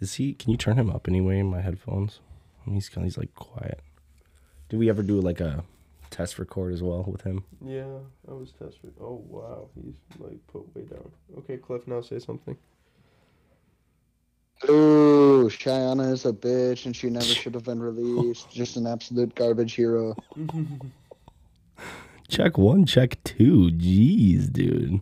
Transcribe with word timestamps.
Is 0.00 0.14
he? 0.14 0.32
Can 0.34 0.50
you 0.50 0.56
turn 0.56 0.78
him 0.78 0.90
up 0.90 1.06
anyway 1.08 1.38
in 1.38 1.46
my 1.50 1.60
headphones? 1.60 2.20
He's 2.64 2.88
kind 2.88 3.04
of 3.04 3.12
he's 3.12 3.18
like 3.18 3.34
quiet. 3.34 3.80
Did 4.68 4.78
we 4.78 4.88
ever 4.88 5.02
do 5.02 5.20
like 5.20 5.40
a 5.40 5.64
test 6.10 6.38
record 6.38 6.72
as 6.72 6.82
well 6.82 7.04
with 7.06 7.22
him? 7.22 7.44
Yeah, 7.64 7.98
I 8.28 8.32
was 8.32 8.52
testing. 8.52 8.92
Oh 9.00 9.22
wow, 9.28 9.68
he's 9.74 9.94
like 10.18 10.38
put 10.46 10.74
way 10.74 10.82
down. 10.82 11.10
Okay, 11.38 11.56
Cliff, 11.56 11.86
now 11.86 12.00
say 12.00 12.18
something. 12.18 12.56
Ooh, 14.68 15.48
Cheyenne 15.48 16.00
is 16.00 16.26
a 16.26 16.32
bitch 16.32 16.84
and 16.86 16.94
she 16.94 17.08
never 17.08 17.24
should 17.40 17.54
have 17.54 17.64
been 17.64 17.80
released. 17.80 18.50
Just 18.50 18.76
an 18.76 18.86
absolute 18.86 19.34
garbage 19.34 19.74
hero. 19.74 20.14
Check 22.28 22.58
one, 22.58 22.86
check 22.86 23.22
two. 23.24 23.70
Jeez, 23.72 24.52
dude. 24.52 25.00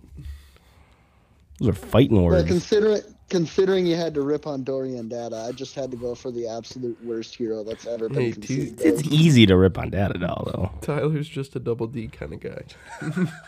Those 1.61 1.69
are 1.69 1.73
fighting 1.75 2.17
But 2.17 2.23
words. 2.23 2.49
considering 2.49 3.03
considering 3.29 3.87
you 3.87 3.97
had 3.97 4.15
to 4.15 4.23
rip 4.23 4.47
on 4.47 4.65
Dorian 4.65 5.09
Data, 5.09 5.45
I 5.49 5.53
just 5.53 5.75
had 5.75 5.91
to 5.91 5.97
go 5.97 6.15
for 6.15 6.31
the 6.31 6.49
absolute 6.49 7.03
worst 7.05 7.35
hero 7.35 7.63
that's 7.65 7.87
ever 7.87 8.09
been 8.09 8.23
Hey, 8.23 8.33
conceived. 8.33 8.81
It's 8.81 9.03
easy 9.09 9.47
to 9.47 9.57
rip 9.57 9.79
on 9.79 9.91
Data 9.91 10.19
Doll 10.19 10.51
though. 10.53 10.71
Tyler's 10.81 11.29
just 11.29 11.55
a 11.57 11.61
double 11.61 11.87
D 11.87 12.09
kind 12.09 12.33
of 12.33 12.41
guy. 12.41 13.27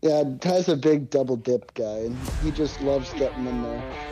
Yeah, 0.00 0.22
Ty's 0.40 0.68
a 0.68 0.76
big 0.76 1.10
double 1.10 1.34
dip 1.34 1.74
guy, 1.74 1.84
and 2.06 2.16
he 2.44 2.52
just 2.52 2.80
loves 2.82 3.12
getting 3.14 3.46
in 3.46 3.62
there. 3.64 4.07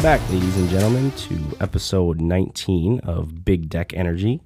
Welcome 0.00 0.18
back, 0.18 0.32
ladies 0.32 0.56
and 0.56 0.70
gentlemen, 0.70 1.10
to 1.10 1.56
episode 1.60 2.22
19 2.22 3.00
of 3.00 3.44
Big 3.44 3.68
Deck 3.68 3.92
Energy. 3.92 4.40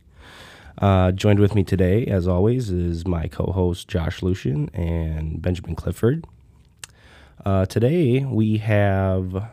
Uh, 0.78 1.12
joined 1.12 1.38
with 1.38 1.54
me 1.54 1.62
today, 1.62 2.06
as 2.06 2.26
always, 2.26 2.70
is 2.70 3.06
my 3.06 3.28
co 3.28 3.52
host 3.52 3.86
Josh 3.86 4.20
Lucian 4.20 4.68
and 4.74 5.40
Benjamin 5.40 5.76
Clifford. 5.76 6.26
Uh, 7.44 7.66
today, 7.66 8.24
we 8.24 8.58
have 8.58 9.48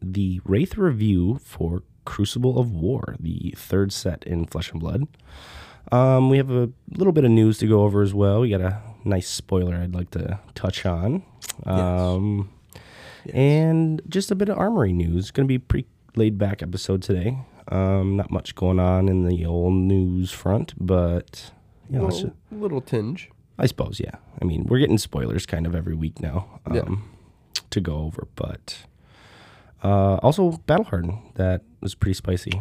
the 0.00 0.38
Rathe 0.46 0.76
review 0.76 1.40
for 1.42 1.82
Crucible 2.04 2.56
of 2.56 2.70
War, 2.70 3.16
the 3.18 3.54
third 3.56 3.92
set 3.92 4.22
in 4.22 4.46
Flesh 4.46 4.70
and 4.70 4.78
Blood. 4.78 5.08
Um, 5.90 6.30
we 6.30 6.36
have 6.36 6.52
a 6.52 6.70
little 6.92 7.12
bit 7.12 7.24
of 7.24 7.32
news 7.32 7.58
to 7.58 7.66
go 7.66 7.82
over 7.82 8.02
as 8.02 8.14
well. 8.14 8.42
We 8.42 8.50
got 8.50 8.60
a 8.60 8.80
nice 9.04 9.28
spoiler 9.28 9.74
I'd 9.74 9.96
like 9.96 10.12
to 10.12 10.38
touch 10.54 10.86
on. 10.86 11.24
Um, 11.66 12.53
and 13.32 14.02
just 14.08 14.30
a 14.30 14.34
bit 14.34 14.48
of 14.48 14.58
armory 14.58 14.92
news. 14.92 15.30
Going 15.30 15.46
to 15.46 15.48
be 15.48 15.56
a 15.56 15.60
pretty 15.60 15.88
laid 16.16 16.38
back 16.38 16.62
episode 16.62 17.02
today. 17.02 17.38
Um, 17.68 18.16
not 18.16 18.30
much 18.30 18.54
going 18.54 18.78
on 18.78 19.08
in 19.08 19.26
the 19.26 19.46
old 19.46 19.74
news 19.74 20.30
front, 20.30 20.74
but 20.78 21.50
you 21.88 21.98
know, 21.98 22.08
it's 22.08 22.22
Well, 22.22 22.32
little 22.52 22.80
tinge. 22.80 23.30
I 23.58 23.66
suppose, 23.66 24.00
yeah. 24.00 24.16
I 24.42 24.44
mean, 24.44 24.66
we're 24.68 24.80
getting 24.80 24.98
spoilers 24.98 25.46
kind 25.46 25.66
of 25.66 25.74
every 25.74 25.94
week 25.94 26.20
now 26.20 26.60
um, 26.66 26.74
Yeah. 26.74 27.60
to 27.70 27.80
go 27.80 27.98
over, 27.98 28.26
but 28.34 28.84
uh, 29.82 30.16
also 30.16 30.52
Battle 30.66 30.84
Harden 30.84 31.18
that 31.36 31.62
was 31.80 31.94
pretty 31.94 32.14
spicy. 32.14 32.52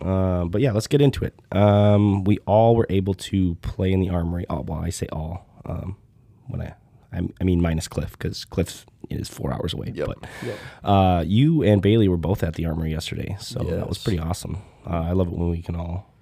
Uh, 0.00 0.44
but 0.46 0.60
yeah, 0.60 0.72
let's 0.72 0.86
get 0.86 1.00
into 1.02 1.24
it. 1.24 1.34
Um, 1.52 2.24
we 2.24 2.38
all 2.46 2.74
were 2.74 2.86
able 2.88 3.12
to 3.14 3.56
play 3.56 3.92
in 3.92 4.00
the 4.00 4.08
armory. 4.08 4.46
Oh, 4.48 4.60
well, 4.62 4.78
I 4.80 4.90
say 4.90 5.06
all. 5.12 5.46
Um, 5.66 5.96
when 6.46 6.62
I, 6.62 6.74
I, 7.12 7.20
I 7.40 7.44
mean 7.44 7.60
minus 7.60 7.88
Cliff 7.88 8.12
because 8.12 8.44
Cliff 8.44 8.86
is 9.08 9.28
four 9.28 9.52
hours 9.52 9.74
away. 9.74 9.92
Yep. 9.94 10.06
But 10.06 10.18
Yep. 10.44 10.58
uh, 10.84 11.24
you 11.26 11.62
and 11.62 11.82
Bailey 11.82 12.08
were 12.08 12.16
both 12.16 12.42
at 12.42 12.54
the 12.54 12.66
armory 12.66 12.90
yesterday, 12.92 13.36
so 13.40 13.60
that 13.64 13.88
was 13.88 13.98
pretty 13.98 14.18
awesome. 14.18 14.58
Uh, 14.86 15.00
I 15.08 15.12
love 15.12 15.26
it 15.28 15.32
when 15.34 15.50
we 15.50 15.62
can 15.62 15.74
all 15.76 16.12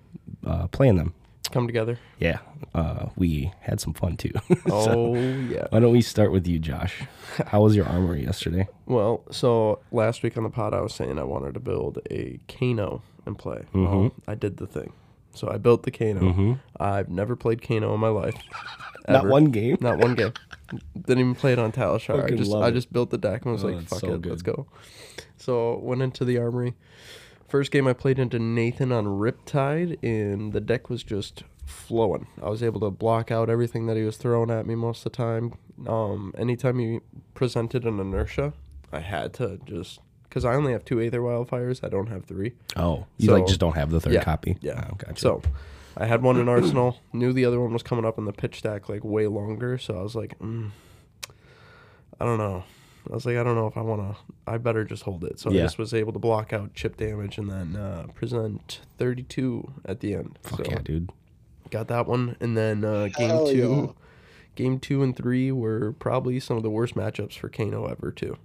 uh, 0.46 0.66
play 0.68 0.88
in 0.88 0.96
them. 0.96 1.14
Come 1.50 1.66
together. 1.66 1.98
Yeah, 2.18 2.38
uh, 2.74 3.06
we 3.16 3.52
had 3.60 3.80
some 3.80 3.94
fun 3.94 4.16
too. 4.18 4.32
Oh 4.70 4.84
so, 4.84 5.14
yeah. 5.14 5.66
why 5.70 5.80
don't 5.80 5.92
we 5.92 6.02
start 6.02 6.30
with 6.30 6.46
you, 6.46 6.58
Josh? 6.58 7.02
How 7.46 7.62
was 7.62 7.74
your 7.74 7.86
armory 7.86 8.22
yesterday? 8.24 8.68
Well, 8.84 9.24
so 9.30 9.78
last 9.90 10.22
week 10.22 10.36
on 10.36 10.42
the 10.42 10.50
pod, 10.50 10.74
I 10.74 10.80
was 10.82 10.92
saying 10.94 11.18
I 11.18 11.24
wanted 11.24 11.54
to 11.54 11.60
build 11.60 12.00
a 12.10 12.38
Kano 12.48 13.02
and 13.24 13.38
play. 13.38 13.62
Well, 13.72 14.12
I 14.26 14.34
did 14.34 14.58
the 14.58 14.66
thing. 14.66 14.92
So 15.34 15.48
I 15.48 15.56
built 15.56 15.84
the 15.84 15.90
Kano. 15.90 16.58
I've 16.78 17.08
never 17.08 17.34
played 17.36 17.62
Kano 17.62 17.94
in 17.94 18.00
my 18.00 18.08
life. 18.08 18.34
Not 19.08 19.26
one 19.26 19.46
game. 19.46 19.78
Not 19.80 19.98
one 19.98 20.14
game. 20.16 20.32
Didn't 20.94 21.18
even 21.20 21.34
play 21.34 21.52
it 21.52 21.58
on 21.58 21.72
Talishar. 21.72 22.24
I 22.24 22.36
just 22.36 22.52
I 22.52 22.68
it. 22.68 22.72
just 22.72 22.92
built 22.92 23.10
the 23.10 23.18
deck 23.18 23.44
and 23.44 23.52
was 23.52 23.64
Oh, 23.64 23.68
like, 23.68 23.86
fuck 23.88 24.00
so 24.00 24.14
it, 24.14 24.26
let's 24.26 24.42
go. 24.42 24.66
So 25.36 25.78
went 25.78 26.02
into 26.02 26.24
the 26.24 26.38
armory. 26.38 26.74
First 27.48 27.70
game 27.70 27.86
I 27.86 27.94
played 27.94 28.18
into 28.18 28.38
Nathan 28.38 28.92
on 28.92 29.06
Riptide, 29.06 29.98
and 30.02 30.52
the 30.52 30.60
deck 30.60 30.90
was 30.90 31.02
just 31.02 31.44
flowing. 31.64 32.26
I 32.42 32.50
was 32.50 32.62
able 32.62 32.80
to 32.80 32.90
block 32.90 33.30
out 33.30 33.48
everything 33.48 33.86
that 33.86 33.96
he 33.96 34.02
was 34.02 34.18
throwing 34.18 34.50
at 34.50 34.66
me 34.66 34.74
most 34.74 35.06
of 35.06 35.12
the 35.12 35.16
time. 35.16 35.54
Um, 35.86 36.34
anytime 36.36 36.78
he 36.78 37.00
presented 37.34 37.84
an 37.84 38.00
inertia, 38.00 38.52
I 38.92 39.00
had 39.00 39.32
to 39.34 39.58
just 39.64 40.00
because 40.24 40.44
I 40.44 40.54
only 40.54 40.72
have 40.72 40.84
two 40.84 41.00
Aether 41.00 41.20
Wildfires. 41.20 41.82
I 41.82 41.88
don't 41.88 42.08
have 42.08 42.26
three. 42.26 42.52
Oh, 42.76 43.06
you 43.16 43.32
like 43.32 43.46
just 43.46 43.60
don't 43.60 43.76
have 43.76 43.90
the 43.90 44.00
third 44.00 44.12
yeah, 44.12 44.24
copy. 44.24 44.58
Yeah. 44.60 44.86
oh, 44.90 44.96
gotcha. 44.96 45.18
So 45.20 45.42
I 46.00 46.06
had 46.06 46.22
one 46.22 46.36
in 46.38 46.48
Arsenal. 46.56 47.00
Knew 47.12 47.32
the 47.32 47.44
other 47.44 47.60
one 47.60 47.72
was 47.72 47.82
coming 47.82 48.04
up 48.04 48.16
in 48.18 48.24
the 48.24 48.32
pitch 48.32 48.58
stack 48.58 48.88
like 48.88 49.04
way 49.04 49.26
longer. 49.26 49.76
So 49.78 49.98
I 49.98 50.02
was 50.02 50.14
like, 50.14 50.38
mm, 50.38 50.70
I 52.20 52.24
don't 52.24 52.38
know. 52.38 52.64
I 53.10 53.14
was 53.14 53.26
like, 53.26 53.36
I 53.36 53.42
don't 53.42 53.54
know 53.56 53.66
if 53.66 53.76
I 53.76 53.80
want 53.80 54.02
to. 54.02 54.16
I 54.46 54.58
better 54.58 54.84
just 54.84 55.02
hold 55.02 55.24
it. 55.24 55.38
So 55.40 55.50
Yeah. 55.50 55.62
I 55.62 55.64
just 55.64 55.78
was 55.78 55.92
able 55.94 56.12
to 56.12 56.18
block 56.18 56.52
out 56.52 56.74
chip 56.74 56.96
damage 56.96 57.38
and 57.38 57.50
then 57.50 57.74
uh, 57.74 58.06
present 58.14 58.80
32 58.98 59.72
at 59.84 60.00
the 60.00 60.14
end. 60.14 60.38
fuck 60.42 60.64
so 60.64 60.70
yeah, 60.70 60.78
dude. 60.84 61.10
got 61.70 61.88
that 61.88 62.06
one. 62.06 62.36
And 62.40 62.56
then 62.56 62.84
uh, 62.84 63.08
game 63.16 63.30
Hell 63.30 63.46
two, 63.46 63.94
yeah. 63.96 64.04
game 64.54 64.78
two 64.78 65.02
and 65.02 65.16
three 65.16 65.50
were 65.50 65.92
probably 65.98 66.38
some 66.38 66.56
of 66.56 66.62
the 66.62 66.70
worst 66.70 66.94
matchups 66.94 67.36
for 67.38 67.48
Kano 67.48 67.86
ever 67.86 68.12
too. 68.12 68.36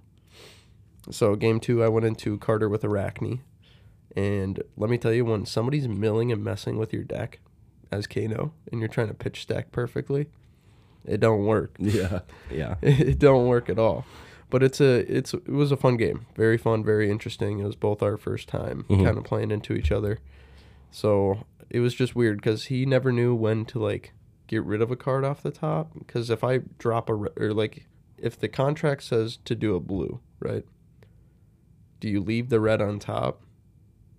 So 1.10 1.36
game 1.36 1.60
two, 1.60 1.84
I 1.84 1.88
went 1.88 2.06
into 2.06 2.38
Carter 2.38 2.66
with 2.66 2.80
Arakni, 2.82 3.40
and 4.16 4.62
let 4.78 4.88
me 4.88 4.96
tell 4.96 5.12
you, 5.12 5.26
when 5.26 5.44
somebody's 5.44 5.86
milling 5.86 6.32
and 6.32 6.42
messing 6.42 6.78
with 6.78 6.94
your 6.94 7.04
deck 7.04 7.40
as 7.94 8.06
Kano, 8.06 8.52
and 8.70 8.80
you're 8.80 8.88
trying 8.88 9.08
to 9.08 9.14
pitch 9.14 9.42
stack 9.42 9.72
perfectly, 9.72 10.26
it 11.04 11.20
don't 11.20 11.44
work. 11.46 11.76
Yeah, 11.78 12.20
yeah. 12.50 12.74
it 12.82 13.18
don't 13.18 13.46
work 13.46 13.68
at 13.68 13.78
all. 13.78 14.04
But 14.50 14.62
it's 14.62 14.80
a 14.80 15.00
it's 15.12 15.34
it 15.34 15.48
was 15.48 15.72
a 15.72 15.76
fun 15.76 15.96
game, 15.96 16.26
very 16.36 16.58
fun, 16.58 16.84
very 16.84 17.10
interesting. 17.10 17.58
It 17.60 17.64
was 17.64 17.76
both 17.76 18.02
our 18.02 18.16
first 18.16 18.48
time 18.48 18.84
Mhm. 18.88 19.04
kind 19.04 19.18
of 19.18 19.24
playing 19.24 19.50
into 19.50 19.72
each 19.74 19.90
other, 19.90 20.18
so 20.90 21.44
it 21.70 21.80
was 21.80 21.94
just 21.94 22.14
weird 22.14 22.36
because 22.38 22.66
he 22.66 22.86
never 22.86 23.10
knew 23.10 23.34
when 23.34 23.64
to 23.66 23.78
like 23.80 24.12
get 24.46 24.62
rid 24.62 24.80
of 24.82 24.90
a 24.90 24.96
card 24.96 25.24
off 25.24 25.42
the 25.42 25.50
top. 25.50 25.92
Because 25.98 26.30
if 26.30 26.44
I 26.44 26.60
drop 26.78 27.08
a 27.08 27.14
re- 27.14 27.30
or 27.36 27.52
like 27.52 27.86
if 28.18 28.38
the 28.38 28.48
contract 28.48 29.02
says 29.02 29.38
to 29.44 29.54
do 29.56 29.74
a 29.74 29.80
blue, 29.80 30.20
right? 30.38 30.64
Do 32.00 32.08
you 32.08 32.20
leave 32.20 32.48
the 32.50 32.60
red 32.60 32.80
on 32.82 32.98
top 32.98 33.42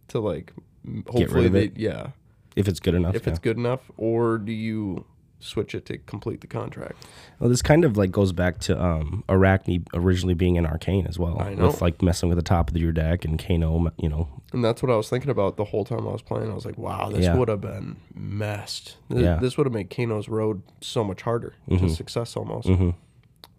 to 0.10 0.20
like 0.20 0.52
m- 0.86 1.04
Get 1.04 1.14
rid 1.14 1.20
hopefully 1.22 1.48
they 1.50 1.72
yeah 1.76 2.08
If 2.56 2.68
it's 2.68 2.80
good 2.80 2.96
enough. 2.96 3.16
if 3.16 3.24
yeah. 3.26 3.30
it's 3.32 3.40
good 3.40 3.58
enough, 3.58 3.92
or 3.98 4.38
do 4.38 4.52
you 4.52 5.06
switch 5.40 5.76
it 5.76 5.86
to 5.86 5.98
complete 6.00 6.42
the 6.42 6.48
contract? 6.48 7.06
Well, 7.40 7.50
this 7.50 7.62
kind 7.62 7.84
of 7.86 7.98
like 7.98 8.10
goes 8.12 8.32
back 8.32 8.60
to 8.62 8.82
um 8.82 9.24
Arakni 9.28 9.86
originally 9.94 10.34
being 10.34 10.58
an 10.58 10.66
arcane 10.66 11.06
as 11.08 11.20
well. 11.20 11.40
I 11.42 11.54
know. 11.54 11.68
With 11.68 11.82
like 11.82 12.02
messing 12.02 12.30
with 12.30 12.38
the 12.38 12.44
top 12.44 12.70
of 12.72 12.78
your 12.78 12.92
deck 12.94 13.26
and 13.26 13.38
Kano, 13.38 13.92
you 13.98 14.10
know. 14.10 14.30
And 14.54 14.64
that's 14.64 14.82
what 14.82 14.92
I 14.92 14.96
was 14.96 15.10
thinking 15.10 15.30
about 15.30 15.58
the 15.58 15.66
whole 15.66 15.84
time 15.84 16.08
I 16.08 16.12
was 16.12 16.22
playing. 16.22 16.50
I 16.50 16.54
was 16.56 16.66
like, 16.66 16.78
wow, 16.78 17.10
this 17.10 17.26
Yeah. 17.26 17.36
would 17.36 17.50
have 17.50 17.60
been 17.62 17.98
messed. 18.16 18.96
This, 19.10 19.22
Yeah. 19.24 19.36
this 19.36 19.58
would 19.58 19.66
have 19.68 19.74
made 19.74 19.90
Kano's 19.90 20.30
road 20.30 20.62
so 20.82 21.04
much 21.04 21.24
harder 21.24 21.54
to 21.70 21.76
Mhm. 21.76 21.90
success 21.96 22.38
almost. 22.38 22.68
Mm-hmm. 22.70 22.92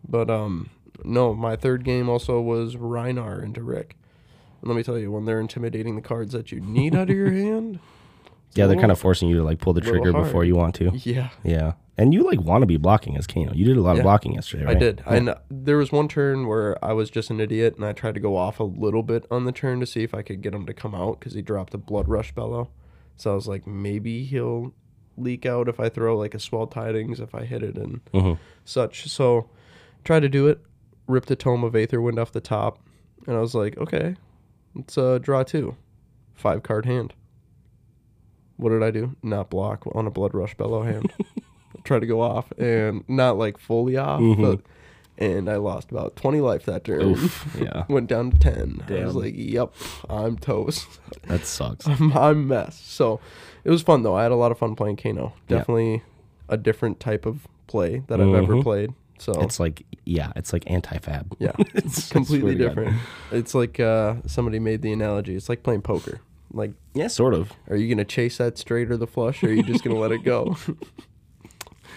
But 0.09 0.31
um, 0.31 0.71
no, 1.05 1.35
my 1.35 1.55
third 1.57 1.85
game 1.85 2.09
also 2.09 2.41
was 2.41 2.77
Rhinar 2.77 3.43
into 3.45 3.63
Rick. 3.63 3.97
And 4.63 4.69
let 4.71 4.77
me 4.77 4.83
tell 4.83 4.97
you, 4.99 5.13
when 5.13 5.27
they're 5.27 5.41
intimidating 5.41 5.95
the 5.97 6.03
cards 6.03 6.33
that 6.33 6.51
you 6.51 6.61
need 6.61 6.95
out 6.95 7.11
of 7.11 7.17
your 7.17 7.31
hand, 7.45 7.79
Yeah, 8.57 8.67
they're 8.67 8.77
kind 8.81 8.93
of 8.93 8.99
forcing 8.99 9.29
you 9.29 9.37
to 9.37 9.45
like 9.45 9.59
pull 9.59 9.73
the 9.73 9.81
trigger 9.81 10.13
before 10.13 10.45
you 10.45 10.55
want 10.57 10.75
to. 10.77 10.91
Yeah, 10.95 11.29
Yeah, 11.45 11.73
and 11.99 12.13
you 12.15 12.23
like 12.25 12.41
want 12.41 12.63
to 12.63 12.67
be 12.67 12.77
blocking 12.77 13.17
as 13.17 13.27
Kano. 13.27 13.53
You 13.55 13.65
did 13.65 13.77
a 13.77 13.81
lot 13.83 13.97
of 13.97 14.03
blocking 14.03 14.35
yesterday, 14.35 14.65
right? 14.65 14.77
I 14.77 14.79
did. 14.79 15.03
I 15.07 15.21
kn- 15.21 15.37
there 15.51 15.77
was 15.77 15.93
one 15.93 16.09
turn 16.09 16.47
where 16.47 16.83
I 16.85 16.93
was 16.93 17.11
just 17.11 17.31
an 17.31 17.41
idiot, 17.41 17.77
and 17.77 17.85
I 17.85 17.93
tried 17.93 18.15
to 18.15 18.21
go 18.21 18.37
off 18.37 18.59
a 18.61 18.65
little 18.65 19.03
bit 19.03 19.25
on 19.31 19.45
the 19.45 19.53
turn 19.53 19.81
to 19.81 19.87
see 19.87 20.03
if 20.03 20.15
I 20.15 20.23
could 20.23 20.41
get 20.43 20.55
him 20.55 20.67
to 20.67 20.75
come 20.75 20.95
out 20.95 21.19
because 21.21 21.35
he 21.35 21.43
dropped 21.43 21.75
a 21.75 21.79
Blood 21.79 22.09
Rush 22.09 22.33
Bellow. 22.33 22.71
So 23.17 23.33
I 23.33 23.35
was 23.35 23.47
like, 23.49 23.67
maybe 23.67 24.25
he'll 24.25 24.75
leak 25.17 25.47
out 25.47 25.69
if 25.69 25.81
I 25.81 25.89
throw 25.89 26.17
like 26.17 26.35
a 26.35 26.39
Swell 26.39 26.67
Tidings 26.67 27.21
if 27.21 27.35
I 27.35 27.45
hit 27.47 27.63
it 27.63 27.77
and 27.77 28.01
Mhm. 28.13 28.39
such. 28.67 29.09
So 29.09 29.49
tried 30.05 30.21
to 30.21 30.29
do 30.29 30.47
it, 30.49 30.61
ripped 31.09 31.31
a 31.31 31.37
Tome 31.37 31.65
of 31.65 31.73
Aetherwind 31.73 32.19
off 32.19 32.33
the 32.33 32.41
top, 32.41 32.79
and 33.27 33.35
I 33.37 33.41
was 33.41 33.55
like, 33.55 33.79
okay, 33.79 34.17
let's 34.75 34.99
uh, 34.99 35.19
draw 35.19 35.43
two, 35.43 35.77
five 36.35 36.63
card 36.63 36.85
hand. 36.85 37.15
What 38.57 38.71
did 38.71 38.83
I 38.83 38.91
do? 38.91 39.17
Not 39.23 39.51
block 39.51 39.85
on 39.95 40.07
a 40.07 40.11
blood 40.11 40.35
rush 40.35 40.55
bellow 40.55 40.83
hand. 40.83 41.13
Try 41.85 41.99
to 42.01 42.07
go 42.07 42.21
off 42.21 42.51
and 42.59 43.05
not 43.09 43.39
like 43.39 43.59
fully 43.59 43.97
off, 43.97 44.21
but 44.39 44.61
and 45.19 45.49
I 45.49 45.57
lost 45.57 45.91
about 45.91 46.15
20 46.17 46.41
life 46.41 46.65
that 46.67 46.85
turn. 46.85 47.01
Oof, 47.03 47.57
yeah. 47.61 47.85
Went 47.89 48.09
down 48.09 48.33
to 48.33 48.39
10. 48.39 48.85
I 48.89 49.05
was 49.05 49.15
like, 49.15 49.35
yep, 49.37 49.73
I'm 50.11 50.37
toast. 50.39 50.87
That 51.29 51.45
sucks. 51.47 51.87
I'm, 51.89 52.13
I'm 52.17 52.47
mess. 52.49 52.81
So 52.85 53.21
it 53.65 53.71
was 53.71 53.83
fun 53.83 54.03
though. 54.03 54.15
I 54.15 54.23
had 54.23 54.33
a 54.33 54.37
lot 54.37 54.53
of 54.53 54.59
fun 54.59 54.75
playing 54.77 54.97
Kano. 54.97 55.33
Yeah. 55.49 55.59
Definitely 55.59 56.03
a 56.49 56.57
different 56.57 57.01
type 57.01 57.27
of 57.27 57.47
play 57.67 58.03
that 58.09 58.21
I've 58.21 58.35
ever 58.35 58.55
Mhm. 58.55 58.63
played. 58.63 58.95
So 59.19 59.33
It's 59.41 59.59
like 59.59 59.85
yeah, 60.05 60.33
it's 60.37 60.53
like 60.53 60.63
anti-fab. 60.71 61.35
yeah, 61.41 61.53
It's 61.75 62.09
completely 62.11 62.55
different. 62.55 62.97
It's 63.33 63.55
like 63.55 63.81
uh, 63.81 64.17
somebody 64.27 64.59
made 64.61 64.83
the 64.83 64.93
analogy. 64.93 65.35
It's 65.35 65.49
like 65.49 65.63
playing 65.63 65.83
poker. 65.83 66.21
Like, 66.57 66.73
Yeah, 66.95 67.09
sort 67.09 67.35
of. 67.35 67.53
are 67.69 67.77
you 67.77 67.89
gonna 67.95 68.05
chase 68.05 68.39
that 68.39 68.57
straight 68.59 68.91
or 68.91 68.97
the 68.97 69.07
flush, 69.07 69.43
or 69.45 69.49
are 69.49 69.53
you 69.53 69.63
just 69.63 69.85
gonna 69.85 69.99
let 69.99 70.11
it 70.13 70.25
go? 70.25 70.57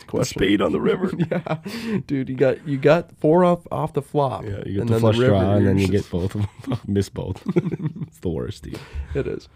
Question. 0.08 0.40
Spade 0.40 0.62
on 0.62 0.72
the 0.72 0.82
river. 0.82 1.12
Yeah, 1.32 2.00
dude, 2.08 2.30
you 2.30 2.36
got 2.36 2.68
you 2.68 2.78
got 2.78 3.12
four 3.20 3.46
off 3.46 3.68
off 3.72 3.94
the 3.94 4.02
flop. 4.02 4.44
Yeah, 4.44 4.64
you 4.66 4.80
get 4.80 4.88
the 4.88 5.00
flush 5.00 5.18
river, 5.18 5.32
draw, 5.32 5.54
and 5.56 5.68
then 5.68 5.78
just- 5.78 5.92
get 5.92 6.10
both 6.10 6.34
of 6.36 6.42
them. 6.64 6.80
Miss 6.88 7.10
both. 7.10 7.42
it's 7.56 8.20
the 8.20 8.30
worst, 8.30 8.64
dude. 8.64 8.80
It 9.14 9.28
is. 9.28 9.48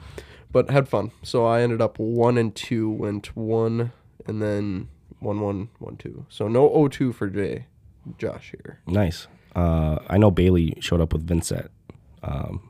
But 0.51 0.69
had 0.69 0.87
fun. 0.87 1.11
So 1.23 1.45
I 1.45 1.61
ended 1.61 1.81
up 1.81 1.97
one 1.97 2.37
and 2.37 2.53
two, 2.53 2.89
went 2.89 3.35
one 3.35 3.91
and 4.27 4.41
then 4.41 4.89
one 5.19 5.41
one 5.41 5.69
one 5.79 5.97
two. 5.97 6.25
So 6.29 6.47
no 6.47 6.69
O 6.71 6.87
two 6.87 7.11
for 7.13 7.27
Jay. 7.27 7.65
Josh 8.19 8.51
here. 8.51 8.79
Nice. 8.85 9.27
Uh, 9.55 9.99
I 10.07 10.17
know 10.17 10.29
Bailey 10.29 10.75
showed 10.81 11.01
up 11.01 11.13
with 11.13 11.25
Vynnset. 11.25 11.69
Um, 12.21 12.69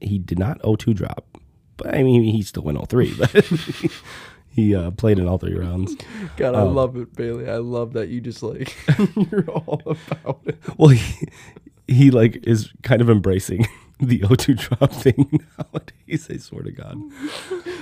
he 0.00 0.18
did 0.18 0.38
not 0.38 0.60
0-2 0.62 0.94
drop, 0.94 1.38
but 1.78 1.94
I 1.94 2.02
mean 2.02 2.22
he 2.22 2.42
still 2.42 2.62
went 2.64 2.76
all 2.76 2.84
three, 2.86 3.14
But 3.18 3.30
he 4.50 4.74
uh, 4.74 4.90
played 4.90 5.18
in 5.18 5.26
all 5.26 5.38
three 5.38 5.54
rounds. 5.54 5.96
God, 6.36 6.54
I 6.54 6.60
Um, 6.60 6.74
love 6.74 6.96
it, 6.96 7.14
Bailey. 7.16 7.48
I 7.48 7.56
love 7.56 7.94
that 7.94 8.08
you 8.08 8.20
just 8.20 8.42
like 8.42 8.76
you're 9.30 9.48
all 9.50 9.80
about 9.86 10.40
it. 10.44 10.58
Well, 10.76 10.90
he, 10.90 11.28
he 11.86 12.10
like 12.10 12.46
is 12.46 12.70
kind 12.82 13.00
of 13.00 13.08
embracing 13.08 13.66
the 14.00 14.20
0-2 14.20 14.56
drop 14.56 14.92
thing 14.92 15.40
nowadays. 15.58 16.28
I 16.30 16.36
swear 16.36 16.62
to 16.62 16.70
God. 16.72 16.96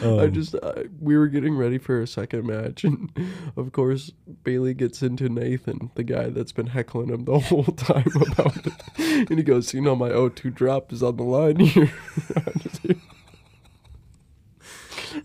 I 0.03 0.07
Um, 0.25 0.33
just 0.33 0.55
uh, 0.55 0.85
we 1.01 1.17
were 1.17 1.27
getting 1.29 1.57
ready 1.57 1.79
for 1.79 2.01
a 2.01 2.07
second 2.07 2.47
match, 2.47 2.85
and 2.85 3.11
of 3.57 3.73
course 3.73 4.13
Bailey 4.45 4.73
gets 4.75 5.03
into 5.03 5.29
Nathan, 5.29 5.91
the 5.95 6.05
guy 6.05 6.29
that's 6.29 6.53
been 6.53 6.69
heckling 6.69 7.09
him 7.09 7.25
the 7.25 7.39
whole 7.39 7.65
time 7.65 8.11
about 8.31 8.67
it, 8.67 8.73
and 9.31 9.39
he 9.39 9.43
goes, 9.43 9.73
"You 9.75 9.81
know, 9.81 9.97
my 9.97 10.11
O2 10.11 10.55
drop 10.55 10.93
is 10.93 11.03
on 11.03 11.17
the 11.17 11.23
line 11.25 11.61
here." 11.61 11.91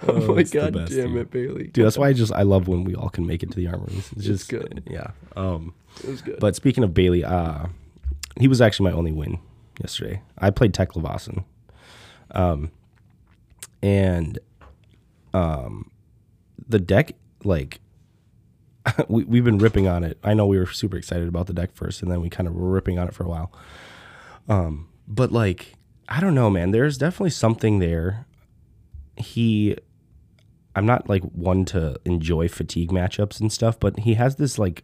Oh, 0.08 0.36
the 0.36 0.44
God 0.46 0.74
best, 0.74 0.92
damn 0.94 1.10
dude." 1.14 1.18
it, 1.22 1.32
Bailey. 1.32 1.68
Dude, 1.68 1.86
that's 1.86 1.98
why 1.98 2.08
I 2.10 2.14
just 2.14 2.34
I 2.34 2.42
love 2.44 2.68
when 2.68 2.84
we 2.84 2.96
all 2.96 3.10
can 3.10 3.26
make 3.28 3.44
it 3.44 3.52
to 3.52 3.56
the 3.56 3.68
armories. 3.68 4.10
It's 4.16 4.26
just 4.26 4.50
good. 4.50 4.84
Yeah. 4.90 5.12
Um, 5.36 5.74
It 6.04 6.10
was 6.10 6.22
good. 6.22 6.40
But 6.40 6.56
speaking 6.56 6.84
of 6.84 6.94
Bailey, 6.94 7.24
uh, 7.24 7.68
he 8.40 8.48
was 8.48 8.62
actually 8.62 8.90
my 8.92 8.98
only 8.98 9.12
win 9.12 9.40
yesterday. 9.80 10.22
I 10.38 10.50
played 10.50 10.74
Teklovossen. 10.74 11.44
Um, 12.32 12.72
and 13.84 14.40
um, 15.34 15.92
the 16.68 16.80
deck, 16.80 17.14
like, 17.44 17.80
we, 19.08 19.24
we've 19.26 19.44
been 19.44 19.58
ripping 19.58 19.88
on 19.88 20.04
it. 20.04 20.18
I 20.24 20.34
know 20.34 20.46
we 20.46 20.58
were 20.58 20.66
super 20.68 20.98
excited 20.98 21.28
about 21.28 21.48
the 21.48 21.54
deck 21.54 21.72
first, 21.74 22.02
and 22.02 22.12
then 22.12 22.22
we 22.22 22.30
kind 22.30 22.48
of 22.48 22.56
were 22.56 22.70
ripping 22.70 22.98
on 22.98 23.08
it 23.08 23.14
for 23.14 23.24
a 23.24 23.28
while. 23.30 23.52
Um, 24.50 24.88
but, 25.08 25.32
like, 25.32 25.76
I 26.10 26.20
don't 26.22 26.34
know, 26.36 26.50
man. 26.50 26.72
There's 26.72 26.98
definitely 26.98 27.30
something 27.32 27.80
there. 27.80 28.26
He 29.18 29.78
I'm 30.76 30.86
not 30.86 31.10
like 31.10 31.24
one 31.24 31.66
to 31.66 32.00
enjoy 32.06 32.48
fatigue 32.48 32.92
matchups 32.92 33.40
and 33.40 33.52
stuff, 33.52 33.80
but 33.80 34.00
he 34.00 34.14
has 34.16 34.36
this 34.38 34.58
like 34.58 34.84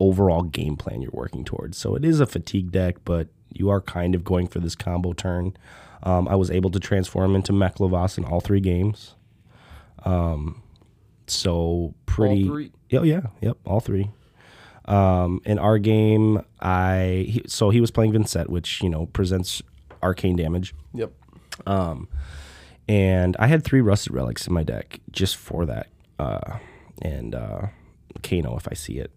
overall 0.00 0.42
game 0.42 0.76
plan 0.76 1.02
you're 1.02 1.10
working 1.12 1.44
towards. 1.44 1.78
So 1.78 1.94
it 1.94 2.04
is 2.04 2.20
a 2.20 2.26
fatigue 2.26 2.72
deck, 2.72 2.96
but 3.04 3.28
you 3.52 3.68
are 3.70 3.80
kind 3.80 4.14
of 4.14 4.24
going 4.24 4.46
for 4.48 4.60
this 4.60 4.74
combo 4.74 5.12
turn. 5.12 5.56
Um, 6.02 6.28
I 6.28 6.36
was 6.36 6.50
able 6.50 6.70
to 6.70 6.80
transform 6.80 7.34
into 7.34 7.52
Meklovas 7.52 8.18
in 8.18 8.24
all 8.24 8.40
three 8.40 8.60
games. 8.60 9.14
Um, 10.04 10.62
so 11.26 11.94
pretty. 12.06 12.46
three? 12.46 12.72
Oh 12.92 13.02
yeah, 13.02 13.22
yep, 13.40 13.56
all 13.64 13.80
three. 13.80 14.10
Um, 14.84 15.40
in 15.44 15.58
our 15.58 15.78
game, 15.78 16.44
I 16.60 17.26
he, 17.28 17.42
so 17.46 17.70
he 17.70 17.80
was 17.80 17.90
playing 17.90 18.12
Vynnset, 18.12 18.48
which 18.48 18.82
you 18.82 18.88
know 18.88 19.06
presents 19.06 19.62
arcane 20.02 20.36
damage 20.36 20.74
yep. 20.94 21.10
And 22.88 23.36
I 23.38 23.46
had 23.46 23.64
three 23.64 23.80
rusted 23.80 24.12
relics 24.12 24.46
in 24.46 24.52
my 24.52 24.62
deck 24.62 25.00
just 25.10 25.36
for 25.36 25.66
that, 25.66 25.88
uh, 26.18 26.58
and 27.02 27.34
uh, 27.34 27.66
Kano 28.22 28.56
if 28.56 28.68
I 28.70 28.74
see 28.74 28.98
it, 28.98 29.10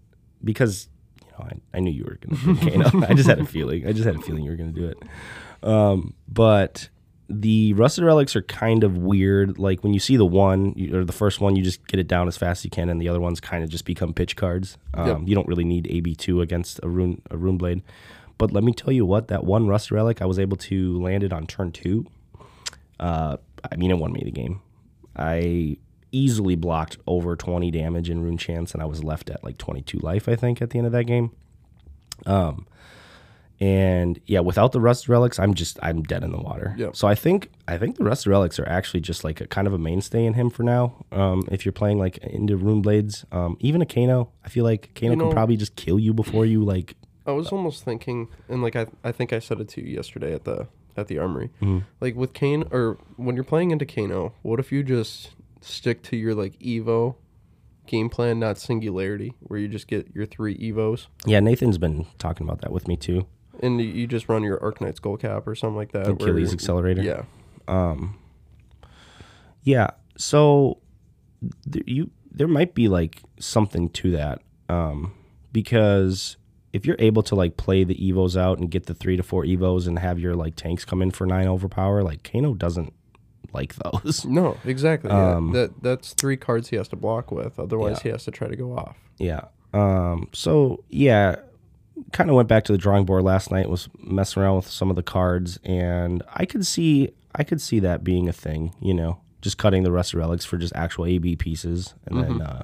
because 0.43 0.87
you 1.21 1.27
know 1.31 1.45
I, 1.45 1.77
I 1.77 1.79
knew 1.79 1.91
you 1.91 2.03
were 2.05 2.17
gonna 2.21 2.55
do 2.55 2.69
Kano. 2.71 3.05
I 3.07 3.13
just 3.13 3.29
had 3.29 3.39
a 3.39 3.45
feeling. 3.45 3.87
I 3.87 3.91
just 3.93 4.05
had 4.05 4.15
a 4.15 4.21
feeling 4.21 4.43
you 4.43 4.51
were 4.51 4.57
gonna 4.57 4.71
do 4.71 4.85
it. 4.87 4.97
Um, 5.61 6.13
but 6.27 6.89
the 7.31 7.73
rusted 7.73 8.03
relics 8.03 8.35
are 8.35 8.41
kind 8.41 8.83
of 8.83 8.97
weird. 8.97 9.59
Like 9.59 9.83
when 9.83 9.93
you 9.93 9.99
see 9.99 10.17
the 10.17 10.25
one 10.25 10.73
you, 10.75 10.97
or 10.97 11.05
the 11.05 11.13
first 11.13 11.39
one, 11.39 11.55
you 11.55 11.61
just 11.63 11.85
get 11.87 11.99
it 11.99 12.07
down 12.07 12.27
as 12.27 12.37
fast 12.37 12.61
as 12.61 12.65
you 12.65 12.71
can, 12.71 12.89
and 12.89 12.99
the 12.99 13.07
other 13.07 13.19
ones 13.19 13.39
kind 13.39 13.63
of 13.63 13.69
just 13.69 13.85
become 13.85 14.13
pitch 14.13 14.35
cards. 14.35 14.77
Um, 14.95 15.07
Yep. 15.07 15.19
You 15.25 15.35
don't 15.35 15.47
really 15.47 15.63
need 15.63 15.85
AB 15.91 16.15
two 16.15 16.41
against 16.41 16.79
a 16.81 16.89
rune 16.89 17.21
a 17.29 17.37
rune 17.37 17.57
blade. 17.57 17.83
But 18.39 18.51
let 18.53 18.63
me 18.63 18.71
tell 18.73 18.91
you 18.93 19.05
what, 19.05 19.27
that 19.27 19.43
one 19.43 19.67
rusted 19.67 19.91
relic, 19.91 20.21
I 20.21 20.25
was 20.25 20.39
able 20.39 20.55
to 20.57 20.99
land 21.01 21.23
it 21.23 21.33
on 21.33 21.45
turn 21.45 21.71
two. 21.73 22.05
Uh, 22.97 23.35
I 23.71 23.75
mean, 23.75 23.91
it 23.91 23.97
won 23.97 24.11
me 24.11 24.21
the 24.23 24.31
game. 24.31 24.61
I 25.15 25.77
easily 26.11 26.55
blocked 26.55 26.97
over 27.07 27.35
20 27.35 27.71
damage 27.71 28.09
in 28.09 28.23
Runechants, 28.23 28.73
and 28.73 28.81
I 28.81 28.85
was 28.85 29.03
left 29.03 29.29
at 29.29 29.43
like 29.43 29.57
22 29.57 29.99
life, 29.99 30.27
I 30.27 30.35
think, 30.35 30.61
at 30.61 30.71
the 30.71 30.77
end 30.77 30.87
of 30.87 30.93
that 30.93 31.05
game. 31.05 31.31
Um, 32.25 32.67
and 33.61 34.19
yeah, 34.25 34.39
without 34.39 34.71
the 34.71 34.79
rust 34.79 35.09
relics, 35.09 35.37
I'm 35.37 35.53
just 35.53 35.77
I'm 35.83 36.01
dead 36.01 36.23
in 36.23 36.31
the 36.31 36.37
water. 36.37 36.73
Yep. 36.77 36.95
So 36.95 37.07
I 37.07 37.15
think 37.15 37.51
I 37.67 37.77
think 37.77 37.97
the 37.97 38.05
rust 38.05 38.25
relics 38.25 38.57
are 38.57 38.67
actually 38.67 39.01
just 39.01 39.25
like 39.25 39.41
a 39.41 39.47
kind 39.47 39.67
of 39.67 39.73
a 39.73 39.77
mainstay 39.77 40.25
in 40.25 40.33
him 40.33 40.49
for 40.49 40.63
now. 40.63 41.05
Um, 41.11 41.47
if 41.51 41.65
you're 41.65 41.73
playing 41.73 41.99
like 41.99 42.17
into 42.19 42.55
rune 42.55 42.81
blades, 42.81 43.25
um, 43.33 43.57
even 43.59 43.81
a 43.81 43.85
Kano, 43.85 44.31
I 44.45 44.49
feel 44.49 44.63
like 44.63 44.95
Kano 44.95 45.13
You 45.13 45.19
can 45.19 45.31
probably 45.31 45.57
just 45.57 45.75
kill 45.75 45.99
you 45.99 46.13
before 46.13 46.45
you 46.45 46.63
like. 46.63 46.95
I 47.25 47.31
was 47.31 47.49
almost 47.49 47.83
thinking, 47.83 48.29
and 48.47 48.63
like 48.63 48.77
I, 48.77 48.87
I 49.03 49.11
think 49.11 49.33
I 49.33 49.39
said 49.39 49.59
it 49.59 49.67
to 49.69 49.81
you 49.81 49.93
yesterday 49.93 50.33
at 50.33 50.45
the 50.45 50.67
at 50.97 51.07
the 51.07 51.17
armory. 51.17 51.49
Mm-hmm. 51.61 51.79
Like 52.01 52.15
with 52.15 52.33
Kane, 52.33 52.63
or 52.71 52.97
when 53.17 53.35
you're 53.35 53.43
playing 53.43 53.71
into 53.71 53.85
Kano, 53.85 54.33
what 54.41 54.59
if 54.59 54.71
you 54.71 54.83
just 54.83 55.31
stick 55.61 56.01
to 56.03 56.15
your 56.17 56.33
like 56.35 56.57
Evo 56.59 57.15
game 57.87 58.09
plan, 58.09 58.39
not 58.39 58.57
Singularity, 58.57 59.33
where 59.39 59.59
you 59.59 59.67
just 59.67 59.87
get 59.87 60.13
your 60.13 60.25
three 60.25 60.55
Evos, 60.57 61.07
Yeah, 61.25 61.39
Nathan's 61.39 61.77
been 61.79 62.05
talking 62.19 62.45
about 62.47 62.61
that 62.61 62.71
with 62.71 62.87
me 62.87 62.95
too. 62.97 63.25
and 63.61 63.81
you- 63.81 64.07
just 64.07 64.29
run 64.29 64.43
your 64.43 64.57
Arcanite 64.59 64.99
Skullcap 64.99 65.45
or 65.47 65.53
something 65.55 65.75
like 65.75 65.91
that. 65.91 66.07
Achilles 66.07 66.53
Accelerator. 66.53 67.01
Yeah, 67.03 67.23
Um, 67.67 68.15
Yeah. 69.63 69.89
So 70.17 70.79
th- 71.71 71.85
you 71.87 72.11
there 72.31 72.47
might 72.47 72.73
be 72.75 72.87
like 72.87 73.21
something 73.39 73.89
to 73.89 74.11
that 74.11 74.41
um, 74.69 75.13
because 75.51 76.37
if 76.73 76.85
you're 76.85 76.95
able 76.99 77.23
to 77.23 77.35
like 77.35 77.57
play 77.57 77.83
the 77.83 77.95
evos 77.95 78.35
out 78.39 78.59
and 78.59 78.69
get 78.69 78.85
the 78.85 78.93
three 78.93 79.17
to 79.17 79.23
four 79.23 79.43
evos 79.43 79.87
and 79.87 79.97
have 79.99 80.19
your 80.19 80.35
like 80.35 80.55
tanks 80.55 80.85
come 80.85 81.01
in 81.01 81.11
for 81.11 81.25
nine 81.25 81.47
overpower, 81.47 82.03
like 82.03 82.23
Kano 82.29 82.53
doesn't 82.53 82.93
like 83.53 83.75
those. 83.75 84.25
no, 84.25 84.57
exactly. 84.65 85.09
Yeah. 85.09 85.35
Um, 85.35 85.51
that 85.53 85.81
that's 85.81 86.13
three 86.13 86.37
cards 86.37 86.69
he 86.69 86.75
has 86.75 86.87
to 86.89 86.95
block 86.95 87.31
with. 87.31 87.59
Otherwise, 87.59 87.97
Yeah. 87.97 88.03
he 88.03 88.09
has 88.09 88.23
to 88.25 88.31
try 88.31 88.47
to 88.47 88.55
go 88.55 88.77
off. 88.77 88.97
yeah. 89.17 89.45
Um. 89.73 90.29
So 90.33 90.83
yeah, 90.89 91.35
kind 92.11 92.29
of 92.29 92.35
went 92.35 92.47
back 92.49 92.63
to 92.65 92.71
the 92.71 92.77
drawing 92.77 93.05
board 93.05 93.23
last 93.23 93.51
night. 93.51 93.69
Was 93.69 93.87
messing 93.99 94.41
around 94.43 94.57
with 94.57 94.67
some 94.67 94.89
of 94.89 94.95
the 94.95 95.03
cards, 95.03 95.59
and 95.63 96.23
I 96.33 96.45
could 96.45 96.65
see 96.65 97.09
I 97.35 97.43
could 97.43 97.61
see 97.61 97.79
that 97.79 98.03
being 98.03 98.27
a 98.29 98.33
thing. 98.33 98.73
You 98.81 98.93
know, 98.93 99.19
just 99.41 99.57
cutting 99.57 99.83
the 99.83 99.91
rest 99.91 100.13
of 100.13 100.19
relics 100.19 100.45
for 100.45 100.57
just 100.57 100.75
actual 100.75 101.05
AB 101.05 101.35
pieces, 101.35 101.93
and 102.05 102.23
then 102.23 102.41
uh, 102.41 102.63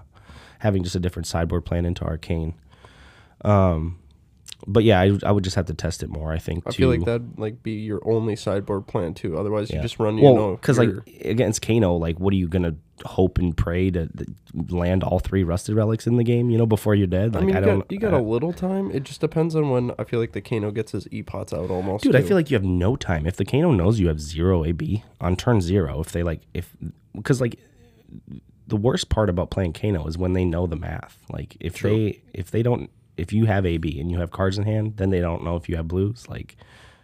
having 0.59 0.83
just 0.83 0.95
a 0.95 0.99
different 0.99 1.27
sideboard 1.27 1.63
plan 1.65 1.85
into 1.85 2.03
arcane. 2.03 2.55
Um, 3.41 3.99
but 4.67 4.83
yeah, 4.83 4.99
I, 4.99 5.17
I 5.23 5.31
would 5.31 5.43
just 5.43 5.55
have 5.55 5.65
to 5.67 5.73
test 5.73 6.01
it 6.01 6.09
more. 6.09 6.31
I 6.31 6.39
think. 6.39 6.63
I 6.65 6.71
to, 6.71 6.77
feel 6.77 6.89
like 6.89 7.05
that'd 7.05 7.37
like 7.37 7.61
be 7.61 7.73
your 7.73 8.01
only 8.05 8.35
sideboard 8.35 8.87
plan 8.87 9.13
too. 9.13 9.37
Otherwise, 9.37 9.69
you 9.69 9.81
just 9.81 9.99
run. 9.99 10.17
You 10.17 10.23
well, 10.23 10.35
know, 10.35 10.55
because 10.55 10.79
like 10.79 10.89
against 11.21 11.61
Kano, 11.61 11.95
like 11.95 12.19
what 12.19 12.33
are 12.33 12.37
you 12.37 12.47
gonna 12.47 12.75
hope 13.03 13.37
and 13.37 13.55
pray 13.55 13.91
to, 13.91 14.07
th- 14.07 14.29
land 14.69 15.03
all 15.03 15.19
three 15.19 15.43
rusted 15.43 15.75
relics 15.75 16.07
in 16.07 16.15
the 16.15 16.23
game? 16.23 16.49
You 16.49 16.57
know, 16.57 16.65
before 16.65 16.95
you're 16.95 17.05
dead. 17.05 17.35
Like 17.35 17.43
I 17.43 17.45
mean, 17.45 17.55
I, 17.55 17.59
you 17.59 17.65
don't. 17.65 17.79
got, 17.79 17.91
you 17.91 17.99
got 17.99 18.13
I- 18.13 18.17
a 18.17 18.21
little 18.21 18.53
time. 18.53 18.91
It 18.91 19.03
just 19.03 19.21
depends 19.21 19.55
on 19.55 19.69
when 19.69 19.91
I 19.99 20.03
feel 20.03 20.19
like 20.19 20.31
the 20.31 20.41
Kano 20.41 20.71
gets 20.71 20.93
his 20.93 21.07
e-pots 21.11 21.53
out 21.53 21.69
almost. 21.69 22.03
Dude, 22.03 22.15
I 22.15 22.21
feel 22.21 22.37
like 22.37 22.49
you 22.49 22.55
have 22.55 22.63
no 22.63 22.95
time. 22.95 23.27
If 23.27 23.35
the 23.35 23.45
Kano 23.45 23.71
knows 23.71 23.99
you 23.99 24.07
have 24.07 24.19
zero 24.19 24.65
AB 24.65 25.03
on 25.21 25.35
turn 25.35 25.61
zero, 25.61 25.99
if 25.99 26.11
they 26.11 26.23
like, 26.23 26.41
if 26.53 26.75
because 27.13 27.39
like 27.39 27.59
the 28.67 28.77
worst 28.77 29.09
part 29.09 29.29
about 29.29 29.51
playing 29.51 29.73
Kano 29.73 30.07
is 30.07 30.17
when 30.17 30.33
they 30.33 30.45
know 30.45 30.65
the 30.65 30.75
math. 30.75 31.19
Like 31.29 31.55
if 31.59 31.75
True. 31.75 31.89
they 31.91 32.21
if 32.33 32.51
they 32.51 32.63
don't 32.63 32.89
if 33.17 33.31
you 33.33 33.45
have 33.45 33.65
AB 33.65 33.99
and 33.99 34.11
you 34.11 34.19
have 34.19 34.31
cards 34.31 34.57
in 34.57 34.63
hand, 34.65 34.97
then 34.97 35.09
they 35.09 35.19
don't 35.21 35.43
know 35.43 35.55
if 35.55 35.67
you 35.69 35.75
have 35.77 35.87
blues. 35.87 36.27
Like 36.29 36.57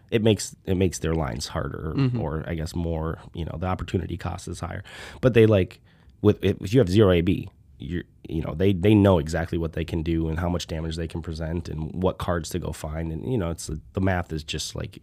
it 0.10 0.22
makes 0.22 0.56
it 0.66 0.76
makes 0.76 1.00
their 1.00 1.14
lines 1.14 1.48
harder 1.48 1.94
Mm-hmm. 1.96 2.20
or 2.22 2.44
I 2.48 2.56
guess 2.56 2.76
more. 2.76 3.20
You 3.34 3.46
know, 3.46 3.58
the 3.60 3.68
opportunity 3.68 4.18
cost 4.18 4.48
is 4.48 4.60
higher. 4.60 4.84
But 5.22 5.34
they 5.34 5.46
like 5.46 5.80
with 6.22 6.44
if 6.44 6.74
you 6.74 6.80
have 6.80 6.90
zero 6.90 7.12
AB, 7.12 7.50
you're 7.80 8.04
you 8.30 8.42
know 8.42 8.54
they 8.54 8.74
they 8.74 8.94
know 8.94 9.18
exactly 9.18 9.58
what 9.58 9.74
they 9.74 9.84
can 9.86 10.04
do 10.04 10.28
and 10.30 10.38
how 10.40 10.48
much 10.50 10.68
damage 10.68 10.96
they 10.98 11.08
can 11.08 11.22
present 11.22 11.68
and 11.70 11.92
what 12.04 12.18
cards 12.20 12.50
to 12.50 12.60
go 12.60 12.72
find 12.72 13.12
and 13.12 13.30
you 13.32 13.38
know 13.38 13.50
it's 13.50 13.72
the 13.94 14.02
math 14.02 14.32
is 14.34 14.44
just 14.44 14.76
like 14.76 15.02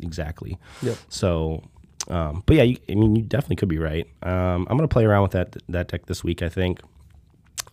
exactly. 0.00 0.58
Yep. 0.82 0.96
So, 1.08 1.62
um, 2.08 2.42
but 2.44 2.56
yeah, 2.56 2.64
you, 2.64 2.76
I 2.90 2.94
mean 2.96 3.16
you 3.16 3.22
definitely 3.22 3.56
could 3.56 3.68
be 3.70 3.78
right. 3.78 4.06
Um, 4.22 4.66
I'm 4.68 4.76
gonna 4.76 4.88
play 4.88 5.04
around 5.06 5.22
with 5.22 5.32
that 5.32 5.56
that 5.68 5.88
deck 5.88 6.06
this 6.06 6.22
week. 6.24 6.42
I 6.42 6.48
think. 6.48 6.80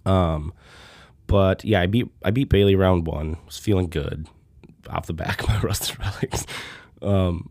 Um, 0.05 0.53
but 1.27 1.63
yeah, 1.63 1.81
I 1.81 1.85
beat 1.85 2.07
I 2.23 2.31
beat 2.31 2.49
Bailey 2.49 2.75
round 2.75 3.05
one. 3.07 3.37
Was 3.45 3.57
feeling 3.57 3.87
good 3.89 4.27
off 4.89 5.05
the 5.05 5.13
back 5.13 5.41
of 5.43 5.49
my 5.49 5.59
rusted 5.61 5.99
relics. 5.99 6.45
Um, 7.01 7.49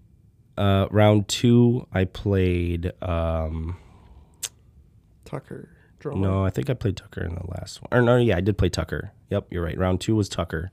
uh, 0.56 0.87
round 0.90 1.28
two, 1.28 1.87
I 1.92 2.04
played. 2.04 2.92
Um, 3.02 3.76
Tucker. 5.25 5.68
Drummer. 5.99 6.21
no, 6.21 6.45
I 6.45 6.50
think 6.50 6.68
I 6.71 6.75
played 6.75 6.97
Tucker 6.97 7.25
in 7.25 7.35
the 7.35 7.47
last 7.59 7.80
one. 7.83 7.88
Or 7.90 8.02
no, 8.02 8.16
yeah, 8.16 8.37
I 8.37 8.40
did 8.40 8.59
play 8.59 8.68
Tucker. 8.68 9.12
Yep, 9.30 9.47
you're 9.50 9.62
right. 9.64 9.76
Round 9.78 10.00
two 10.00 10.14
was 10.14 10.28
Tucker. 10.28 10.71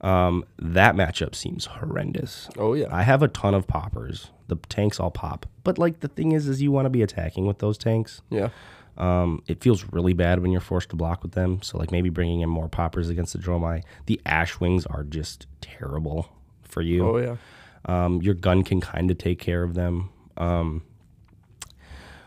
Um, 0.00 0.44
that 0.58 0.94
matchup 0.94 1.34
seems 1.34 1.66
horrendous. 1.66 2.48
Oh 2.58 2.74
yeah. 2.74 2.86
I 2.90 3.02
have 3.02 3.22
a 3.22 3.28
ton 3.28 3.54
of 3.54 3.66
poppers. 3.66 4.30
The 4.48 4.56
tanks 4.68 5.00
all 5.00 5.10
pop, 5.10 5.46
but 5.64 5.78
like 5.78 6.00
the 6.00 6.08
thing 6.08 6.32
is, 6.32 6.46
is 6.46 6.60
you 6.60 6.70
want 6.70 6.86
to 6.86 6.90
be 6.90 7.02
attacking 7.02 7.46
with 7.46 7.58
those 7.58 7.78
tanks. 7.78 8.20
yeah. 8.30 8.50
Um, 8.96 9.42
it 9.48 9.60
feels 9.62 9.84
really 9.92 10.12
bad 10.12 10.40
when 10.40 10.52
you're 10.52 10.60
forced 10.60 10.90
to 10.90 10.96
block 10.96 11.22
with 11.22 11.32
them. 11.32 11.62
So 11.62 11.78
like 11.78 11.90
maybe 11.90 12.10
bringing 12.10 12.40
in 12.40 12.48
more 12.48 12.68
poppers 12.68 13.08
against 13.08 13.32
the 13.32 13.38
Dromai. 13.38 13.82
The 14.06 14.20
Ash 14.24 14.60
Wings 14.60 14.86
are 14.86 15.02
just 15.02 15.46
terrible 15.60 16.28
for 16.62 16.80
you. 16.80 17.08
Oh 17.08 17.16
yeah. 17.18 17.36
Um, 17.86 18.22
your 18.22 18.34
gun 18.34 18.62
can 18.62 18.80
kind 18.80 19.10
of 19.10 19.18
take 19.18 19.38
care 19.38 19.62
of 19.62 19.74
them. 19.74 20.10
Um, 20.36 20.82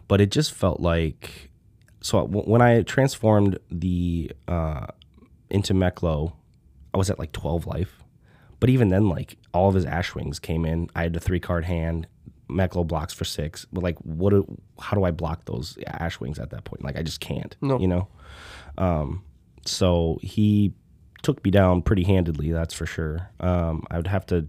but 0.07 0.21
it 0.21 0.31
just 0.31 0.53
felt 0.53 0.79
like 0.79 1.49
so 2.01 2.21
w- 2.27 2.45
when 2.49 2.61
I 2.61 2.81
transformed 2.83 3.59
the 3.71 4.31
uh, 4.47 4.87
into 5.49 5.73
Meklo, 5.73 6.33
I 6.93 6.97
was 6.97 7.09
at 7.09 7.19
like 7.19 7.31
12 7.31 7.65
life. 7.67 8.03
But 8.59 8.69
even 8.69 8.89
then, 8.89 9.07
like 9.09 9.37
all 9.53 9.69
of 9.69 9.75
his 9.75 9.85
Ash 9.85 10.15
Wings 10.15 10.39
came 10.39 10.65
in. 10.65 10.89
I 10.95 11.03
had 11.03 11.15
a 11.15 11.19
three 11.19 11.39
card 11.39 11.65
hand. 11.65 12.07
Meklo 12.49 12.85
blocks 12.85 13.13
for 13.13 13.25
six. 13.25 13.65
But 13.71 13.83
like, 13.83 13.97
what? 13.99 14.31
Do, 14.31 14.57
how 14.79 14.95
do 14.95 15.03
I 15.03 15.11
block 15.11 15.45
those 15.45 15.77
Ash 15.87 16.19
Wings 16.19 16.39
at 16.39 16.49
that 16.51 16.63
point? 16.63 16.83
Like, 16.83 16.97
I 16.97 17.03
just 17.03 17.19
can't. 17.19 17.55
No. 17.61 17.79
You 17.79 17.87
know. 17.87 18.07
Um, 18.77 19.23
so 19.65 20.19
he 20.21 20.73
took 21.23 21.43
me 21.43 21.51
down 21.51 21.81
pretty 21.81 22.03
handedly. 22.03 22.51
That's 22.51 22.73
for 22.73 22.85
sure. 22.85 23.29
Um, 23.39 23.85
I 23.89 23.97
would 23.97 24.07
have 24.07 24.25
to 24.27 24.47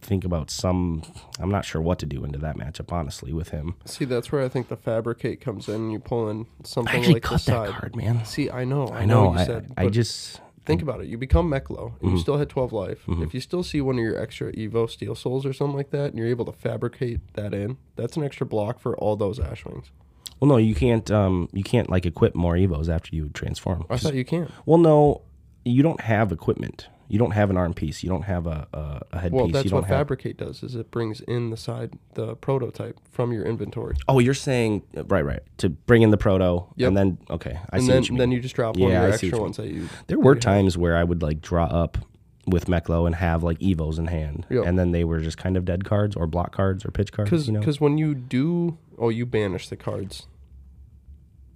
think 0.00 0.24
about 0.24 0.50
some. 0.50 1.02
I'm 1.38 1.50
not 1.50 1.64
sure 1.64 1.80
what 1.80 1.98
to 2.00 2.06
do 2.06 2.24
into 2.24 2.38
that 2.38 2.56
matchup, 2.56 2.92
honestly, 2.92 3.32
with 3.32 3.50
him. 3.50 3.76
See, 3.84 4.04
that's 4.04 4.32
where 4.32 4.42
I 4.42 4.48
think 4.48 4.68
the 4.68 4.76
fabricate 4.76 5.40
comes 5.40 5.68
in. 5.68 5.90
You 5.90 5.98
pull 5.98 6.28
in 6.28 6.46
I 6.64 6.66
something 6.66 6.94
actually 6.94 7.14
like 7.14 7.22
cut 7.22 7.40
that 7.42 7.66
side. 7.66 7.70
card, 7.70 7.96
man. 7.96 8.24
See, 8.24 8.50
I 8.50 8.64
know. 8.64 8.88
I, 8.88 9.00
I 9.00 9.04
know. 9.04 9.32
you 9.32 9.38
I, 9.38 9.44
said. 9.46 9.72
I 9.76 9.84
but 9.84 9.92
just. 9.92 10.40
Think 10.66 10.82
about 10.82 11.00
it. 11.00 11.06
You 11.08 11.18
become 11.18 11.50
Mechlo, 11.50 11.86
and 11.86 11.94
Mm-hmm. 12.00 12.08
you 12.10 12.18
still 12.18 12.38
had 12.38 12.48
12 12.48 12.72
life. 12.72 13.02
If 13.08 13.34
you 13.34 13.40
still 13.40 13.62
see 13.62 13.80
one 13.80 13.96
of 13.96 14.02
your 14.04 14.20
extra 14.20 14.52
Evo 14.52 14.88
Steel 14.88 15.14
Souls 15.14 15.44
or 15.46 15.52
something 15.52 15.76
like 15.76 15.90
that, 15.90 16.06
and 16.10 16.18
you're 16.18 16.26
able 16.28 16.44
to 16.46 16.52
fabricate 16.52 17.20
that 17.34 17.52
in, 17.54 17.76
that's 17.96 18.16
an 18.16 18.22
extra 18.24 18.46
block 18.46 18.78
for 18.78 18.96
all 18.98 19.16
those 19.16 19.38
Ash 19.40 19.64
Wings. 19.64 19.90
Well, 20.38 20.48
no, 20.48 20.56
you 20.56 20.74
can't. 20.74 21.10
Um, 21.10 21.48
you 21.52 21.62
can't 21.62 21.90
like 21.90 22.06
equip 22.06 22.34
more 22.34 22.54
evos 22.54 22.88
after 22.88 23.14
you 23.14 23.28
transform. 23.34 23.84
I 23.90 23.96
thought 23.98 24.14
you 24.14 24.24
can. 24.24 24.50
Well, 24.64 24.78
no, 24.78 25.22
you 25.64 25.82
don't 25.82 26.00
have 26.00 26.32
equipment. 26.32 26.88
You 27.10 27.18
don't 27.18 27.32
have 27.32 27.50
an 27.50 27.56
arm 27.56 27.74
piece. 27.74 28.02
You 28.04 28.08
don't 28.08 28.22
have 28.22 28.46
a 28.46 28.68
a, 28.72 29.00
a 29.12 29.18
headpiece. 29.18 29.36
Well, 29.36 29.46
you 29.48 29.52
that's 29.52 29.72
what 29.72 29.84
have. 29.84 29.96
fabricate 29.98 30.36
does. 30.36 30.62
Is 30.62 30.74
it 30.76 30.90
brings 30.92 31.20
in 31.22 31.50
the 31.50 31.56
side 31.56 31.92
the 32.14 32.36
prototype 32.36 32.98
from 33.10 33.32
your 33.32 33.44
inventory, 33.44 33.96
oh, 34.08 34.20
you're 34.20 34.32
saying 34.32 34.82
right, 34.94 35.24
right. 35.24 35.42
To 35.58 35.68
bring 35.70 36.02
in 36.02 36.10
the 36.10 36.16
proto, 36.16 36.66
Yep. 36.76 36.88
and 36.88 36.96
then 36.96 37.18
okay, 37.28 37.58
I 37.70 37.76
and 37.76 37.82
see 37.82 37.88
then 37.88 37.96
what 38.02 38.06
you 38.08 38.12
mean. 38.14 38.18
then 38.20 38.30
you 38.32 38.40
just 38.40 38.54
drop 38.54 38.76
one 38.76 38.90
Yeah, 38.90 38.98
of 38.98 39.02
your 39.02 39.10
I 39.10 39.14
extra 39.14 39.40
ones 39.40 39.56
that 39.56 39.66
you. 39.68 39.88
there 40.06 40.18
were 40.20 40.36
times 40.36 40.78
where 40.78 40.96
I 40.96 41.02
would 41.04 41.20
like 41.22 41.40
draw 41.42 41.64
up 41.64 41.98
with 42.46 42.66
Meklo 42.66 43.06
and 43.06 43.14
have 43.16 43.42
like 43.42 43.58
evos 43.58 43.98
in 43.98 44.06
hand, 44.06 44.46
Yep. 44.48 44.64
and 44.66 44.78
then 44.78 44.92
they 44.92 45.02
were 45.04 45.18
just 45.20 45.36
kind 45.36 45.56
of 45.56 45.64
dead 45.64 45.84
cards 45.84 46.14
or 46.16 46.26
block 46.28 46.52
cards 46.54 46.84
or 46.84 46.90
pitch 46.92 47.12
cards. 47.12 47.28
Because 47.30 47.46
you 47.48 47.52
know, 47.54 47.60
when 47.80 47.98
you 47.98 48.14
do, 48.14 48.78
oh, 48.98 49.08
you 49.08 49.26
banish 49.26 49.68
the 49.68 49.76
cards. 49.76 50.26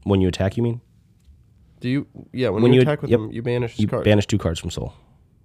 when 0.02 0.20
you 0.20 0.26
attack, 0.28 0.56
you 0.56 0.62
mean 0.64 0.80
Do 1.80 1.88
you? 1.88 2.06
Yeah, 2.32 2.49
when, 2.50 2.62
When 2.64 2.73
you 2.73 2.76
you- 2.78 2.82
attack 2.82 3.02
with 3.02 3.11
yep. 3.11 3.20
them, 3.20 3.30
you 3.32 3.40
banish 3.42 3.78
you 3.78 3.87
banish 3.87 4.26
two 4.26 4.38
cards 4.38 4.58
from 4.61 4.70
soul, 4.70 4.92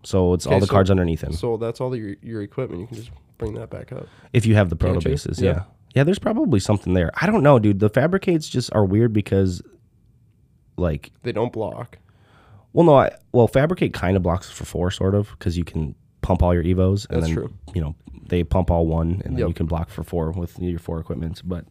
so 0.04 0.34
it's 0.34 0.46
all 0.48 0.60
the 0.60 0.66
so- 0.66 0.72
cards 0.72 0.90
underneath 0.92 1.22
him. 1.24 1.34
So 1.34 1.58
that's 1.58 1.80
all 1.82 1.90
the, 1.90 1.98
your 1.98 2.16
your 2.22 2.42
equipment. 2.42 2.82
You 2.82 2.88
can 2.88 2.98
just 2.98 3.12
bring 3.38 3.54
that 3.56 3.70
back 3.70 3.92
up. 3.92 4.08
If 4.34 4.46
you 4.46 4.56
have 4.56 4.70
the 4.70 4.76
proto 4.76 5.00
bases, 5.02 5.40
Yeah. 5.42 5.52
yeah. 5.52 5.64
yeah. 5.96 6.04
there's 6.04 6.20
probably 6.20 6.60
something 6.60 6.94
there. 6.94 7.12
I 7.16 7.26
don't 7.26 7.44
know, 7.44 7.60
dude. 7.60 7.80
The 7.80 7.90
fabricates 7.90 8.48
just 8.50 8.72
are 8.74 8.86
weird 8.86 9.14
because, 9.14 9.62
like, 10.78 11.12
They 11.24 11.32
don't 11.32 11.52
block. 11.54 11.98
well, 12.74 12.86
no, 12.86 12.96
I 12.98 13.12
well, 13.32 13.48
fabricate 13.48 13.94
kind 13.94 14.16
of 14.18 14.24
blocks 14.24 14.50
for 14.50 14.66
four, 14.66 14.92
sort 14.92 15.16
of, 15.16 15.30
because 15.32 15.58
you 15.58 15.64
can 15.64 15.96
pump 16.22 16.44
all 16.44 16.54
your 16.54 16.64
evos, 16.64 17.08
and 17.10 17.22
That's 17.22 17.28
then 17.28 17.34
true. 17.36 17.54
you 17.74 17.82
know 17.82 17.96
they 18.28 18.44
pump 18.44 18.70
all 18.72 18.86
one, 18.86 19.22
and 19.26 19.34
then 19.36 19.40
Yep. 19.40 19.48
you 19.48 19.54
can 19.54 19.66
block 19.66 19.90
for 19.90 20.04
four 20.04 20.32
with 20.32 20.60
your 20.60 20.80
four 20.80 21.00
equipments. 21.00 21.42
But 21.42 21.66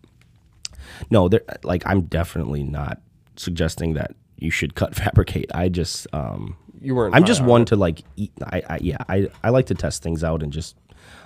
no, 1.11 1.29
they're 1.29 1.43
like 1.65 1.83
I'm 1.87 2.03
definitely 2.03 2.63
not 2.65 3.01
suggesting 3.37 3.95
that 3.95 4.13
you 4.39 4.51
should 4.51 4.75
cut 4.75 4.95
fabricate. 5.03 5.51
I 5.55 5.69
just 5.69 6.07
um 6.13 6.57
You 6.81 6.95
weren't. 6.95 7.15
I'm 7.15 7.25
just 7.25 7.41
on 7.43 7.47
one 7.47 7.63
it. 7.63 7.69
to 7.69 7.77
like 7.77 8.03
eat. 8.17 8.33
I, 8.45 8.63
I 8.69 8.79
yeah 8.81 8.99
I 9.09 9.29
I 9.45 9.51
like 9.51 9.67
to 9.67 9.75
test 9.75 10.03
things 10.03 10.23
out 10.25 10.43
and 10.43 10.53
just 10.53 10.77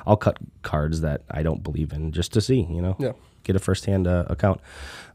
I'll 0.07 0.17
cut 0.17 0.39
cards 0.63 1.01
that 1.03 1.23
I 1.31 1.43
don't 1.43 1.63
believe 1.63 1.93
in 1.93 2.13
just 2.13 2.33
to 2.35 2.41
see 2.41 2.61
you 2.71 2.83
know 2.83 2.97
Yeah. 2.99 3.13
get 3.45 3.57
a 3.57 3.61
first 3.61 3.85
hand 3.87 4.07
uh, 4.07 4.25
account. 4.29 4.61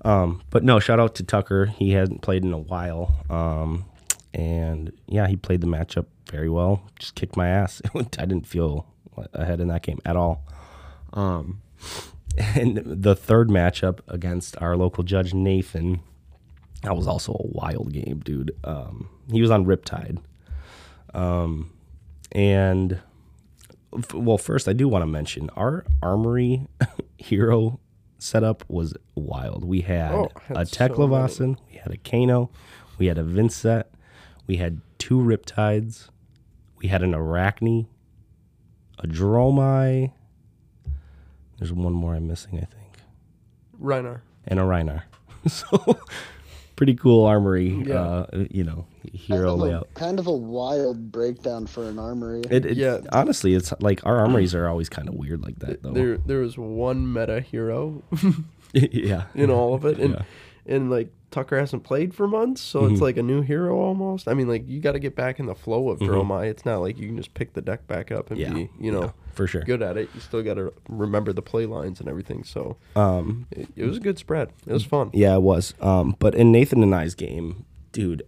Um, 0.06 0.42
but 0.50 0.64
no, 0.64 0.80
shout 0.80 1.00
out 1.00 1.16
to 1.16 1.24
Tucker. 1.24 1.66
He 1.66 1.92
hadn't 1.92 2.22
played 2.22 2.44
in 2.46 2.54
a 2.54 2.58
while. 2.58 3.14
Um, 3.30 3.86
and 4.34 4.92
yeah, 5.08 5.28
he 5.28 5.36
played 5.36 5.62
the 5.62 5.68
matchup 5.68 6.06
very 6.32 6.50
well. 6.50 6.84
Just 7.00 7.16
kicked 7.16 7.36
my 7.36 7.48
ass. 7.50 7.82
I 7.96 8.02
didn't 8.26 8.46
feel 8.48 8.86
ahead 9.34 9.60
in 9.60 9.68
that 9.70 9.82
game 9.82 10.00
at 10.06 10.16
all. 10.16 10.44
Um, 11.14 11.62
and 12.56 12.78
the 12.86 13.16
third 13.16 13.50
matchup 13.50 14.00
against 14.08 14.56
our 14.62 14.78
local 14.78 15.04
judge 15.04 15.34
Nathan, 15.34 16.02
that 16.88 16.96
was 16.96 17.06
also 17.08 17.34
a 17.34 17.48
wild 17.48 17.92
game, 17.92 18.22
dude. 18.24 18.56
Um, 18.64 19.10
he 19.30 19.42
was 19.42 19.52
on 19.52 19.66
Riptide. 19.66 20.20
Um, 21.14 21.72
and 22.32 23.02
f- 23.98 24.14
well, 24.14 24.38
first 24.38 24.68
I 24.70 24.74
do 24.74 24.88
want 24.88 25.02
to 25.02 25.08
mention 25.08 25.50
our 25.58 25.86
armory 26.02 26.66
hero 27.18 27.80
setup 28.20 28.64
was 28.70 28.94
wild. 29.16 29.66
We 29.66 29.82
had 29.82 30.12
Oh, 30.14 30.30
a 30.50 30.66
so 30.66 31.58
we 31.70 31.78
had 31.78 31.92
a 31.92 31.98
Kano, 31.98 32.50
we 32.98 33.08
had 33.08 33.18
a 33.18 33.24
Vynnset, 33.24 33.84
we 34.48 34.56
had 34.58 34.80
two 34.98 35.18
Riptides, 35.20 36.10
we 36.78 36.88
had 36.88 37.04
an 37.04 37.12
Arakni, 37.12 37.88
a 39.00 39.08
Dromai. 39.08 40.14
There's 41.60 41.74
one 41.74 41.94
more 41.94 42.16
I'm 42.16 42.28
missing, 42.28 42.56
I 42.60 42.66
think, 42.66 42.98
Rhinar. 43.82 44.22
and 44.46 44.60
a 44.60 44.64
Rhinar. 44.64 45.04
so 45.48 46.00
pretty 46.78 46.96
cool 46.96 47.26
armory, 47.26 47.84
Yeah. 47.86 48.02
uh, 48.02 48.46
you 48.50 48.64
know, 48.64 48.86
Kind 49.04 49.16
hero 49.20 49.54
of, 49.56 49.60
a, 49.60 49.64
layout. 49.64 49.94
kind 49.96 50.20
of 50.20 50.28
a 50.28 50.34
wild 50.34 51.12
breakdown 51.12 51.66
for 51.68 51.84
an 51.90 52.00
armory. 52.00 52.44
It, 52.50 52.66
it, 52.66 52.78
Yeah. 52.78 53.00
honestly, 53.12 53.54
it's 53.56 53.74
like 53.82 54.06
our 54.06 54.18
armories 54.20 54.56
are 54.56 54.68
always 54.70 54.88
kind 54.88 55.10
of 55.10 55.16
weird 55.16 55.42
like 55.42 55.60
that, 55.60 55.84
though. 55.84 55.92
There, 55.92 56.18
there 56.18 56.40
was 56.40 56.58
one 56.58 57.12
meta 57.12 57.42
hero 57.42 58.04
yeah, 58.74 59.24
in 59.36 59.50
all 59.50 59.74
of 59.74 59.84
it, 59.86 59.98
and 60.00 60.14
Yeah. 60.14 60.22
and 60.66 60.90
like 60.90 61.12
Tucker 61.30 61.60
hasn't 61.60 61.84
played 61.84 62.14
for 62.14 62.26
months, 62.28 62.62
so 62.62 62.86
it's 62.86 63.02
like 63.02 63.18
a 63.18 63.22
new 63.24 63.42
hero 63.42 63.78
almost. 63.78 64.28
I 64.30 64.34
mean, 64.34 64.48
like 64.48 64.68
you 64.68 64.80
got 64.80 64.94
to 64.94 65.00
get 65.00 65.14
back 65.16 65.40
in 65.40 65.46
the 65.46 65.54
flow 65.56 65.90
of 65.90 66.00
Dromai. 66.00 66.48
It's 66.48 66.66
not 66.66 66.78
like 66.78 66.98
you 66.98 67.08
can 67.08 67.18
just 67.18 67.34
pick 67.34 67.54
the 67.54 67.62
deck 67.62 67.86
back 67.86 68.12
up 68.12 68.32
and 68.32 68.40
Yeah. 68.40 68.54
be, 68.54 68.70
you 68.80 68.92
know, 68.94 69.02
Yeah, 69.02 69.12
for 69.34 69.46
sure. 69.46 69.62
good 69.62 69.82
at 69.82 69.98
it. 69.98 70.10
You 70.16 70.22
still 70.22 70.42
got 70.42 70.54
to 70.54 70.72
remember 70.88 71.34
the 71.34 71.42
play 71.42 71.66
lines 71.66 72.00
and 72.00 72.08
everything. 72.08 72.44
So 72.46 72.78
Um, 72.96 73.46
it, 73.52 73.68
it 73.76 73.86
was 73.86 73.98
a 73.98 74.00
good 74.00 74.18
spread. 74.18 74.52
It 74.66 74.72
was 74.72 74.86
fun. 74.86 75.10
yeah, 75.14 75.36
it 75.36 75.42
was. 75.42 75.74
Um, 75.82 76.16
but 76.18 76.34
in 76.34 76.52
Nathan 76.52 76.82
and 76.82 76.96
I's 76.96 77.14
game, 77.14 77.66
dude, 77.92 78.24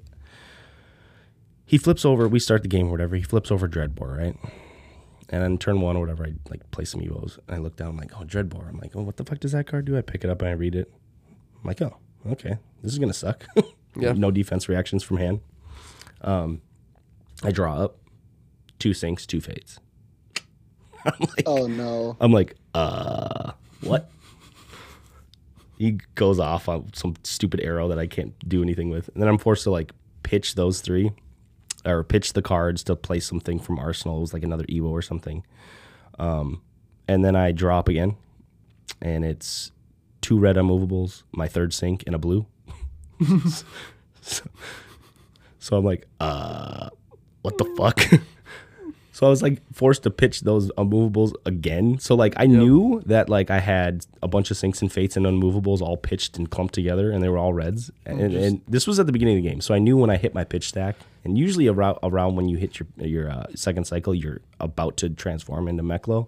he 1.66 1.78
flips 1.78 2.04
over. 2.04 2.28
We 2.28 2.40
start 2.40 2.64
the 2.64 2.68
game 2.68 2.88
or 2.88 2.92
whatever. 2.92 3.16
He 3.16 3.22
flips 3.24 3.50
over 3.52 3.68
Dreadbore, 3.68 4.18
right? 4.18 4.36
And 5.30 5.44
then 5.44 5.58
turn 5.58 5.80
one 5.80 5.96
or 5.96 6.00
whatever, 6.02 6.26
I 6.26 6.34
like 6.50 6.70
play 6.72 6.84
some 6.86 7.02
evos. 7.02 7.38
And 7.48 7.56
I 7.56 7.60
look 7.60 7.76
down, 7.76 7.90
I'm 7.90 7.98
like, 7.98 8.12
oh, 8.20 8.24
Dreadbore. 8.26 8.68
I'm 8.68 8.80
like, 8.80 8.92
oh, 8.96 9.04
what 9.04 9.18
the 9.18 9.24
fuck 9.24 9.40
does 9.40 9.52
that 9.52 9.68
card 9.68 9.86
do? 9.86 9.96
I 9.98 10.02
pick 10.02 10.24
it 10.24 10.30
up 10.30 10.42
and 10.42 10.50
I 10.50 10.54
read 10.54 10.76
it. 10.76 10.92
I'm 11.62 11.68
like, 11.68 11.82
oh, 11.82 11.98
okay, 12.28 12.58
this 12.84 12.92
is 12.94 13.00
gonna 13.00 13.14
suck. 13.14 13.46
Yeah. 13.96 14.14
no 14.14 14.30
defense 14.30 14.70
reactions 14.70 15.02
from 15.04 15.18
hand. 15.18 15.42
Um, 16.22 16.62
I 17.44 17.52
draw 17.52 17.76
up 17.76 17.98
two 18.78 18.94
sinks, 18.94 19.26
two 19.26 19.42
fades. 19.42 19.80
I'm 21.06 21.20
like, 21.20 21.44
Oh 21.48 21.66
no. 21.66 22.16
I'm 22.22 22.32
like, 22.32 22.56
uh, 22.76 23.54
what? 23.82 24.10
he 25.80 25.98
goes 26.16 26.40
off 26.40 26.70
on 26.70 26.92
some 26.94 27.16
stupid 27.24 27.62
arrow 27.62 27.88
that 27.88 27.98
I 27.98 28.06
can't 28.06 28.34
do 28.48 28.62
anything 28.62 28.90
with. 28.90 29.10
And 29.14 29.22
then 29.22 29.28
I'm 29.30 29.38
forced 29.40 29.64
to 29.64 29.72
like 29.72 29.92
pitch 30.24 30.56
those 30.56 30.82
three 30.82 31.12
or 31.86 32.04
pitch 32.04 32.34
the 32.34 32.42
cards 32.42 32.84
to 32.84 32.96
play 32.96 33.20
something 33.22 33.60
from 33.60 33.80
Arsenal. 33.80 34.18
It 34.18 34.22
was 34.22 34.34
like 34.34 34.44
another 34.44 34.66
Evo 34.66 34.90
or 34.92 35.02
something. 35.02 35.44
Um, 36.20 36.62
and 37.08 37.26
then 37.26 37.36
I 37.36 37.54
draw 37.54 37.80
up 37.80 37.88
again 37.90 38.18
and 39.02 39.26
it's 39.26 39.72
two 40.30 40.38
red 40.38 40.58
unmovables, 40.58 41.24
my 41.32 41.48
third 41.48 41.74
sink, 41.74 42.04
and 42.06 42.14
a 42.14 42.20
blue. 42.20 42.46
so, 44.22 44.46
so 45.58 45.76
I'm 45.76 45.84
like, 45.84 46.06
uh, 46.20 46.90
what 47.42 47.58
the 47.58 47.66
fuck? 47.76 48.00
so 49.12 49.26
I 49.26 49.30
was 49.32 49.42
like 49.42 49.60
forced 49.74 50.04
to 50.04 50.12
pitch 50.12 50.42
those 50.42 50.70
unmovables 50.74 51.34
again. 51.48 51.98
So 51.98 52.14
like 52.14 52.36
I 52.38 52.46
knew 52.46 53.02
that 53.08 53.28
like 53.28 53.50
I 53.50 53.60
had 53.60 54.06
a 54.22 54.28
bunch 54.28 54.52
of 54.52 54.58
sinks 54.58 54.84
and 54.84 54.92
fates 54.92 55.18
and 55.18 55.26
unmovables 55.26 55.82
all 55.82 55.98
pitched 55.98 56.38
and 56.38 56.48
clumped 56.48 56.76
together, 56.76 57.10
and 57.10 57.24
they 57.24 57.30
were 57.30 57.40
all 57.40 57.54
reds. 57.54 57.90
And, 58.06 58.22
and 58.22 58.62
this 58.68 58.86
was 58.86 59.00
at 59.00 59.08
the 59.08 59.12
beginning 59.12 59.38
of 59.40 59.44
the 59.44 59.50
game, 59.50 59.62
so 59.62 59.74
I 59.74 59.80
knew 59.80 59.98
when 59.98 60.12
I 60.12 60.18
hit 60.18 60.36
my 60.36 60.44
pitch 60.44 60.68
stack. 60.68 60.96
And 61.24 61.40
usually 61.40 61.66
around 61.66 61.98
around 62.04 62.36
when 62.36 62.48
you 62.48 62.58
hit 62.58 62.80
your 62.80 62.88
your 62.98 63.32
uh, 63.32 63.48
second 63.56 63.86
cycle, 63.86 64.14
you're 64.14 64.42
about 64.60 64.96
to 64.98 65.10
transform 65.10 65.68
into 65.68 65.82
Meklo. 65.82 66.28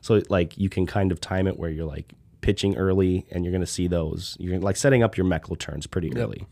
So 0.00 0.20
like 0.30 0.58
you 0.58 0.68
can 0.68 0.84
kind 0.84 1.12
of 1.12 1.20
time 1.20 1.46
it 1.46 1.60
where 1.60 1.70
you're 1.70 1.86
like 1.86 2.12
pitching 2.40 2.76
early, 2.76 3.26
and 3.30 3.44
you're 3.44 3.52
gonna 3.52 3.66
see 3.66 3.86
those. 3.88 4.36
You're 4.38 4.58
like 4.60 4.76
setting 4.76 5.02
up 5.02 5.16
your 5.16 5.26
Meklo 5.26 5.58
turns 5.58 5.86
pretty 5.86 6.16
early. 6.16 6.46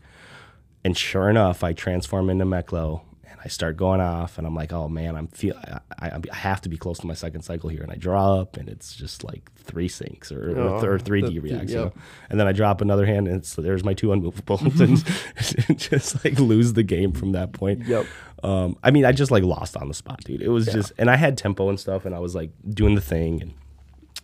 And 0.83 0.95
sure 0.95 1.29
enough, 1.29 1.63
I 1.63 1.73
transform 1.73 2.29
into 2.29 2.45
Meklo 2.45 3.01
and 3.27 3.39
I 3.43 3.47
start 3.47 3.75
going 3.75 3.99
off 4.01 4.37
and 4.37 4.45
I'm 4.45 4.53
like, 4.53 4.71
oh 4.71 4.87
man, 4.87 5.15
I'm 5.15 5.25
feel 5.25 5.55
I, 5.57 5.79
I, 6.09 6.21
I 6.31 6.35
have 6.35 6.61
to 6.61 6.69
be 6.69 6.77
close 6.77 6.99
to 6.99 7.07
my 7.07 7.15
second 7.15 7.41
cycle 7.41 7.71
here. 7.71 7.81
And 7.81 7.91
I 7.91 7.95
draw 7.95 8.35
up 8.39 8.55
and 8.55 8.69
it's 8.69 8.95
just 8.95 9.23
like 9.23 9.51
three 9.55 9.87
sinks 9.87 10.31
or, 10.31 10.51
or, 10.51 10.59
Oh, 10.59 10.71
th- 10.79 10.83
or 10.83 10.99
three 10.99 11.23
D 11.23 11.39
reacts. 11.39 11.71
you 11.71 11.77
know? 11.77 11.93
And 12.29 12.39
then 12.39 12.47
I 12.47 12.51
drop 12.51 12.81
another 12.81 13.07
hand 13.07 13.27
and 13.27 13.37
it's, 13.37 13.55
there's 13.55 13.83
my 13.83 13.95
two 13.95 14.09
unmovables 14.09 14.79
and 15.69 15.79
just 15.79 16.23
like 16.23 16.37
lose 16.39 16.73
the 16.73 16.83
game 16.83 17.11
from 17.13 17.31
that 17.31 17.51
point. 17.51 17.87
Yep. 17.87 18.05
Um, 18.43 18.77
I 18.83 18.91
mean, 18.91 19.05
I 19.05 19.11
just 19.11 19.31
like 19.31 19.43
lost 19.43 19.75
on 19.75 19.87
the 19.87 19.95
spot, 19.95 20.23
dude. 20.23 20.43
It 20.43 20.49
was 20.49 20.67
just, 20.67 20.91
and 20.99 21.09
I 21.09 21.15
had 21.15 21.35
tempo 21.35 21.69
and 21.69 21.79
stuff, 21.79 22.05
and 22.05 22.13
I 22.13 22.19
was 22.19 22.35
like 22.35 22.51
doing 22.69 22.93
the 22.93 23.01
thing. 23.01 23.41
And 23.41 23.53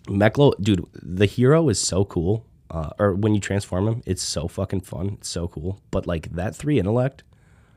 Meklo, 0.07 0.53
dude, 0.61 0.85
the 0.93 1.25
hero 1.25 1.69
is 1.69 1.79
so 1.79 2.05
cool. 2.05 2.45
Uh, 2.69 2.89
or 2.99 3.13
when 3.15 3.35
you 3.35 3.41
transform 3.41 3.87
him, 3.87 4.01
it's 4.05 4.23
so 4.23 4.47
fucking 4.47 4.81
fun. 4.81 5.17
It's 5.19 5.27
so 5.29 5.47
cool. 5.47 5.81
But 5.91 6.07
like 6.07 6.31
that 6.31 6.55
three 6.55 6.79
intellect, 6.79 7.23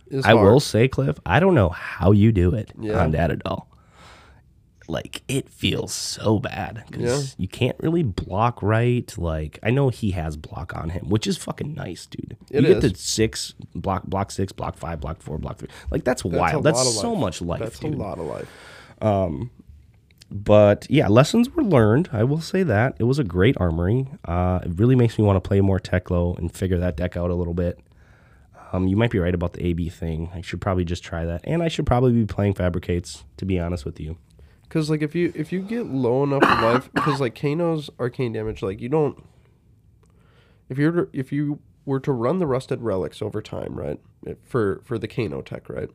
It's 0.09 0.25
I 0.25 0.33
hard. 0.33 0.45
will 0.45 0.61
say, 0.61 0.87
Cliff, 0.87 1.19
I 1.27 1.41
don't 1.41 1.55
know 1.55 1.69
how 1.71 2.13
you 2.13 2.31
do 2.31 2.55
it 2.55 2.71
Yeah. 2.79 3.01
on 3.03 3.11
Data 3.11 3.37
Doll. 3.37 3.69
Like 4.87 5.23
it 5.29 5.49
feels 5.49 5.93
so 5.95 6.39
bad 6.39 6.85
because 6.91 7.31
Yeah. 7.31 7.35
you 7.39 7.49
can't 7.49 7.75
really 7.81 8.03
block 8.03 8.63
right. 8.63 9.13
Like 9.19 9.59
I 9.63 9.71
know 9.71 9.89
he 9.89 10.11
has 10.11 10.37
block 10.37 10.77
on 10.77 10.91
him, 10.91 11.09
which 11.09 11.27
is 11.27 11.39
fucking 11.39 11.73
nice, 11.75 12.05
dude. 12.07 12.37
It 12.51 12.63
you 12.63 12.69
get 12.75 12.83
the 12.83 12.95
six 12.95 13.55
block, 13.75 14.05
block 14.05 14.31
six, 14.31 14.53
block 14.53 14.77
five, 14.77 15.01
block 15.01 15.23
four, 15.23 15.39
block 15.39 15.57
three. 15.59 15.69
Like 15.91 16.05
that's, 16.05 16.23
That's 16.23 16.35
wild. 16.37 16.65
That's 16.65 17.01
so 17.01 17.13
life. 17.13 17.21
much 17.21 17.41
life, 17.43 17.61
That's 17.61 17.79
dude. 17.79 17.95
a 17.95 17.97
lot 17.97 18.19
of 18.19 18.27
life. 18.27 19.49
But 20.35 20.89
yeah, 20.91 21.07
lessons 21.07 21.49
were 21.51 21.63
learned. 21.63 22.09
I 22.13 22.25
will 22.25 22.41
say 22.41 22.65
that 22.65 22.97
it 22.99 23.05
was 23.05 23.21
a 23.21 23.25
great 23.25 23.57
armory. 23.61 24.09
Uh, 24.25 24.59
it 24.65 24.73
really 24.75 24.97
makes 24.97 25.17
me 25.17 25.25
want 25.25 25.37
to 25.37 25.49
play 25.49 25.61
more 25.61 25.79
Teklo 25.79 26.37
and 26.37 26.53
figure 26.53 26.77
that 26.79 26.97
deck 26.97 27.17
out 27.17 27.31
a 27.31 27.37
little 27.37 27.55
bit. 27.55 27.79
Um, 28.73 28.89
you 28.89 28.97
might 28.97 29.13
be 29.13 29.21
right 29.21 29.33
about 29.33 29.53
the 29.53 29.65
AB 29.65 29.89
thing. 29.91 30.33
I 30.35 30.41
should 30.41 30.61
probably 30.61 30.85
just 30.85 31.05
try 31.05 31.25
that, 31.25 31.43
and 31.45 31.63
I 31.63 31.69
should 31.69 31.87
probably 31.87 32.13
be 32.13 32.27
playing 32.27 32.55
Fabricates. 32.55 33.23
To 33.37 33.45
be 33.45 33.61
honest 33.61 33.85
with 33.85 34.01
you, 34.01 34.19
Because 34.65 34.91
like 34.91 35.03
if 35.03 35.15
you 35.15 35.33
if 35.37 35.53
you 35.53 35.61
get 35.61 35.87
low 35.87 36.25
enough 36.25 36.43
life, 36.43 36.91
because 36.95 37.21
like 37.21 37.37
Kano's 37.37 37.89
arcane 38.01 38.33
damage, 38.33 38.61
like 38.61 38.81
you 38.81 38.89
don't. 38.89 39.25
If 40.69 40.79
you're 40.79 41.09
if 41.13 41.31
you 41.31 41.61
were 41.85 42.01
to 42.01 42.11
run 42.11 42.41
the 42.41 42.49
rusted 42.49 42.81
relics 42.81 43.23
over 43.23 43.41
time, 43.41 43.77
right, 43.77 44.01
for 44.43 44.81
for 44.85 44.99
the 44.99 45.07
Kano 45.07 45.43
tech, 45.43 45.69
right, 45.69 45.91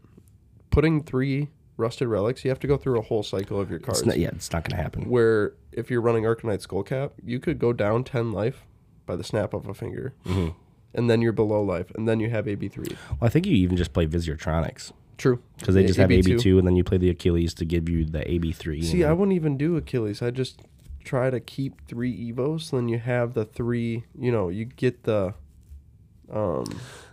putting 0.70 1.04
three 1.04 1.50
rusted 1.80 2.08
relics, 2.08 2.44
you 2.44 2.50
have 2.52 2.60
to 2.60 2.68
go 2.68 2.78
through 2.78 3.00
a 3.00 3.02
whole 3.02 3.24
cycle 3.24 3.60
of 3.60 3.70
your 3.72 3.80
cards. 3.80 4.00
it's 4.02 4.08
not, 4.08 4.20
yeah, 4.20 4.30
it's 4.30 4.52
not 4.52 4.64
going 4.64 4.76
to 4.78 4.82
happen. 4.82 5.10
Where 5.10 5.54
if 5.72 5.90
you're 5.90 6.02
running 6.02 6.24
Arcanite 6.26 6.66
Skullcap, 6.68 7.12
you 7.24 7.40
could 7.40 7.58
go 7.58 7.74
down 7.74 8.04
ten 8.04 8.32
life 8.32 8.66
by 9.06 9.16
the 9.16 9.24
snap 9.24 9.54
of 9.54 9.68
a 9.68 9.74
finger, 9.74 10.14
Mm-hmm. 10.26 10.50
and 10.94 11.10
then 11.10 11.22
you're 11.22 11.32
below 11.32 11.64
life, 11.64 11.92
and 11.96 12.08
then 12.08 12.20
you 12.20 12.30
have 12.30 12.48
AB 12.48 12.68
three. 12.68 12.96
Well, 13.10 13.18
I 13.22 13.30
think 13.30 13.46
you 13.48 13.56
even 13.56 13.78
just 13.78 13.94
play 13.94 14.06
Visiortronics 14.06 14.92
True, 15.18 15.42
because 15.58 15.74
they 15.76 15.86
just 15.86 15.98
have 15.98 16.10
AB2. 16.12 16.18
AB 16.34 16.38
two, 16.38 16.58
and 16.60 16.68
then 16.68 16.76
you 16.76 16.84
play 16.84 16.98
the 16.98 17.10
Achilles 17.10 17.54
to 17.56 17.66
give 17.66 17.90
you 17.90 18.06
the 18.06 18.30
AB 18.30 18.52
three. 18.52 18.82
See, 18.84 19.04
I 19.04 19.14
wouldn't 19.14 19.36
even 19.36 19.58
do 19.58 19.76
Achilles. 19.78 20.22
I 20.22 20.32
just 20.32 20.62
try 21.04 21.30
to 21.30 21.40
keep 21.40 21.86
three 21.88 22.32
Evos. 22.32 22.72
Then 22.72 22.88
you 22.90 23.00
have 23.00 23.34
the 23.34 23.46
three. 23.46 24.04
You 24.18 24.32
know, 24.32 24.50
you 24.50 24.66
get 24.66 25.04
the. 25.04 25.34
Um, 26.32 26.66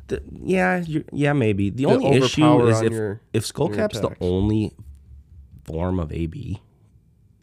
The, 0.09 0.23
yeah, 0.43 0.85
yeah, 1.13 1.33
maybe. 1.33 1.71
The 1.71 1.85
The 1.85 1.87
only 1.87 2.07
issue 2.19 2.67
is 2.69 2.81
if 2.83 2.93
your- 2.93 3.21
if 3.33 3.45
Skullcap's 3.45 4.01
the 4.01 4.15
only 4.21 4.73
form 5.65 5.99
of 5.99 6.13
AB, 6.13 6.61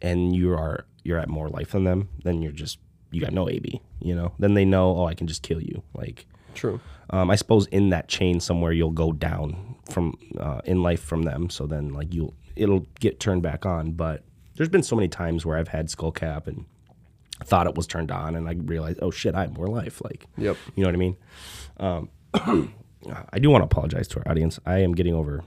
and 0.00 0.34
you 0.34 0.52
are 0.52 0.86
you're 1.02 1.18
at 1.18 1.28
more 1.28 1.48
life 1.48 1.72
than 1.72 1.84
them, 1.84 2.08
then 2.24 2.40
you're 2.42 2.52
just 2.52 2.78
you 3.10 3.20
got 3.20 3.32
no 3.32 3.48
AB. 3.48 3.80
You 4.00 4.14
know, 4.14 4.32
then 4.38 4.54
they 4.54 4.64
know, 4.64 4.96
oh, 4.96 5.06
I 5.06 5.14
can 5.14 5.26
just 5.26 5.42
kill 5.42 5.60
you. 5.62 5.82
Like, 5.94 6.26
true. 6.54 6.80
um, 7.10 7.30
I 7.30 7.36
suppose 7.36 7.66
in 7.66 7.90
that 7.90 8.08
chain 8.08 8.40
somewhere 8.40 8.72
you'll 8.72 8.90
go 8.90 9.12
down 9.12 9.76
from 9.90 10.16
uh, 10.38 10.60
in 10.64 10.82
life 10.82 11.00
from 11.02 11.22
them. 11.22 11.50
So 11.50 11.66
then 11.66 11.90
like 11.92 12.12
you'll 12.14 12.34
it'll 12.56 12.86
get 13.00 13.20
turned 13.20 13.42
back 13.42 13.66
on. 13.66 13.92
But 13.92 14.24
there's 14.56 14.68
been 14.70 14.82
so 14.82 14.96
many 14.96 15.08
times 15.08 15.44
where 15.44 15.58
I've 15.58 15.68
had 15.68 15.88
Skullcap 15.88 16.46
and 16.46 16.64
thought 17.44 17.66
it 17.66 17.74
was 17.74 17.86
turned 17.86 18.10
on, 18.10 18.34
and 18.36 18.48
I 18.48 18.52
realized, 18.52 19.00
oh 19.02 19.10
shit, 19.10 19.34
I 19.34 19.42
have 19.42 19.56
more 19.56 19.66
life. 19.66 20.00
Like, 20.02 20.24
Yep. 20.38 20.56
you 20.76 20.82
know 20.82 20.88
what 20.88 20.94
I 20.94 20.98
mean? 20.98 21.16
Um, 21.78 22.08
I 22.34 23.38
do 23.38 23.50
want 23.50 23.62
to 23.62 23.66
apologize 23.66 24.08
to 24.08 24.18
our 24.24 24.30
audience. 24.30 24.58
I 24.66 24.78
am 24.78 24.92
getting 24.94 25.14
over 25.14 25.42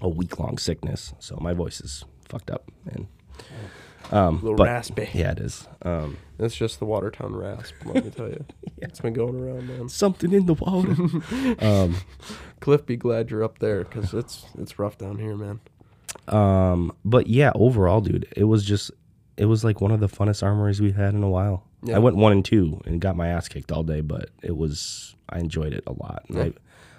a 0.00 0.08
week 0.08 0.38
long 0.38 0.58
sickness, 0.58 1.12
so 1.18 1.36
my 1.40 1.52
voice 1.52 1.80
is 1.80 2.04
fucked 2.28 2.50
up. 2.50 2.70
And 2.90 3.06
A 4.10 4.30
little 4.30 4.56
but 4.56 4.64
raspy. 4.66 5.08
yeah, 5.14 5.32
it 5.32 5.40
is. 5.40 5.68
Um, 5.82 6.16
That's 6.38 6.54
just 6.56 6.78
the 6.78 6.84
Watertown 6.84 7.34
rasp. 7.36 7.74
Let 7.84 8.04
me 8.04 8.10
tell 8.10 8.28
you, 8.28 8.44
it's 8.78 9.00
been 9.00 9.12
going 9.14 9.38
around, 9.40 9.68
man. 9.68 9.88
something 9.88 10.32
in 10.32 10.46
the 10.46 10.54
water. 10.54 11.94
Cliff, 12.60 12.86
be 12.86 12.96
glad 12.96 13.30
you're 13.30 13.44
up 13.44 13.58
there 13.58 13.84
because 13.84 14.12
it's 14.14 14.46
it's 14.58 14.78
rough 14.78 14.98
down 14.98 15.18
here, 15.18 15.36
man. 15.36 15.60
um, 16.28 16.92
but 17.04 17.26
yeah, 17.26 17.52
overall, 17.54 18.00
dude, 18.00 18.26
it 18.36 18.44
was 18.44 18.64
just 18.64 18.90
it 19.36 19.46
was 19.46 19.64
like 19.64 19.80
one 19.80 19.90
of 19.90 20.00
the 20.00 20.08
funnest 20.08 20.42
armories 20.42 20.80
we've 20.80 20.96
had 20.96 21.14
in 21.14 21.22
a 21.22 21.28
while. 21.30 21.64
Yeah. 21.84 21.96
I 21.96 21.98
went 21.98 22.16
one 22.16 22.32
and 22.32 22.44
two 22.44 22.80
and 22.86 23.00
got 23.00 23.16
my 23.16 23.28
ass 23.28 23.48
kicked 23.48 23.70
all 23.70 23.82
day, 23.82 24.00
but 24.00 24.30
it 24.42 24.56
was 24.56 25.14
I 25.28 25.38
enjoyed 25.38 25.72
it 25.72 25.84
a 25.86 25.92
lot. 25.92 26.24
Yeah. 26.28 26.42
I, 26.44 26.52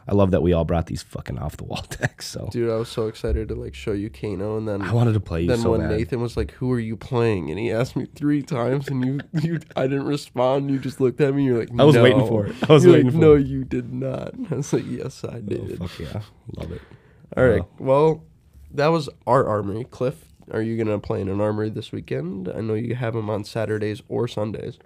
I 0.08 0.14
love 0.14 0.30
that 0.32 0.44
we 0.44 0.54
all 0.54 0.66
brought 0.66 0.86
these 0.86 1.02
fucking 1.02 1.40
off 1.40 1.58
the 1.58 1.64
wall 1.64 1.84
decks. 1.90 2.28
So 2.28 2.48
Dude, 2.52 2.70
I 2.70 2.76
was 2.76 2.90
so 2.90 3.08
excited 3.08 3.48
to 3.48 3.56
like 3.56 3.74
show 3.74 3.92
you 3.92 4.12
Kano, 4.12 4.56
and 4.58 4.68
then 4.68 4.84
I 4.84 4.94
wanted 4.94 5.14
to 5.14 5.20
play 5.20 5.42
you 5.42 5.48
then 5.48 5.58
so 5.58 5.72
when 5.72 5.82
bad. 5.82 5.90
Nathan 5.98 6.22
was 6.22 6.38
like, 6.38 6.52
"Who 6.52 6.72
are 6.72 6.80
you 6.80 6.96
playing?" 6.96 7.50
and 7.50 7.58
he 7.58 7.72
asked 7.72 7.96
me 7.96 8.06
three 8.14 8.44
times, 8.44 8.88
and 8.88 9.04
you 9.04 9.20
you 9.42 9.60
I 9.76 9.88
didn't 9.88 10.06
respond. 10.06 10.70
You 10.70 10.78
just 10.78 11.02
looked 11.02 11.20
at 11.22 11.34
me. 11.34 11.42
And 11.42 11.46
you're 11.48 11.60
like, 11.60 11.70
I 11.80 11.84
was 11.84 11.98
waiting 11.98 12.28
for 12.28 12.46
it. 12.46 12.56
I 12.70 12.72
was 12.74 12.84
You're 12.84 12.94
waiting 12.94 13.08
like, 13.08 13.14
for 13.16 13.20
No, 13.20 13.34
it. 13.34 13.48
you 13.48 13.64
did 13.64 13.92
not. 13.92 14.36
I 14.52 14.56
was 14.56 14.72
like, 14.74 14.86
"Yes, 14.88 15.24
I 15.24 15.38
Oh, 15.38 15.42
did." 15.42 15.80
fuck 15.80 15.98
yeah, 16.00 16.22
love 16.56 16.72
it. 16.72 16.82
All 17.36 17.44
right. 17.44 17.62
Uh, 17.62 17.66
Well, 17.80 18.24
that 18.76 18.88
was 18.90 19.10
our 19.26 19.48
armory. 19.48 19.86
Cliff, 19.86 20.26
are 20.52 20.62
you 20.62 20.78
gonna 20.78 21.00
play 21.00 21.22
in 21.22 21.30
an 21.30 21.42
armory 21.42 21.70
this 21.70 21.92
weekend? 21.92 22.50
I 22.50 22.62
know 22.62 22.74
you 22.74 22.96
have 22.96 23.14
them 23.14 23.30
on 23.30 23.44
Saturdays 23.44 24.02
or 24.08 24.28
Sundays. 24.28 24.78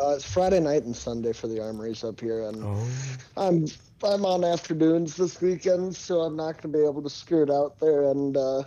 Uh, 0.00 0.14
it's 0.16 0.24
Friday 0.30 0.58
night 0.60 0.84
and 0.84 0.96
Sunday 0.96 1.32
for 1.32 1.48
the 1.48 1.60
armories 1.60 2.02
up 2.02 2.18
here, 2.20 2.48
and 2.48 2.62
Oh. 2.64 2.88
I'm 3.36 3.66
I'm 4.02 4.24
on 4.24 4.42
afternoons 4.44 5.16
this 5.16 5.40
weekend, 5.40 5.94
so 5.94 6.22
I'm 6.22 6.34
not 6.36 6.60
gonna 6.60 6.72
be 6.76 6.84
able 6.84 7.02
to 7.02 7.10
skirt 7.10 7.50
out 7.50 7.78
there 7.78 8.04
and 8.10 8.36
uh, 8.36 8.62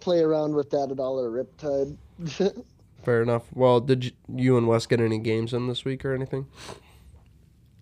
play 0.00 0.20
around 0.20 0.54
with 0.54 0.70
that 0.70 0.90
at 0.90 1.00
all 1.00 1.18
or 1.18 1.30
Riptide. 1.30 1.96
Fair 3.04 3.22
enough. 3.22 3.44
Well, 3.54 3.80
did 3.80 4.04
you, 4.04 4.10
you 4.34 4.58
and 4.58 4.68
Wes 4.68 4.86
get 4.86 5.00
any 5.00 5.18
games 5.18 5.52
in 5.54 5.66
this 5.68 5.84
week 5.84 6.04
or 6.04 6.14
anything? 6.14 6.46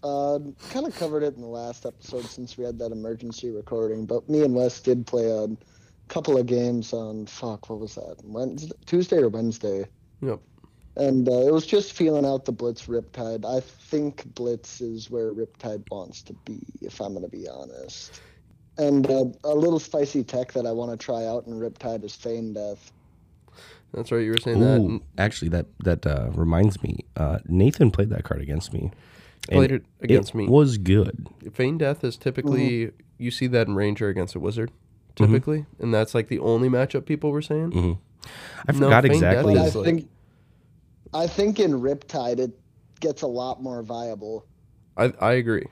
uh, 0.02 0.38
kind 0.70 0.86
of 0.86 0.94
covered 0.94 1.22
it 1.24 1.34
in 1.34 1.40
the 1.40 1.48
last 1.48 1.84
episode 1.84 2.24
since 2.24 2.56
we 2.56 2.64
had 2.64 2.78
that 2.78 2.92
emergency 2.92 3.50
recording, 3.50 4.06
but 4.06 4.28
me 4.28 4.42
and 4.42 4.54
Wes 4.54 4.80
did 4.80 5.04
play 5.06 5.28
a 5.28 5.48
couple 6.08 6.38
of 6.38 6.46
games 6.46 6.92
on 6.92 7.26
fuck 7.26 7.68
what 7.68 7.80
was 7.80 7.94
that 7.96 8.16
Wednesday, 8.24 8.72
Tuesday 8.86 9.18
or 9.18 9.28
Wednesday. 9.28 9.86
Yep. 10.22 10.40
And 10.96 11.28
uh, 11.28 11.46
it 11.46 11.52
was 11.52 11.66
just 11.66 11.92
feeling 11.92 12.24
out 12.24 12.46
the 12.46 12.52
Blitz 12.52 12.86
Riptide. 12.86 13.44
I 13.44 13.60
think 13.60 14.24
Blitz 14.34 14.80
is 14.80 15.10
where 15.10 15.32
Riptide 15.32 15.82
wants 15.90 16.22
to 16.22 16.32
be, 16.46 16.60
if 16.80 17.00
I'm 17.00 17.12
going 17.12 17.24
to 17.24 17.30
be 17.30 17.46
honest. 17.48 18.20
And 18.78 19.06
uh, 19.10 19.24
a 19.44 19.54
little 19.54 19.78
spicy 19.78 20.24
tech 20.24 20.52
that 20.52 20.66
I 20.66 20.72
want 20.72 20.98
to 20.98 21.02
try 21.04 21.26
out 21.26 21.46
in 21.46 21.54
Riptide 21.60 22.02
is 22.04 22.14
Feign 22.14 22.54
Death. 22.54 22.92
That's 23.92 24.10
right. 24.12 24.22
You 24.22 24.30
were 24.30 24.38
saying 24.38 24.60
that. 24.60 24.80
Ooh, 24.80 24.86
and 24.86 25.00
actually, 25.18 25.48
that 25.50 25.66
that 25.84 26.06
uh, 26.06 26.30
reminds 26.34 26.82
me. 26.82 27.04
Uh, 27.16 27.38
Nathan 27.46 27.90
played 27.90 28.10
that 28.10 28.24
card 28.24 28.40
against 28.40 28.72
me. 28.72 28.90
and 29.48 29.58
Played 29.58 29.72
it 29.72 29.84
against 30.00 30.34
me. 30.34 30.46
Was 30.48 30.76
good. 30.78 31.28
Feign 31.52 31.78
Death 31.78 32.04
is 32.04 32.16
typically 32.16 32.86
Mm-hmm. 32.86 32.96
you 33.18 33.30
see 33.30 33.46
that 33.48 33.66
in 33.66 33.74
Ranger 33.74 34.08
against 34.08 34.34
a 34.34 34.40
Wizard, 34.40 34.70
typically, 35.16 35.66
and 35.80 35.92
that's 35.92 36.14
like 36.14 36.28
the 36.28 36.38
only 36.38 36.68
matchup 36.68 37.04
people 37.06 37.30
were 37.32 37.42
saying. 37.42 37.72
Mhm. 37.72 37.98
I 38.68 38.72
forgot 38.72 39.02
Feign 39.04 39.12
exactly. 39.12 39.52
I 39.52 39.56
Death 39.56 39.66
is 39.68 39.74
like- 39.76 39.84
think, 39.84 40.08
I 41.14 41.26
think 41.26 41.60
in 41.60 41.72
Riptide 41.80 42.38
it 42.38 42.58
gets 43.00 43.22
a 43.22 43.26
lot 43.26 43.62
more 43.62 43.82
viable. 43.82 44.44
I 44.96 45.12
I 45.20 45.32
agree. 45.34 45.66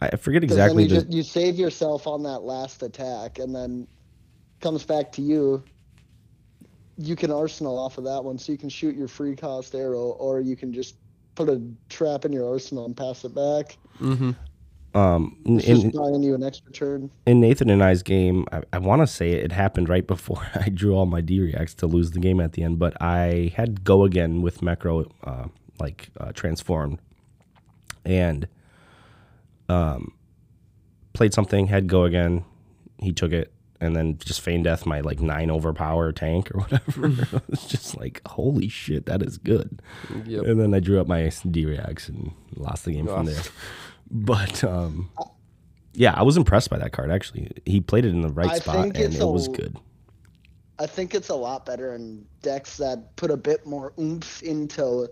I 0.00 0.14
forget 0.16 0.44
exactly. 0.44 0.82
You, 0.84 0.88
the- 0.90 0.94
just, 0.96 1.12
you 1.12 1.22
save 1.22 1.56
yourself 1.56 2.06
on 2.06 2.22
that 2.24 2.40
last 2.40 2.82
attack, 2.82 3.38
and 3.38 3.54
then 3.54 3.86
comes 4.60 4.84
back 4.84 5.12
to 5.12 5.22
you. 5.22 5.62
You 6.98 7.16
can 7.16 7.30
arsenal 7.30 7.78
off 7.78 7.98
of 7.98 8.04
that 8.04 8.24
one, 8.24 8.38
so 8.38 8.52
you 8.52 8.58
can 8.58 8.68
shoot 8.68 8.96
your 8.96 9.08
free 9.08 9.36
cost 9.36 9.74
arrow, 9.74 10.10
or 10.18 10.40
you 10.40 10.56
can 10.56 10.72
just 10.72 10.96
put 11.34 11.48
a 11.48 11.60
trap 11.90 12.24
in 12.24 12.32
your 12.32 12.48
arsenal 12.50 12.86
and 12.86 12.96
pass 12.96 13.24
it 13.24 13.34
back. 13.34 13.76
Mm-hmm. 14.00 14.30
Um, 14.96 15.36
in, 15.44 15.60
in, 15.60 15.90
buying 15.90 16.22
you 16.22 16.34
an 16.34 16.42
extra 16.42 16.72
turn. 16.72 17.10
in 17.26 17.38
Nathan 17.38 17.68
and 17.68 17.84
I's 17.84 18.02
game, 18.02 18.46
I, 18.50 18.62
I 18.72 18.78
want 18.78 19.02
to 19.02 19.06
say 19.06 19.32
it 19.32 19.52
happened 19.52 19.90
right 19.90 20.06
before 20.06 20.46
I 20.54 20.70
drew 20.70 20.94
all 20.94 21.04
my 21.04 21.20
D 21.20 21.38
reacts 21.38 21.74
to 21.74 21.86
lose 21.86 22.12
the 22.12 22.18
game 22.18 22.40
at 22.40 22.54
the 22.54 22.62
end, 22.62 22.78
but 22.78 22.96
I 23.02 23.52
had 23.56 23.84
go 23.84 24.04
again 24.04 24.40
with 24.40 24.62
macro, 24.62 25.04
uh, 25.22 25.48
like 25.78 26.08
uh, 26.18 26.32
transformed, 26.32 26.98
and 28.06 28.48
um, 29.68 30.14
played 31.12 31.34
something, 31.34 31.66
had 31.66 31.88
go 31.88 32.04
again. 32.04 32.46
He 32.98 33.12
took 33.12 33.32
it, 33.32 33.52
and 33.82 33.94
then 33.94 34.16
just 34.16 34.40
feign 34.40 34.62
death 34.62 34.86
my 34.86 35.00
like 35.00 35.20
nine 35.20 35.50
overpower 35.50 36.10
tank 36.12 36.50
or 36.54 36.60
whatever. 36.62 37.06
it 37.36 37.50
was 37.50 37.66
just 37.66 37.98
like, 37.98 38.22
holy 38.28 38.68
shit, 38.68 39.04
that 39.04 39.20
is 39.20 39.36
good. 39.36 39.82
Yep. 40.24 40.44
And 40.44 40.58
then 40.58 40.72
I 40.72 40.80
drew 40.80 41.02
up 41.02 41.06
my 41.06 41.30
D 41.50 41.66
reacts 41.66 42.08
and 42.08 42.32
lost 42.54 42.86
the 42.86 42.92
game 42.92 43.06
from 43.06 43.26
there. 43.26 43.42
But 44.10 44.62
um, 44.64 45.10
yeah, 45.92 46.14
I 46.14 46.22
was 46.22 46.36
impressed 46.36 46.70
by 46.70 46.78
that 46.78 46.92
card. 46.92 47.10
Actually, 47.10 47.50
he 47.64 47.80
played 47.80 48.04
it 48.04 48.10
in 48.10 48.20
the 48.20 48.28
right 48.28 48.50
I 48.50 48.58
spot, 48.58 48.76
and 48.76 48.96
it's 48.96 49.16
it 49.16 49.24
was 49.24 49.48
good. 49.48 49.76
I 50.78 50.86
think 50.86 51.14
it's 51.14 51.30
a 51.30 51.34
lot 51.34 51.64
better 51.64 51.94
in 51.94 52.26
decks 52.42 52.76
that 52.76 53.16
put 53.16 53.30
a 53.30 53.36
bit 53.36 53.66
more 53.66 53.94
oomph 53.98 54.42
into 54.42 55.08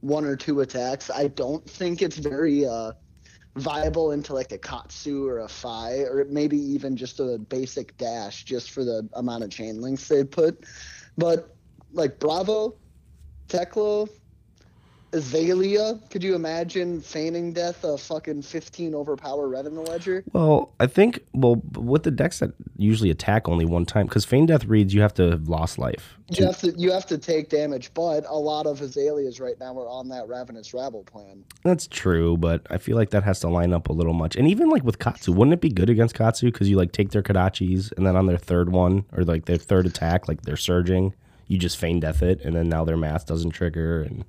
one 0.00 0.24
or 0.24 0.36
two 0.36 0.60
attacks. 0.60 1.10
I 1.10 1.28
don't 1.28 1.68
think 1.68 2.02
it's 2.02 2.18
very 2.18 2.66
uh, 2.66 2.92
viable 3.56 4.12
into 4.12 4.34
like 4.34 4.52
a 4.52 4.58
Katsu 4.58 5.26
or 5.26 5.40
a 5.40 5.48
Fai, 5.48 6.00
or 6.00 6.26
maybe 6.28 6.58
even 6.58 6.96
just 6.96 7.18
a 7.18 7.38
basic 7.38 7.96
dash 7.96 8.44
just 8.44 8.70
for 8.70 8.84
the 8.84 9.08
amount 9.14 9.42
of 9.44 9.50
chain 9.50 9.80
links 9.80 10.06
they 10.06 10.22
put. 10.22 10.64
But 11.16 11.56
like 11.92 12.18
Bravo, 12.18 12.76
Teklo, 13.48 14.08
Azalea, 15.12 15.98
could 16.10 16.22
you 16.22 16.34
imagine 16.34 17.00
feigning 17.00 17.52
death 17.52 17.84
a 17.84 17.96
fucking 17.96 18.42
15 18.42 18.94
overpower 18.94 19.48
red 19.48 19.66
in 19.66 19.74
the 19.74 19.80
ledger? 19.82 20.24
Well, 20.32 20.72
I 20.80 20.86
think 20.86 21.20
well 21.32 21.62
with 21.74 22.02
the 22.02 22.10
decks 22.10 22.40
that 22.40 22.50
usually 22.76 23.10
attack 23.10 23.48
only 23.48 23.64
one 23.64 23.86
time, 23.86 24.06
because 24.06 24.24
feign 24.24 24.46
death 24.46 24.64
reads 24.64 24.92
you 24.92 25.00
have 25.00 25.14
to 25.14 25.30
have 25.30 25.48
lost 25.48 25.78
life. 25.78 26.18
You 26.30 26.46
have 26.46 26.60
to 26.60 26.72
you 26.76 26.90
have 26.90 27.06
to 27.06 27.18
take 27.18 27.48
damage, 27.48 27.92
but 27.94 28.24
a 28.28 28.36
lot 28.36 28.66
of 28.66 28.80
Azaleas 28.80 29.38
right 29.38 29.58
now 29.60 29.78
are 29.78 29.88
on 29.88 30.08
that 30.08 30.28
Ravenous 30.28 30.74
Rabble 30.74 31.04
plan. 31.04 31.44
That's 31.62 31.86
true, 31.86 32.36
but 32.36 32.66
I 32.68 32.78
feel 32.78 32.96
like 32.96 33.10
that 33.10 33.22
has 33.22 33.40
to 33.40 33.48
line 33.48 33.72
up 33.72 33.88
a 33.88 33.92
little 33.92 34.12
much. 34.12 34.34
And 34.34 34.48
even 34.48 34.68
like 34.68 34.82
with 34.82 34.98
Katsu, 34.98 35.32
wouldn't 35.32 35.54
it 35.54 35.60
be 35.60 35.70
good 35.70 35.88
against 35.88 36.16
Katsu 36.16 36.50
because 36.50 36.68
you 36.68 36.76
like 36.76 36.92
take 36.92 37.10
their 37.10 37.22
Kodachis 37.22 37.92
and 37.96 38.06
then 38.06 38.16
on 38.16 38.26
their 38.26 38.38
third 38.38 38.72
one 38.72 39.04
or 39.12 39.24
like 39.24 39.44
their 39.44 39.56
third 39.56 39.86
attack, 39.86 40.26
like 40.26 40.42
they're 40.42 40.56
surging, 40.56 41.14
you 41.46 41.58
just 41.58 41.76
feign 41.76 42.00
death 42.00 42.22
it, 42.22 42.40
and 42.44 42.56
then 42.56 42.68
now 42.68 42.84
their 42.84 42.96
math 42.96 43.26
doesn't 43.26 43.50
trigger, 43.50 44.02
and 44.02 44.24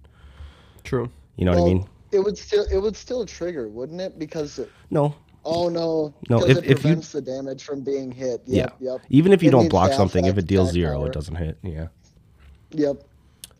True. 0.88 1.10
you 1.36 1.46
know 1.46 1.52
what 1.52 1.62
I 1.62 1.74
mean? 1.74 1.90
It 2.12 2.20
would 2.20 2.38
still 2.38 2.66
it 2.72 2.78
would 2.82 2.96
still 2.96 3.26
trigger, 3.26 3.68
wouldn't 3.68 4.00
it? 4.00 4.18
Because 4.18 4.58
it, 4.60 4.72
No, 4.90 5.14
oh 5.44 5.68
no, 5.70 6.14
No, 6.30 6.44
if- 6.46 6.58
it 6.58 6.64
if 6.64 6.66
you- 6.70 6.76
prevents 6.76 7.12
the 7.12 7.22
damage 7.22 7.64
from 7.64 7.82
being 7.82 8.12
hit. 8.12 8.42
Yep, 8.46 8.76
yeah. 8.80 8.92
yep, 8.94 9.02
Even 9.10 9.34
if 9.34 9.44
you 9.44 9.50
It 9.50 9.52
don't 9.52 9.68
block 9.70 9.92
something, 9.92 10.24
if 10.26 10.38
it 10.38 10.48
deals 10.48 10.72
zero, 10.72 10.98
power. 11.00 11.08
it 11.08 11.14
doesn't 11.14 11.36
hit. 11.36 11.58
Yeah. 11.64 11.88
yep. 12.72 13.04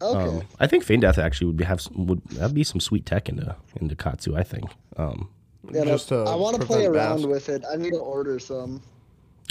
Okay. 0.02 0.38
Um, 0.38 0.44
I 0.60 0.68
think 0.68 0.84
feign 0.84 1.00
death 1.02 1.18
actually 1.18 1.48
would 1.48 1.58
be 1.58 1.64
have 1.66 1.82
some, 1.82 2.06
would 2.06 2.24
that'd 2.30 2.54
be 2.56 2.64
some 2.64 2.80
sweet 2.80 3.06
tech 3.06 3.28
into 3.30 3.56
into 3.82 3.96
Katsu. 3.96 4.36
I 4.36 4.44
think. 4.44 4.66
Um, 4.96 5.30
Yeah, 5.74 5.84
Just 5.84 6.08
to 6.10 6.20
I 6.20 6.36
want 6.36 6.60
to 6.62 6.66
play 6.66 6.86
around 6.86 7.18
Bast. 7.18 7.28
with 7.28 7.50
it. 7.50 7.64
I 7.70 7.76
need 7.76 7.92
to 7.92 7.98
order 8.00 8.40
some. 8.40 8.82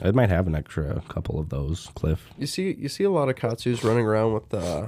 I 0.02 0.10
might 0.12 0.28
have 0.30 0.46
an 0.46 0.54
extra 0.54 1.02
couple 1.08 1.38
of 1.38 1.48
those, 1.50 1.88
Cliff. 1.94 2.28
You 2.38 2.46
see, 2.46 2.74
you 2.78 2.88
see 2.88 3.04
a 3.04 3.10
lot 3.10 3.28
of 3.28 3.34
Katsus 3.34 3.82
running 3.84 4.06
around 4.06 4.32
with 4.34 4.54
uh, 4.54 4.86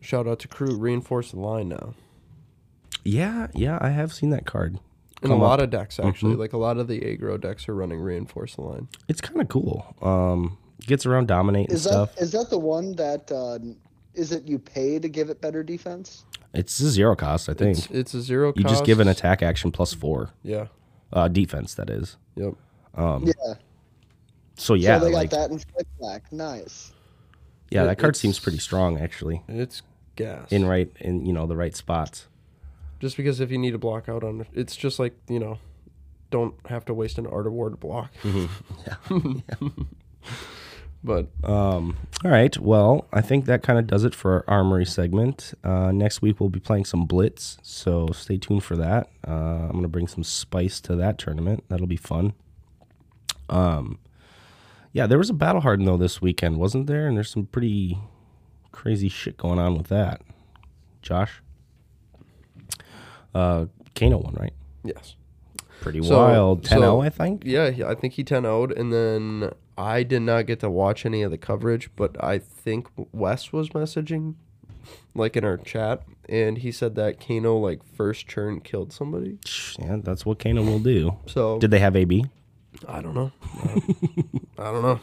shout 0.00 0.26
out 0.28 0.38
to 0.40 0.48
crew 0.48 0.76
reinforce 0.76 1.32
the 1.32 1.40
line 1.40 1.68
now. 1.70 1.94
Yeah, 3.04 3.48
yeah, 3.54 3.78
I 3.80 3.90
have 3.90 4.12
seen 4.12 4.30
that 4.30 4.46
card. 4.46 4.78
In 5.22 5.30
a 5.30 5.36
lot 5.36 5.58
up. 5.60 5.64
of 5.64 5.70
decks, 5.70 5.98
actually, 5.98 6.34
like 6.36 6.52
a 6.52 6.58
lot 6.58 6.76
of 6.76 6.86
the 6.86 7.00
aggro 7.00 7.40
decks 7.40 7.66
are 7.68 7.74
running 7.74 7.98
reinforce 8.00 8.56
the 8.56 8.62
line. 8.62 8.88
It's 9.08 9.20
kind 9.22 9.40
of 9.40 9.48
cool. 9.48 9.94
Um, 10.02 10.58
gets 10.80 11.06
around 11.06 11.28
dominate 11.28 11.68
and 11.68 11.76
Is 11.76 11.84
that 11.84 11.90
stuff. 11.90 12.18
is 12.18 12.32
that 12.32 12.50
the 12.50 12.58
one 12.58 12.94
that 12.96 13.32
uh, 13.32 13.58
is 14.12 14.32
it 14.32 14.46
you 14.46 14.58
pay 14.58 14.98
to 14.98 15.08
give 15.08 15.30
it 15.30 15.40
better 15.40 15.62
defense? 15.62 16.24
It's 16.52 16.78
a 16.80 16.90
zero 16.90 17.16
cost, 17.16 17.48
I 17.48 17.54
think. 17.54 17.78
It's, 17.78 17.86
it's 17.90 18.14
a 18.14 18.20
zero. 18.20 18.52
you 18.54 18.64
just 18.64 18.84
give 18.84 19.00
an 19.00 19.08
attack 19.08 19.42
action 19.42 19.72
plus 19.72 19.94
four, 19.94 20.30
Yeah. 20.42 20.66
uh, 21.12 21.28
defense 21.28 21.74
that 21.74 21.88
is. 21.88 22.16
Yep. 22.36 22.54
Um, 22.94 23.24
Yeah. 23.24 23.54
so 24.56 24.74
yeah, 24.74 24.98
so 24.98 25.06
they 25.06 25.12
like 25.12 25.30
got 25.30 25.38
that 25.38 25.50
in 25.52 25.58
Flick 25.58 25.86
Black. 25.98 26.30
Nice. 26.32 26.92
yeah, 27.70 27.82
it- 27.82 27.86
that 27.86 27.98
card 27.98 28.14
seems 28.14 28.38
pretty 28.38 28.58
strong 28.58 29.00
actually. 29.00 29.42
It's 29.48 29.80
gas. 30.16 30.52
In 30.52 30.66
right 30.66 30.90
in 31.00 31.24
you 31.24 31.32
know 31.32 31.46
the 31.46 31.56
right 31.56 31.74
spots. 31.74 32.28
Just 33.04 33.18
because 33.18 33.38
if 33.38 33.50
you 33.50 33.58
need 33.58 33.72
to 33.72 33.78
block 33.78 34.08
out 34.08 34.24
on, 34.24 34.46
it's 34.54 34.74
just 34.74 34.98
like 34.98 35.12
you 35.28 35.38
know, 35.38 35.58
don't 36.30 36.54
have 36.68 36.86
to 36.86 36.94
waste 36.94 37.18
an 37.18 37.26
art 37.26 37.46
of 37.46 37.52
war 37.52 37.68
to 37.68 37.76
block. 37.76 38.10
Yeah. 38.24 38.96
But 41.06 41.26
Um, 41.44 41.98
all 42.24 42.30
right. 42.30 42.58
Well, 42.58 43.06
I 43.12 43.20
think 43.20 43.44
that 43.44 43.62
kind 43.62 43.78
of 43.78 43.86
does 43.86 44.04
it 44.04 44.14
for 44.14 44.32
our 44.36 44.44
armory 44.56 44.86
segment. 44.86 45.52
Uh, 45.62 45.92
next 45.92 46.22
week 46.22 46.40
we'll 46.40 46.48
be 46.48 46.60
playing 46.60 46.86
some 46.86 47.04
blitz, 47.04 47.58
so 47.60 48.08
stay 48.14 48.38
tuned 48.38 48.64
for 48.64 48.74
that. 48.76 49.10
Uh, 49.28 49.68
I'm 49.68 49.72
gonna 49.72 49.88
bring 49.88 50.08
some 50.08 50.24
spice 50.24 50.80
to 50.80 50.96
that 50.96 51.18
tournament. 51.18 51.62
That'll 51.68 51.86
be 51.86 51.98
fun. 51.98 52.32
Um, 53.50 53.98
yeah, 54.94 55.06
there 55.06 55.18
was 55.18 55.28
a 55.28 55.34
battle 55.34 55.60
harden 55.60 55.84
though 55.84 55.98
this 55.98 56.22
weekend, 56.22 56.56
wasn't 56.56 56.86
there? 56.86 57.06
And 57.06 57.14
there's 57.18 57.30
some 57.30 57.44
pretty 57.44 57.98
crazy 58.72 59.10
shit 59.10 59.36
going 59.36 59.58
on 59.58 59.76
with 59.76 59.88
that. 59.88 60.22
Josh, 61.02 61.42
uh, 63.34 63.66
Kano 63.94 64.18
won, 64.18 64.34
right? 64.38 64.52
yes. 64.84 65.16
Pretty 65.80 66.02
So- 66.02 66.16
wild. 66.16 66.62
10-0, 66.62 66.80
so- 66.80 67.00
I 67.02 67.08
think. 67.10 67.42
Yeah, 67.44 67.70
I 67.86 67.94
think 67.94 68.14
he 68.14 68.24
10 68.24 68.44
0'd, 68.44 68.72
and 68.72 68.92
then 68.92 69.50
I 69.76 70.02
did 70.02 70.22
not 70.22 70.46
get 70.46 70.60
to 70.60 70.70
watch 70.70 71.04
any 71.04 71.22
of 71.22 71.30
the 71.30 71.38
coverage, 71.38 71.90
but 71.96 72.16
I 72.22 72.38
think 72.38 72.88
Wes 73.12 73.52
was 73.52 73.70
messaging, 73.70 74.34
like 75.14 75.36
in 75.36 75.44
our 75.44 75.56
chat, 75.58 76.02
and 76.28 76.58
he 76.58 76.70
said 76.72 76.94
that 76.94 77.20
Kano, 77.20 77.56
like, 77.58 77.80
first 77.84 78.28
turn 78.28 78.60
killed 78.60 78.92
somebody. 78.92 79.38
Yeah, 79.78 79.98
that's 80.02 80.24
what 80.24 80.38
Kano 80.38 80.62
will 80.62 80.78
do. 80.78 81.16
So, 81.26 81.58
Did 81.58 81.70
they 81.70 81.80
have 81.80 81.96
AB? 81.96 82.24
I 82.88 83.00
don't 83.02 83.14
know. 83.14 83.32
I 84.58 84.64
don't 84.64 84.82
know. 84.82 85.00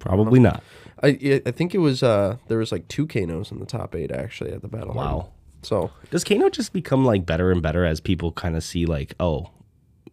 Probably 0.00 0.38
not. 0.40 0.62
I 1.02 1.40
I 1.46 1.50
think 1.50 1.74
it 1.74 1.78
was, 1.78 2.02
uh 2.02 2.36
there 2.48 2.58
was 2.58 2.72
like 2.72 2.88
two 2.88 3.06
Kanos 3.06 3.50
in 3.52 3.58
the 3.58 3.66
top 3.66 3.94
eight, 3.94 4.10
actually, 4.10 4.52
at 4.52 4.62
the 4.62 4.68
battle. 4.68 4.94
Wow. 4.94 5.28
So, 5.64 5.90
Does 6.10 6.24
Kano 6.24 6.48
just 6.50 6.72
become 6.72 7.04
like 7.04 7.24
better 7.26 7.50
and 7.50 7.60
better 7.62 7.84
as 7.84 8.00
people 8.00 8.32
kind 8.32 8.56
of 8.56 8.62
see 8.62 8.86
like, 8.86 9.14
oh, 9.18 9.50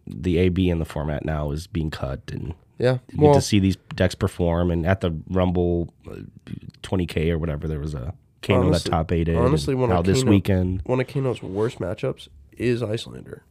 the 0.06 0.38
AB 0.38 0.68
in 0.68 0.78
the 0.78 0.84
format 0.84 1.24
now 1.24 1.50
is 1.52 1.66
being 1.66 1.90
cut, 1.90 2.20
and 2.32 2.54
yeah. 2.78 2.98
you 3.12 3.20
Well, 3.22 3.32
get 3.34 3.40
to 3.40 3.46
see 3.46 3.58
these 3.60 3.76
decks 3.94 4.14
perform. 4.14 4.70
And 4.70 4.84
at 4.86 5.00
the 5.00 5.14
Rumble, 5.28 5.92
uh, 6.10 6.16
20k 6.82 7.30
or 7.30 7.38
whatever, 7.38 7.68
there 7.68 7.78
was 7.78 7.94
a 7.94 8.14
Kano 8.42 8.66
Honestly- 8.66 8.88
that 8.88 8.90
top 8.90 9.12
eighted. 9.12 9.36
honestly, 9.36 9.74
one 9.74 9.90
of 9.90 9.96
now 9.96 10.02
this 10.02 10.20
Kano- 10.22 10.30
weekend, 10.30 10.82
one 10.84 11.00
of 11.00 11.06
Kano's 11.06 11.42
worst 11.42 11.78
matchups 11.78 12.28
is 12.56 12.82
Iyslander. 12.82 13.42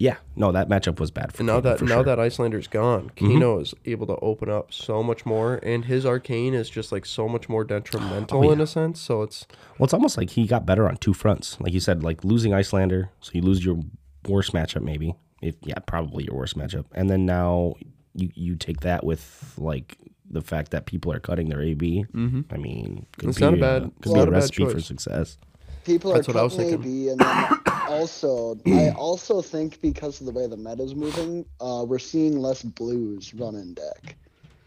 Yeah, 0.00 0.18
no, 0.36 0.52
that 0.52 0.68
matchup 0.68 1.00
was 1.00 1.10
bad 1.10 1.32
for 1.32 1.38
And 1.42 1.48
now 1.48 1.54
Kano, 1.54 1.70
that 1.70 1.78
for 1.80 1.84
now 1.84 1.88
sure. 2.02 2.04
Mm-hmm. 2.04 2.20
that 2.20 2.52
Iyslander's 2.52 2.68
gone, 2.68 3.10
Kano 3.16 3.58
is 3.58 3.74
able 3.84 4.06
to 4.06 4.16
open 4.22 4.48
up 4.48 4.72
so 4.72 5.02
much 5.02 5.26
more, 5.26 5.58
and 5.64 5.84
his 5.86 6.06
arcane 6.06 6.54
is 6.54 6.70
just 6.70 6.92
like 6.92 7.04
so 7.04 7.28
much 7.28 7.48
more 7.48 7.64
detrimental 7.64 8.44
Oh, 8.46 8.50
in 8.52 8.60
a 8.60 8.66
sense. 8.66 9.00
So 9.00 9.22
it's 9.22 9.46
well, 9.78 9.84
it's 9.86 9.94
almost 9.94 10.16
like 10.16 10.30
he 10.30 10.46
got 10.46 10.64
better 10.64 10.88
on 10.88 10.98
two 10.98 11.12
fronts. 11.14 11.60
Like 11.60 11.72
you 11.72 11.80
said, 11.80 12.04
like 12.04 12.22
losing 12.22 12.52
Iyslander, 12.54 13.08
so 13.20 13.32
you 13.34 13.42
lose 13.42 13.64
your 13.64 13.80
worst 14.28 14.52
matchup, 14.52 14.82
maybe. 14.82 15.16
If, 15.42 15.56
yeah, 15.62 15.78
probably 15.86 16.24
your 16.24 16.36
worst 16.36 16.56
matchup, 16.56 16.84
and 16.94 17.10
then 17.10 17.26
now 17.26 17.74
you 18.14 18.30
you 18.34 18.54
take 18.56 18.80
that 18.82 19.02
with 19.04 19.54
like 19.58 19.96
the 20.30 20.42
fact 20.42 20.70
that 20.72 20.86
people 20.86 21.12
are 21.12 21.20
cutting 21.20 21.48
their 21.48 21.62
AB. 21.62 22.04
Mm-hmm. 22.14 22.40
I 22.52 22.56
mean, 22.56 23.06
could 23.18 23.30
It's 23.30 23.38
be 23.38 23.44
not 23.44 23.54
a 23.54 23.56
bad- 23.56 23.82
could 23.82 23.92
it's 23.98 24.08
be 24.12 24.14
not 24.14 24.18
a 24.18 24.22
a 24.22 24.26
bad 24.26 24.36
recipe 24.36 24.64
for 24.66 24.80
success. 24.80 25.38
People 25.84 26.12
That's 26.12 26.28
are 26.28 26.32
what 26.32 26.40
I 26.40 26.42
was 26.44 26.54
cutting 26.54 26.70
thinking. 26.82 27.04
AB, 27.04 27.08
and 27.10 27.20
then 27.20 27.57
also, 27.88 28.56
I 28.66 28.90
also 28.90 29.42
think 29.42 29.80
because 29.80 30.20
of 30.20 30.26
the 30.26 30.32
way 30.32 30.46
the 30.46 30.56
meta's 30.56 30.94
moving, 30.94 31.44
uh, 31.60 31.84
we're 31.86 31.98
seeing 31.98 32.38
less 32.38 32.62
blues 32.62 33.34
run 33.34 33.54
in 33.56 33.74
deck. 33.74 34.16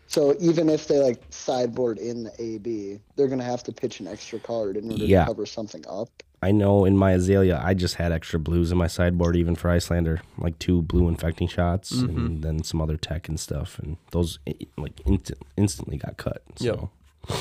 So 0.07 0.35
even 0.41 0.67
if 0.69 0.87
they 0.87 0.99
like 0.99 1.21
sideboard 1.29 1.97
in 1.97 2.23
the 2.23 2.33
AB, 2.37 2.99
they're 3.15 3.29
gonna 3.29 3.43
have 3.45 3.63
to 3.63 3.71
pitch 3.71 4.01
an 4.01 4.07
extra 4.07 4.39
card 4.39 4.75
in 4.75 4.91
order 4.91 5.05
Yeah. 5.05 5.21
to 5.21 5.25
cover 5.27 5.45
something 5.45 5.83
up. 5.87 6.09
I 6.43 6.51
know 6.51 6.85
in 6.85 6.97
my 6.97 7.11
Azalea, 7.11 7.61
I 7.63 7.75
just 7.75 7.95
had 7.95 8.11
extra 8.11 8.39
blues 8.39 8.71
in 8.71 8.77
my 8.77 8.87
sideboard, 8.87 9.35
even 9.37 9.55
for 9.55 9.69
Iyslander, 9.69 10.21
like 10.39 10.57
two 10.59 10.81
blue 10.81 11.07
infecting 11.07 11.47
shots, 11.47 11.93
Mm-hmm. 11.93 12.09
and 12.09 12.43
then 12.43 12.63
some 12.63 12.81
other 12.81 12.97
tech 12.97 13.29
and 13.29 13.39
stuff, 13.39 13.77
and 13.79 13.97
those 14.11 14.39
like 14.77 14.99
instant, 15.05 15.39
instantly 15.55 15.97
got 15.97 16.17
cut. 16.17 16.41
So 16.57 16.89
Yep. 17.29 17.39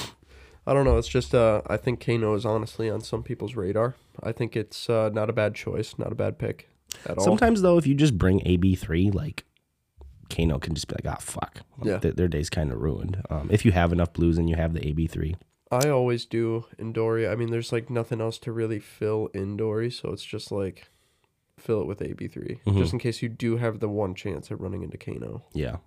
I 0.70 0.74
don't 0.74 0.84
know. 0.84 0.96
It's 0.98 1.08
just 1.08 1.34
uh, 1.34 1.62
I 1.66 1.76
think 1.76 1.98
Kano 2.04 2.34
is 2.34 2.46
honestly 2.46 2.88
on 2.88 3.00
some 3.00 3.24
people's 3.24 3.56
radar. 3.56 3.96
I 4.22 4.30
think 4.30 4.54
it's 4.56 4.88
uh, 4.88 5.10
not 5.12 5.28
a 5.28 5.32
bad 5.32 5.56
choice, 5.56 5.98
not 5.98 6.12
a 6.12 6.14
bad 6.14 6.38
pick 6.38 6.68
at 7.04 7.18
all. 7.18 7.24
sometimes 7.24 7.60
though, 7.62 7.76
if 7.76 7.88
you 7.88 7.94
just 7.94 8.16
bring 8.16 8.40
AB 8.46 8.76
three, 8.76 9.10
like 9.10 9.42
Kano 10.28 10.60
can 10.60 10.74
just 10.76 10.86
be 10.86 10.94
like, 10.94 11.12
ah, 11.12 11.18
fuck, 11.20 11.62
Yeah. 11.82 11.96
Their, 11.98 12.12
their 12.12 12.28
day's 12.28 12.48
kind 12.50 12.70
of 12.70 12.80
ruined. 12.80 13.20
Um, 13.28 13.48
if 13.50 13.64
you 13.64 13.72
have 13.72 13.92
enough 13.92 14.12
blues 14.12 14.38
and 14.38 14.48
you 14.48 14.54
have 14.54 14.72
the 14.72 14.86
AB 14.86 15.08
three, 15.08 15.34
I 15.72 15.88
always 15.88 16.24
do 16.24 16.66
in 16.78 16.92
Dory. 16.92 17.26
I 17.28 17.34
mean, 17.34 17.50
there's 17.50 17.72
like 17.72 17.90
nothing 17.90 18.20
else 18.20 18.38
to 18.38 18.52
really 18.52 18.78
fill 18.78 19.28
in 19.34 19.56
Dory, 19.56 19.90
so 19.90 20.10
it's 20.12 20.24
just 20.24 20.52
like 20.52 20.88
fill 21.58 21.80
it 21.80 21.86
with 21.88 21.98
AB3, 21.98 22.60
Mm-hmm. 22.64 22.78
just 22.78 22.92
in 22.92 22.98
case 23.00 23.22
you 23.22 23.28
do 23.28 23.56
have 23.56 23.80
the 23.80 23.88
one 23.88 24.14
chance 24.14 24.50
at 24.52 24.60
running 24.60 24.82
into 24.84 24.96
Kano. 24.98 25.42
Yeah. 25.52 25.78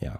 Yeah. 0.00 0.18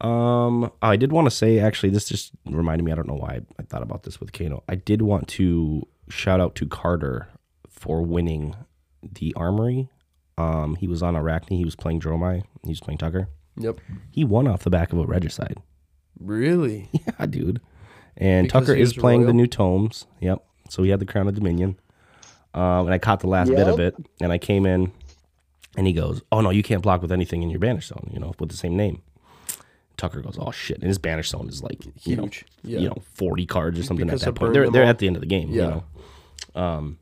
Um, 0.00 0.70
I 0.80 0.96
did 0.96 1.12
want 1.12 1.26
to 1.26 1.30
say 1.30 1.58
actually, 1.58 1.90
this 1.90 2.08
just 2.08 2.32
reminded 2.46 2.84
me. 2.84 2.92
I 2.92 2.94
don't 2.94 3.08
know 3.08 3.14
why 3.14 3.40
I 3.58 3.62
thought 3.64 3.82
about 3.82 4.04
this 4.04 4.18
with 4.20 4.32
Kano. 4.32 4.62
I 4.68 4.74
did 4.74 5.02
want 5.02 5.28
to 5.28 5.86
shout 6.08 6.40
out 6.40 6.54
to 6.56 6.66
Carter 6.66 7.28
for 7.68 8.02
winning 8.02 8.56
the 9.02 9.34
armory. 9.34 9.88
Um, 10.38 10.76
he 10.76 10.86
was 10.88 11.02
on 11.02 11.14
Arakni. 11.14 11.58
He 11.58 11.64
was 11.64 11.76
playing 11.76 12.00
Dromai. 12.00 12.44
He 12.62 12.70
was 12.70 12.80
playing 12.80 12.98
Tucker. 12.98 13.28
Yep. 13.56 13.80
He 14.10 14.24
won 14.24 14.46
off 14.48 14.62
the 14.62 14.70
back 14.70 14.92
of 14.92 14.98
a 14.98 15.04
regicide. 15.04 15.58
Really? 16.18 16.88
Yeah, 17.18 17.26
dude. 17.26 17.60
And 18.16 18.46
Because 18.46 18.66
Tucker 18.66 18.74
is 18.74 18.92
playing 18.92 19.26
the 19.26 19.32
new 19.32 19.46
tomes. 19.46 20.06
Yep. 20.20 20.44
So 20.68 20.82
he 20.82 20.90
had 20.90 21.00
the 21.00 21.06
Crown 21.06 21.28
of 21.28 21.34
Dominion. 21.34 21.78
Um, 22.54 22.86
and 22.86 22.90
I 22.90 22.98
caught 22.98 23.20
the 23.20 23.28
last 23.28 23.48
bit 23.48 23.68
of 23.68 23.78
it, 23.78 23.94
and 24.20 24.32
I 24.32 24.38
came 24.38 24.66
in, 24.66 24.90
and 25.76 25.86
he 25.86 25.92
goes, 25.92 26.20
"Oh 26.32 26.40
no, 26.40 26.50
you 26.50 26.64
can't 26.64 26.82
block 26.82 27.00
with 27.00 27.12
anything 27.12 27.42
in 27.44 27.50
your 27.50 27.60
banish 27.60 27.86
zone. 27.86 28.10
You 28.12 28.18
know, 28.18 28.34
with 28.40 28.48
the 28.50 28.56
same 28.56 28.76
name." 28.76 29.02
Tucker 30.00 30.20
goes, 30.20 30.36
"Oh 30.40 30.50
shit!" 30.50 30.78
And 30.78 30.86
his 30.88 30.98
banish 30.98 31.28
zone 31.28 31.48
is 31.48 31.62
like 31.62 31.84
you 32.06 32.16
know, 32.16 32.22
Huge. 32.24 32.44
Yeah. 32.64 32.78
you 32.80 32.88
know, 32.88 32.96
forty 33.14 33.46
cards 33.46 33.78
or 33.78 33.82
something 33.84 34.06
Because 34.06 34.22
at 34.22 34.28
of 34.28 34.34
that 34.34 34.38
point. 34.40 34.48
burn 34.48 34.52
They're 34.54 34.64
them 34.64 34.72
they're 34.72 34.82
all. 34.84 34.88
at 34.90 34.98
the 34.98 35.06
end 35.06 35.16
of 35.16 35.20
the 35.20 35.26
game. 35.28 35.50
You 35.50 35.60
Yeah. 35.62 35.68
know. 36.56 36.60
Um, 36.60 36.98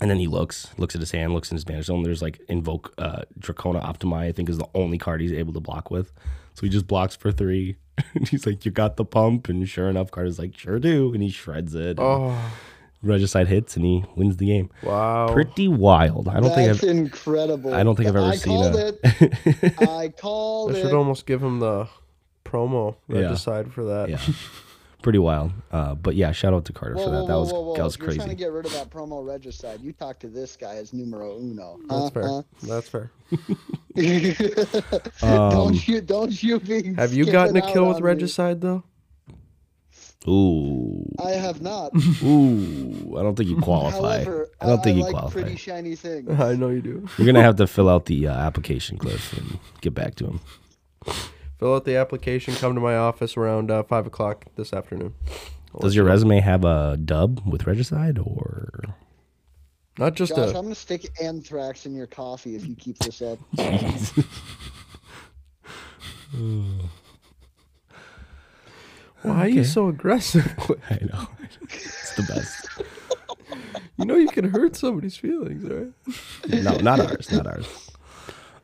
and 0.00 0.10
then 0.10 0.18
he 0.18 0.26
looks, 0.26 0.68
looks 0.76 0.96
at 0.96 1.00
his 1.00 1.12
hand, 1.12 1.32
looks 1.34 1.50
in 1.52 1.54
his 1.56 1.64
banish 1.64 1.86
zone. 1.86 2.02
There's 2.02 2.20
like 2.22 2.40
invoke 2.48 2.92
uh, 2.98 3.22
Dracona 3.38 3.80
Optimai. 3.84 4.22
I 4.28 4.32
think 4.32 4.48
is 4.48 4.58
the 4.58 4.66
only 4.74 4.98
card 4.98 5.20
he's 5.20 5.32
able 5.32 5.52
to 5.52 5.60
block 5.60 5.90
with. 5.90 6.12
So 6.54 6.62
he 6.62 6.68
just 6.68 6.86
blocks 6.88 7.14
for 7.14 7.30
three. 7.30 7.76
and 8.14 8.26
he's 8.28 8.44
like, 8.46 8.64
"You 8.64 8.72
got 8.72 8.96
the 8.96 9.04
pump," 9.04 9.48
and 9.48 9.68
sure 9.68 9.88
enough, 9.88 10.10
card 10.10 10.26
is 10.26 10.38
like, 10.38 10.58
"Sure 10.58 10.80
do," 10.80 11.14
and 11.14 11.22
he 11.22 11.28
shreds 11.30 11.74
it. 11.76 11.98
Oh, 12.00 12.36
Regicide 13.02 13.46
hits, 13.48 13.76
and 13.76 13.84
he 13.84 14.02
wins 14.16 14.38
the 14.38 14.46
game. 14.46 14.70
wow. 14.82 15.28
Pretty 15.32 15.68
wild. 15.68 16.26
I 16.26 16.40
don't 16.40 16.54
think 16.54 16.72
That's 16.72 16.82
I've. 16.82 16.88
incredible. 16.90 17.72
I 17.74 17.82
don't 17.84 17.94
think 17.96 18.08
I've 18.08 18.16
ever 18.16 18.26
I 18.26 18.34
seen 18.36 18.52
called 18.56 18.74
a- 18.76 18.96
it. 19.04 19.74
I 19.88 20.08
called 20.08 20.72
I 20.72 20.78
it. 20.78 20.82
should 20.82 20.94
almost 20.94 21.26
give 21.26 21.40
him 21.42 21.60
the 21.60 21.86
promo 22.44 22.96
Yeah. 23.08 23.20
regicide 23.20 23.72
for 23.72 23.84
that. 23.84 24.08
Yeah, 24.08 24.20
pretty 25.02 25.18
wild. 25.18 25.52
Uh, 25.72 25.94
but 25.94 26.14
yeah, 26.14 26.32
shout 26.32 26.54
out 26.54 26.64
to 26.66 26.72
Carter 26.72 26.94
Whoa, 26.96 27.04
for 27.04 27.10
that. 27.10 27.20
whoa, 27.22 27.26
that 27.26 27.32
whoa, 27.34 27.40
was 27.40 27.52
whoa, 27.52 27.60
whoa. 27.62 27.76
that 27.76 27.84
was 27.84 27.94
If 27.96 28.02
You're 28.02 28.14
trying 28.14 28.28
to 28.28 28.34
get 28.34 28.52
rid 28.52 28.66
of 28.66 28.72
that 28.72 28.90
promo 28.90 29.26
regicide. 29.26 29.80
You 29.80 29.92
talk 29.92 30.18
to 30.20 30.28
this 30.28 30.56
guy 30.56 30.76
as 30.76 30.92
numero 30.92 31.38
uno. 31.38 31.78
That's 31.88 32.10
fair. 32.10 32.22
Uh-huh. 32.24 32.42
That's 32.62 32.88
fair. 32.88 33.10
Um, 35.22 35.50
don't 35.50 35.88
you? 35.88 36.00
Don't 36.00 36.42
you 36.42 36.58
be? 36.60 36.94
Have 36.94 37.12
you 37.12 37.24
gotten 37.30 37.56
a 37.56 37.62
kill 37.62 37.86
with 37.86 37.96
on 37.96 38.02
me. 38.02 38.06
regicide 38.08 38.60
though? 38.60 38.82
Ooh, 40.26 41.04
I 41.22 41.32
have 41.32 41.60
not. 41.60 41.92
ooh. 42.22 43.14
I 43.18 43.22
don't 43.22 43.36
think 43.36 43.50
you 43.50 43.60
qualify. 43.60 44.24
However, 44.24 44.48
I 44.60 44.66
don't 44.66 44.82
think 44.82 44.94
I 44.94 44.98
you 44.98 45.04
like 45.04 45.12
qualify. 45.12 45.32
pretty 45.42 45.56
shiny 45.56 45.94
things. 45.96 46.28
I 46.40 46.54
know 46.56 46.70
you 46.70 46.80
do. 46.80 47.06
You're 47.18 47.26
gonna 47.26 47.42
have 47.42 47.56
to 47.56 47.66
fill 47.66 47.88
out 47.90 48.06
the 48.06 48.26
uh, 48.28 48.32
application, 48.34 48.96
Cliff, 48.98 49.32
and 49.36 49.58
get 49.82 49.94
back 49.94 50.14
to 50.16 50.24
him. 50.26 50.40
Fill 51.58 51.74
out 51.74 51.84
the 51.84 51.96
application. 51.96 52.54
Come 52.54 52.74
to 52.74 52.80
my 52.80 52.96
office 52.96 53.36
around 53.36 53.70
uh, 53.70 53.82
five 53.84 54.06
o'clock 54.06 54.46
this 54.56 54.72
afternoon. 54.72 55.14
I'll 55.74 55.80
Does 55.80 55.94
your 55.94 56.04
you 56.04 56.08
know. 56.08 56.14
resume 56.14 56.40
have 56.40 56.64
a 56.64 56.96
dub 56.96 57.42
with 57.46 57.66
regicide, 57.66 58.18
or 58.18 58.84
not 59.98 60.14
just 60.14 60.34
Josh, 60.34 60.54
a? 60.54 60.58
I'm 60.58 60.64
gonna 60.64 60.74
stick 60.74 61.06
anthrax 61.22 61.86
in 61.86 61.94
your 61.94 62.06
coffee 62.06 62.56
if 62.56 62.66
you 62.66 62.74
keep 62.74 62.98
this 62.98 63.22
up. 63.22 63.38
Why 69.22 69.40
are 69.46 69.48
you 69.48 69.64
so 69.64 69.88
aggressive? 69.88 70.44
I 70.90 70.98
know 71.00 71.28
it's 71.62 72.14
the 72.16 72.22
best. 72.24 72.68
you 73.96 74.04
know 74.04 74.16
you 74.16 74.28
can 74.28 74.50
hurt 74.50 74.76
somebody's 74.76 75.16
feelings, 75.16 75.64
right? 75.64 76.62
No, 76.62 76.76
not 76.78 77.00
ours, 77.00 77.32
not 77.32 77.46
ours. 77.46 77.83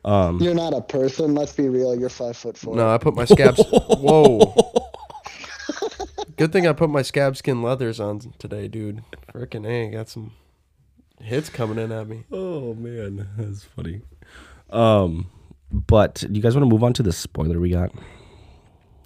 Um, 0.03 0.41
You're 0.41 0.55
not 0.55 0.73
a 0.73 0.81
person. 0.81 1.35
Let's 1.35 1.53
be 1.53 1.69
real. 1.69 1.95
You're 1.99 2.09
five 2.09 2.35
foot 2.37 2.57
four. 2.57 2.75
No, 2.75 2.89
I 2.93 2.97
put 2.97 3.15
my 3.15 3.25
scabs. 3.25 3.61
Whoa. 3.69 4.53
Good 6.37 6.51
thing 6.51 6.65
I 6.67 6.73
put 6.73 6.89
my 6.89 7.01
scab 7.03 7.37
skin 7.37 7.61
leathers 7.61 7.99
on 7.99 8.19
today, 8.39 8.67
dude. 8.67 9.03
Frickin' 9.31 9.67
A, 9.67 9.91
got 9.91 10.09
some 10.09 10.31
hits 11.21 11.49
coming 11.49 11.77
in 11.77 11.91
at 11.91 12.07
me. 12.07 12.23
Oh 12.31 12.73
man, 12.73 13.27
that's 13.37 13.63
funny. 13.63 14.01
Um, 14.71 15.29
but 15.71 16.15
do 16.27 16.33
you 16.33 16.41
guys 16.41 16.55
want 16.55 16.63
to 16.67 16.69
move 16.73 16.83
on 16.83 16.93
to 16.93 17.03
the 17.03 17.11
spoiler 17.11 17.59
we 17.59 17.69
got? 17.69 17.91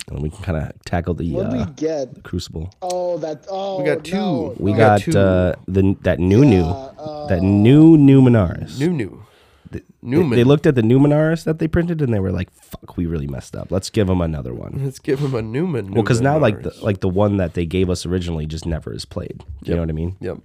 And 0.08 0.22
we 0.22 0.30
can 0.30 0.44
kind 0.44 0.58
of 0.58 0.72
tackle 0.86 1.16
the 1.16 1.30
What 1.32 1.48
uh, 1.48 1.66
we 1.66 1.74
get? 1.74 2.24
crucible. 2.24 2.72
Oh, 2.82 3.18
that. 3.18 3.46
Oh, 3.50 3.80
we 3.80 3.86
got 3.86 4.04
two. 4.06 4.16
no, 4.16 4.56
We 4.60 4.66
We 4.66 4.72
no. 4.74 4.78
got 4.78 5.00
got 5.04 5.12
two. 5.12 5.20
uh, 5.20 5.56
the 5.68 5.96
that 6.04 6.20
new 6.20 6.46
new 6.46 6.64
uh, 6.64 7.28
that 7.28 7.42
new 7.42 7.98
Numenars. 7.98 8.80
New 8.80 8.94
new. 8.94 9.26
They- 9.72 9.82
Newman. 10.02 10.32
They 10.38 10.44
looked 10.44 10.66
at 10.68 10.76
the 10.76 10.82
Numenars 10.84 11.44
that 11.46 11.60
they 11.60 11.68
printed 11.68 12.02
and 12.02 12.14
they 12.14 12.20
were 12.20 12.32
like, 12.32 12.52
"Fuck, 12.52 12.98
we 12.98 13.06
really 13.06 13.28
messed 13.28 13.56
up. 13.56 13.72
Let's 13.72 13.90
give 13.90 14.08
them 14.08 14.22
another 14.22 14.54
one." 14.54 14.82
Let's 14.84 15.00
give 15.00 15.22
them 15.22 15.34
a 15.34 15.42
Newman. 15.42 15.92
Well, 15.92 16.04
because 16.04 16.22
now 16.22 16.38
like 16.38 16.62
the 16.62 16.74
like 16.82 17.00
the 17.00 17.10
one 17.10 17.38
that 17.38 17.54
they 17.54 17.66
gave 17.66 17.90
us 17.90 18.06
originally 18.06 18.46
just 18.46 18.66
never 18.66 18.94
is 18.94 19.06
played. 19.06 19.44
You 19.64 19.74
know 19.76 19.82
what 19.82 19.90
I 19.90 19.94
mean? 19.94 20.16
Yep. 20.22 20.38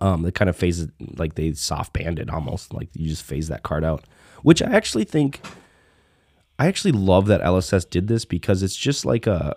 Um, 0.00 0.24
it 0.26 0.34
kind 0.34 0.48
of 0.48 0.56
phases 0.56 0.88
like 1.16 1.34
they 1.34 1.52
soft 1.52 1.92
banned 1.92 2.18
it 2.18 2.30
almost. 2.30 2.72
Like 2.72 2.88
you 2.94 3.08
just 3.08 3.22
phase 3.22 3.48
that 3.48 3.62
card 3.62 3.84
out, 3.84 4.04
which 4.42 4.62
I 4.62 4.66
actually 4.66 5.04
think. 5.04 5.40
I 6.58 6.66
actually 6.68 6.92
love 6.92 7.26
that 7.26 7.40
LSS 7.42 7.88
did 7.90 8.06
this 8.06 8.24
because 8.24 8.62
it's 8.62 8.76
just 8.76 9.04
like 9.04 9.26
a. 9.26 9.56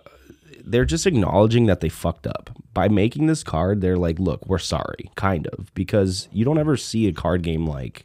They're 0.64 0.84
just 0.84 1.06
acknowledging 1.06 1.66
that 1.66 1.80
they 1.80 1.88
fucked 1.88 2.26
up 2.26 2.50
by 2.74 2.88
making 2.88 3.26
this 3.26 3.42
card. 3.42 3.80
They're 3.80 3.96
like, 3.96 4.18
"Look, 4.18 4.46
we're 4.46 4.58
sorry," 4.58 5.10
kind 5.14 5.46
of, 5.48 5.72
because 5.74 6.28
you 6.32 6.44
don't 6.44 6.58
ever 6.58 6.76
see 6.76 7.06
a 7.06 7.12
card 7.12 7.42
game 7.42 7.66
like 7.66 8.04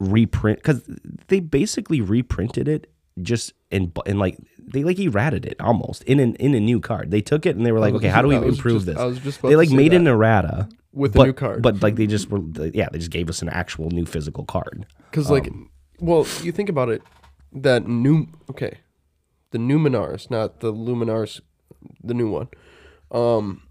reprint 0.00 0.58
because 0.58 0.88
they 1.28 1.40
basically 1.40 2.00
reprinted 2.00 2.68
it 2.68 2.90
just 3.20 3.52
in 3.70 3.92
and 4.06 4.18
like 4.18 4.38
they 4.58 4.84
like 4.84 4.98
errated 4.98 5.44
it 5.44 5.60
almost 5.60 6.02
in 6.04 6.20
an 6.20 6.34
in 6.36 6.54
a 6.54 6.60
new 6.60 6.80
card. 6.80 7.10
They 7.10 7.20
took 7.20 7.46
it 7.46 7.56
and 7.56 7.66
they 7.66 7.72
were 7.72 7.80
like, 7.80 7.94
"Okay, 7.94 8.08
how 8.08 8.22
do 8.22 8.28
we 8.28 8.36
improve 8.36 8.84
just- 8.84 8.86
this?" 8.86 8.96
I 8.96 9.04
was 9.04 9.18
just 9.18 9.42
they 9.42 9.56
like 9.56 9.70
made 9.70 9.92
an 9.92 10.06
errata 10.06 10.68
With 10.92 11.14
a 11.14 11.18
but, 11.18 11.24
new 11.26 11.32
card. 11.32 11.62
But 11.62 11.82
like 11.82 11.96
they 11.96 12.06
just 12.06 12.30
were, 12.30 12.40
yeah, 12.72 12.88
they 12.92 12.98
just 12.98 13.10
gave 13.10 13.28
us 13.28 13.42
an 13.42 13.48
actual 13.48 13.90
new 13.90 14.06
physical 14.06 14.44
card. 14.44 14.86
Because 15.10 15.30
like, 15.30 15.48
Um, 15.48 15.70
well, 16.00 16.26
you 16.42 16.52
think 16.52 16.68
about 16.68 16.88
it, 16.90 17.02
that 17.52 17.86
new 17.88 18.28
okay, 18.50 18.78
the 19.50 19.58
Numenars, 19.58 20.30
not 20.30 20.60
the 20.60 20.72
Luminars, 20.72 21.40
the 22.02 22.14
new 22.14 22.30
one. 22.30 22.48
Um, 23.10 23.62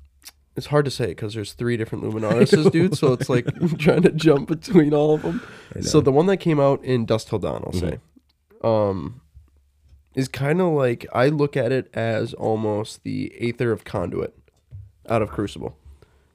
it's 0.58 0.66
hard 0.68 0.84
to 0.86 0.92
say 0.92 1.08
because 1.08 1.34
there's 1.34 1.54
three 1.54 1.78
different 1.78 2.04
Luminarises, 2.06 2.70
dude. 2.72 2.98
So 2.98 3.14
it's 3.14 3.30
like 3.30 3.46
trying 3.78 4.02
to 4.02 4.12
jump 4.12 4.50
between 4.50 4.94
all 4.94 5.14
of 5.14 5.22
them. 5.22 5.42
So 5.82 6.02
the 6.02 6.12
one 6.12 6.26
that 6.26 6.38
came 6.38 6.60
out 6.60 6.84
in 6.84 7.06
Dusk 7.06 7.30
Till 7.30 7.40
Dawn, 7.40 7.64
I'll 7.66 7.74
say, 7.74 8.00
Mm-hmm. 8.62 8.68
um, 8.68 9.22
is 10.16 10.28
kind 10.28 10.60
of 10.60 10.74
like 10.74 11.06
I 11.14 11.28
look 11.30 11.56
at 11.56 11.72
it 11.72 11.90
as 11.94 12.34
almost 12.34 13.04
the 13.04 13.32
Aether 13.40 13.72
of 13.72 13.84
Conduit 13.86 14.34
out 15.08 15.22
of 15.22 15.30
Crucible. 15.30 15.78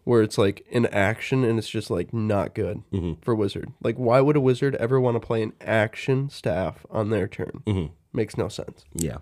Where 0.04 0.22
it's 0.22 0.36
like 0.36 0.66
an 0.72 0.86
action 0.86 1.44
and 1.44 1.60
it's 1.60 1.68
just 1.68 1.88
like 1.90 2.12
not 2.12 2.54
good 2.54 2.82
Mm-hmm. 2.92 3.20
for 3.22 3.34
wizard. 3.36 3.72
Like, 3.82 3.96
why 3.96 4.20
would 4.20 4.34
a 4.36 4.40
wizard 4.40 4.74
ever 4.76 5.00
want 5.00 5.14
to 5.14 5.24
play 5.24 5.42
an 5.42 5.52
action 5.60 6.28
staff 6.28 6.84
on 6.90 7.10
their 7.10 7.28
turn? 7.28 7.62
Mm-hmm. 7.66 7.92
Makes 8.12 8.36
no 8.36 8.48
sense. 8.48 8.84
Yeah, 8.94 9.18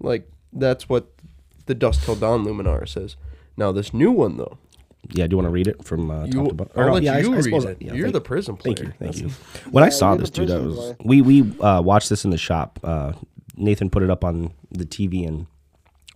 Like, 0.00 0.30
that's 0.52 0.88
what 0.88 1.08
the 1.66 1.74
Dusk 1.74 2.04
Till 2.04 2.14
Dawn 2.16 2.44
Luminar 2.44 2.88
says. 2.88 3.16
Now, 3.56 3.72
this 3.72 3.92
new 3.94 4.10
one, 4.10 4.36
though, 4.36 4.58
yeah. 5.10 5.26
Do 5.26 5.34
you 5.34 5.36
want 5.38 5.46
to 5.46 5.50
read 5.52 5.66
it 5.68 5.84
from 5.84 6.10
uh, 6.10 6.24
you, 6.24 6.32
top 6.32 6.48
to 6.48 6.54
bottom? 6.54 6.72
I'll 6.76 6.86
no, 6.88 6.92
let 6.94 7.02
yeah, 7.02 7.14
I- 7.14 7.18
you 7.18 7.34
I 7.34 7.38
read 7.38 7.64
it. 7.64 7.76
Yeah, 7.82 7.92
You're 7.92 8.06
thank- 8.06 8.12
the 8.14 8.20
Prism 8.20 8.56
player. 8.56 8.74
Thank 8.74 8.88
you, 8.88 8.92
thank 8.98 9.18
you. 9.20 9.28
When 9.70 9.84
I 9.84 9.90
saw 9.90 10.14
this, 10.14 10.30
dude, 10.30 10.50
I 10.50 10.58
was 10.58 10.76
boy. 10.76 10.96
we 11.04 11.20
we 11.22 11.60
uh, 11.60 11.82
watched 11.82 12.08
this 12.08 12.24
in 12.24 12.30
the 12.30 12.38
shop. 12.38 12.80
Uh, 12.82 13.12
Nathan 13.56 13.90
put 13.90 14.02
it 14.02 14.10
up 14.10 14.24
on 14.24 14.52
the 14.70 14.84
TV, 14.86 15.26
and 15.28 15.46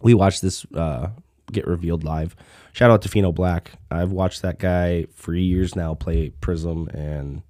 we 0.00 0.14
watched 0.14 0.42
this 0.42 0.64
uh, 0.74 1.08
get 1.52 1.66
revealed 1.66 2.02
live. 2.02 2.34
Shout 2.72 2.90
out 2.90 3.02
to 3.02 3.08
Fino 3.08 3.30
Black. 3.30 3.72
I've 3.90 4.10
watched 4.12 4.42
that 4.42 4.58
guy 4.58 5.06
for 5.14 5.34
years 5.34 5.76
now 5.76 5.94
play 5.94 6.30
Prism, 6.40 6.88
and 6.88 7.42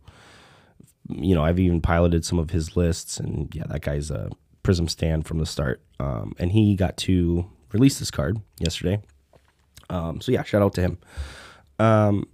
you 1.09 1.35
know 1.35 1.45
I've 1.45 1.59
even 1.61 1.81
piloted 1.81 2.25
some 2.25 2.39
of 2.39 2.51
his 2.51 2.77
lists. 2.77 3.19
And 3.19 3.55
yeah, 3.55 3.65
that 3.69 3.83
guy's 3.83 4.11
a 4.11 4.31
Prism 4.63 4.89
stand 4.89 5.27
from 5.27 5.39
the 5.39 5.47
start. 5.47 5.81
Um, 6.01 6.35
and 6.39 6.53
he 6.53 6.75
got 6.75 6.97
to 6.99 7.47
release 7.73 7.99
this 7.99 8.11
card 8.11 8.39
yesterday. 8.59 9.01
Um, 9.91 10.21
so 10.21 10.33
yeah, 10.33 10.43
shout 10.43 10.63
out 10.63 10.75
to 10.75 10.81
him. 10.81 10.99
Um, 11.79 12.29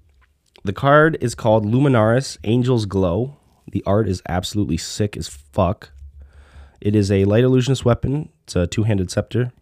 the 0.64 0.72
card 0.72 1.18
is 1.20 1.34
called 1.34 1.66
Luminaris 1.66 2.38
Angel's 2.44 2.86
Glow. 2.86 3.36
The 3.70 3.82
art 3.86 4.08
is 4.08 4.22
absolutely 4.28 4.76
sick 4.76 5.16
as 5.16 5.28
fuck. 5.28 5.90
It 6.80 6.94
is 6.94 7.10
a 7.10 7.24
light 7.24 7.44
illusionist 7.44 7.84
weapon. 7.84 8.30
It's 8.44 8.56
a 8.56 8.66
two 8.66 8.82
handed 8.84 9.10
scepter. 9.10 9.52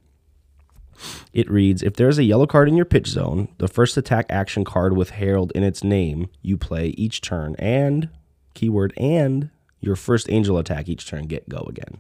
It 1.33 1.51
reads 1.51 1.83
If 1.83 1.95
there 1.97 2.09
is 2.09 2.19
a 2.19 2.25
yellow 2.25 2.47
card 2.47 2.69
in 2.69 2.77
your 2.77 2.85
pitch 2.85 3.09
zone, 3.09 3.49
the 3.59 3.69
first 3.69 3.97
attack 3.97 4.27
action 4.29 4.65
card 4.65 4.97
with 4.97 5.11
Herald 5.11 5.53
in 5.55 5.63
its 5.65 5.83
name 5.83 6.29
you 6.43 6.57
play 6.57 6.89
each 6.91 7.21
turn, 7.21 7.57
and, 7.59 8.09
keyword, 8.55 8.93
and 8.97 9.51
your 9.81 9.97
first 9.97 10.31
angel 10.31 10.59
attack 10.59 10.89
each 10.89 11.07
turn 11.07 11.27
get 11.27 11.49
go 11.49 11.65
again. 11.69 11.99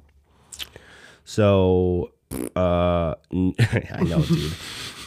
So 1.24 2.12
Uh, 2.57 3.14
I 3.33 4.02
know, 4.05 4.22
dude. 4.22 4.52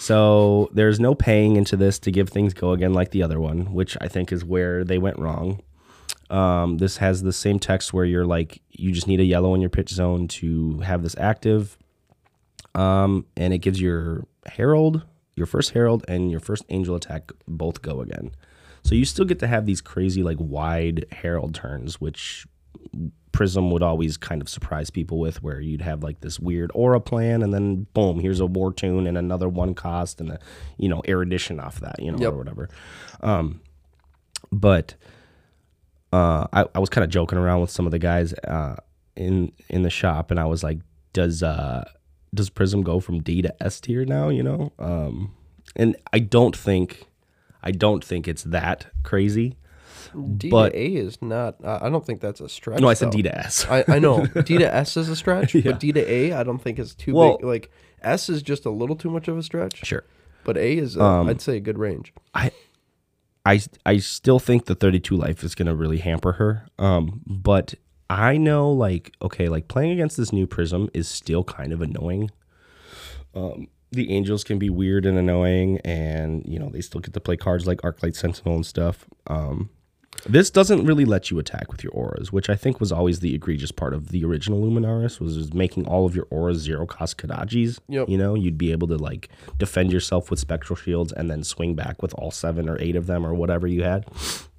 So 0.05 0.69
there's 0.71 0.99
no 0.99 1.15
paying 1.15 1.55
into 1.55 1.75
this 1.75 1.97
to 1.97 2.11
give 2.11 2.29
things 2.29 2.53
go 2.53 2.73
again 2.73 2.93
like 2.93 3.09
the 3.09 3.23
other 3.23 3.39
one, 3.39 3.73
which 3.73 3.97
I 3.99 4.07
think 4.07 4.31
is 4.31 4.45
where 4.45 4.83
they 4.83 4.99
went 4.99 5.17
wrong. 5.17 5.63
Um, 6.29 6.77
this 6.77 6.97
has 6.97 7.23
the 7.23 7.33
same 7.33 7.57
text 7.57 7.91
where 7.91 8.05
you're 8.05 8.23
like, 8.23 8.61
you 8.69 8.91
just 8.91 9.07
need 9.07 9.19
a 9.19 9.23
yellow 9.23 9.55
in 9.55 9.61
your 9.61 9.71
pitch 9.71 9.89
zone 9.89 10.27
to 10.27 10.77
have 10.81 11.01
this 11.01 11.15
active. 11.17 11.75
Um, 12.75 13.25
and 13.35 13.51
it 13.51 13.59
gives 13.59 13.81
your 13.81 14.27
Herald, 14.45 15.01
your 15.35 15.47
first 15.47 15.71
Herald, 15.71 16.05
and 16.07 16.29
your 16.29 16.39
first 16.39 16.65
Angel 16.69 16.95
attack 16.95 17.31
both 17.47 17.81
go 17.81 18.01
again. 18.01 18.29
So 18.83 18.93
you 18.93 19.05
still 19.05 19.25
get 19.25 19.39
to 19.39 19.47
have 19.47 19.65
these 19.65 19.81
crazy, 19.81 20.21
like, 20.21 20.37
wide 20.39 21.07
Herald 21.13 21.55
turns, 21.55 21.99
which 21.99 22.45
Prism 23.31 23.69
would 23.71 23.83
always 23.83 24.15
kind 24.15 24.41
of 24.41 24.47
surprise 24.47 24.89
people 24.89 25.19
with, 25.19 25.43
where 25.43 25.59
you'd 25.59 25.81
have 25.81 26.03
like 26.03 26.21
this 26.21 26.39
weird 26.39 26.71
aura 26.73 27.01
plan, 27.01 27.41
and 27.43 27.53
then 27.53 27.85
boom, 27.93 28.19
here's 28.21 28.39
a 28.39 28.45
war 28.45 28.71
tune 28.71 29.07
and 29.07 29.17
another 29.17 29.49
one 29.49 29.73
cost, 29.73 30.21
and 30.21 30.31
a 30.31 30.39
you 30.77 30.87
know 30.87 31.01
erudition 31.07 31.59
off 31.59 31.79
that, 31.81 32.01
you 32.01 32.11
know, 32.11 32.17
Yep. 32.17 32.31
or 32.33 32.37
whatever. 32.37 32.69
Um, 33.21 33.59
but 34.51 34.95
uh, 36.13 36.47
I, 36.53 36.65
I 36.73 36.79
was 36.79 36.89
kind 36.89 37.03
of 37.03 37.09
joking 37.09 37.37
around 37.37 37.61
with 37.61 37.69
some 37.71 37.85
of 37.85 37.91
the 37.91 37.99
guys 37.99 38.33
uh, 38.45 38.77
in 39.15 39.51
in 39.69 39.81
the 39.83 39.89
shop, 39.89 40.31
and 40.31 40.39
I 40.39 40.45
was 40.45 40.63
like, 40.63 40.79
"Does 41.11 41.43
uh, 41.43 41.83
does 42.33 42.49
Prism 42.49 42.83
go 42.83 42.99
from 43.01 43.21
D 43.21 43.41
to 43.41 43.63
S 43.63 43.81
tier 43.81 44.05
now?" 44.05 44.29
You 44.29 44.43
know, 44.43 44.71
um, 44.79 45.33
and 45.75 45.97
I 46.13 46.19
don't 46.19 46.55
think 46.55 47.03
I 47.61 47.71
don't 47.71 48.03
think 48.03 48.27
it's 48.29 48.43
that 48.43 48.87
crazy. 49.03 49.57
D 50.37 50.49
But- 50.49 50.69
to 50.71 50.77
A 50.79 50.85
is 50.95 51.21
not. 51.21 51.55
I 51.63 51.89
don't 51.89 52.05
think 52.05 52.21
that's 52.21 52.41
a 52.41 52.49
stretch. 52.49 52.79
No, 52.81 52.87
I 52.89 52.93
said 52.93 53.07
though. 53.07 53.17
D 53.17 53.21
to 53.23 53.37
S. 53.37 53.65
I, 53.69 53.83
I 53.87 53.99
know 53.99 54.25
D 54.45 54.57
to 54.57 54.73
S 54.73 54.97
is 54.97 55.09
a 55.09 55.15
stretch, 55.15 55.53
but 55.63 55.79
D 55.79 55.91
to 55.91 56.11
A 56.11 56.33
I 56.33 56.43
don't 56.43 56.59
think 56.59 56.79
is 56.79 56.95
too 56.95 57.13
Well- 57.13 57.37
big. 57.37 57.45
Like 57.45 57.71
S 58.01 58.29
is 58.29 58.41
just 58.43 58.65
a 58.65 58.69
little 58.69 58.95
too 58.95 59.09
much 59.09 59.27
of 59.27 59.37
a 59.37 59.43
stretch. 59.43 59.85
sure. 59.85 60.03
But 60.43 60.57
A 60.57 60.77
is, 60.77 60.95
uh, 60.95 61.03
Um, 61.03 61.27
I'd 61.27 61.41
say, 61.41 61.57
a 61.57 61.59
good 61.59 61.79
range. 61.79 62.13
I 62.33 62.51
I 63.45 63.61
I 63.85 63.97
still 63.97 64.39
think 64.39 64.65
the 64.65 64.75
32 64.75 65.15
life 65.15 65.43
is 65.43 65.55
going 65.55 65.65
to 65.67 65.75
really 65.75 65.97
hamper 65.97 66.33
her. 66.33 66.67
Um 66.79 67.21
but 67.25 67.73
I 68.09 68.37
know 68.37 68.71
like 68.71 69.11
okay, 69.21 69.47
like 69.49 69.67
playing 69.67 69.91
against 69.91 70.17
this 70.17 70.31
new 70.31 70.45
prism 70.47 70.89
is 70.93 71.07
still 71.07 71.43
kind 71.43 71.71
of 71.73 71.81
annoying. 71.81 72.29
Um 73.33 73.67
the 73.91 74.11
angels 74.11 74.43
can 74.43 74.59
be 74.59 74.69
weird 74.69 75.05
and 75.05 75.17
annoying 75.17 75.79
and 75.85 76.43
you 76.45 76.59
know, 76.59 76.69
they 76.69 76.81
still 76.81 77.01
get 77.01 77.13
to 77.13 77.19
play 77.19 77.37
cards 77.37 77.65
like 77.65 77.81
Arclight 77.81 78.15
Sentinel 78.15 78.55
and 78.55 78.65
stuff. 78.65 79.05
Um 79.27 79.69
this 80.25 80.49
doesn't 80.49 80.85
really 80.85 81.05
let 81.05 81.29
you 81.29 81.39
attack 81.39 81.71
with 81.71 81.83
your 81.83 81.93
auras, 81.93 82.31
which 82.31 82.49
I 82.49 82.55
think 82.55 82.79
was 82.79 82.91
always 82.91 83.19
the 83.19 83.35
egregious 83.35 83.71
part 83.71 83.93
of 83.93 84.09
the 84.09 84.23
original 84.25 84.61
Luminaris 84.61 85.19
was 85.19 85.35
just 85.37 85.53
making 85.53 85.87
all 85.87 86.05
of 86.05 86.15
your 86.15 86.27
auras 86.31 86.57
zero 86.59 86.85
cost 86.85 87.17
Kodachis. 87.17 87.79
Yep. 87.87 88.09
You 88.09 88.17
know, 88.17 88.33
you'd 88.35 88.57
be 88.57 88.71
able 88.71 88.87
to 88.87 88.97
like 88.97 89.29
defend 89.57 89.91
yourself 89.93 90.29
with 90.29 90.39
spectral 90.39 90.75
shields 90.75 91.11
and 91.13 91.29
then 91.29 91.43
swing 91.43 91.75
back 91.75 92.01
with 92.01 92.13
all 92.15 92.31
seven 92.31 92.67
or 92.67 92.77
eight 92.81 92.95
of 92.95 93.05
them 93.07 93.25
or 93.25 93.33
whatever 93.33 93.67
you 93.67 93.83
had. 93.83 94.05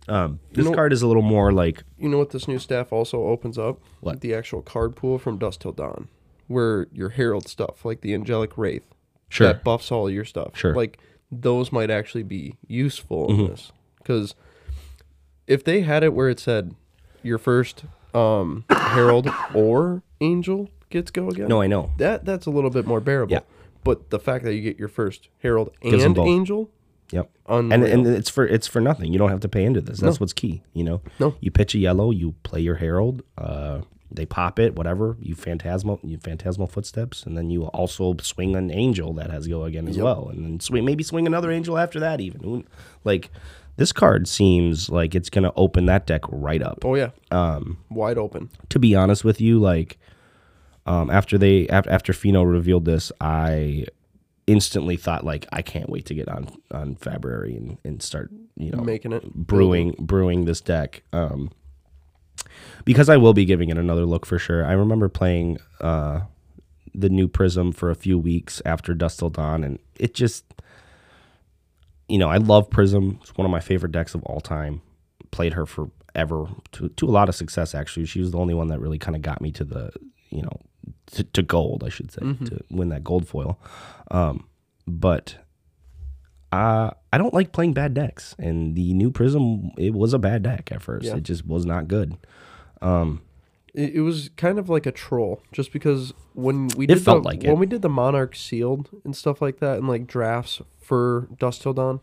Um, 0.09 0.38
this 0.52 0.64
know- 0.66 0.72
card 0.74 0.92
is 0.92 1.02
a 1.02 1.07
little 1.09 1.22
more 1.22 1.52
like 1.52 1.83
You 1.98 2.09
know 2.09 2.18
what 2.18 2.31
this 2.31 2.46
new 2.46 2.59
staff 2.61 2.92
also 2.92 3.24
opens 3.24 3.59
up? 3.59 3.81
What? 4.00 4.20
The 4.20 4.35
actual 4.35 4.62
card 4.62 4.94
pool 4.94 5.18
from 5.18 5.37
Dusk 5.38 5.61
Till 5.61 5.72
Dawn, 5.72 6.09
where 6.46 6.87
your 6.92 7.09
Herald 7.09 7.48
stuff, 7.48 7.85
like 7.85 8.02
the 8.02 8.14
Angelic 8.14 8.57
Wraith, 8.57 8.85
Sure. 9.29 9.48
that 9.48 9.64
buffs 9.64 9.90
all 9.90 10.09
your 10.09 10.24
stuff. 10.24 10.57
Sure. 10.57 10.70
Mm-hmm. 10.70 10.79
Like 10.79 10.98
those 11.33 11.72
might 11.72 11.90
actually 11.90 12.22
be 12.22 12.55
useful 12.68 13.29
in 13.31 13.48
this 13.48 13.72
because 13.98 14.37
if 15.47 15.65
they 15.65 15.83
had 15.83 16.03
it 16.05 16.13
where 16.15 16.29
it 16.29 16.39
said 16.41 16.75
your 17.23 17.39
first 17.39 17.85
um, 18.15 18.65
Herald 18.71 19.29
or 19.55 20.03
Angel 20.21 20.69
gets 20.91 21.11
go 21.11 21.29
again, 21.29 21.49
no, 21.49 21.61
I 21.61 21.67
know. 21.67 21.91
that 21.99 22.25
that's 22.25 22.47
a 22.47 22.51
little 22.51 22.71
bit 22.71 22.87
more 22.87 23.01
bearable. 23.01 23.33
Yeah. 23.33 23.41
But 23.85 24.11
the 24.11 24.19
fact 24.19 24.45
that 24.45 24.55
you 24.55 24.63
get 24.63 24.79
your 24.79 24.89
first 24.89 25.29
Herald 25.39 25.71
Gives 25.81 26.03
and 26.05 26.15
both. 26.15 26.27
Angel, 26.29 26.71
Yep. 27.13 27.31
unreal. 27.49 27.73
And 27.73 27.85
and 27.85 28.07
it's 28.07 28.29
for 28.31 28.45
it's 28.47 28.67
for 28.67 28.81
nothing. 28.81 29.13
You 29.13 29.19
don't 29.19 29.31
have 29.31 29.41
to 29.41 29.49
pay 29.49 29.65
into 29.65 29.81
this. 29.81 30.01
That's 30.01 30.19
what's 30.19 30.33
key. 30.33 30.63
You 30.73 30.83
know. 30.85 31.01
No. 31.21 31.37
You 31.41 31.51
pitch 31.53 31.75
a 31.75 31.79
yellow. 31.79 32.11
You 32.11 32.35
play 32.43 32.61
your 32.61 32.75
herald. 32.77 33.23
Uh, 33.39 33.83
they 34.11 34.27
pop 34.27 34.59
it. 34.59 34.75
Whatever. 34.75 35.17
You 35.21 35.35
phantasmal. 35.37 36.01
You 36.03 36.19
phantasmal 36.19 36.67
footsteps, 36.67 37.23
and 37.25 37.37
then 37.37 37.49
you 37.51 37.67
also 37.67 38.17
swing 38.23 38.57
an 38.57 38.73
angel 38.73 39.13
that 39.15 39.31
has 39.31 39.47
go 39.47 39.63
again 39.65 39.87
as 39.87 39.99
well, 39.99 40.29
and 40.31 40.45
then 40.45 40.59
swing 40.61 40.85
maybe 40.85 41.05
swing 41.05 41.27
another 41.27 41.51
angel 41.53 41.79
after 41.79 42.01
that. 42.01 42.21
Even 42.21 42.41
Who- 42.43 42.65
like 43.05 43.31
this 43.77 43.93
card 43.93 44.27
seems 44.27 44.89
like 44.89 45.15
it's 45.15 45.31
gonna 45.31 45.53
open 45.57 45.87
that 45.87 46.07
deck 46.07 46.23
right 46.29 46.62
up. 46.62 46.85
oh 46.85 46.95
yeah, 46.95 47.11
um, 47.31 47.79
wide 47.91 48.19
open. 48.19 48.51
to 48.71 48.79
be 48.79 48.95
honest 48.95 49.25
with 49.25 49.41
you, 49.41 49.59
like 49.59 49.99
um, 50.87 51.11
after 51.11 51.37
they 51.37 51.69
after, 51.69 51.91
after 51.91 52.12
Fino 52.12 52.43
revealed 52.43 52.85
this, 52.85 53.12
I 53.21 53.87
instantly 54.47 54.97
thought 54.97 55.25
like 55.25 55.47
I 55.53 55.62
can't 55.62 55.91
wait 55.91 56.07
to 56.07 56.15
get 56.15 56.29
on 56.29 56.49
on 56.71 56.95
February 56.97 57.57
and, 57.57 57.79
and 57.85 58.03
start 58.03 58.31
you 58.57 58.71
know 58.71 58.83
Making 58.83 59.12
it 59.12 59.35
brewing 59.35 59.95
brewing 59.99 60.45
this 60.45 60.61
deck. 60.61 61.03
Um, 61.12 61.51
because 62.85 63.09
I 63.09 63.17
will 63.17 63.35
be 63.35 63.45
giving 63.45 63.69
it 63.69 63.79
another 63.79 64.05
look 64.07 64.25
for 64.25 64.39
sure. 64.39 64.65
I 64.65 64.73
remember 64.73 65.09
playing 65.09 65.59
uh, 65.81 66.21
the 66.95 67.09
new 67.09 67.29
Prism 67.29 67.73
for 67.73 67.91
a 67.91 67.95
few 67.95 68.19
weeks 68.19 68.62
after 68.65 68.95
Dusk 68.95 69.19
Till 69.19 69.31
Dawn, 69.31 69.65
and 69.65 69.79
it 69.99 70.15
just 70.15 70.45
you 72.09 72.19
know 72.19 72.29
I 72.29 72.37
love 72.38 72.71
Prism. 72.71 73.19
It's 73.23 73.37
one 73.37 73.45
of 73.45 73.51
my 73.51 73.61
favorite 73.61 73.92
decks 73.92 74.14
of 74.14 74.23
all 74.25 74.40
time. 74.40 74.83
Played 75.31 75.55
her 75.55 75.66
forever 75.66 76.47
to 76.73 76.88
to 76.88 77.07
a 77.07 77.11
lot 77.11 77.29
of 77.29 77.35
success. 77.35 77.75
Actually, 77.75 78.07
she 78.07 78.21
was 78.21 78.31
the 78.31 78.38
only 78.38 78.55
one 78.55 78.69
that 78.69 78.81
really 78.81 78.99
kind 78.99 79.16
of 79.16 79.23
got 79.23 79.40
me 79.40 79.51
to 79.53 79.64
the 79.64 79.90
you 80.31 80.42
know 80.42 80.61
to, 81.12 81.25
to 81.25 81.42
gold. 81.42 81.83
I 81.85 81.88
should 81.88 82.11
say 82.12 82.23
to 82.47 82.64
win 82.71 82.88
that 82.90 83.05
gold 83.05 83.29
foil. 83.29 83.59
Um, 84.11 84.47
but 84.87 85.37
uh, 86.53 86.90
I 87.12 87.19
don't 87.19 87.35
like 87.35 87.53
playing 87.53 87.75
bad 87.75 87.92
decks, 87.92 88.35
and 88.38 88.77
the 88.77 88.95
new 88.95 89.11
Prism 89.11 89.73
it 89.77 89.92
was 89.92 90.14
a 90.14 90.19
bad 90.19 90.42
deck 90.42 90.71
at 90.73 90.83
first. 90.83 91.07
Yeah. 91.07 91.16
It 91.16 91.25
just 91.25 91.47
was 91.47 91.66
not 91.66 91.88
good. 91.88 92.16
It, 93.77 93.97
it 93.97 94.01
was 94.01 94.31
kind 94.37 94.59
of 94.59 94.69
like 94.69 94.87
a 94.87 94.93
troll, 94.93 95.43
just 95.53 95.73
because 95.73 96.12
when 96.33 96.69
we 96.77 96.85
It 96.87 96.89
did 96.89 97.03
felt 97.03 97.23
the, 97.23 97.29
like 97.29 97.43
when 97.43 97.59
we 97.59 97.67
did 97.67 97.83
the 97.83 97.89
Monarch 97.89 98.35
sealed 98.35 98.89
and 99.05 99.15
stuff 99.15 99.41
like 99.43 99.59
that, 99.61 99.79
and 99.79 99.87
like 99.87 100.07
drafts 100.07 100.61
for 100.81 101.29
Dusk 101.39 101.61
Till 101.62 101.75
Dawn, 101.75 102.01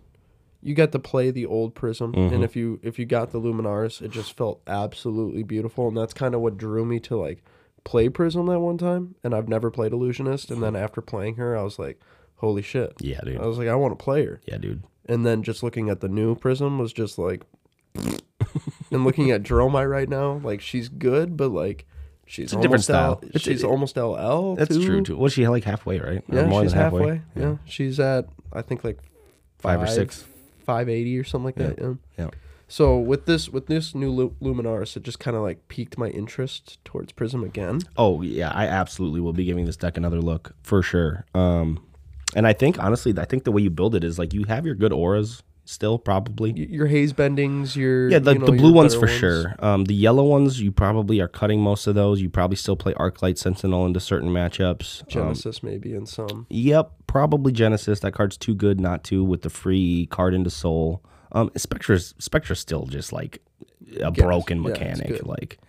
you 0.62 0.74
got 0.76 0.92
to 0.94 1.00
play 1.00 1.32
the 1.32 1.46
old 1.46 1.76
Prism, 1.76 2.14
Mm-hmm. 2.14 2.34
and 2.36 2.44
if 2.44 2.56
you 2.56 2.80
if 2.84 2.98
you 3.00 3.06
got 3.06 3.32
the 3.32 3.42
Luminaris, 3.42 4.02
it 4.02 4.12
just 4.12 4.38
felt 4.38 4.62
absolutely 4.68 5.44
beautiful, 5.44 5.88
and 5.90 5.98
that's 5.98 6.14
kind 6.14 6.34
of 6.36 6.42
what 6.42 6.58
drew 6.58 6.86
me 6.86 7.00
to 7.02 7.18
like 7.18 7.44
play 7.84 8.08
Prism 8.08 8.46
that 8.46 8.60
one 8.60 8.78
time. 8.78 9.16
And 9.24 9.34
I've 9.36 9.50
never 9.50 9.70
played 9.72 9.92
Illusionist, 9.94 10.52
and 10.52 10.64
then 10.64 10.76
after 10.76 11.02
playing 11.02 11.36
her, 11.36 11.58
I 11.58 11.64
was 11.64 11.80
like, 11.80 12.00
holy 12.36 12.62
shit, 12.62 12.94
Yeah, 13.02 13.20
dude. 13.26 13.42
I 13.42 13.46
was 13.48 13.58
like, 13.58 13.68
I 13.68 13.76
want 13.76 13.98
to 13.98 14.02
play 14.04 14.26
her. 14.26 14.40
Yeah, 14.46 14.58
dude. 14.58 14.84
And 15.06 15.26
then 15.26 15.44
just 15.44 15.64
looking 15.64 15.90
at 15.90 16.00
the 16.00 16.08
new 16.08 16.36
Prism 16.36 16.78
was 16.80 16.94
just 16.94 17.18
like, 17.18 17.42
and 18.94 19.04
looking 19.04 19.32
at 19.32 19.44
Dromai 19.50 19.90
right 19.90 20.08
now, 20.10 20.40
like 20.44 20.62
she's 20.62 20.90
good, 20.90 21.36
but 21.38 21.50
like 21.50 21.86
she's 22.26 22.46
it's 22.46 22.54
a 22.54 22.56
different 22.58 22.88
almost 22.88 22.90
L, 22.90 22.96
style. 23.20 23.20
It's- 23.30 23.42
she's 23.42 23.64
it- 23.64 23.68
almost 23.68 23.98
LL. 23.98 24.56
That's 24.56 24.76
too. 24.76 24.86
true 24.86 25.02
too. 25.04 25.18
Was 25.18 25.34
she 25.34 25.48
like 25.48 25.64
halfway, 25.64 26.00
right? 26.00 26.24
Yeah, 26.32 26.46
more 26.46 26.62
she's 26.64 26.72
than 26.72 26.82
halfway. 26.82 27.22
Yeah. 27.36 27.58
she's 27.66 28.00
at 28.00 28.28
I 28.52 28.62
think 28.62 28.84
like 28.84 29.00
Five 29.60 29.82
or 29.82 29.88
six. 29.88 30.26
five 30.66 30.90
eighty 30.90 31.18
or 31.18 31.24
something 31.24 31.46
like 31.46 31.56
that. 31.56 31.80
Yeah. 31.80 31.94
Yeah. 32.18 32.30
So 32.68 32.98
with 32.98 33.26
this 33.26 33.50
with 33.50 33.68
this 33.68 33.94
new 33.94 34.10
Lu- 34.12 34.36
Luminaris, 34.42 34.98
it 34.98 35.04
just 35.04 35.20
kind 35.20 35.38
of 35.38 35.44
like 35.44 35.68
piqued 35.68 35.98
my 35.98 36.08
interest 36.10 36.80
towards 36.84 37.12
Prism 37.12 37.44
again. 37.44 37.80
Oh 37.98 38.22
yeah, 38.22 38.50
I 38.50 38.68
absolutely 38.68 39.22
will 39.22 39.34
be 39.34 39.46
giving 39.46 39.66
this 39.66 39.78
deck 39.78 39.96
another 39.98 40.20
look 40.22 40.56
for 40.64 40.82
sure. 40.82 41.26
Um, 41.36 41.86
and 42.36 42.48
I 42.48 42.54
think 42.54 42.82
honestly, 42.82 43.14
I 43.18 43.26
think 43.26 43.44
the 43.44 43.52
way 43.52 43.62
you 43.62 43.70
build 43.70 43.94
it 43.96 44.04
is 44.04 44.18
like 44.18 44.34
you 44.34 44.44
have 44.46 44.66
your 44.66 44.76
good 44.76 44.92
auras 44.92 45.44
still 45.66 45.98
probably. 45.98 46.52
Your 46.52 46.88
haze 46.88 47.14
bendings, 47.14 47.76
your 47.76 48.10
Yeah, 48.10 48.20
the, 48.20 48.34
you 48.34 48.40
know, 48.40 48.46
the 48.46 48.52
blue 48.54 48.74
ones 48.74 48.96
for 48.96 49.08
sure. 49.08 49.56
Um, 49.60 49.86
the 49.86 49.94
yellow 49.94 50.24
ones, 50.24 50.62
you 50.62 50.72
probably 50.72 51.22
are 51.22 51.28
cutting 51.28 51.62
most 51.62 51.88
of 51.88 51.96
those. 51.96 52.22
You 52.22 52.30
probably 52.30 52.58
still 52.58 52.76
play 52.76 52.94
arc 52.96 53.22
light 53.22 53.38
Sentinel 53.38 53.86
into 53.86 54.00
certain 54.00 54.30
matchups. 54.30 55.02
Um, 55.02 55.08
Genesis 55.10 55.64
maybe 55.64 55.94
in 55.94 56.06
some. 56.06 56.46
Yep, 56.50 56.92
probably 57.08 57.52
Genesis. 57.52 58.00
That 58.02 58.14
card's 58.14 58.38
too 58.38 58.56
good 58.56 58.80
not 58.80 59.04
to 59.06 59.24
with 59.24 59.42
the 59.42 59.50
free 59.50 60.08
card 60.08 60.34
into 60.34 60.50
Soul. 60.50 61.04
Um, 61.32 61.50
Spectra's 61.56 62.14
Spectra's 62.20 62.60
still 62.60 62.86
just 62.86 63.12
like 63.12 63.42
a 64.00 64.12
broken 64.12 64.62
mechanic. 64.62 65.08
good. 65.08 65.26
like, 65.26 65.60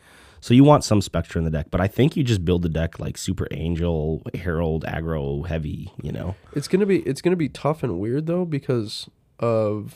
so 0.40 0.53
you 0.53 0.62
want 0.62 0.84
some 0.84 1.01
Spectra 1.01 1.38
in 1.38 1.45
the 1.45 1.51
deck, 1.51 1.68
but 1.70 1.80
I 1.80 1.88
think 1.88 2.16
you 2.16 2.22
just 2.22 2.45
build 2.45 2.62
the 2.62 2.68
deck 2.68 2.99
like 2.99 3.16
Super 3.16 3.49
Angel, 3.51 4.22
Herald, 4.34 4.84
aggro, 4.84 5.47
heavy. 5.47 5.90
You 6.03 6.12
know, 6.12 6.36
It's 6.53 6.68
gonna 6.68 6.86
be 6.86 6.99
it's 7.01 7.22
gonna 7.22 7.36
be 7.36 7.49
tough 7.49 7.82
and 7.82 7.99
weird 7.99 8.26
though 8.26 8.45
because 8.45 9.09
of 9.39 9.95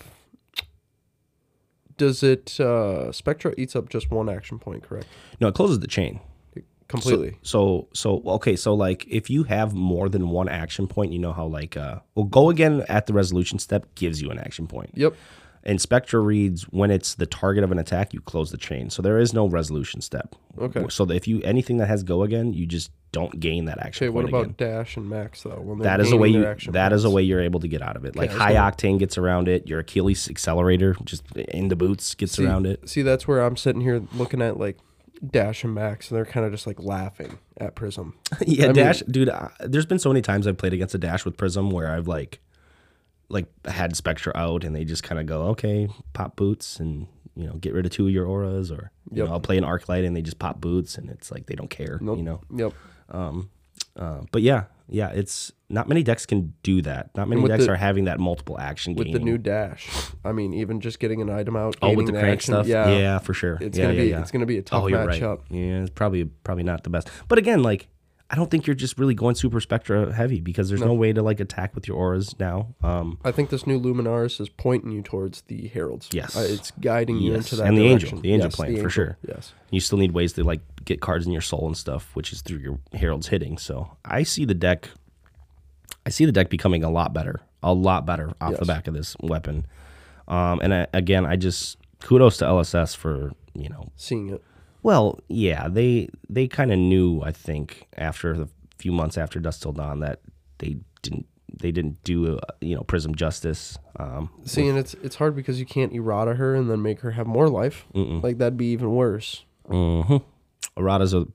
does 1.97 2.22
it 2.22 2.59
uh 2.61 3.11
Spectra 3.12 3.55
eats 3.59 3.74
up 3.76 3.89
just 3.89 4.11
one 4.11 4.28
action 4.28 4.59
point, 4.59 4.82
correct? 4.82 5.07
no, 5.41 5.49
it 5.49 5.55
closes 5.55 5.80
the 5.80 5.86
chain. 5.86 6.20
Completely. 6.89 7.36
So 7.43 7.89
so 7.93 8.22
okay, 8.24 8.57
so 8.57 8.72
like 8.74 9.07
if 9.09 9.28
you 9.28 9.43
have 9.45 9.74
more 9.74 10.09
than 10.09 10.30
one 10.30 10.49
action 10.49 10.86
point, 10.86 11.12
you 11.12 11.18
know 11.18 11.34
how 11.34 11.47
like 11.47 11.76
uh 11.76 11.99
well 12.14 12.24
go 12.24 12.49
again 12.49 12.82
at 12.89 13.07
the 13.07 13.12
resolution 13.12 13.59
step 13.59 13.95
gives 13.95 14.22
you 14.22 14.30
an 14.30 14.39
action 14.39 14.66
point. 14.66 14.91
yep. 14.95 15.14
And 15.69 15.79
Spectra 15.79 16.19
reads 16.19 16.62
when 16.64 16.91
it's 16.91 17.14
the 17.14 17.27
target 17.27 17.62
of 17.62 17.71
an 17.71 17.79
attack, 17.79 18.14
you 18.14 18.23
close 18.23 18.51
the 18.51 18.57
chain. 18.57 18.89
So 18.89 19.03
there 19.03 19.19
is 19.19 19.35
no 19.35 19.47
resolution 19.47 20.01
step. 20.01 20.35
Okay. 20.59 20.87
So 20.89 21.05
if 21.11 21.29
you 21.29 21.43
anything 21.43 21.77
that 21.77 21.89
has 21.89 22.03
go 22.03 22.23
again, 22.23 22.55
you 22.55 22.64
just 22.64 22.91
don't 23.12 23.39
gain 23.39 23.66
that 23.66 23.79
action. 23.79 24.07
Okay, 24.07 24.09
what 24.09 24.25
about 24.27 24.45
again. 24.47 24.55
dash 24.57 24.97
and 24.97 25.11
max 25.11 25.43
though? 25.43 25.61
When 25.61 25.81
That 25.81 26.01
is 26.01 26.11
a 26.11 26.16
way 26.16 26.29
you. 26.29 26.43
That 26.71 26.95
is 26.95 27.05
a 27.05 27.11
way 27.11 27.23
you're 27.23 27.43
able 27.43 27.61
to 27.61 27.69
get 27.69 27.83
out 27.83 27.97
of 27.97 28.07
it. 28.07 28.16
Like 28.16 28.31
high 28.33 28.55
gonna- 28.55 28.75
octane 28.75 28.99
gets 28.99 29.19
around 29.19 29.47
it. 29.47 29.69
Your 29.69 29.81
Achilles 29.81 30.29
accelerator 30.31 30.97
just 31.05 31.23
in 31.37 31.69
the 31.69 31.77
boots 31.77 32.14
gets 32.14 32.33
See- 32.33 32.47
around 32.47 32.66
it. 32.66 32.89
See, 32.89 33.03
that's 33.03 33.29
where 33.29 33.43
I'm 33.43 33.57
sitting 33.59 33.83
here 33.83 34.03
looking 34.14 34.41
at 34.41 34.59
like 34.59 34.79
dash 35.31 35.64
and 35.64 35.75
max, 35.75 36.11
and 36.11 36.16
they're 36.16 36.25
kind 36.25 36.47
of 36.47 36.53
just 36.53 36.66
like 36.66 36.83
laughing 36.83 37.39
at 37.59 37.75
Prism. 37.75 38.14
yeah, 38.47 38.64
I 38.64 38.66
mean- 38.69 38.75
dash, 38.77 39.01
dude. 39.01 39.29
Uh, 39.29 39.49
there's 39.61 39.85
been 39.87 39.99
so 39.99 40.09
many 40.09 40.23
times 40.23 40.47
I've 40.47 40.57
played 40.57 40.73
against 40.73 40.95
a 40.95 40.99
dash 40.99 41.27
with 41.27 41.37
Prism 41.37 41.71
where 41.71 41.91
I've 41.91 42.09
like, 42.09 42.41
like 43.29 43.47
had 43.66 43.95
Spectra 43.97 44.33
out 44.35 44.64
and 44.64 44.74
they 44.74 44.85
just 44.85 45.03
kind 45.03 45.20
of 45.20 45.26
go, 45.26 45.43
okay, 45.49 45.89
pop 46.12 46.37
boots 46.37 46.81
and 46.81 47.07
you 47.37 47.47
know 47.47 47.55
get 47.55 47.74
rid 47.74 47.85
of 47.87 47.93
two 47.93 48.07
of 48.07 48.12
your 48.12 48.26
auras, 48.26 48.70
or 48.72 48.91
you 49.11 49.18
Yep. 49.18 49.26
know 49.29 49.33
I'll 49.35 49.41
play 49.41 49.59
an 49.59 49.64
arc 49.64 49.89
light 49.89 50.05
and 50.05 50.16
they 50.16 50.22
just 50.22 50.39
pop 50.39 50.61
boots 50.61 50.97
and 50.99 51.09
it's 51.11 51.31
like 51.31 51.47
they 51.47 51.55
don't 51.55 51.70
care, 51.70 51.99
Nope. 52.01 52.18
you 52.18 52.24
know. 52.24 52.41
Yep. 52.55 52.72
Um, 53.11 53.51
Uh, 53.97 54.22
but 54.33 54.43
yeah, 54.43 54.64
yeah, 54.89 55.09
it's 55.11 55.53
not 55.68 55.89
many 55.89 56.03
decks 56.05 56.24
can 56.26 56.55
do 56.62 56.81
that. 56.83 57.11
Not 57.16 57.29
many 57.29 57.47
decks 57.47 57.66
the- 57.66 57.72
are 57.72 57.76
having 57.76 58.05
that 58.05 58.18
multiple 58.20 58.59
action 58.59 58.95
game. 58.95 59.12
With 59.12 59.12
the 59.12 59.18
new 59.24 59.39
dash, 59.39 59.89
I 60.24 60.33
mean, 60.33 60.53
even 60.55 60.81
just 60.81 60.99
getting 61.01 61.20
an 61.20 61.29
item 61.31 61.57
out, 61.57 61.76
oh 61.83 61.95
with 61.95 62.07
the 62.07 62.12
the 62.12 62.18
crank 62.20 62.35
action, 62.39 62.55
stuff, 62.55 62.66
yeah, 62.66 62.89
yeah, 62.91 63.18
for 63.18 63.35
sure. 63.35 63.59
it's 63.61 63.76
yeah, 63.76 63.85
gonna 63.85 63.95
yeah, 63.95 64.03
be 64.03 64.09
yeah. 64.11 64.20
it's 64.20 64.31
gonna 64.31 64.47
be 64.47 64.59
a 64.59 64.62
tough 64.62 64.85
oh, 64.85 64.87
you're 64.87 65.05
right. 65.05 65.20
matchup. 65.20 65.41
Yeah, 65.51 65.81
it's 65.83 65.91
probably 65.91 66.24
probably 66.24 66.64
not 66.64 66.85
the 66.85 66.91
best. 66.91 67.11
But 67.29 67.39
again, 67.39 67.62
like 67.62 67.89
I 68.31 68.37
don't 68.37 68.51
think 68.51 68.66
you're 68.66 68.76
just 68.76 68.99
really 68.99 69.14
going 69.14 69.35
super 69.37 69.59
spectra 69.59 70.12
heavy 70.12 70.41
because 70.41 70.68
there's 70.68 70.83
no, 70.83 70.93
way 70.93 71.14
to 71.14 71.22
like 71.22 71.41
attack 71.41 71.74
with 71.74 71.89
your 71.89 71.97
auras 71.97 72.39
now. 72.39 72.74
Um, 72.83 73.18
I 73.24 73.33
think 73.33 73.49
this 73.49 73.66
new 73.66 73.81
Luminaris 73.81 74.39
is 74.39 74.51
pointing 74.51 74.91
you 74.93 75.01
towards 75.01 75.41
the 75.43 75.68
heralds. 75.68 76.11
Yes. 76.12 76.37
Uh, 76.37 76.47
it's 76.47 76.70
guiding 76.72 77.18
you 77.18 77.35
into 77.35 77.57
that. 77.57 77.66
And 77.66 77.79
the 77.79 77.87
angel, 77.87 78.20
the 78.20 78.33
angel 78.33 78.49
Yes, 78.49 78.57
plane, 78.57 78.74
the 78.74 78.83
for 78.83 78.91
sure. 78.91 79.16
Yes. 79.26 79.55
you 79.70 79.81
still 79.81 79.97
need 79.97 80.12
ways 80.12 80.35
to 80.35 80.45
like 80.45 80.61
get 80.85 81.01
cards 81.01 81.24
in 81.24 81.33
your 81.33 81.41
soul 81.41 81.66
and 81.66 81.76
stuff, 81.76 82.11
which 82.14 82.31
is 82.33 82.43
through 82.43 82.59
your 82.59 82.79
heralds 82.93 83.29
hitting. 83.29 83.57
So 83.57 83.97
I 84.05 84.24
see 84.24 84.45
the 84.45 84.55
deck. 84.55 84.91
I 86.05 86.11
see 86.11 86.26
the 86.26 86.33
deck 86.33 86.51
becoming 86.51 86.85
a 86.85 86.91
lot 86.91 87.14
better, 87.14 87.41
a 87.62 87.72
lot 87.72 88.05
better 88.05 88.33
off 88.43 88.59
the 88.59 88.66
back 88.66 88.87
of 88.89 88.95
this 88.95 89.16
weapon. 89.20 89.66
Um, 90.26 90.61
and 90.61 90.74
I, 90.74 90.87
again, 90.93 91.24
I 91.24 91.37
just 91.37 91.79
kudos 92.01 92.37
to 92.39 92.45
LSS 92.45 92.95
for 92.95 93.33
you 93.55 93.70
know 93.70 93.91
Seeing 93.97 94.29
it. 94.29 94.45
Well, 94.83 95.18
yeah, 95.29 95.68
they 95.68 96.09
they 96.29 96.47
kind 96.49 96.72
of 96.72 96.79
knew. 96.79 97.20
I 97.22 97.33
think 97.33 97.89
after 97.97 98.37
the 98.37 98.49
few 98.79 98.93
months 98.93 99.18
after 99.18 99.41
Dusk 99.41 99.62
Till 99.62 99.72
Dawn 99.72 100.01
that 100.01 100.20
they 100.59 100.76
didn't 101.03 101.26
they 101.61 101.72
didn't 101.72 102.03
do 102.05 102.37
uh, 102.37 102.41
you 102.61 102.76
know 102.76 102.83
Prism 102.83 103.14
justice. 103.14 103.76
Um, 103.97 104.31
See, 104.45 104.68
and 104.68 104.79
it's 104.79 104.95
it's 105.03 105.16
hard 105.16 105.35
because 105.35 105.59
you 105.59 105.66
can't 105.66 105.93
errata 105.93 106.35
her 106.35 106.55
and 106.55 106.70
then 106.70 106.81
make 106.83 107.01
her 107.01 107.11
have 107.12 107.26
more 107.26 107.49
life. 107.49 107.85
Like 107.95 108.39
that'd 108.39 108.57
be 108.57 108.66
even 108.72 108.95
worse. 108.95 109.45
mhm. 109.68 110.22
Erratas 110.76 111.12
are, 111.12 111.29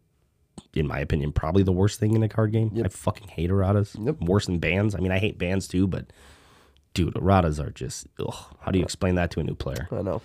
in 0.74 0.88
my 0.88 1.00
opinion, 1.00 1.34
probably 1.34 1.64
the 1.64 1.74
worst 1.74 2.00
thing 2.00 2.16
in 2.16 2.24
a 2.24 2.30
card 2.30 2.54
game. 2.54 2.72
I 2.84 2.88
fucking 2.88 3.28
hate 3.28 3.50
erratas. 3.50 3.98
Yep. 4.00 4.22
Worse 4.22 4.46
than 4.46 4.60
bans. 4.60 4.96
I 4.96 5.00
mean, 5.00 5.12
I 5.12 5.20
hate 5.20 5.38
bans 5.38 5.68
too, 5.68 5.86
but 5.86 6.14
dude, 6.94 7.14
erratas 7.16 7.60
are 7.62 7.72
just. 7.72 8.08
Ugh. 8.20 8.34
How 8.62 8.72
do 8.72 8.80
you 8.80 8.86
explain 8.86 9.16
that 9.16 9.32
to 9.32 9.42
a 9.42 9.44
new 9.44 9.56
player? 9.56 9.90
I 9.92 10.02
know. 10.02 10.22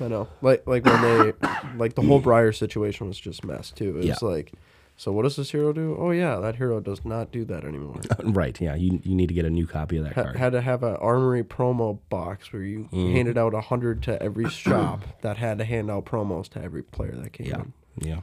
I 0.00 0.08
know. 0.08 0.28
Like 0.42 0.66
like 0.66 0.84
when 0.84 1.02
they 1.02 1.32
like 1.76 1.94
the 1.94 2.02
whole 2.02 2.20
Briar 2.20 2.52
situation 2.52 3.06
was 3.08 3.18
just 3.18 3.44
mess 3.44 3.70
too. 3.70 3.90
It 3.90 3.94
was 3.96 4.06
Yeah. 4.06 4.16
like 4.22 4.52
so 4.98 5.12
what 5.12 5.22
does 5.24 5.36
this 5.36 5.50
hero 5.50 5.72
do? 5.74 5.94
Oh 5.98 6.10
yeah, 6.10 6.36
that 6.36 6.56
hero 6.56 6.80
does 6.80 7.04
not 7.04 7.30
do 7.30 7.44
that 7.46 7.64
anymore. 7.64 8.00
right? 8.24 8.58
Yeah, 8.60 8.74
you 8.74 9.00
you 9.04 9.14
need 9.14 9.28
to 9.28 9.34
get 9.34 9.44
a 9.44 9.50
new 9.50 9.66
copy 9.66 9.96
of 9.98 10.04
that 10.04 10.14
Ha- 10.14 10.22
card. 10.24 10.36
had 10.36 10.52
to 10.52 10.60
have 10.62 10.82
an 10.82 10.96
armory 10.96 11.42
promo 11.44 11.98
box 12.08 12.52
where 12.52 12.62
you 12.62 12.88
Mm. 12.92 13.12
handed 13.12 13.36
out 13.38 13.52
a 13.54 13.60
hundred 13.60 14.02
to 14.04 14.22
every 14.22 14.48
shop 14.64 15.02
that 15.22 15.36
had 15.36 15.58
to 15.58 15.64
hand 15.64 15.90
out 15.90 16.06
promos 16.06 16.48
to 16.50 16.62
every 16.62 16.82
player 16.82 17.12
that 17.12 17.32
came 17.32 17.46
yeah, 17.46 17.56
in. 17.56 17.72
yeah. 17.98 18.20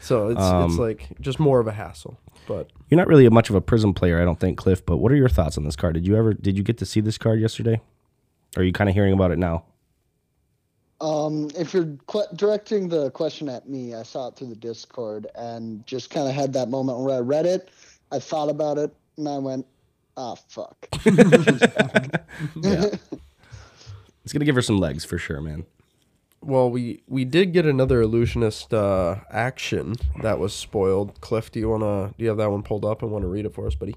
So 0.00 0.28
it's 0.28 0.40
Um, 0.40 0.70
it's 0.70 0.78
like 0.78 1.08
just 1.20 1.38
more 1.40 1.60
of 1.60 1.66
a 1.66 1.72
hassle. 1.72 2.18
But 2.48 2.70
You're 2.90 2.98
not 2.98 3.06
really 3.06 3.28
much 3.28 3.50
of 3.50 3.54
a 3.56 3.60
Prism 3.60 3.94
player, 3.94 4.20
I 4.20 4.24
don't 4.24 4.38
think, 4.40 4.58
Cliff. 4.58 4.84
But 4.84 4.96
what 4.96 5.12
are 5.12 5.16
your 5.16 5.28
thoughts 5.28 5.56
on 5.56 5.64
this 5.64 5.76
card? 5.76 5.94
Did 5.94 6.06
you 6.08 6.16
ever 6.16 6.34
did 6.34 6.56
you 6.58 6.64
get 6.64 6.76
to 6.78 6.84
see 6.86 7.00
this 7.00 7.16
card 7.16 7.40
yesterday? 7.40 7.80
Or 8.56 8.62
are 8.62 8.64
you 8.64 8.72
kind 8.72 8.90
of 8.90 8.94
hearing 8.96 9.12
about 9.14 9.30
it 9.30 9.38
now? 9.38 9.64
Um, 11.02 11.50
if 11.58 11.74
you're 11.74 11.96
que- 12.06 12.32
directing 12.36 12.88
the 12.88 13.10
question 13.10 13.48
at 13.48 13.68
me, 13.68 13.94
I 13.94 14.04
saw 14.04 14.28
it 14.28 14.36
through 14.36 14.48
the 14.48 14.56
Discord 14.56 15.26
and 15.34 15.84
just 15.86 16.10
kind 16.10 16.28
of 16.28 16.34
had 16.34 16.52
that 16.54 16.68
moment 16.70 17.00
where 17.00 17.16
I 17.16 17.20
read 17.20 17.44
it, 17.44 17.68
I 18.12 18.18
thought 18.20 18.48
about 18.48 18.78
it, 18.78 18.94
and 19.18 19.28
I 19.28 19.38
went, 19.38 19.66
"Ah, 20.16 20.36
fuck." 20.48 20.88
Yeah. 22.56 22.86
it's 24.24 24.32
gonna 24.32 24.44
give 24.44 24.54
her 24.54 24.62
some 24.62 24.78
legs 24.78 25.04
for 25.04 25.18
sure, 25.18 25.40
man. 25.40 25.64
well, 26.40 26.70
we 26.70 27.02
we 27.08 27.24
did 27.24 27.52
get 27.52 27.66
another 27.66 28.00
illusionist 28.02 28.72
uh, 28.72 29.16
action 29.30 29.94
that 30.22 30.38
was 30.38 30.54
spoiled. 30.54 31.20
Cliff, 31.20 31.50
do 31.52 31.58
you 31.60 31.68
wanna 31.68 32.14
do 32.16 32.22
you 32.24 32.28
have 32.28 32.38
that 32.38 32.50
one 32.50 32.62
pulled 32.62 32.84
up 32.84 33.02
and 33.02 33.10
want 33.10 33.22
to 33.22 33.28
read 33.28 33.44
it 33.46 33.54
for 33.54 33.66
us, 33.66 33.74
buddy? 33.74 33.94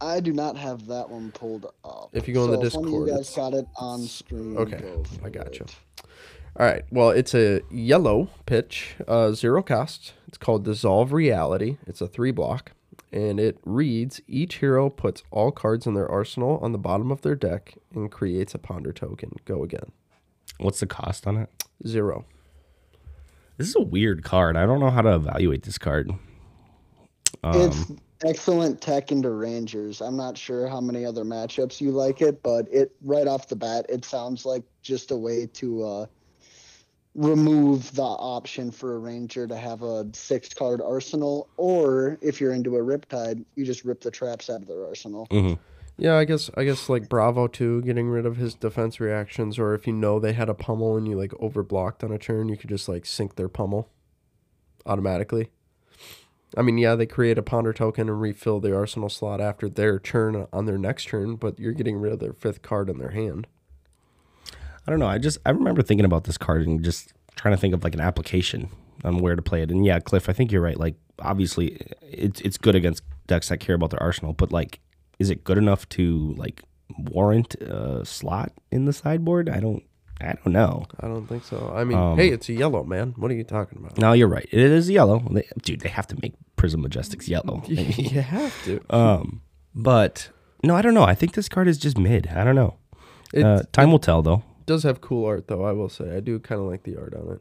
I 0.00 0.20
do 0.20 0.32
not 0.32 0.56
have 0.56 0.86
that 0.86 1.08
one 1.10 1.30
pulled 1.32 1.66
up. 1.84 2.10
If 2.12 2.26
you 2.26 2.34
go 2.34 2.44
in 2.44 2.50
the 2.52 2.58
Discord, 2.58 2.90
one 2.90 3.02
of 3.02 3.08
you 3.08 3.14
guys 3.14 3.34
got 3.34 3.54
it 3.54 3.66
on 3.76 4.00
stream. 4.00 4.56
Okay, 4.56 4.78
go 4.78 5.04
I 5.04 5.18
for 5.18 5.30
got 5.30 5.58
you. 5.58 5.66
All 6.58 6.66
right. 6.66 6.84
Well, 6.90 7.10
it's 7.10 7.34
a 7.34 7.60
yellow 7.70 8.28
pitch, 8.46 8.96
uh, 9.06 9.32
zero 9.32 9.62
cost. 9.62 10.14
It's 10.26 10.38
called 10.38 10.64
Dissolve 10.64 11.12
Reality. 11.12 11.76
It's 11.86 12.00
a 12.00 12.08
three 12.08 12.30
block, 12.30 12.72
and 13.12 13.38
it 13.38 13.58
reads: 13.64 14.20
Each 14.26 14.56
hero 14.56 14.90
puts 14.90 15.22
all 15.30 15.52
cards 15.52 15.86
in 15.86 15.94
their 15.94 16.08
arsenal 16.10 16.58
on 16.62 16.72
the 16.72 16.78
bottom 16.78 17.10
of 17.10 17.22
their 17.22 17.36
deck 17.36 17.74
and 17.94 18.10
creates 18.10 18.54
a 18.54 18.58
ponder 18.58 18.92
token. 18.92 19.36
Go 19.44 19.62
again. 19.62 19.92
What's 20.58 20.80
the 20.80 20.86
cost 20.86 21.26
on 21.26 21.36
it? 21.36 21.48
Zero. 21.86 22.24
This 23.56 23.68
is 23.68 23.76
a 23.76 23.82
weird 23.82 24.24
card. 24.24 24.56
I 24.56 24.64
don't 24.64 24.80
know 24.80 24.90
how 24.90 25.02
to 25.02 25.14
evaluate 25.14 25.64
this 25.64 25.78
card. 25.78 26.10
Um, 27.42 27.54
it's 27.54 27.92
excellent 28.24 28.80
tech 28.80 29.12
into 29.12 29.30
Rangers. 29.30 30.00
I'm 30.00 30.16
not 30.16 30.36
sure 30.36 30.68
how 30.68 30.80
many 30.80 31.04
other 31.04 31.24
matchups 31.24 31.80
you 31.80 31.90
like 31.90 32.20
it, 32.20 32.42
but 32.42 32.66
it 32.72 32.92
right 33.02 33.26
off 33.26 33.48
the 33.48 33.56
bat, 33.56 33.86
it 33.88 34.04
sounds 34.04 34.44
like 34.44 34.62
just 34.82 35.10
a 35.10 35.16
way 35.16 35.46
to 35.46 35.84
uh, 35.84 36.06
remove 37.14 37.94
the 37.94 38.02
option 38.02 38.70
for 38.70 38.94
a 38.94 38.98
Ranger 38.98 39.46
to 39.46 39.56
have 39.56 39.82
a 39.82 40.06
six 40.12 40.52
card 40.52 40.80
arsenal, 40.80 41.48
or 41.56 42.18
if 42.20 42.40
you're 42.40 42.52
into 42.52 42.76
a 42.76 42.80
Riptide, 42.80 43.44
you 43.56 43.64
just 43.64 43.84
rip 43.84 44.00
the 44.00 44.10
traps 44.10 44.50
out 44.50 44.62
of 44.62 44.68
their 44.68 44.86
arsenal. 44.86 45.26
mhm. 45.30 45.58
Yeah, 45.96 46.16
I 46.16 46.24
guess 46.24 46.48
I 46.56 46.64
guess 46.64 46.88
like 46.88 47.10
Bravo 47.10 47.46
too, 47.46 47.82
getting 47.82 48.08
rid 48.08 48.24
of 48.24 48.38
his 48.38 48.54
defense 48.54 49.00
reactions, 49.00 49.58
or 49.58 49.74
if 49.74 49.86
you 49.86 49.92
know 49.92 50.18
they 50.18 50.32
had 50.32 50.48
a 50.48 50.54
pummel 50.54 50.96
and 50.96 51.06
you 51.06 51.14
like 51.14 51.32
overblocked 51.32 52.02
on 52.02 52.10
a 52.10 52.16
turn, 52.16 52.48
you 52.48 52.56
could 52.56 52.70
just 52.70 52.88
like 52.88 53.04
sink 53.04 53.36
their 53.36 53.50
pummel 53.50 53.90
automatically. 54.86 55.50
I 56.56 56.62
mean, 56.62 56.78
yeah, 56.78 56.94
they 56.96 57.06
create 57.06 57.38
a 57.38 57.42
ponder 57.42 57.72
token 57.72 58.08
and 58.08 58.20
refill 58.20 58.60
the 58.60 58.74
arsenal 58.74 59.08
slot 59.08 59.40
after 59.40 59.68
their 59.68 59.98
turn 59.98 60.34
uh, 60.34 60.46
on 60.52 60.66
their 60.66 60.78
next 60.78 61.08
turn, 61.08 61.36
but 61.36 61.58
you're 61.58 61.72
getting 61.72 61.96
rid 61.96 62.12
of 62.12 62.18
their 62.18 62.32
fifth 62.32 62.62
card 62.62 62.90
in 62.90 62.98
their 62.98 63.10
hand. 63.10 63.46
I 64.86 64.90
don't 64.90 64.98
know. 64.98 65.06
I 65.06 65.18
just 65.18 65.38
I 65.46 65.50
remember 65.50 65.82
thinking 65.82 66.04
about 66.04 66.24
this 66.24 66.38
card 66.38 66.66
and 66.66 66.82
just 66.82 67.12
trying 67.36 67.54
to 67.54 67.60
think 67.60 67.74
of 67.74 67.84
like 67.84 67.94
an 67.94 68.00
application 68.00 68.70
on 69.04 69.18
where 69.18 69.36
to 69.36 69.42
play 69.42 69.62
it. 69.62 69.70
And 69.70 69.84
yeah, 69.84 70.00
Cliff, 70.00 70.28
I 70.28 70.32
think 70.32 70.50
you're 70.50 70.62
right. 70.62 70.78
Like 70.78 70.96
obviously, 71.20 71.78
it's 72.02 72.40
it's 72.40 72.58
good 72.58 72.74
against 72.74 73.02
decks 73.26 73.48
that 73.48 73.58
care 73.58 73.74
about 73.74 73.90
their 73.90 74.02
arsenal, 74.02 74.32
but 74.32 74.50
like, 74.50 74.80
is 75.18 75.30
it 75.30 75.44
good 75.44 75.58
enough 75.58 75.88
to 75.90 76.34
like 76.36 76.62
warrant 76.98 77.54
a 77.56 78.04
slot 78.04 78.52
in 78.72 78.86
the 78.86 78.92
sideboard? 78.92 79.48
I 79.48 79.60
don't. 79.60 79.82
I 80.20 80.34
don't 80.34 80.52
know. 80.52 80.84
I 81.00 81.08
don't 81.08 81.26
think 81.26 81.44
so. 81.44 81.72
I 81.74 81.84
mean, 81.84 81.96
Um, 81.98 82.16
hey, 82.18 82.28
it's 82.28 82.48
a 82.48 82.52
yellow 82.52 82.84
man. 82.84 83.14
What 83.16 83.30
are 83.30 83.34
you 83.34 83.44
talking 83.44 83.78
about? 83.78 83.96
No, 83.98 84.12
you're 84.12 84.28
right. 84.28 84.46
It 84.52 84.60
is 84.60 84.90
yellow, 84.90 85.20
They- 85.30 85.48
dude. 85.62 85.80
They 85.80 85.88
have 85.88 86.06
to 86.08 86.16
make 86.22 86.34
Prism 86.56 86.82
Majestics 86.84 87.26
yellow. 87.28 87.62
you 87.66 88.20
have 88.36 88.64
to. 88.64 88.80
um, 88.94 89.40
but 89.74 90.28
no, 90.62 90.74
I 90.76 90.82
don't 90.82 90.94
know. 90.94 91.04
I 91.04 91.14
think 91.14 91.32
this 91.34 91.48
card 91.48 91.68
is 91.68 91.78
just 91.78 91.96
mid. 91.98 92.26
I 92.28 92.44
don't 92.44 92.54
know. 92.56 92.76
It 93.32 93.44
Uh, 93.44 93.62
time 93.72 93.90
will 93.92 93.98
tell, 93.98 94.20
though. 94.22 94.42
does 94.66 94.82
have 94.82 95.00
cool 95.00 95.24
art, 95.24 95.48
though. 95.48 95.64
I 95.64 95.72
will 95.72 95.88
say, 95.88 96.14
I 96.16 96.20
do 96.20 96.38
kind 96.38 96.60
of 96.60 96.66
like 96.66 96.82
the 96.82 96.96
art 96.96 97.14
on 97.14 97.34
it. 97.36 97.40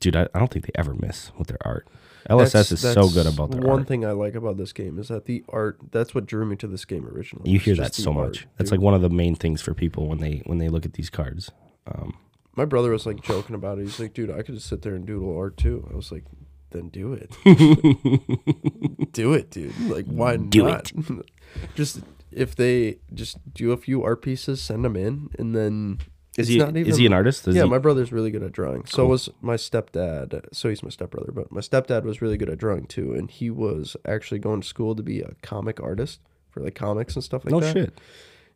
Dude, 0.00 0.16
I, 0.16 0.26
I 0.34 0.38
don't 0.40 0.50
think 0.50 0.66
they 0.66 0.72
ever 0.74 0.94
miss 0.94 1.30
with 1.38 1.48
their 1.48 1.64
art. 1.64 1.86
LSS 2.30 2.52
That's- 2.52 2.72
is 2.72 2.80
so 2.80 3.08
good 3.08 3.26
about 3.26 3.50
their 3.50 3.60
one 3.60 3.80
art. 3.80 3.88
thing 3.88 4.04
I 4.04 4.12
like 4.12 4.34
about 4.34 4.56
this 4.56 4.72
game 4.72 4.98
is 4.98 5.08
that 5.08 5.24
the 5.26 5.44
art. 5.48 5.78
That's 5.90 6.14
what 6.14 6.26
drew 6.26 6.44
me 6.46 6.56
to 6.56 6.66
this 6.66 6.84
game 6.84 7.06
originally. 7.06 7.50
You 7.50 7.58
hear 7.58 7.74
that 7.76 7.94
so 7.94 8.12
art, 8.12 8.28
much. 8.28 8.46
That's 8.58 8.70
dude. 8.70 8.78
like 8.78 8.84
one 8.84 8.94
of 8.94 9.02
the 9.02 9.10
main 9.10 9.34
things 9.34 9.60
for 9.60 9.74
people 9.74 10.06
when 10.08 10.18
they 10.18 10.42
when 10.46 10.58
they 10.58 10.68
look 10.68 10.84
at 10.84 10.92
these 10.94 11.10
cards. 11.10 11.50
Um, 11.86 12.16
my 12.54 12.64
brother 12.64 12.90
was 12.90 13.06
like 13.06 13.22
joking 13.22 13.54
about 13.56 13.78
it. 13.78 13.82
He's 13.82 13.98
like, 13.98 14.14
"Dude, 14.14 14.30
I 14.30 14.42
could 14.42 14.54
just 14.54 14.68
sit 14.68 14.82
there 14.82 14.94
and 14.94 15.06
doodle 15.06 15.36
art 15.36 15.56
too." 15.56 15.88
I 15.92 15.96
was 15.96 16.12
like, 16.12 16.24
"Then 16.70 16.88
do 16.90 17.12
it, 17.12 17.30
do 19.12 19.32
it, 19.32 19.50
dude. 19.50 19.78
Like, 19.90 20.06
why 20.06 20.36
Do 20.36 20.64
not? 20.64 20.92
just 21.74 22.00
if 22.30 22.54
they 22.54 22.98
just 23.12 23.38
do 23.52 23.72
a 23.72 23.76
few 23.76 24.02
art 24.02 24.22
pieces, 24.22 24.62
send 24.62 24.84
them 24.84 24.96
in, 24.96 25.28
and 25.38 25.54
then 25.54 25.98
is 26.38 26.48
he 26.48 26.58
not 26.58 26.76
is 26.76 26.96
he 26.96 27.06
an 27.06 27.12
artist? 27.12 27.46
Is 27.48 27.54
yeah, 27.56 27.64
he- 27.64 27.68
my 27.68 27.78
brother's 27.78 28.12
really 28.12 28.30
good 28.30 28.42
at 28.42 28.52
drawing. 28.52 28.84
So 28.86 29.06
was 29.06 29.28
my 29.40 29.56
stepdad. 29.56 30.46
So 30.52 30.68
he's 30.68 30.82
my 30.82 30.88
stepbrother, 30.90 31.32
but 31.32 31.50
my 31.52 31.60
stepdad 31.60 32.04
was 32.04 32.22
really 32.22 32.36
good 32.36 32.48
at 32.50 32.58
drawing 32.58 32.86
too, 32.86 33.12
and 33.14 33.30
he 33.30 33.50
was 33.50 33.96
actually 34.06 34.38
going 34.40 34.60
to 34.62 34.66
school 34.66 34.94
to 34.94 35.02
be 35.02 35.20
a 35.20 35.32
comic 35.42 35.80
artist 35.80 36.20
for 36.50 36.60
like 36.60 36.74
comics 36.74 37.14
and 37.14 37.22
stuff 37.24 37.44
like 37.44 37.52
no 37.52 37.60
that. 37.60 37.72
shit. 37.72 38.00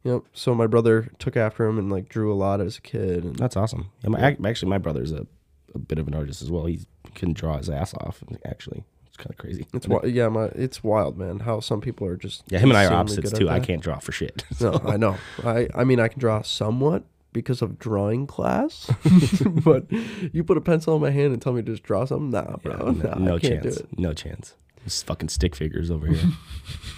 Yep. 0.05 0.23
So 0.33 0.55
my 0.55 0.67
brother 0.69 1.09
took 1.19 1.37
after 1.37 1.67
him 1.67 1.79
and 1.79 1.91
like 1.91 2.09
drew 2.09 2.33
a 2.33 2.37
lot 2.37 2.61
as 2.61 2.79
a 2.79 2.81
kid. 2.81 3.25
And 3.25 3.37
That's 3.37 3.57
awesome. 3.57 3.91
Yeah, 4.05 4.11
my, 4.11 4.29
ac- 4.29 4.39
actually, 4.47 4.69
my 4.71 4.79
brother's 4.79 5.11
a, 5.11 5.27
a 5.75 5.79
bit 5.79 5.99
of 5.99 6.07
an 6.07 6.15
artist 6.15 6.43
as 6.43 6.51
well. 6.51 6.67
He 6.67 6.81
can 7.15 7.33
draw 7.33 7.57
his 7.57 7.69
ass 7.69 7.93
off. 7.95 8.23
Actually, 8.45 8.85
it's 9.09 9.17
kind 9.17 9.31
of 9.31 9.37
crazy. 9.37 9.67
it's 9.75 9.87
wi- 9.87 10.07
yeah, 10.09 10.29
my 10.29 10.45
it's 10.55 10.85
wild, 10.85 11.19
man. 11.19 11.41
How 11.41 11.59
some 11.61 11.81
people 11.81 12.07
are 12.07 12.17
just 12.17 12.45
yeah, 12.49 12.59
him 12.61 12.71
and 12.71 12.79
I 12.79 12.87
are 12.87 12.93
opposites 12.95 13.33
too. 13.33 13.49
I 13.51 13.59
can't 13.61 13.83
draw 13.83 13.99
for 13.99 14.13
shit. 14.13 14.45
No, 14.61 14.81
I 14.87 14.97
know. 14.97 15.17
I 15.45 15.69
I 15.75 15.83
mean 15.85 15.99
I 15.99 16.07
can 16.09 16.21
draw 16.21 16.41
somewhat 16.43 17.03
because 17.37 17.61
of 17.63 17.79
drawing 17.79 18.27
class, 18.27 18.91
but 19.65 19.85
you 20.33 20.43
put 20.43 20.57
a 20.57 20.61
pencil 20.63 20.97
in 20.97 21.03
my 21.03 21.11
hand 21.11 21.35
and 21.35 21.43
tell 21.43 21.53
me 21.53 21.61
to 21.63 21.71
just 21.73 21.83
draw 21.83 22.07
something. 22.07 22.31
Nah, 22.31 22.57
Yeah, 22.65 22.77
bro. 22.77 22.91
no, 22.93 23.09
nah, 23.11 23.15
no 23.19 23.37
I 23.37 23.39
can't 23.39 23.63
chance. 23.63 23.77
do 23.77 23.83
it. 23.85 23.99
No 23.99 24.13
chance. 24.15 24.55
Just 24.85 25.07
fucking 25.07 25.29
stick 25.29 25.55
figures 25.55 25.91
over 25.91 26.07
here. 26.07 26.31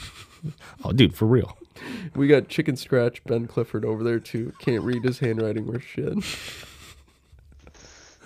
oh, 0.84 0.92
dude, 0.92 1.14
for 1.14 1.26
real. 1.26 1.58
We 2.14 2.28
got 2.28 2.48
chicken 2.48 2.76
scratch 2.76 3.22
Ben 3.24 3.46
Clifford 3.48 3.84
over 3.84 4.04
there 4.04 4.20
too. 4.20 4.52
Can't 4.60 4.84
read 4.84 5.02
his 5.04 5.18
handwriting 5.18 5.66
worth 5.66 5.84
shit. 5.84 6.14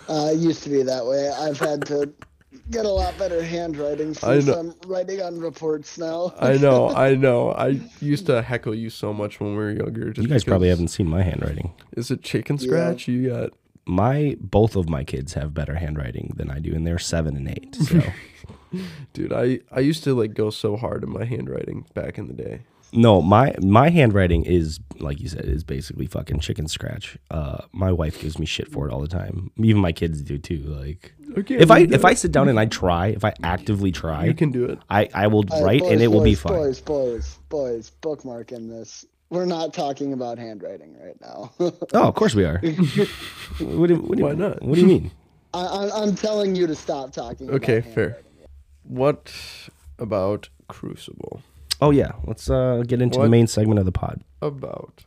Uh, 0.08 0.30
it 0.32 0.38
used 0.38 0.64
to 0.64 0.68
be 0.68 0.82
that 0.82 1.06
way. 1.06 1.30
I've 1.30 1.60
had 1.60 1.86
to 1.86 2.12
get 2.70 2.84
a 2.84 2.88
lot 2.88 3.16
better 3.18 3.42
handwriting 3.42 4.14
since. 4.14 4.48
I'm 4.48 4.74
writing 4.86 5.22
on 5.22 5.38
reports 5.38 5.98
now. 5.98 6.34
I 6.38 6.56
know, 6.56 6.88
I 6.94 7.14
know. 7.14 7.50
I 7.52 7.80
used 8.00 8.26
to 8.26 8.42
heckle 8.42 8.74
you 8.74 8.90
so 8.90 9.12
much 9.12 9.40
when 9.40 9.50
we 9.50 9.56
were 9.56 9.70
younger. 9.72 10.12
Just 10.12 10.26
You 10.26 10.32
guys 10.32 10.44
probably 10.44 10.68
haven't 10.68 10.88
seen 10.88 11.08
my 11.08 11.22
handwriting. 11.22 11.72
Is 11.96 12.10
it 12.10 12.22
chicken 12.22 12.58
scratch? 12.58 13.08
You 13.08 13.28
got 13.30 13.50
My 13.86 14.36
both 14.40 14.76
of 14.76 14.88
my 14.88 15.04
kids 15.04 15.34
have 15.34 15.54
better 15.54 15.74
handwriting 15.74 16.32
than 16.36 16.50
I 16.50 16.58
do, 16.58 16.74
and 16.74 16.86
they're 16.86 16.98
seven 16.98 17.36
and 17.36 17.48
eight. 17.48 17.74
So 17.74 18.02
dude. 19.12 19.32
I 19.32 19.60
I 19.70 19.80
used 19.80 20.04
to 20.04 20.14
like 20.14 20.34
go 20.34 20.50
so 20.50 20.76
hard 20.76 21.02
in 21.02 21.10
my 21.10 21.24
handwriting 21.24 21.86
back 21.94 22.18
in 22.18 22.28
the 22.28 22.34
day. 22.34 22.60
No, 22.92 23.22
my 23.22 23.54
my 23.60 23.90
handwriting 23.90 24.44
is 24.44 24.80
like 25.00 25.20
you 25.20 25.28
said 25.28 25.44
is 25.44 25.64
basically 25.64 26.06
fucking 26.06 26.40
chicken 26.40 26.68
scratch. 26.68 27.18
Uh, 27.30 27.62
my 27.72 27.90
wife 27.90 28.20
gives 28.20 28.38
me 28.38 28.46
shit 28.46 28.70
for 28.70 28.88
it 28.88 28.92
all 28.92 29.00
the 29.00 29.08
time. 29.08 29.50
Even 29.56 29.80
my 29.80 29.92
kids 29.92 30.22
do 30.22 30.38
too. 30.38 30.58
Like 30.58 31.14
Okay, 31.38 31.56
if 31.56 31.70
I 31.70 31.80
if 31.80 32.04
I 32.04 32.14
sit 32.14 32.32
down 32.32 32.48
and 32.48 32.60
I 32.60 32.66
try, 32.66 33.08
if 33.08 33.24
I 33.24 33.32
actively 33.42 33.92
try, 33.92 34.24
you 34.26 34.32
try, 34.32 34.38
can 34.38 34.50
do 34.50 34.64
it. 34.66 34.78
I 34.90 35.08
I 35.14 35.26
will 35.28 35.44
All 35.50 35.64
write 35.64 35.80
boys, 35.80 35.92
and 35.92 36.02
it 36.02 36.08
will 36.08 36.22
be 36.22 36.34
fine. 36.34 36.52
Boys, 36.52 36.80
boys, 36.80 37.38
boys, 37.48 37.90
bookmark 37.90 38.52
in 38.52 38.68
this. 38.68 39.06
We're 39.30 39.46
not 39.46 39.72
talking 39.72 40.12
about 40.12 40.38
handwriting 40.38 40.94
right 41.02 41.18
now. 41.20 41.52
Oh, 41.94 42.08
of 42.08 42.14
course 42.14 42.34
we 42.34 42.44
are. 42.44 42.58
what 43.60 43.86
do, 43.86 43.96
what 43.96 44.18
do, 44.18 44.24
Why 44.24 44.32
not? 44.32 44.62
What 44.62 44.74
do 44.74 44.80
you 44.82 44.86
mean? 44.86 45.10
I, 45.54 45.60
I, 45.60 46.02
I'm 46.02 46.14
telling 46.14 46.54
you 46.54 46.66
to 46.66 46.74
stop 46.74 47.12
talking. 47.12 47.48
Okay, 47.50 47.80
handwriting. 47.80 47.94
fair. 47.94 48.18
What 48.82 49.32
about 49.98 50.50
Crucible? 50.68 51.42
Oh 51.82 51.90
yeah, 51.90 52.12
let's 52.26 52.48
uh, 52.48 52.84
get 52.86 53.02
into 53.02 53.18
What? 53.18 53.24
the 53.24 53.30
main 53.30 53.48
segment 53.48 53.80
of 53.80 53.86
the 53.86 53.92
pod. 53.92 54.22
About 54.40 55.04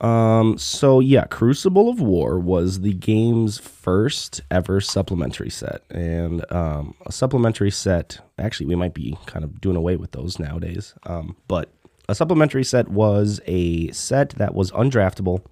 Um, 0.00 0.56
so 0.56 1.00
yeah, 1.00 1.24
Crucible 1.24 1.88
of 1.90 2.00
War 2.00 2.38
was 2.38 2.80
the 2.82 2.92
game's 2.92 3.58
first 3.58 4.40
ever 4.50 4.80
supplementary 4.80 5.50
set, 5.50 5.82
and 5.90 6.44
um, 6.52 6.94
a 7.06 7.10
supplementary 7.12 7.72
set. 7.72 8.20
Actually, 8.38 8.66
we 8.66 8.76
might 8.76 8.94
be 8.94 9.18
kind 9.26 9.44
of 9.44 9.60
doing 9.60 9.74
away 9.76 9.96
with 9.96 10.12
those 10.12 10.38
nowadays. 10.38 10.94
Um, 11.06 11.34
but 11.48 11.70
a 12.08 12.14
supplementary 12.14 12.62
set 12.62 12.86
was 12.88 13.40
a 13.46 13.90
set 13.90 14.30
that 14.30 14.54
was 14.54 14.70
undraftable, 14.70 15.44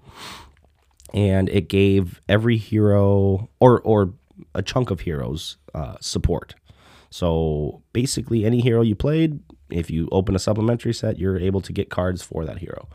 and 1.13 1.49
it 1.49 1.69
gave 1.69 2.21
every 2.29 2.59
hero 2.59 3.49
or 3.59 3.81
or 3.81 4.15
a 4.55 4.63
chunk 4.63 4.91
of 4.93 5.01
heroes 5.01 5.57
uh, 5.75 5.97
support. 6.01 6.55
So 7.11 7.83
basically, 7.93 8.45
any 8.45 8.61
hero 8.61 8.83
you 8.83 8.95
played, 8.97 9.39
if 9.71 9.91
you 9.91 10.09
open 10.13 10.35
a 10.35 10.39
supplementary 10.39 10.95
set, 10.95 11.19
you're 11.19 11.39
able 11.39 11.61
to 11.63 11.73
get 11.73 11.91
cards 11.91 12.23
for 12.23 12.45
that 12.45 12.59
hero 12.59 12.89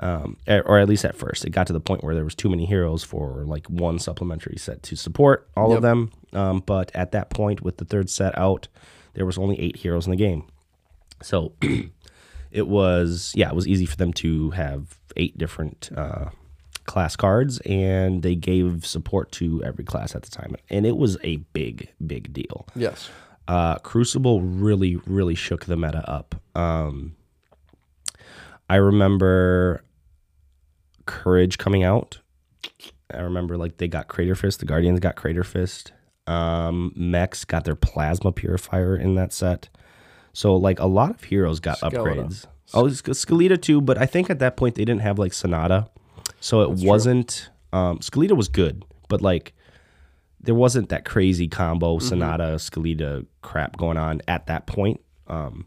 um, 0.00 0.36
or 0.48 0.78
at 0.78 0.88
least 0.88 1.04
at 1.04 1.14
first, 1.14 1.44
it 1.44 1.50
got 1.50 1.68
to 1.68 1.72
the 1.72 1.80
point 1.80 2.02
where 2.02 2.14
there 2.16 2.24
was 2.24 2.34
too 2.34 2.48
many 2.48 2.66
heroes 2.66 3.04
for 3.04 3.44
like 3.44 3.66
one 3.68 3.98
supplementary 4.00 4.56
set 4.58 4.82
to 4.82 4.96
support 4.96 5.48
all 5.56 5.68
Yep. 5.68 5.76
of 5.76 5.82
them. 5.82 6.10
Um, 6.32 6.62
but 6.66 6.90
at 6.94 7.12
that 7.12 7.30
point, 7.30 7.62
with 7.62 7.76
the 7.76 7.84
third 7.84 8.10
set 8.10 8.36
out, 8.36 8.66
there 9.14 9.24
was 9.24 9.38
only 9.38 9.58
eight 9.60 9.76
heroes 9.76 10.06
in 10.06 10.10
the 10.10 10.16
game, 10.16 10.46
so 11.22 11.52
it 12.50 12.66
was 12.66 13.32
yeah, 13.36 13.48
it 13.48 13.54
was 13.54 13.68
easy 13.68 13.86
for 13.86 13.94
them 13.96 14.12
to 14.14 14.50
have 14.50 14.98
eight 15.16 15.38
different 15.38 15.90
uh, 15.96 16.30
class 16.86 17.14
cards, 17.14 17.60
and 17.60 18.24
they 18.24 18.34
gave 18.34 18.84
support 18.84 19.30
to 19.32 19.62
every 19.62 19.84
class 19.84 20.16
at 20.16 20.22
the 20.24 20.30
time, 20.30 20.56
and 20.70 20.84
it 20.86 20.96
was 20.96 21.16
a 21.22 21.36
big, 21.52 21.88
big 22.04 22.32
deal 22.32 22.66
yes. 22.74 23.10
Uh, 23.48 23.76
Crucible 23.78 24.40
really, 24.40 24.96
really 25.06 25.34
shook 25.34 25.66
the 25.66 25.76
meta 25.76 26.08
up. 26.10 26.34
Um, 26.54 27.16
I 28.68 28.76
remember 28.76 29.84
Courage 31.06 31.58
coming 31.58 31.82
out. 31.84 32.18
I 33.12 33.20
remember 33.20 33.56
like 33.56 33.76
they 33.76 33.88
got 33.88 34.08
Crater 34.08 34.34
Fist. 34.34 34.60
The 34.60 34.66
Guardians 34.66 35.00
got 35.00 35.16
Crater 35.16 35.44
Fist. 35.44 35.92
Um, 36.26 36.92
Mechs 36.96 37.44
got 37.44 37.64
their 37.64 37.74
Plasma 37.74 38.32
Purifier 38.32 38.96
in 38.96 39.14
that 39.16 39.32
set. 39.32 39.68
So 40.32 40.56
like 40.56 40.80
a 40.80 40.86
lot 40.86 41.10
of 41.10 41.22
heroes 41.24 41.60
got 41.60 41.78
Skeletor. 41.80 42.16
upgrades. 42.16 42.46
Oh, 42.72 42.88
Sk- 42.88 43.08
Skeleta 43.08 43.60
too, 43.60 43.80
but 43.80 43.98
I 43.98 44.06
think 44.06 44.30
at 44.30 44.38
that 44.38 44.56
point 44.56 44.74
they 44.74 44.84
didn't 44.84 45.02
have 45.02 45.18
like 45.18 45.34
Sonata, 45.34 45.88
so 46.40 46.62
it 46.62 46.70
wasn't. 46.70 47.50
Um, 47.72 47.98
Skeleta 47.98 48.34
was 48.36 48.48
good, 48.48 48.84
but 49.08 49.20
like 49.20 49.54
there 50.44 50.54
wasn't 50.54 50.88
that 50.90 51.04
crazy 51.04 51.48
combo 51.48 51.98
Sonata 51.98 52.56
Skeleta 52.56 53.26
crap 53.42 53.76
going 53.76 53.96
on 53.96 54.20
at 54.28 54.46
that 54.46 54.66
point. 54.66 55.00
Um, 55.26 55.66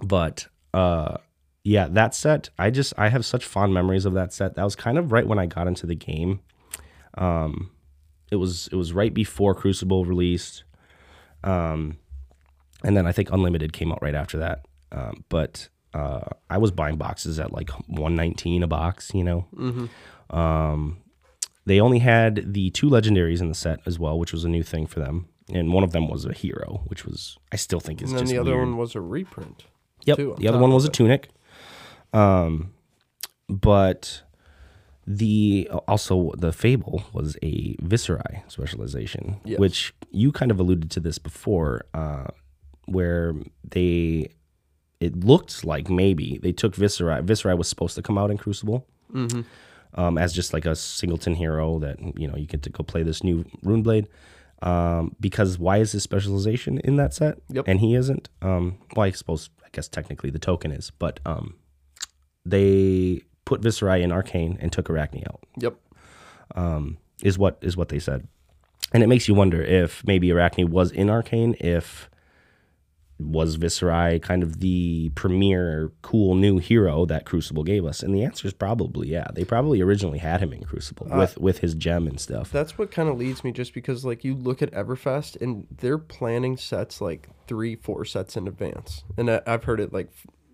but 0.00 0.46
uh, 0.74 1.16
yeah, 1.64 1.88
that 1.88 2.14
set 2.14 2.50
I 2.58 2.70
just 2.70 2.94
I 2.96 3.08
have 3.08 3.24
such 3.24 3.44
fond 3.44 3.74
memories 3.74 4.04
of 4.04 4.14
that 4.14 4.32
set. 4.32 4.54
That 4.54 4.64
was 4.64 4.76
kind 4.76 4.98
of 4.98 5.12
right 5.12 5.26
when 5.26 5.38
I 5.38 5.46
got 5.46 5.66
into 5.66 5.86
the 5.86 5.94
game. 5.94 6.40
Um, 7.16 7.70
it 8.30 8.36
was 8.36 8.68
it 8.70 8.76
was 8.76 8.92
right 8.92 9.12
before 9.12 9.54
Crucible 9.54 10.04
released, 10.04 10.64
um, 11.42 11.98
and 12.84 12.96
then 12.96 13.06
I 13.06 13.12
think 13.12 13.30
Unlimited 13.32 13.72
came 13.72 13.90
out 13.90 14.02
right 14.02 14.14
after 14.14 14.38
that. 14.38 14.66
Um, 14.92 15.24
but 15.28 15.68
uh, 15.94 16.28
I 16.50 16.58
was 16.58 16.70
buying 16.70 16.96
boxes 16.96 17.40
at 17.40 17.52
like 17.52 17.70
119 17.88 18.62
a 18.62 18.66
box, 18.66 19.10
you 19.14 19.24
know. 19.24 19.46
Um, 20.30 20.98
they 21.68 21.80
only 21.80 21.98
had 22.00 22.52
the 22.54 22.70
two 22.70 22.88
legendaries 22.88 23.40
in 23.40 23.48
the 23.48 23.54
set 23.54 23.78
as 23.86 23.98
well, 23.98 24.18
which 24.18 24.32
was 24.32 24.44
a 24.44 24.48
new 24.48 24.62
thing 24.62 24.86
for 24.86 25.00
them. 25.00 25.28
And 25.52 25.72
one 25.72 25.84
of 25.84 25.92
them 25.92 26.08
was 26.08 26.24
a 26.26 26.32
hero, 26.32 26.82
which 26.90 27.04
was 27.06 27.38
I 27.52 27.56
still 27.56 27.80
think 27.80 28.02
is 28.02 28.10
And 28.10 28.18
then 28.18 28.24
just 28.26 28.32
the 28.32 28.38
other 28.38 28.54
weird. 28.56 28.68
one 28.68 28.76
was 28.76 28.94
a 28.94 29.00
reprint. 29.00 29.64
Yep. 30.04 30.16
too, 30.16 30.34
the 30.38 30.48
other 30.48 30.58
one 30.58 30.72
was 30.72 30.84
a 30.84 30.88
tunic. 30.90 31.28
Um, 32.12 32.72
but 33.48 34.22
the 35.06 35.68
also 35.86 36.32
the 36.36 36.52
fable 36.52 37.02
was 37.12 37.36
a 37.42 37.74
Viserai 37.76 38.42
specialization, 38.50 39.40
Yes. 39.44 39.58
which 39.58 39.94
you 40.10 40.32
kind 40.32 40.50
of 40.50 40.58
alluded 40.60 40.90
to 40.92 41.00
this 41.00 41.18
before, 41.18 41.86
uh, 41.94 42.26
where 42.86 43.34
they 43.70 44.28
it 45.00 45.24
looked 45.24 45.64
like 45.64 45.88
maybe 45.88 46.38
they 46.42 46.52
took 46.52 46.74
Viserai. 46.74 47.22
Viserai 47.24 47.56
was 47.56 47.68
supposed 47.68 47.94
to 47.94 48.02
come 48.02 48.18
out 48.18 48.30
in 48.30 48.36
Crucible. 48.36 48.86
Mm-hmm. 49.12 49.42
Um, 49.94 50.18
as 50.18 50.32
just 50.32 50.52
like 50.52 50.66
a 50.66 50.76
singleton 50.76 51.34
hero 51.34 51.78
that 51.78 51.98
you 52.18 52.28
know 52.28 52.36
you 52.36 52.46
get 52.46 52.62
to 52.62 52.70
go 52.70 52.84
play 52.84 53.02
this 53.02 53.24
new 53.24 53.44
Runeblade, 53.64 54.06
um, 54.62 55.14
because 55.20 55.58
why 55.58 55.78
is 55.78 55.92
his 55.92 56.02
specialization 56.02 56.78
in 56.78 56.96
that 56.96 57.14
set? 57.14 57.38
Yep. 57.50 57.64
And 57.66 57.80
he 57.80 57.94
isn't. 57.94 58.28
Um, 58.42 58.78
well, 58.94 59.06
I 59.06 59.10
suppose 59.12 59.50
I 59.64 59.68
guess 59.72 59.88
technically 59.88 60.30
the 60.30 60.38
token 60.38 60.72
is, 60.72 60.90
but 60.90 61.20
um, 61.24 61.56
they 62.44 63.22
put 63.44 63.60
Viserai 63.60 64.02
in 64.02 64.12
Arcane 64.12 64.58
and 64.60 64.72
took 64.72 64.88
Arakni 64.88 65.26
out. 65.26 65.44
Yep. 65.58 65.76
Um, 66.54 66.98
is 67.22 67.38
what 67.38 67.58
is 67.62 67.76
what 67.76 67.88
they 67.88 67.98
said, 67.98 68.28
and 68.92 69.02
it 69.02 69.06
makes 69.06 69.28
you 69.28 69.34
wonder 69.34 69.62
if 69.62 70.04
maybe 70.06 70.28
Arakni 70.28 70.68
was 70.68 70.90
in 70.90 71.10
Arcane. 71.10 71.54
If 71.60 72.08
was 73.18 73.56
Viserai 73.56 74.22
kind 74.22 74.42
of 74.44 74.60
the 74.60 75.10
premier 75.16 75.90
cool 76.02 76.36
new 76.36 76.58
hero 76.58 77.04
that 77.06 77.26
Crucible 77.26 77.64
gave 77.64 77.84
us? 77.84 78.02
And 78.02 78.14
the 78.14 78.22
answer 78.22 78.46
is 78.46 78.52
probably 78.52 79.08
yeah. 79.08 79.26
They 79.34 79.44
probably 79.44 79.80
originally 79.80 80.18
had 80.18 80.40
him 80.40 80.52
in 80.52 80.62
Crucible 80.64 81.08
with 81.10 81.36
with 81.38 81.58
his 81.58 81.74
gem 81.74 82.06
and 82.06 82.20
stuff. 82.20 82.52
That's 82.52 82.78
what 82.78 82.90
kind 82.90 83.08
of 83.08 83.18
leads 83.18 83.42
me 83.42 83.50
just 83.52 83.74
because 83.74 84.04
like 84.04 84.22
you 84.24 84.34
look 84.34 84.62
at 84.62 84.70
Everfest 84.72 85.40
and 85.40 85.66
they're 85.78 85.98
planning 85.98 86.56
sets 86.56 87.00
like 87.00 87.28
three, 87.48 87.74
four 87.74 88.04
sets 88.04 88.36
in 88.36 88.46
advance. 88.46 89.02
And 89.16 89.30
I, 89.30 89.40
I've 89.46 89.64
heard 89.64 89.80
it 89.80 89.92
like 89.92 90.10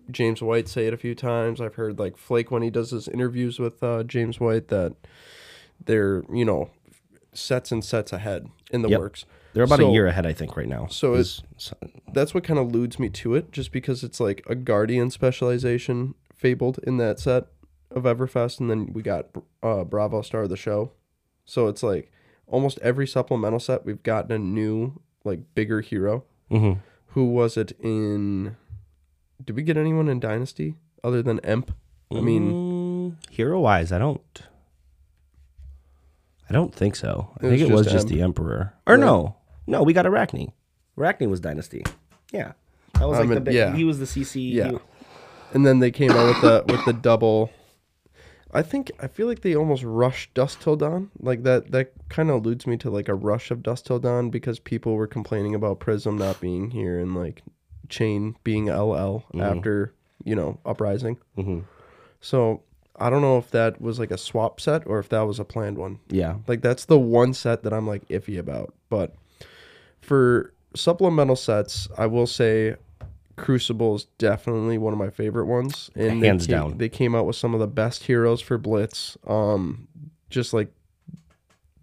James 0.09 0.41
White 0.41 0.67
say 0.67 0.87
it 0.87 0.93
a 0.93 0.97
few 0.97 1.13
times. 1.15 1.61
I've 1.61 1.75
heard 1.75 1.99
like 1.99 2.17
Flake 2.17 2.49
when 2.49 2.63
he 2.63 2.69
does 2.69 2.91
his 2.91 3.07
interviews 3.07 3.59
with 3.59 3.83
uh, 3.83 4.03
James 4.03 4.39
White 4.39 4.69
that 4.69 4.95
they're, 5.83 6.23
you 6.33 6.45
know, 6.45 6.69
sets 7.33 7.71
and 7.71 7.83
sets 7.83 8.13
ahead 8.13 8.47
in 8.71 8.81
the 8.81 8.89
Yep. 8.89 8.99
works. 8.99 9.25
They're 9.55 9.63
about 9.63 9.79
So- 9.79 9.89
a 9.89 9.91
year 9.93 10.05
ahead, 10.05 10.25
I 10.25 10.33
think, 10.33 10.55
right 10.57 10.67
now. 10.67 10.85
so 10.87 11.13
Is- 11.15 11.41
That's 12.13 12.33
what 12.33 12.43
kind 12.43 12.59
of 12.59 12.71
leads 12.75 12.99
me 12.99 13.09
to 13.09 13.33
it 13.35 13.51
just 13.51 13.71
because 13.71 14.03
it's 14.03 14.19
like 14.19 14.43
a 14.47 14.53
Guardian 14.53 15.09
specialization 15.09 16.13
fabled 16.33 16.79
in 16.83 16.97
that 16.97 17.19
set 17.19 17.47
of 17.89 18.03
Everfest. 18.03 18.59
And 18.59 18.69
then 18.69 18.91
we 18.93 19.01
got 19.01 19.27
uh, 19.63 19.83
Bravo 19.85 20.21
Star 20.21 20.43
of 20.43 20.49
the 20.49 20.57
Show. 20.57 20.91
So 21.45 21.67
it's 21.67 21.81
like 21.83 22.11
almost 22.47 22.77
every 22.81 23.07
supplemental 23.07 23.59
set 23.59 23.85
we've 23.85 24.03
gotten 24.03 24.31
a 24.33 24.37
new 24.37 24.99
like 25.23 25.39
bigger 25.55 25.79
hero. 25.81 26.25
Mhm. 26.51 26.79
Who 27.07 27.25
was 27.25 27.55
it 27.57 27.71
in? 27.79 28.57
Did 29.43 29.55
we 29.55 29.63
get 29.63 29.77
anyone 29.77 30.07
in 30.09 30.19
Dynasty 30.19 30.75
other 31.03 31.21
than 31.23 31.39
Emp? 31.39 31.73
I 32.13 32.19
mean, 32.21 32.51
Mm, 32.51 33.31
hero 33.31 33.59
wise, 33.61 33.91
I 33.91 33.97
don't. 33.99 34.41
I 36.49 36.53
don't 36.53 36.73
think 36.75 36.95
so. 36.95 37.31
I 37.37 37.49
think 37.49 37.61
it 37.61 37.71
was 37.71 37.83
just 37.85 37.95
just 37.95 38.07
the 38.09 38.21
emperor. 38.21 38.73
Or 38.85 38.93
Right. 38.95 38.99
no, 38.99 39.35
no, 39.67 39.83
we 39.83 39.93
got 39.93 40.05
Arakni. 40.05 40.51
Arakni 40.97 41.27
was 41.29 41.39
dynasty. 41.39 41.83
Yeah, 42.31 42.53
that 42.93 43.07
was 43.07 43.17
I 43.17 43.21
like 43.21 43.29
the 43.29 43.41
big, 43.41 43.53
yeah. 43.55 43.75
He 43.75 43.83
was 43.83 43.99
the 43.99 44.05
CC. 44.05 44.51
Yeah. 44.53 44.71
he- 44.71 44.77
and 45.53 45.65
then 45.65 45.79
they 45.79 45.91
came 45.91 46.11
out 46.11 46.25
with 46.27 46.41
the 46.41 46.73
with 46.73 46.85
the 46.85 46.93
double. 46.93 47.49
I 48.51 48.61
think 48.61 48.91
I 49.01 49.07
feel 49.07 49.27
like 49.27 49.41
they 49.41 49.55
almost 49.55 49.83
rushed 49.83 50.33
Dusk 50.33 50.61
Till 50.61 50.75
Dawn. 50.75 51.11
Like 51.19 51.43
that 51.43 51.71
that 51.71 51.91
kind 52.09 52.29
of 52.29 52.37
alludes 52.37 52.65
me 52.65 52.77
to 52.77 52.89
like 52.89 53.07
a 53.09 53.13
rush 53.13 53.51
of 53.51 53.61
Dusk 53.63 53.85
Till 53.85 53.99
Dawn 53.99 54.29
because 54.29 54.59
people 54.59 54.95
were 54.95 55.07
complaining 55.07 55.53
about 55.55 55.79
Prism 55.79 56.17
not 56.17 56.39
being 56.41 56.71
here 56.71 56.99
and 56.99 57.15
like 57.15 57.43
Chain 57.89 58.35
being 58.43 58.65
LL 58.67 59.23
after 59.39 59.93
you 60.23 60.35
know 60.35 60.59
Uprising. 60.65 61.17
Mhm. 61.37 61.65
So 62.21 62.63
I 62.97 63.09
don't 63.09 63.21
know 63.21 63.37
if 63.37 63.51
that 63.51 63.81
was 63.81 63.99
like 63.99 64.11
a 64.11 64.17
swap 64.17 64.59
set 64.61 64.87
or 64.87 64.99
if 64.99 65.09
that 65.09 65.21
was 65.21 65.39
a 65.39 65.43
planned 65.45 65.77
one. 65.77 65.99
yeah. 66.09 66.37
Like 66.47 66.61
that's 66.61 66.85
the 66.85 66.97
one 66.99 67.33
set 67.33 67.63
that 67.63 67.73
I'm 67.73 67.85
like 67.87 68.07
iffy 68.07 68.39
about. 68.39 68.73
But 68.89 69.13
for 70.05 70.53
supplemental 70.75 71.35
sets, 71.35 71.87
I 71.97 72.05
will 72.07 72.27
say 72.27 72.75
Crucible 73.37 73.95
is 73.95 74.05
definitely 74.17 74.77
one 74.77 74.93
of 74.93 74.99
my 74.99 75.09
favorite 75.09 75.45
ones. 75.45 75.89
And 75.95 76.21
they 76.21 76.27
Hands 76.27 76.45
came- 76.45 76.55
down. 76.55 76.77
They 76.77 76.89
came 76.89 77.15
out 77.15 77.25
with 77.25 77.35
some 77.35 77.53
of 77.53 77.59
the 77.59 77.67
best 77.67 78.03
heroes 78.05 78.41
for 78.41 78.57
Blitz. 78.57 79.17
Um 79.27 79.87
just 80.29 80.53
like 80.53 80.69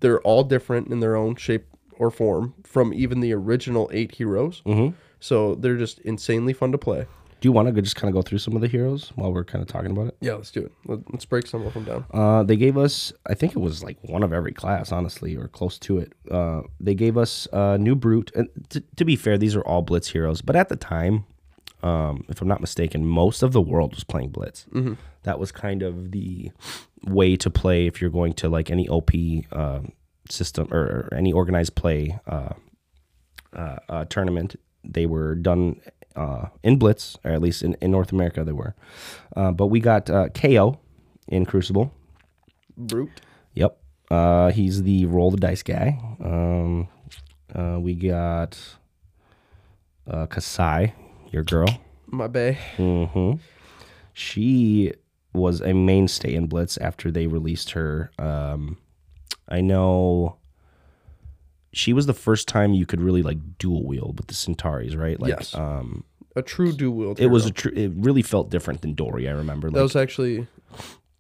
they're 0.01 0.20
all 0.23 0.43
different 0.45 0.89
in 0.89 1.01
their 1.01 1.14
own 1.16 1.37
shape 1.37 1.66
or 1.97 2.11
form 2.11 2.55
from 2.64 2.93
even 2.93 3.20
the 3.20 3.33
original 3.33 3.89
eight 3.93 4.14
heroes. 4.16 4.62
Mm-hmm. 4.66 4.95
So 5.20 5.55
they're 5.55 5.77
just 5.77 6.01
insanely 6.01 6.53
fun 6.53 6.73
to 6.73 6.79
play. 6.79 7.07
Do 7.43 7.49
you 7.49 7.53
want 7.53 7.74
to 7.74 7.82
just 7.82 7.97
kind 7.97 8.09
of 8.09 8.14
go 8.14 8.22
through 8.22 8.38
some 8.38 8.55
of 8.55 8.62
the 8.62 8.68
heroes 8.68 9.11
while 9.16 9.32
we're 9.32 9.43
kind 9.45 9.61
of 9.61 9.66
talking 9.66 9.90
about 9.90 10.07
it? 10.07 10.16
Yeah, 10.20 10.34
let's 10.34 10.53
do 10.53 10.61
it. 10.61 10.70
Let, 10.86 11.01
let's 11.12 11.24
break 11.24 11.49
some 11.49 11.66
of 11.66 11.74
them 11.74 11.82
down. 11.82 12.05
Uh, 12.12 12.45
they 12.45 12.55
gave 12.55 12.78
us, 12.78 13.12
I 13.26 13.34
think 13.34 13.57
it 13.57 13.59
was 13.59 13.82
like 13.82 13.99
one 14.03 14.22
of 14.22 14.32
every 14.32 14.53
class, 14.53 14.93
honestly, 14.93 15.34
or 15.36 15.49
close 15.49 15.76
to 15.80 15.99
it. 15.99 16.12
Uh, 16.30 16.61
they 16.78 16.95
gave 16.95 17.18
us 17.18 17.49
uh, 17.53 17.78
new 17.78 17.97
brute, 17.97 18.30
and 18.36 18.49
t- 18.68 18.84
to 18.95 19.05
be 19.05 19.16
fair, 19.16 19.36
these 19.38 19.57
are 19.57 19.62
all 19.62 19.82
blitz 19.82 20.11
heroes. 20.11 20.40
But 20.40 20.55
at 20.55 20.68
the 20.68 20.76
time, 20.76 21.24
um, 21.82 22.24
if 22.28 22.40
I'm 22.40 22.47
not 22.47 22.61
mistaken, 22.61 23.05
most 23.05 23.43
of 23.43 23.51
the 23.51 23.61
world 23.61 23.93
was 23.93 24.05
playing 24.05 24.28
blitz. 24.28 24.66
That 25.24 25.40
was 25.40 25.51
kind 25.51 25.82
of 25.82 26.12
the 26.12 26.53
way 27.03 27.34
to 27.34 27.51
play 27.51 27.88
if 27.88 28.01
you're 28.01 28.11
going 28.11 28.34
to 28.34 28.49
like 28.49 28.70
any 28.70 28.88
OP 28.88 29.11
uh, 29.51 29.80
system 30.30 30.68
or, 30.70 31.09
or 31.11 31.14
any 31.16 31.32
organized 31.32 31.74
play 31.74 32.20
uh, 32.28 32.51
uh, 33.53 33.76
uh, 33.88 34.05
tournament. 34.05 34.55
They 34.84 35.07
were 35.07 35.34
done 35.34 35.80
uh, 36.16 36.46
in 36.62 36.78
blitz, 36.78 37.16
or 37.24 37.30
at 37.32 37.40
least 37.40 37.62
in, 37.62 37.74
in 37.80 37.90
North 37.90 38.12
America, 38.12 38.44
they 38.44 38.52
were. 38.52 38.74
Uh, 39.36 39.50
but 39.52 39.66
we 39.66 39.80
got 39.80 40.08
uh, 40.10 40.28
Kayo 40.28 40.78
in 41.28 41.46
Crucible. 41.46 41.92
Brute. 42.76 43.20
Yep. 43.54 43.78
Uh, 44.10 44.50
he's 44.50 44.82
the 44.82 45.06
roll 45.06 45.30
the 45.30 45.36
dice 45.36 45.62
guy. 45.62 45.98
Um, 46.22 46.88
uh, 47.54 47.78
we 47.80 47.94
got 47.94 48.58
uh, 50.06 50.26
Kassai, 50.26 50.92
your 51.30 51.44
girl. 51.44 51.68
My 52.06 52.26
bay. 52.26 52.58
hmm 52.76 53.34
She 54.12 54.92
was 55.32 55.62
a 55.62 55.72
mainstay 55.72 56.34
in 56.34 56.46
Blitz 56.46 56.76
after 56.76 57.10
they 57.10 57.26
released 57.26 57.70
her. 57.70 58.10
Um, 58.18 58.76
I 59.48 59.60
know 59.62 60.36
she 61.73 61.93
was 61.93 62.07
the 62.07 62.14
first 62.14 62.49
time 62.49 62.75
you 62.75 62.87
could 62.87 63.01
really 63.01 63.23
like 63.23 63.39
dual 63.59 63.85
wield 63.87 64.18
with 64.18 64.27
the 64.29 64.35
Cintaris, 64.35 64.97
right? 64.97 65.18
Like, 65.18 65.31
Yes. 65.31 65.55
um, 65.55 66.05
A 66.37 66.43
true 66.43 66.73
dual 66.73 66.95
wield. 66.97 67.20
it 67.20 67.29
was 67.29 67.45
a 67.45 67.49
hero. 67.49 67.55
tr- 67.55 67.68
it 67.70 67.93
really 67.97 68.23
felt 68.23 68.51
different 68.51 68.83
than 68.83 68.95
Dory. 68.95 69.29
I 69.29 69.33
remember. 69.33 69.70
That 69.70 69.83
was 69.83 69.97
actually 69.97 70.47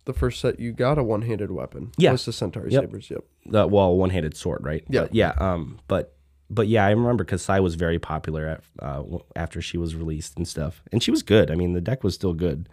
the 0.04 0.12
first 0.12 0.40
set 0.40 0.58
you 0.58 0.72
got 0.72 0.98
a 0.98 1.02
one 1.02 1.22
handed 1.22 1.50
weapon. 1.50 1.92
Yeah. 1.96 2.12
Was 2.12 2.24
the 2.24 2.32
Cintari 2.32 2.70
Yep. 2.70 2.82
Sabers. 2.84 3.10
Yep. 3.10 3.24
the 3.46 3.66
well 3.66 3.96
one 3.96 4.10
handed 4.10 4.36
sword, 4.36 4.64
right? 4.64 4.84
Yeah. 4.88 5.02
But 5.02 5.14
yeah. 5.14 5.32
Um. 5.38 5.78
But 5.88 6.14
but 6.50 6.68
yeah, 6.68 6.84
I 6.84 6.90
remember 6.90 7.24
because 7.24 7.40
Sai 7.42 7.60
was 7.60 7.76
very 7.76 7.98
popular 7.98 8.46
at, 8.46 8.60
uh, 8.78 9.02
after 9.36 9.62
she 9.62 9.78
was 9.78 9.94
released 9.94 10.36
and 10.36 10.46
stuff, 10.46 10.82
and 10.92 11.02
she 11.02 11.10
was 11.10 11.22
good. 11.22 11.50
I 11.50 11.54
mean, 11.54 11.72
the 11.72 11.80
deck 11.80 12.04
was 12.04 12.14
still 12.14 12.34
good 12.34 12.68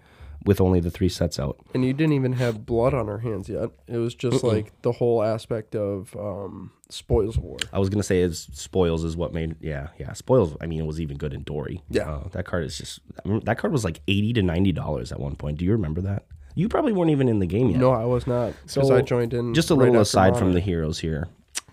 with 0.46 0.60
only 0.60 0.80
the 0.82 0.92
three 0.92 1.08
sets 1.08 1.40
out. 1.40 1.58
And 1.74 1.86
you 1.86 1.94
didn't 1.94 2.14
even 2.14 2.34
have 2.34 2.66
blood 2.66 2.94
on 2.94 3.08
her 3.08 3.20
hands 3.20 3.48
yet. 3.48 3.70
It 3.88 3.98
was 3.98 4.16
just 4.16 4.44
like 4.44 4.74
the 4.82 4.92
whole 4.94 5.22
aspect 5.24 5.76
of 5.76 6.14
um, 6.18 6.72
spoils 6.90 7.38
war. 7.38 7.58
I 7.72 7.80
was 7.80 7.90
gonna 7.90 8.04
say 8.04 8.22
is 8.22 8.48
spoils 8.54 9.04
is 9.04 9.16
what 9.16 9.34
made 9.34 9.56
yeah 9.62 9.90
yeah 9.98 10.14
spoils. 10.14 10.56
I 10.62 10.66
mean, 10.66 10.80
it 10.80 10.86
was 10.86 11.00
even 11.00 11.18
good 11.18 11.34
in 11.34 11.44
Dory. 11.44 11.82
Yeah. 11.90 12.10
Uh, 12.10 12.28
that 12.30 12.46
card 12.46 12.66
is 12.66 12.78
just 12.78 13.00
I 13.24 13.28
mean, 13.28 13.42
that 13.46 13.58
card 13.58 13.72
was 13.72 13.84
like 13.84 14.02
eighty 14.08 14.34
to 14.34 14.42
ninety 14.42 14.72
dollars 14.72 15.12
at 15.12 15.20
one 15.20 15.36
point. 15.36 15.58
Do 15.58 15.66
you 15.66 15.72
remember 15.72 16.02
that? 16.02 16.26
You 16.56 16.68
probably 16.68 16.92
weren't 16.92 17.12
even 17.12 17.30
in 17.30 17.40
the 17.40 17.46
game 17.46 17.70
yet. 17.70 17.80
No, 17.80 17.92
I 17.92 18.06
was 18.06 18.28
not 18.28 18.54
because 18.64 18.88
So, 18.88 18.96
I 18.96 19.02
joined 19.02 19.34
in. 19.34 19.54
Just 19.54 19.70
a 19.70 19.76
right 19.76 19.86
little 19.86 20.02
aside 20.02 20.38
from 20.38 20.54
the 20.54 20.60
heroes 20.60 21.00
here. 21.00 21.28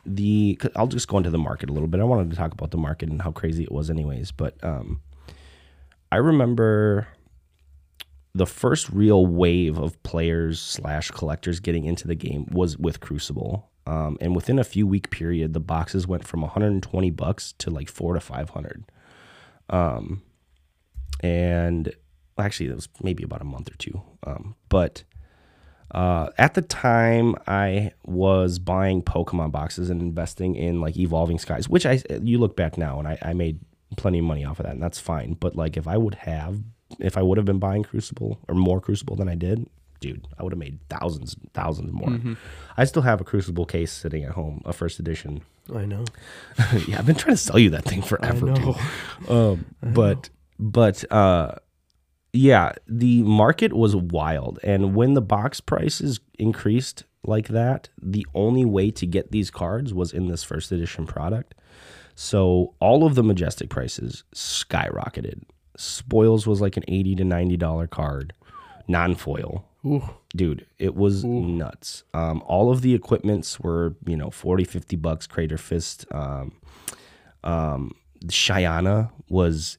The 0.04 0.58
I'll 0.76 0.86
just 0.86 1.08
go 1.08 1.16
into 1.16 1.30
the 1.30 1.38
market 1.38 1.70
a 1.70 1.72
little 1.72 1.88
bit. 1.88 2.00
I 2.00 2.04
wanted 2.04 2.30
to 2.30 2.36
talk 2.36 2.52
about 2.52 2.70
the 2.70 2.76
market 2.76 3.08
and 3.08 3.20
how 3.20 3.32
crazy 3.32 3.64
it 3.64 3.72
was, 3.72 3.90
anyways. 3.90 4.30
But 4.30 4.62
um, 4.62 5.00
I 6.12 6.16
remember 6.16 7.08
the 8.34 8.46
first 8.46 8.90
real 8.90 9.26
wave 9.26 9.78
of 9.78 10.00
players 10.02 10.60
slash 10.60 11.10
collectors 11.10 11.58
getting 11.58 11.84
into 11.86 12.06
the 12.06 12.14
game 12.14 12.46
was 12.52 12.76
with 12.78 13.00
Crucible. 13.00 13.70
Um, 13.86 14.18
and 14.20 14.34
within 14.34 14.58
a 14.58 14.64
few 14.64 14.86
week 14.86 15.10
period, 15.10 15.52
the 15.52 15.60
boxes 15.60 16.06
went 16.06 16.26
from 16.26 16.40
120 16.40 17.10
bucks 17.10 17.52
to 17.58 17.70
like 17.70 17.88
four 17.88 18.14
to 18.14 18.20
500. 18.20 18.84
Um, 19.70 20.22
and 21.20 21.94
actually, 22.38 22.70
it 22.70 22.74
was 22.74 22.88
maybe 23.02 23.22
about 23.22 23.42
a 23.42 23.44
month 23.44 23.70
or 23.70 23.76
two. 23.76 24.02
Um, 24.24 24.56
but 24.68 25.04
uh, 25.92 26.30
at 26.36 26.54
the 26.54 26.62
time, 26.62 27.36
I 27.46 27.92
was 28.04 28.58
buying 28.58 29.02
Pokemon 29.02 29.52
boxes 29.52 29.88
and 29.88 30.02
investing 30.02 30.56
in 30.56 30.80
like 30.80 30.96
Evolving 30.96 31.38
Skies, 31.38 31.68
which 31.68 31.86
I 31.86 32.02
you 32.22 32.38
look 32.38 32.56
back 32.56 32.76
now 32.76 32.98
and 32.98 33.06
I, 33.06 33.18
I 33.22 33.32
made 33.34 33.60
plenty 33.96 34.18
of 34.18 34.24
money 34.24 34.44
off 34.44 34.58
of 34.58 34.66
that, 34.66 34.72
and 34.72 34.82
that's 34.82 34.98
fine. 34.98 35.34
But 35.34 35.54
like, 35.54 35.76
if 35.76 35.86
I 35.86 35.96
would 35.96 36.16
have, 36.16 36.60
if 36.98 37.16
I 37.16 37.22
would 37.22 37.38
have 37.38 37.46
been 37.46 37.60
buying 37.60 37.84
Crucible 37.84 38.40
or 38.48 38.54
more 38.54 38.80
Crucible 38.80 39.16
than 39.16 39.28
I 39.28 39.36
did, 39.36 39.68
dude, 40.06 40.28
I 40.38 40.42
would 40.42 40.52
have 40.52 40.58
made 40.58 40.78
thousands, 40.88 41.34
and 41.34 41.52
thousands 41.52 41.92
more. 41.92 42.36
I 42.76 42.84
still 42.84 43.02
have 43.02 43.20
a 43.20 43.24
Crucible 43.24 43.66
case 43.66 43.92
sitting 43.92 44.24
at 44.24 44.32
home, 44.32 44.62
a 44.64 44.72
first 44.72 44.98
edition. 44.98 45.42
I 45.74 45.84
know. 45.84 46.04
yeah, 46.86 46.98
I've 46.98 47.06
been 47.06 47.16
trying 47.16 47.34
to 47.34 47.42
sell 47.42 47.58
you 47.58 47.70
that 47.70 47.84
thing 47.84 48.02
forever. 48.02 48.46
Dude. 48.52 48.64
know. 48.64 48.76
Um, 49.28 49.66
but 49.82 50.30
but 50.58 51.10
uh, 51.12 51.56
yeah, 52.32 52.72
the 52.86 53.22
market 53.22 53.72
was 53.72 53.96
wild, 53.96 54.58
and 54.62 54.94
when 54.94 55.14
the 55.14 55.22
box 55.22 55.60
prices 55.60 56.20
increased 56.38 57.04
like 57.24 57.48
that, 57.48 57.88
the 58.00 58.26
only 58.34 58.64
way 58.64 58.90
to 58.92 59.06
get 59.06 59.32
these 59.32 59.50
cards 59.50 59.92
was 59.92 60.12
in 60.12 60.28
this 60.28 60.44
first 60.44 60.70
edition 60.70 61.06
product. 61.06 61.54
So 62.14 62.74
all 62.80 63.04
of 63.04 63.14
the 63.14 63.22
majestic 63.22 63.68
prices 63.68 64.24
skyrocketed. 64.34 65.42
Spoils 65.76 66.46
was 66.46 66.60
like 66.60 66.76
an 66.76 66.84
eighty 66.88 67.14
to 67.16 67.24
ninety 67.24 67.56
dollar 67.56 67.86
card, 67.86 68.32
non 68.88 69.14
foil 69.14 69.68
Ooh. 69.86 70.02
dude 70.34 70.66
it 70.78 70.94
was 70.96 71.24
nuts. 71.24 72.02
Um, 72.12 72.42
all 72.46 72.70
of 72.72 72.82
the 72.82 72.94
equipments 72.94 73.60
were 73.60 73.94
you 74.06 74.16
know 74.16 74.30
40 74.30 74.64
50 74.64 74.96
bucks 74.96 75.26
crater 75.26 75.56
fist. 75.58 76.04
Um, 76.10 76.52
um, 77.44 77.92
was 79.28 79.78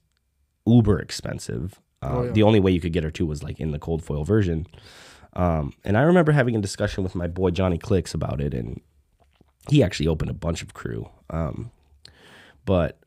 uber 0.65 0.99
expensive. 0.99 1.79
Uh, 2.01 2.09
Oh, 2.09 2.23
yeah. 2.23 2.31
the 2.31 2.43
only 2.43 2.59
way 2.59 2.71
you 2.71 2.79
could 2.79 2.93
get 2.93 3.03
her 3.03 3.11
to 3.11 3.25
was 3.25 3.43
like 3.43 3.59
in 3.59 3.71
the 3.71 3.79
cold 3.79 4.03
foil 4.03 4.23
version. 4.23 4.67
Um, 5.33 5.73
and 5.83 5.97
i 5.97 6.01
remember 6.01 6.31
having 6.31 6.55
a 6.55 6.61
discussion 6.61 7.03
with 7.03 7.13
my 7.13 7.27
boy 7.27 7.51
johnny 7.51 7.77
clicks 7.77 8.13
about 8.13 8.41
it 8.41 8.53
and 8.53 8.81
he 9.69 9.83
actually 9.83 10.07
opened 10.07 10.31
a 10.31 10.33
bunch 10.33 10.61
of 10.61 10.73
crew. 10.73 11.09
Um, 11.29 11.71
but 12.65 12.99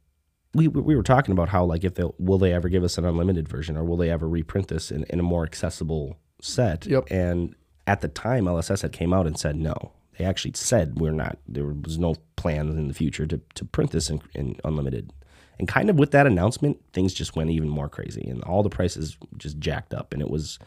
we, 0.54 0.68
we 0.68 0.94
were 0.96 1.02
talking 1.02 1.32
about 1.32 1.48
how 1.48 1.64
like 1.64 1.84
if 1.84 1.94
they 1.94 2.04
will 2.18 2.38
they 2.38 2.52
ever 2.52 2.68
give 2.68 2.84
us 2.84 2.98
an 2.98 3.04
unlimited 3.04 3.48
version 3.48 3.76
or 3.76 3.84
will 3.84 3.96
they 3.96 4.10
ever 4.10 4.28
reprint 4.28 4.68
this 4.68 4.90
in, 4.90 5.04
in 5.04 5.18
a 5.20 5.22
more 5.22 5.44
accessible 5.44 6.18
set 6.40 6.86
Yep. 6.86 7.04
and 7.10 7.54
at 7.86 8.00
the 8.00 8.08
time 8.08 8.44
lss 8.44 8.82
had 8.82 8.92
came 8.92 9.12
out 9.12 9.26
and 9.26 9.38
said 9.38 9.56
no. 9.56 9.92
They 10.18 10.24
actually 10.24 10.52
said 10.54 11.00
we're 11.00 11.12
not 11.12 11.38
there 11.48 11.66
was 11.66 11.98
no 11.98 12.16
plans 12.36 12.76
in 12.76 12.88
the 12.88 12.94
future 12.94 13.26
to, 13.26 13.40
to 13.54 13.64
print 13.64 13.90
this 13.90 14.10
in, 14.10 14.20
in 14.34 14.56
unlimited. 14.64 15.12
And 15.58 15.68
kind 15.68 15.90
of 15.90 15.98
with 15.98 16.10
that 16.12 16.26
announcement 16.26 16.78
things 16.92 17.12
just 17.14 17.36
went 17.36 17.50
even 17.50 17.68
more 17.68 17.88
crazy 17.88 18.26
and 18.28 18.42
all 18.44 18.62
the 18.62 18.70
prices 18.70 19.16
just 19.36 19.58
jacked 19.58 19.92
up. 19.94 20.12
And 20.12 20.22
it 20.22 20.30
was 20.30 20.58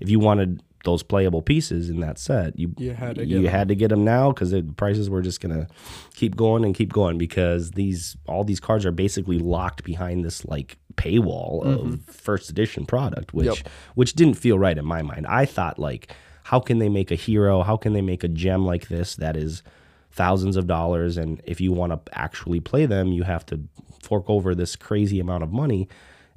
if 0.00 0.08
you 0.10 0.18
wanted 0.20 0.62
those 0.84 1.02
playable 1.02 1.42
pieces 1.42 1.90
in 1.90 2.00
that 2.00 2.18
set 2.18 2.56
you 2.58 2.72
You 2.78 2.92
had 2.94 3.16
to 3.16 3.26
you 3.26 3.42
get 3.42 3.50
had 3.50 3.68
to 3.68 3.74
get 3.74 3.88
them 3.88 4.04
now 4.04 4.30
because 4.30 4.52
the 4.52 4.62
prices 4.62 5.10
were 5.10 5.22
just 5.22 5.40
gonna 5.40 5.66
keep 6.14 6.36
going 6.36 6.64
and 6.64 6.74
keep 6.74 6.92
going 6.92 7.18
because 7.18 7.72
these 7.72 8.16
all 8.26 8.44
these 8.44 8.60
cards 8.60 8.86
are 8.86 8.92
basically 8.92 9.38
locked 9.38 9.82
behind 9.84 10.24
this 10.24 10.44
like 10.44 10.78
paywall 10.98 11.64
of 11.64 12.00
first 12.04 12.50
edition 12.50 12.84
product 12.84 13.32
which 13.32 13.46
Mm-hmm. 13.46 13.66
Yep. 13.66 13.72
which 13.94 14.12
didn't 14.14 14.34
feel 14.34 14.58
right 14.58 14.76
in 14.76 14.84
my 14.84 15.00
mind 15.02 15.26
i 15.26 15.44
thought 15.46 15.78
like 15.78 16.12
how 16.44 16.60
can 16.60 16.78
they 16.78 16.88
make 16.88 17.10
a 17.10 17.14
hero 17.14 17.62
how 17.62 17.76
can 17.76 17.92
they 17.94 18.02
make 18.02 18.22
a 18.24 18.28
gem 18.28 18.66
like 18.66 18.88
this 18.88 19.16
that 19.16 19.36
is 19.36 19.62
thousands 20.10 20.56
of 20.56 20.66
dollars 20.66 21.16
and 21.16 21.40
if 21.44 21.60
you 21.60 21.70
want 21.72 21.92
to 21.92 22.18
actually 22.18 22.60
play 22.60 22.84
them 22.86 23.12
you 23.12 23.22
have 23.22 23.46
to 23.46 23.56
fork 24.02 24.24
over 24.28 24.54
this 24.54 24.74
crazy 24.76 25.20
amount 25.20 25.42
of 25.42 25.52
money 25.52 25.88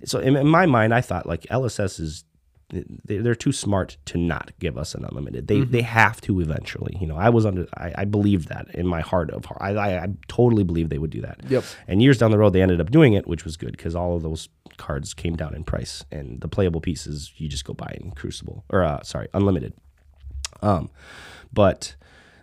so 0.06 0.20
in, 0.20 0.36
in 0.36 0.48
my 0.48 0.66
mind 0.66 0.94
i 0.94 1.02
thought 1.02 1.26
like 1.26 1.42
lss 1.44 2.00
is 2.00 2.24
they're 3.06 3.36
too 3.36 3.52
smart 3.52 3.98
to 4.06 4.18
not 4.18 4.52
give 4.60 4.78
us 4.78 4.96
an 4.96 5.06
unlimited. 5.06 5.48
They 5.48 5.62
they 5.62 5.82
have 5.82 6.22
to 6.22 6.40
eventually. 6.40 6.98
You 7.00 7.08
know, 7.08 7.18
I 7.18 7.30
was 7.30 7.46
under. 7.46 7.68
I, 7.76 7.94
I 8.00 8.06
believed 8.06 8.50
that 8.50 8.74
in 8.74 8.88
my 8.88 9.02
heart 9.02 9.30
of 9.32 9.46
heart. 9.46 9.62
I, 9.62 9.76
I 9.76 10.04
I 10.04 10.08
totally 10.28 10.64
believe 10.64 10.90
they 10.90 10.98
would 10.98 11.10
do 11.12 11.22
that. 11.22 11.42
Yep. 11.50 11.64
And 11.88 12.02
years 12.02 12.18
down 12.18 12.32
the 12.32 12.38
road, 12.38 12.54
they 12.54 12.62
ended 12.62 12.80
up 12.80 12.92
doing 12.92 13.14
it, 13.14 13.28
which 13.28 13.46
was 13.46 13.58
good 13.58 13.72
because 13.72 13.96
all 13.96 14.16
of 14.16 14.24
those 14.24 14.50
cards 14.78 15.14
came 15.14 15.36
down 15.36 15.54
in 15.54 15.64
price, 15.64 16.04
and 16.12 16.40
the 16.42 16.48
playable 16.48 16.82
pieces 16.82 17.34
you 17.38 17.48
just 17.48 17.66
go 17.66 17.74
buy 17.74 17.98
in 18.00 18.12
Crucible 18.12 18.64
or 18.70 18.84
uh, 18.84 19.02
sorry, 19.04 19.28
Unlimited. 19.34 19.74
Um, 20.62 20.90
but 21.52 21.96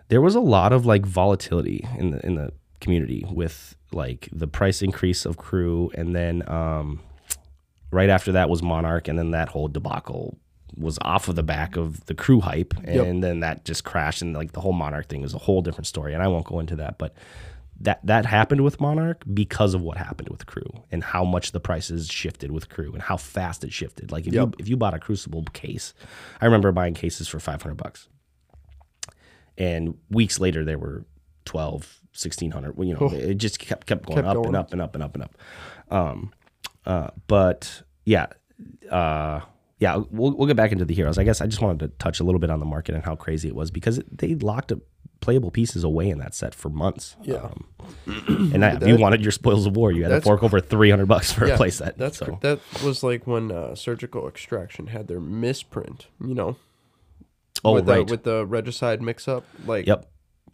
there 0.09 0.21
was 0.21 0.35
a 0.35 0.39
lot 0.39 0.73
of 0.73 0.85
like 0.85 1.05
volatility 1.05 1.87
in 1.97 2.11
the 2.11 2.25
in 2.25 2.35
the 2.35 2.51
community 2.79 3.25
with 3.29 3.75
like 3.91 4.29
the 4.31 4.47
price 4.47 4.81
increase 4.81 5.25
of 5.25 5.37
crew, 5.37 5.91
and 5.95 6.15
then 6.15 6.47
um, 6.47 7.01
right 7.91 8.09
after 8.09 8.31
that 8.33 8.49
was 8.49 8.61
Monarch, 8.61 9.07
and 9.07 9.17
then 9.17 9.31
that 9.31 9.49
whole 9.49 9.67
debacle 9.67 10.37
was 10.77 10.99
off 11.01 11.27
of 11.27 11.35
the 11.35 11.43
back 11.43 11.75
of 11.77 12.05
the 12.05 12.13
crew 12.13 12.39
hype, 12.41 12.73
and 12.83 13.23
then 13.23 13.39
that 13.41 13.65
just 13.65 13.83
crashed, 13.83 14.21
and 14.21 14.33
like 14.33 14.51
the 14.51 14.61
whole 14.61 14.73
Monarch 14.73 15.07
thing 15.07 15.21
was 15.21 15.33
a 15.33 15.37
whole 15.39 15.61
different 15.61 15.87
story, 15.87 16.13
and 16.13 16.21
I 16.23 16.27
won't 16.27 16.45
go 16.45 16.59
into 16.59 16.75
that, 16.77 16.97
but. 16.97 17.13
That, 17.81 18.05
that 18.05 18.25
happened 18.25 18.59
with 18.65 18.81
Monarch 18.81 19.23
because 19.33 19.73
of 19.73 19.81
what 19.81 19.95
happened 19.95 20.27
with 20.27 20.45
Crew 20.45 20.69
and 20.91 21.01
how 21.01 21.23
much 21.23 21.53
the 21.53 21.61
prices 21.61 22.09
shifted 22.09 22.51
with 22.51 22.67
Crew 22.67 22.91
and 22.91 23.01
how 23.01 23.15
fast 23.15 23.63
it 23.63 23.71
shifted. 23.71 24.11
Like 24.11 24.27
if 24.27 24.33
you 24.33 24.51
if 24.59 24.67
you 24.67 24.75
bought 24.75 24.93
a 24.93 24.99
Crucible 24.99 25.45
case, 25.53 25.93
I 26.41 26.45
remember 26.45 26.73
buying 26.73 26.93
cases 26.93 27.29
for 27.29 27.39
five 27.39 27.61
hundred 27.61 27.75
bucks 27.77 28.09
and 29.57 29.97
weeks 30.09 30.41
later 30.41 30.65
they 30.65 30.75
were 30.75 31.05
12 31.45 32.01
1600 32.11 32.75
well, 32.77 32.87
you 32.87 32.95
know 32.95 33.09
it 33.13 33.35
just 33.35 33.59
kept 33.59 33.87
kept 33.87 34.05
going 34.05 34.17
Kept 34.17 34.27
up 34.27 34.35
going. 34.35 34.47
and 34.47 34.55
up 34.57 34.71
and 34.73 34.81
up 34.81 34.95
and 34.95 35.03
up 35.03 35.13
and 35.15 35.23
up 35.23 35.37
um 35.89 36.33
uh 36.85 37.09
but 37.27 37.81
yeah 38.05 38.27
uh 38.91 39.39
yeah 39.79 39.97
we'll, 40.09 40.31
we'll 40.35 40.47
get 40.47 40.57
back 40.57 40.71
into 40.71 40.85
the 40.85 40.93
heroes 40.93 41.17
i 41.17 41.23
guess 41.23 41.41
i 41.41 41.45
just 41.45 41.61
wanted 41.61 41.79
to 41.79 41.87
touch 41.99 42.19
a 42.19 42.23
little 42.23 42.39
bit 42.39 42.49
on 42.49 42.59
the 42.59 42.65
market 42.65 42.95
and 42.95 43.03
how 43.03 43.15
crazy 43.15 43.47
it 43.47 43.55
was 43.55 43.71
because 43.71 43.97
it, 43.97 44.17
they 44.17 44.35
locked 44.35 44.71
up 44.71 44.79
playable 45.21 45.51
pieces 45.51 45.83
away 45.83 46.09
in 46.09 46.17
that 46.17 46.33
set 46.33 46.55
for 46.55 46.69
months 46.69 47.17
Yeah. 47.23 47.35
um, 47.37 47.65
and 48.07 48.63
that, 48.63 48.81
if 48.81 48.87
you 48.87 48.95
wanted 48.97 49.21
your 49.21 49.33
spoils 49.33 49.65
of 49.65 49.75
war 49.75 49.91
you 49.91 50.03
had 50.03 50.09
to 50.09 50.21
fork 50.21 50.43
over 50.43 50.61
300 50.61 51.05
bucks 51.07 51.31
for 51.33 51.45
a 51.45 51.57
playset. 51.57 51.97
That's 51.97 52.17
so 52.17 52.37
that 52.41 52.59
was 52.83 53.03
like 53.03 53.27
when 53.27 53.51
uh, 53.51 53.75
Surgical 53.75 54.27
Extraction 54.29 54.87
had 54.87 55.07
their 55.09 55.19
misprint. 55.19 56.07
You 56.25 56.35
know, 56.35 56.55
oh 57.65 57.73
with 57.73 57.89
right 57.89 58.07
the, 58.07 58.11
with 58.13 58.23
the 58.23 58.45
regicide 58.45 59.01
mix 59.01 59.27
up. 59.27 59.43
Like, 59.65 59.87
yep 59.87 60.09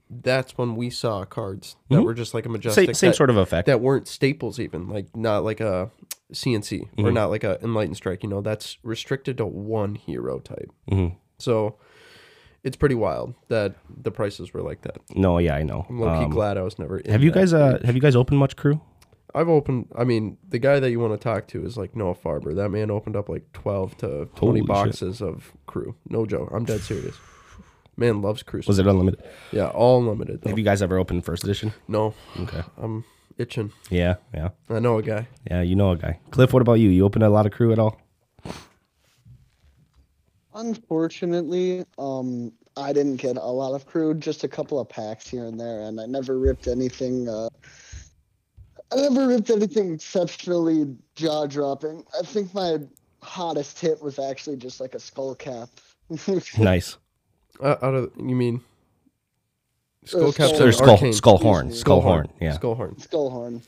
that's 0.09 0.57
when 0.57 0.75
we 0.75 0.89
saw 0.89 1.25
cards 1.25 1.75
that 1.89 2.01
were 2.03 2.13
just 2.13 2.33
like 2.33 2.45
a 2.45 2.49
majestic. 2.49 2.85
same, 2.87 2.93
same 2.93 3.09
that, 3.11 3.15
sort 3.17 3.29
of 3.29 3.37
effect 3.37 3.65
that 3.65 3.81
weren't 3.81 4.07
staples 4.07 4.59
even 4.59 4.87
like 4.87 5.15
not 5.15 5.43
like 5.43 5.59
a 5.59 5.89
CNC 6.33 6.81
Mm-hmm. 6.81 7.05
or 7.05 7.11
not 7.11 7.29
like 7.29 7.43
a 7.43 7.59
enlightened 7.63 7.97
strike. 7.97 8.23
You 8.23 8.29
know, 8.29 8.41
that's 8.41 8.77
restricted 8.83 9.37
to 9.37 9.45
one 9.45 9.95
hero 9.95 10.39
type. 10.39 10.71
Mhm. 10.91 11.15
So 11.39 11.75
it's 12.63 12.75
pretty 12.77 12.95
wild 12.95 13.35
that 13.49 13.75
the 13.89 14.11
prices 14.11 14.53
were 14.53 14.61
like 14.61 14.81
that. 14.81 14.97
no 15.15 15.37
yeah 15.37 15.53
i 15.55 15.61
know 15.63 15.85
I'm 15.87 15.99
low 15.99 16.17
key 16.19 16.25
Um, 16.25 16.31
glad 16.31 16.57
I 16.57 16.61
was 16.63 16.79
never. 16.79 16.97
In 16.99 17.11
have 17.11 17.23
you 17.23 17.31
guys 17.31 17.53
uh 17.53 17.79
have 17.83 17.93
you 17.95 18.01
guys 18.01 18.15
opened 18.15 18.39
much 18.39 18.55
crew 18.55 18.81
I've 19.33 19.49
opened. 19.49 19.87
I 19.93 20.05
mean, 20.05 20.37
the 20.47 20.59
guy 20.59 20.79
that 20.79 20.91
you 20.91 20.99
want 21.01 21.11
to 21.11 21.17
talk 21.17 21.45
to 21.47 21.65
is 21.65 21.75
like 21.75 21.93
Noah 21.93 22.15
Farber. 22.15 22.55
That 22.55 22.69
man 22.69 22.89
opened 22.89 23.17
up 23.17 23.27
like 23.27 23.51
twelve 23.51 23.97
to 23.97 24.07
Holy 24.07 24.27
twenty 24.35 24.59
shit. 24.61 24.67
boxes 24.67 25.21
of 25.21 25.51
crew. 25.65 25.95
No 26.07 26.25
joke. 26.25 26.49
I'm 26.53 26.63
dead 26.63 26.79
serious. 26.79 27.17
Man 27.97 28.21
loves 28.21 28.43
cruise. 28.43 28.67
was 28.67 28.77
it 28.79 28.87
unlimited 28.87 29.23
Yeah, 29.51 29.67
all 29.67 29.99
unlimited. 29.99 30.41
Though. 30.41 30.49
have 30.49 30.59
you 30.59 30.65
guys 30.65 30.81
ever 30.81 30.97
opened 30.97 31.23
first 31.25 31.43
edition 31.43 31.73
no, 31.87 32.13
okay 32.41 32.61
I'm 32.77 33.03
itching. 33.37 33.71
Yeah, 33.89 34.15
yeah, 34.33 34.49
I 34.69 34.79
know 34.79 34.97
a 34.97 35.03
guy. 35.03 35.27
yeah. 35.49 35.61
You 35.61 35.75
know 35.75 35.91
a 35.91 35.97
guy. 35.97 36.19
Cliff, 36.31 36.53
what 36.53 36.61
about 36.61 36.75
you? 36.75 36.89
You 36.89 37.03
opened 37.05 37.23
a 37.23 37.29
lot 37.29 37.45
of 37.45 37.51
crew 37.51 37.71
at 37.73 37.79
all? 37.79 37.99
Unfortunately, 40.53 41.83
um, 41.97 42.51
I 42.77 42.93
didn't 42.93 43.17
get 43.17 43.35
a 43.37 43.45
lot 43.45 43.73
of 43.75 43.85
crew, 43.85 44.13
just 44.13 44.43
a 44.43 44.47
couple 44.47 44.79
of 44.79 44.87
packs 44.87 45.27
here 45.27 45.45
and 45.45 45.59
there, 45.59 45.81
and 45.81 45.99
I 45.99 46.05
never 46.05 46.39
ripped 46.39 46.67
anything. 46.67 47.27
Uh, 47.27 47.49
I 48.91 48.95
never 48.95 49.27
ripped 49.27 49.49
anything 49.49 49.93
exceptionally 49.93 50.95
jaw 51.15 51.45
dropping. 51.47 52.03
I 52.17 52.23
think 52.25 52.53
my 52.53 52.77
hottest 53.21 53.79
hit 53.79 54.01
was 54.01 54.17
actually 54.19 54.55
just 54.57 54.79
like 54.79 54.95
a 54.95 54.99
skull 54.99 55.35
cap. 55.35 55.69
Nice. 56.57 56.97
Uh, 57.61 57.75
out 57.81 57.93
of 57.95 58.11
you 58.17 58.35
mean 58.35 58.61
skull 60.05 60.29
Uh, 60.29 60.31
caps 60.31 60.59
Or 60.59 60.71
skull, 60.71 60.89
arcane. 60.91 61.13
skull 61.13 61.37
horn, 61.37 61.67
Excuse 61.67 61.75
me. 61.75 61.79
skull 61.81 62.01
horn. 62.01 62.27
Yeah. 62.41 62.51
Skull 62.53 62.75
horn. 62.75 62.97
skull 62.99 63.29
horn. 63.29 63.61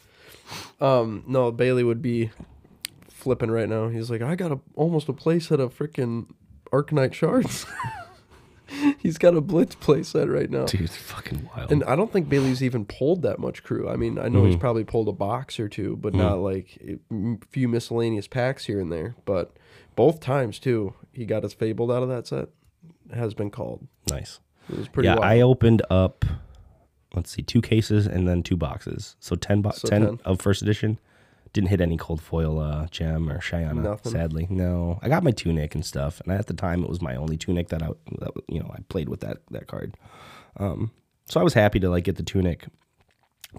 Um, 0.79 1.23
no, 1.27 1.51
Bailey 1.51 1.83
would 1.83 2.01
be 2.01 2.31
flipping 3.09 3.51
right 3.51 3.67
now. 3.67 3.89
He's 3.89 4.09
like, 4.09 4.21
I 4.21 4.35
got 4.35 4.51
a 4.51 4.59
almost 4.75 5.09
a 5.09 5.13
place 5.13 5.51
at 5.51 5.59
a 5.59 5.67
freaking 5.67 6.27
Arcanite 6.71 7.13
shards. 7.13 7.65
He's 8.99 9.17
got 9.17 9.33
a 9.33 9.39
blitz 9.39 9.75
playset 9.75 10.31
right 10.33 10.49
now. 10.49 10.65
Dude, 10.65 10.89
fucking 10.89 11.49
wild. 11.55 11.71
And 11.71 11.83
I 11.85 11.95
don't 11.95 12.11
think 12.11 12.27
Bailey's 12.27 12.61
even 12.61 12.83
pulled 12.85 13.21
that 13.21 13.39
much 13.39 13.63
crew. 13.63 13.87
I 13.89 13.95
mean, 13.95 14.19
I 14.19 14.27
know 14.27 14.39
Mm-hmm. 14.39 14.47
he's 14.47 14.55
probably 14.57 14.83
pulled 14.83 15.07
a 15.07 15.13
box 15.13 15.57
or 15.57 15.69
two, 15.69 15.95
but 15.95 16.13
not 16.13 16.39
like 16.39 16.77
a 16.85 16.99
m- 17.09 17.39
few 17.49 17.69
miscellaneous 17.69 18.27
packs 18.27 18.65
here 18.65 18.81
and 18.81 18.91
there. 18.91 19.15
But 19.23 19.55
both 19.95 20.19
times 20.19 20.59
too, 20.59 20.93
he 21.13 21.25
got 21.25 21.43
his 21.43 21.53
fabled 21.53 21.91
out 21.91 22.03
of 22.03 22.09
that 22.09 22.27
set. 22.27 22.49
Has 23.13 23.33
been 23.33 23.49
called. 23.51 23.87
nice. 24.09 24.39
It 24.69 24.77
was 24.77 24.87
pretty 24.89 25.07
Yeah, 25.07 25.15
wild. 25.15 25.25
I 25.25 25.41
opened 25.41 25.81
up. 25.89 26.25
Let's 27.15 27.31
see, 27.31 27.41
two 27.41 27.61
cases 27.61 28.05
and 28.05 28.27
then 28.27 28.43
two 28.43 28.57
boxes. 28.57 29.15
So 29.19 29.35
ten, 29.37 29.61
bo- 29.61 29.71
So 29.71 29.87
10, 29.87 30.01
10. 30.01 30.19
of 30.25 30.41
first 30.41 30.61
edition. 30.61 30.99
Didn't 31.53 31.69
hit 31.69 31.79
any 31.79 31.95
cold 31.95 32.21
foil 32.21 32.59
uh, 32.59 32.87
gem 32.87 33.29
or 33.29 33.39
Shiyana. 33.39 33.81
Nothing. 33.81 34.11
Sadly, 34.11 34.45
no. 34.49 34.99
I 35.01 35.07
got 35.07 35.23
my 35.23 35.31
tunic 35.31 35.73
and 35.73 35.85
stuff, 35.85 36.19
and 36.21 36.33
at 36.33 36.47
the 36.47 36.53
time 36.53 36.83
it 36.83 36.89
was 36.89 37.01
my 37.01 37.15
only 37.15 37.37
tunic 37.37 37.69
that 37.69 37.81
I, 37.81 37.87
that, 38.19 38.31
you 38.49 38.59
know, 38.59 38.69
I 38.75 38.81
played 38.89 39.07
with 39.07 39.21
that 39.21 39.37
that 39.51 39.67
card. 39.67 39.95
Um, 40.57 40.91
so 41.25 41.39
I 41.39 41.43
was 41.43 41.53
happy 41.53 41.79
to 41.79 41.89
like 41.89 42.03
get 42.03 42.17
the 42.17 42.23
tunic. 42.23 42.65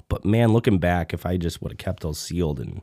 But 0.09 0.25
man, 0.27 0.53
looking 0.53 0.79
back, 0.79 1.15
if 1.15 1.25
I 1.25 1.39
just 1.39 1.63
would 1.63 1.73
have 1.73 1.79
kept 1.79 2.03
those 2.03 2.19
sealed 2.21 2.61
and 2.61 2.83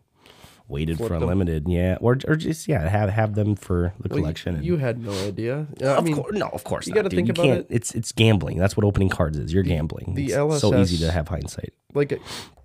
waited 0.68 0.97
for 0.97 1.13
unlimited, 1.13 1.68
yeah, 1.68 1.97
or 2.01 2.18
or 2.28 2.36
just 2.36 2.68
yeah, 2.68 2.88
have 2.88 3.09
have 3.09 3.36
them 3.36 3.55
for 3.55 3.93
the 3.99 4.09
Well, 4.09 4.18
you- 4.20 4.24
collection. 4.24 4.55
and, 4.55 4.66
You 4.66 4.78
had 4.78 4.99
no 4.99 5.11
idea. 5.28 5.68
I 5.82 5.86
of 5.86 6.03
mean, 6.03 6.16
course, 6.16 6.34
no, 6.34 6.47
of 6.47 6.63
course 6.63 6.88
you 6.88 6.93
gotta 6.93 7.09
think 7.09 7.28
you 7.28 7.32
about 7.34 7.43
can't, 7.43 7.59
it. 7.61 7.68
It's 7.70 7.93
it's 7.93 8.11
gambling. 8.11 8.57
That's 8.57 8.76
what 8.76 8.84
opening 8.86 9.09
cards 9.09 9.38
is. 9.38 9.53
You're 9.53 9.63
gambling. 9.63 10.13
the 10.16 10.26
it's 10.26 10.59
so 10.61 10.76
easy 10.80 10.97
to 11.05 11.11
have 11.11 11.28
hindsight. 11.28 11.74
like, 11.93 12.20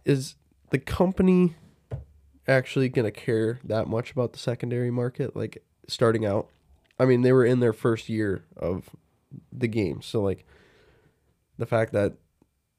is 0.04 0.36
the 0.70 0.78
company 0.78 1.56
actually 2.48 2.88
gonna 2.88 3.10
care 3.10 3.60
that 3.64 3.86
much 3.86 4.12
about 4.12 4.32
the 4.32 4.38
secondary 4.38 4.90
market? 4.90 5.36
Like 5.36 5.62
starting 5.86 6.24
out, 6.24 6.48
I 6.98 7.04
mean, 7.04 7.22
they 7.22 7.32
were 7.32 7.44
in 7.44 7.60
their 7.60 7.72
first 7.72 8.08
year 8.08 8.44
of 8.56 8.90
the 9.52 9.68
game, 9.68 10.02
so 10.02 10.22
like 10.22 10.44
the 11.58 11.66
fact 11.66 11.92
that 11.92 12.14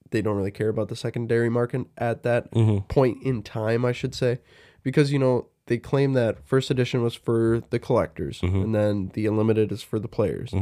they 0.09 0.21
don't 0.21 0.35
really 0.35 0.51
care 0.51 0.67
about 0.69 0.89
the 0.89 0.95
secondary 0.95 1.49
market 1.49 1.85
at 1.97 2.23
that 2.23 2.51
Mm-hmm. 2.51 2.79
point 2.87 3.23
in 3.23 3.43
time, 3.43 3.85
I 3.85 3.91
should 3.93 4.13
say, 4.13 4.39
because 4.83 5.11
you 5.11 5.19
know 5.19 5.47
they 5.67 5.77
claim 5.77 6.13
that 6.13 6.45
first 6.45 6.69
edition 6.71 7.01
was 7.03 7.15
for 7.15 7.61
the 7.69 7.79
collectors, 7.79 8.41
Mm-hmm. 8.41 8.61
and 8.61 8.75
then 8.75 9.11
the 9.13 9.25
unlimited 9.27 9.71
is 9.71 9.81
for 9.81 9.99
the 9.99 10.07
players. 10.07 10.53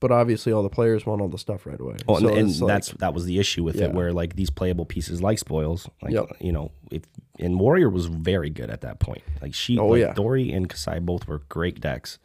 But 0.00 0.10
obviously, 0.12 0.52
all 0.52 0.62
the 0.62 0.68
players 0.68 1.06
want 1.06 1.22
all 1.22 1.28
the 1.28 1.38
stuff 1.38 1.64
right 1.64 1.80
away. 1.80 1.96
Well, 2.06 2.20
So 2.20 2.28
and, 2.28 2.36
and 2.38 2.60
like- 2.60 2.68
that's 2.68 2.88
that 2.98 3.14
was 3.14 3.24
the 3.24 3.38
issue 3.38 3.64
with 3.64 3.76
Yeah. 3.76 3.84
it, 3.86 3.92
where 3.94 4.12
like 4.12 4.36
these 4.36 4.50
playable 4.50 4.84
pieces 4.84 5.22
like 5.22 5.38
spoils, 5.38 5.88
like 6.02 6.12
Yep. 6.12 6.36
you 6.40 6.52
know, 6.52 6.72
if 6.90 7.04
and 7.38 7.58
Warrior 7.58 7.88
was 7.88 8.06
very 8.06 8.50
good 8.50 8.68
at 8.70 8.82
that 8.82 9.00
point. 9.00 9.22
Like 9.40 9.54
she, 9.54 9.78
Oh, 9.78 9.86
like, 9.88 10.00
yeah. 10.00 10.12
Dory 10.12 10.52
and 10.52 10.68
Kassai 10.68 11.00
both 11.00 11.26
were 11.26 11.38
great 11.48 11.80
decks, 11.80 12.18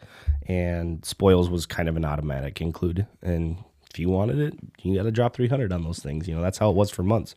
and 0.47 1.05
spoils 1.05 1.49
was 1.49 1.65
kind 1.65 1.87
of 1.87 1.95
an 1.95 2.03
automatic 2.03 2.59
include. 2.59 3.07
And 3.21 3.57
if 3.91 3.97
you 3.97 4.09
wanted 4.09 4.39
it, 4.39 4.55
you 4.81 4.95
got 4.95 5.03
to 5.03 5.11
drop 5.11 5.33
three 5.35 5.47
hundred 5.47 5.71
on 5.71 5.83
those 5.83 5.99
things. 5.99 6.27
You 6.27 6.35
know, 6.35 6.41
that's 6.41 6.57
how 6.57 6.69
it 6.71 6.75
was 6.75 6.89
for 6.91 7.03
months. 7.03 7.33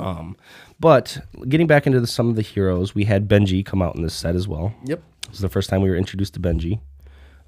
Um, 0.00 0.36
but 0.78 1.18
getting 1.48 1.66
back 1.66 1.86
into 1.86 2.00
the, 2.00 2.06
some 2.06 2.28
of 2.30 2.36
the 2.36 2.42
heroes, 2.42 2.94
we 2.94 3.04
had 3.04 3.28
Benji 3.28 3.64
come 3.64 3.82
out 3.82 3.96
in 3.96 4.02
this 4.02 4.14
set 4.14 4.34
as 4.34 4.48
well. 4.48 4.72
Yep. 4.86 5.02
This 5.26 5.34
is 5.36 5.40
the 5.40 5.48
first 5.48 5.68
time 5.70 5.82
we 5.82 5.90
were 5.90 5.96
introduced 5.96 6.34
to 6.34 6.40
Benji, 6.40 6.80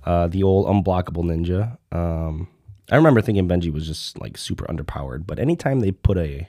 uh, 0.04 0.26
the 0.28 0.42
old 0.42 0.66
unblockable 0.66 1.24
ninja. 1.24 1.78
Um, 1.96 2.48
I 2.90 2.96
remember 2.96 3.20
thinking 3.22 3.48
Benji 3.48 3.72
was 3.72 3.86
just 3.86 4.20
like 4.20 4.36
super 4.36 4.64
underpowered, 4.66 5.26
but 5.26 5.38
anytime 5.38 5.80
they 5.80 5.90
put 5.92 6.18
a 6.18 6.48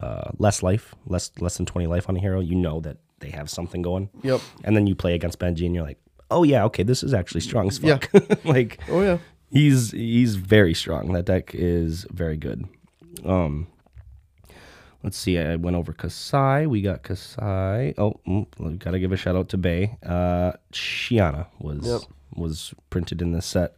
uh, 0.00 0.32
less 0.38 0.62
life, 0.62 0.94
less 1.06 1.30
less 1.38 1.56
than 1.56 1.66
twenty 1.66 1.86
life 1.86 2.08
on 2.08 2.16
a 2.16 2.20
hero, 2.20 2.40
you 2.40 2.56
know 2.56 2.80
that 2.80 2.96
they 3.20 3.30
have 3.30 3.48
something 3.48 3.82
going. 3.82 4.10
Yep. 4.22 4.40
And 4.64 4.76
then 4.76 4.86
you 4.86 4.94
play 4.94 5.14
against 5.14 5.38
Benji, 5.38 5.64
and 5.64 5.74
you're 5.74 5.84
like, 5.84 5.98
oh 6.30 6.42
yeah, 6.42 6.64
okay, 6.64 6.82
this 6.82 7.02
is 7.04 7.14
actually 7.14 7.40
strong 7.42 7.68
as 7.68 7.78
Yeah. 7.80 7.98
fuck. 7.98 8.44
like 8.44 8.80
Oh 8.88 9.00
yeah. 9.02 9.18
he's 9.50 9.92
he's 9.92 10.34
very 10.34 10.74
strong. 10.74 11.12
That 11.12 11.26
deck 11.26 11.52
is 11.54 12.04
very 12.10 12.36
good. 12.36 12.66
Um, 13.24 13.68
let's 15.02 15.16
see. 15.16 15.38
I 15.38 15.56
went 15.56 15.76
over 15.76 15.92
Kassai. 15.92 16.66
We 16.68 16.82
got 16.82 17.02
Kassai. 17.02 17.94
Oh, 17.98 18.20
mm, 18.26 18.46
we 18.58 18.74
gotta 18.76 18.98
give 18.98 19.12
a 19.12 19.16
shout 19.16 19.36
out 19.36 19.48
to 19.50 19.56
Bay. 19.56 19.96
Uh, 20.04 20.52
Shiyana 20.72 21.46
was 21.60 21.86
Yep. 21.86 22.00
was 22.36 22.74
printed 22.90 23.22
in 23.22 23.32
this 23.32 23.46
set. 23.46 23.76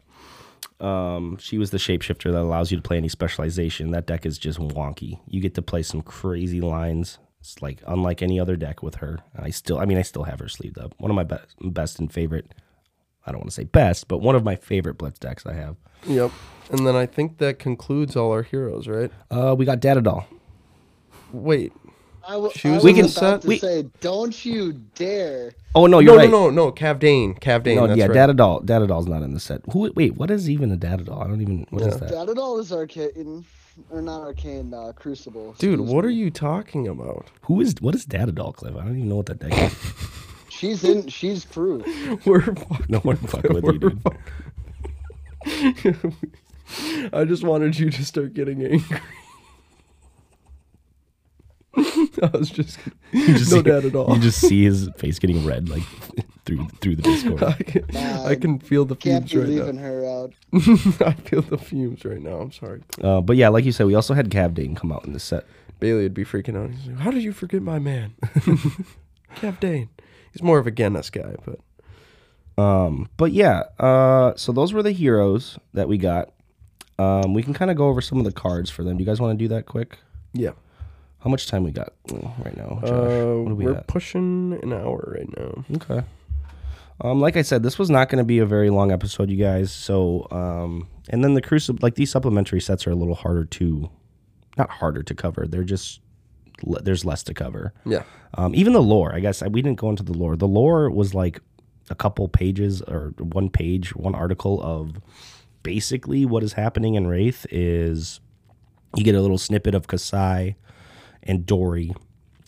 Um, 0.81 1.37
she 1.39 1.57
was 1.57 1.71
the 1.71 1.79
shapeshifter 1.79 2.33
that 2.33 2.41
allows 2.41 2.71
you 2.71 2.77
to 2.77 2.83
play 2.83 2.97
any 2.97 3.09
specialization. 3.09 3.91
That 3.93 4.07
deck 4.07 4.27
is 4.27 4.39
just 4.39 4.59
wonky. 4.59 5.21
You 5.27 5.41
get 5.41 5.55
to 5.55 5.63
play 5.63 5.83
some 5.83 6.03
crazy 6.03 6.61
lines. 6.61 7.19
It's 7.41 7.61
like 7.63 7.83
unlike 7.87 8.23
any 8.23 8.41
other 8.41 8.57
deck 8.57 8.83
with 8.83 8.97
her. 8.97 9.19
I 9.39 9.51
still, 9.51 9.79
I 9.79 9.85
mean, 9.85 9.99
I 9.99 10.03
still 10.03 10.25
have 10.25 10.41
her 10.41 10.49
sleeved 10.49 10.79
up. 10.79 10.95
One 10.99 11.11
of 11.11 11.15
my 11.15 11.25
best, 11.25 11.55
best 11.61 11.99
and 11.99 12.13
favorite 12.13 12.53
I 13.27 13.31
don't 13.33 13.41
want 13.41 13.51
to 13.51 13.55
say 13.55 13.65
best, 13.65 14.07
but 14.09 14.19
one 14.19 14.35
of 14.35 14.45
my 14.45 14.55
favorite 14.57 14.99
Blitz 14.99 15.19
decks 15.19 15.47
I 15.47 15.55
have. 15.55 15.77
Yep. 16.07 16.31
And 16.71 16.87
then 16.87 16.95
I 16.95 17.07
think 17.07 17.39
that 17.39 17.59
concludes 17.59 18.17
all 18.17 18.33
our 18.33 18.43
heroes, 18.43 18.87
right? 18.87 19.11
Uh, 19.31 19.55
we 19.57 19.65
got 19.65 19.81
Data 19.81 20.03
Doll. 20.03 20.27
Wait. 21.35 21.73
I, 22.27 22.33
w- 22.33 22.53
She 22.55 22.71
I 22.71 22.75
was 22.77 22.85
was 22.85 22.91
in 22.91 22.97
the 22.97 23.01
about 23.03 23.11
set? 23.13 23.43
to 23.43 23.49
We- 23.49 23.59
say, 23.59 23.83
don't 24.01 24.45
you 24.47 24.73
dare. 24.95 25.53
Oh 25.75 25.87
no, 25.87 25.99
you're 25.99 26.15
no, 26.15 26.19
right. 26.19 26.31
no, 26.31 26.49
no, 26.49 26.67
no. 26.67 26.73
Kavdaen. 26.73 27.39
Kavdaen. 27.39 27.77
No, 27.77 27.87
that's 27.87 27.99
yeah, 27.99 28.07
right. 28.07 28.15
Data 28.15 28.33
Doll. 28.33 28.61
Data 28.61 28.87
Doll's 28.87 29.07
not 29.07 29.23
in 29.23 29.35
the 29.35 29.41
set. 29.41 29.61
Who? 29.73 29.93
Wait, 29.95 30.17
what 30.17 30.31
is 30.31 30.49
even 30.49 30.71
a 30.73 30.77
Data 30.77 31.05
Doll? 31.05 31.21
I 31.23 31.27
don't 31.27 31.43
even. 31.43 31.67
What 31.71 31.83
is 31.83 31.89
Yeah. 31.89 31.99
that? 31.99 32.11
Data 32.11 32.33
Doll 32.35 32.59
is 32.61 32.73
arcane, 32.73 33.45
or 33.91 34.01
not 34.01 34.23
arcane, 34.23 34.73
uh, 34.73 34.93
Crucible. 34.95 35.55
Dude, 35.59 35.81
excuse 35.81 35.93
what 35.93 36.05
me. 36.05 36.09
are 36.09 36.13
you 36.15 36.31
talking 36.31 36.89
about? 36.89 37.27
Who 37.43 37.61
is? 37.61 37.75
What 37.81 37.95
is 37.95 38.05
Data 38.07 38.33
Doll, 38.33 38.53
Cliff? 38.55 38.75
I 38.75 38.85
don't 38.85 38.97
even 38.97 39.09
know 39.09 39.17
what 39.17 39.27
that 39.27 39.41
deck 39.41 39.53
is. 39.53 39.75
She's 40.49 40.83
in. 40.85 41.09
She's 41.09 41.45
proof. 41.45 41.85
We're 42.27 42.55
no 42.89 43.01
one 43.01 43.17
fucking 43.17 43.53
with 43.53 43.65
you, 43.65 43.79
dude. 43.81 44.01
I 47.13 47.25
just 47.25 47.43
wanted 47.45 47.79
you 47.79 47.91
to 47.91 48.05
start 48.05 48.33
getting 48.33 48.65
angry. 48.65 48.99
I 52.23 52.31
was 52.37 52.51
just 52.51 52.79
You 53.13 53.27
just 53.39 53.51
no 53.51 53.59
see, 53.59 53.63
doubt 53.63 53.85
at 53.85 53.95
all. 53.95 54.15
You 54.15 54.21
just 54.23 54.41
see 54.41 54.65
his 54.65 54.89
face 54.97 55.19
getting 55.19 55.45
red, 55.45 55.69
like 55.69 55.83
through 56.45 56.67
through 56.81 56.97
the 56.97 57.03
Discord. 57.11 57.43
I 57.43 57.53
can, 57.55 57.85
Nah, 57.93 58.25
I 58.27 58.35
can 58.37 58.59
feel 58.59 58.85
the 58.85 58.97
Can't 58.97 59.29
fumes 59.29 59.35
right 59.47 59.49
leaving 59.59 59.79
her 59.79 60.05
out. 60.05 60.33
now. 60.53 61.07
I 61.07 61.13
feel 61.15 61.43
the 61.43 61.59
fumes 61.59 62.05
right 62.05 62.21
now. 62.21 62.39
I'm 62.39 62.53
sorry. 62.53 62.83
Uh, 63.03 63.21
but 63.21 63.37
yeah, 63.37 63.49
like 63.49 63.65
you 63.65 63.73
said, 63.73 63.87
we 63.87 63.95
also 63.95 64.15
had 64.15 64.31
Kavdaen 64.31 64.77
come 64.77 64.93
out 64.93 65.05
in 65.05 65.13
the 65.13 65.21
set. 65.21 65.45
Bailey 65.81 66.05
would 66.05 66.15
be 66.15 66.25
freaking 66.25 66.57
out. 66.57 66.71
He's 66.71 66.87
like, 66.89 66.99
"How 66.99 67.11
did 67.11 67.23
you 67.23 67.33
forget 67.33 67.61
my 67.63 67.79
man, 67.79 68.15
Kavdaen?" 69.37 69.89
He's 70.33 70.43
more 70.43 70.59
of 70.59 70.67
a 70.67 70.71
Genis 70.73 71.11
guy, 71.11 71.35
but 71.45 72.63
Um, 72.63 73.09
but 73.17 73.33
yeah, 73.33 73.65
uh, 73.79 74.35
so 74.37 74.53
those 74.53 74.73
were 74.73 74.83
the 74.83 74.93
heroes 74.93 75.59
that 75.75 75.89
we 75.89 75.99
got. 75.99 76.31
Um, 76.99 77.35
we 77.35 77.43
can 77.43 77.55
kind 77.55 77.71
of 77.71 77.77
go 77.77 77.89
over 77.89 78.01
some 78.01 78.19
of 78.19 78.25
the 78.25 78.33
cards 78.33 78.71
for 78.71 78.85
them. 78.85 78.97
Do 78.97 79.03
you 79.03 79.07
guys 79.07 79.21
want 79.21 79.37
to 79.37 79.43
do 79.45 79.49
that 79.49 79.67
quick? 79.67 79.99
yeah. 80.33 80.51
How 81.25 81.31
much 81.31 81.47
time 81.47 81.65
we 81.65 81.71
got 81.71 81.95
right 82.13 82.55
now? 82.55 82.81
Josh? 82.83 82.91
Uh, 82.91 83.55
we're 83.55 83.73
got? 83.73 83.87
pushing 83.87 84.59
an 84.63 84.75
hour 84.75 85.15
right 85.17 85.39
now. 85.39 85.65
Okay. 85.77 86.07
Um, 87.01 87.19
like 87.19 87.39
I 87.39 87.43
said, 87.43 87.63
this 87.63 87.79
was 87.79 87.89
not 87.89 88.11
going 88.11 88.19
to 88.19 88.27
be 88.27 88.41
a 88.41 88.47
very 88.47 88.69
long 88.69 88.93
episode, 88.93 89.31
you 89.31 89.39
guys. 89.39 89.73
So, 89.73 90.29
um, 90.31 90.87
and 91.09 91.25
then 91.25 91.33
the 91.33 91.41
crucible, 91.41 91.79
like 91.81 91.95
these 91.95 92.11
supplementary 92.11 92.61
sets 92.61 92.87
are 92.87 92.91
a 92.91 92.95
little 92.95 93.15
harder 93.15 93.47
to, 93.47 93.91
not 94.59 94.69
harder 94.69 95.03
to 95.03 95.15
cover. 95.15 95.47
They're 95.47 95.65
just 95.65 96.01
le- 96.63 96.83
there's 96.83 97.07
less 97.07 97.23
to 97.23 97.33
cover. 97.33 97.73
Yeah. 97.87 98.03
Um, 98.35 98.55
even 98.55 98.75
the 98.75 98.83
lore, 98.83 99.15
I 99.15 99.21
guess 99.21 99.43
we 99.43 99.63
didn't 99.63 99.79
go 99.79 99.89
into 99.89 100.03
the 100.03 100.13
lore. 100.13 100.37
The 100.37 100.47
lore 100.47 100.91
was 100.91 101.15
like 101.15 101.41
a 101.89 101.95
couple 101.95 102.29
pages 102.29 102.83
or 102.83 103.15
one 103.19 103.49
page, 103.49 103.97
one 103.97 104.15
article 104.15 104.63
of 104.63 105.01
basically 105.63 106.27
what 106.27 106.43
is 106.43 106.53
happening 106.53 106.97
in 106.97 107.07
Rathe 107.07 107.47
is 107.51 108.21
you 108.95 109.05
get 109.05 109.15
a 109.15 109.23
little 109.23 109.39
snippet 109.39 109.75
of 109.75 109.87
Kassai 109.87 110.57
and 111.25 111.45
Dory. 111.47 111.93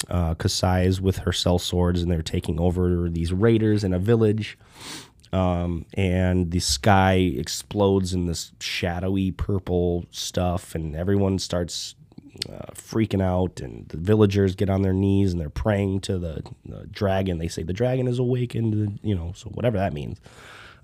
Uh, 0.08 0.34
Kassai 0.34 0.84
is 0.84 1.00
with 1.00 1.18
her 1.18 1.32
cell 1.32 1.58
swords 1.58 2.02
and 2.02 2.10
they're 2.10 2.22
taking 2.22 2.60
over 2.60 3.08
these 3.08 3.32
raiders 3.32 3.82
in 3.82 3.92
a 3.92 3.98
village. 3.98 4.58
Um, 5.32 5.86
and 5.94 6.50
the 6.50 6.60
sky 6.60 7.14
explodes 7.14 8.12
in 8.14 8.26
this 8.26 8.52
shadowy 8.60 9.32
purple 9.32 10.06
stuff, 10.10 10.74
and 10.74 10.94
everyone 10.94 11.38
starts 11.38 11.94
uh, 12.48 12.66
freaking 12.74 13.22
out, 13.22 13.60
and 13.60 13.88
the 13.88 13.96
villagers 13.96 14.54
get 14.54 14.70
on 14.70 14.82
their 14.82 14.92
knees 14.92 15.32
and 15.32 15.40
they're 15.40 15.50
praying 15.50 16.00
to 16.02 16.18
the, 16.18 16.42
the 16.64 16.86
dragon. 16.86 17.38
They 17.38 17.48
say 17.48 17.62
the 17.64 17.72
dragon 17.72 18.06
is 18.06 18.18
awakened, 18.18 19.00
you 19.02 19.14
know, 19.14 19.32
so 19.34 19.50
whatever 19.50 19.76
that 19.78 19.92
means. 19.92 20.20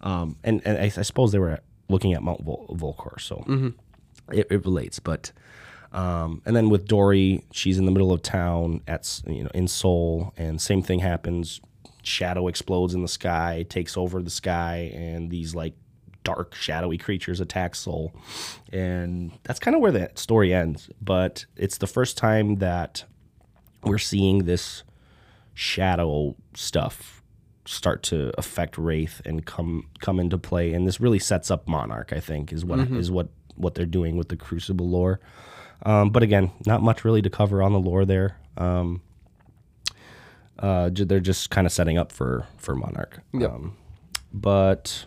Um, 0.00 0.36
and 0.42 0.60
and 0.64 0.76
I, 0.78 0.84
I 0.84 0.88
suppose 1.02 1.30
they 1.32 1.38
were 1.38 1.60
looking 1.88 2.12
at 2.12 2.22
Mount 2.22 2.42
Vol- 2.42 2.66
Volcor, 2.78 3.20
so 3.20 3.44
it, 4.32 4.48
it 4.50 4.64
relates. 4.64 4.98
But 4.98 5.30
um, 5.92 6.40
and 6.46 6.56
then 6.56 6.70
with 6.70 6.86
Dory, 6.86 7.44
she's 7.52 7.78
in 7.78 7.84
the 7.84 7.92
middle 7.92 8.12
of 8.12 8.22
town 8.22 8.80
at 8.88 9.20
you 9.26 9.44
know 9.44 9.50
in 9.54 9.68
Seoul, 9.68 10.32
and 10.36 10.60
same 10.60 10.82
thing 10.82 11.00
happens. 11.00 11.60
Shadow 12.02 12.48
explodes 12.48 12.94
in 12.94 13.02
the 13.02 13.08
sky, 13.08 13.64
takes 13.68 13.96
over 13.96 14.22
the 14.22 14.30
sky, 14.30 14.90
and 14.94 15.30
these 15.30 15.54
like 15.54 15.74
dark 16.24 16.54
shadowy 16.54 16.98
creatures 16.98 17.40
attack 17.40 17.74
Seoul, 17.74 18.14
and 18.72 19.32
that's 19.42 19.60
kind 19.60 19.74
of 19.74 19.82
where 19.82 19.92
that 19.92 20.18
story 20.18 20.54
ends. 20.54 20.88
But 21.00 21.44
it's 21.56 21.78
the 21.78 21.86
first 21.86 22.16
time 22.16 22.56
that 22.56 23.04
we're 23.82 23.98
seeing 23.98 24.44
this 24.44 24.84
shadow 25.54 26.34
stuff 26.54 27.22
start 27.66 28.02
to 28.02 28.32
affect 28.38 28.76
Rathe 28.76 29.20
and 29.26 29.44
come 29.44 29.88
come 30.00 30.18
into 30.18 30.38
play, 30.38 30.72
and 30.72 30.88
this 30.88 31.00
really 31.00 31.18
sets 31.18 31.50
up 31.50 31.68
Monarch. 31.68 32.14
I 32.14 32.20
think 32.20 32.50
is 32.50 32.64
what 32.64 32.80
is 32.90 33.10
what 33.10 33.28
what 33.56 33.74
they're 33.74 33.84
doing 33.84 34.16
with 34.16 34.28
the 34.30 34.36
Crucible 34.36 34.88
lore. 34.88 35.20
Um, 35.84 36.10
but 36.10 36.22
again, 36.22 36.52
not 36.66 36.82
much 36.82 37.04
really 37.04 37.22
to 37.22 37.30
cover 37.30 37.62
on 37.62 37.72
the 37.72 37.80
lore 37.80 38.04
there. 38.04 38.38
Um, 38.56 39.02
uh, 40.58 40.90
they're 40.92 41.20
just 41.20 41.50
kind 41.50 41.66
of 41.66 41.72
setting 41.72 41.98
up 41.98 42.12
for 42.12 42.46
for 42.56 42.74
Monarch. 42.76 43.20
Yep. 43.32 43.50
Um, 43.50 43.76
but 44.32 45.04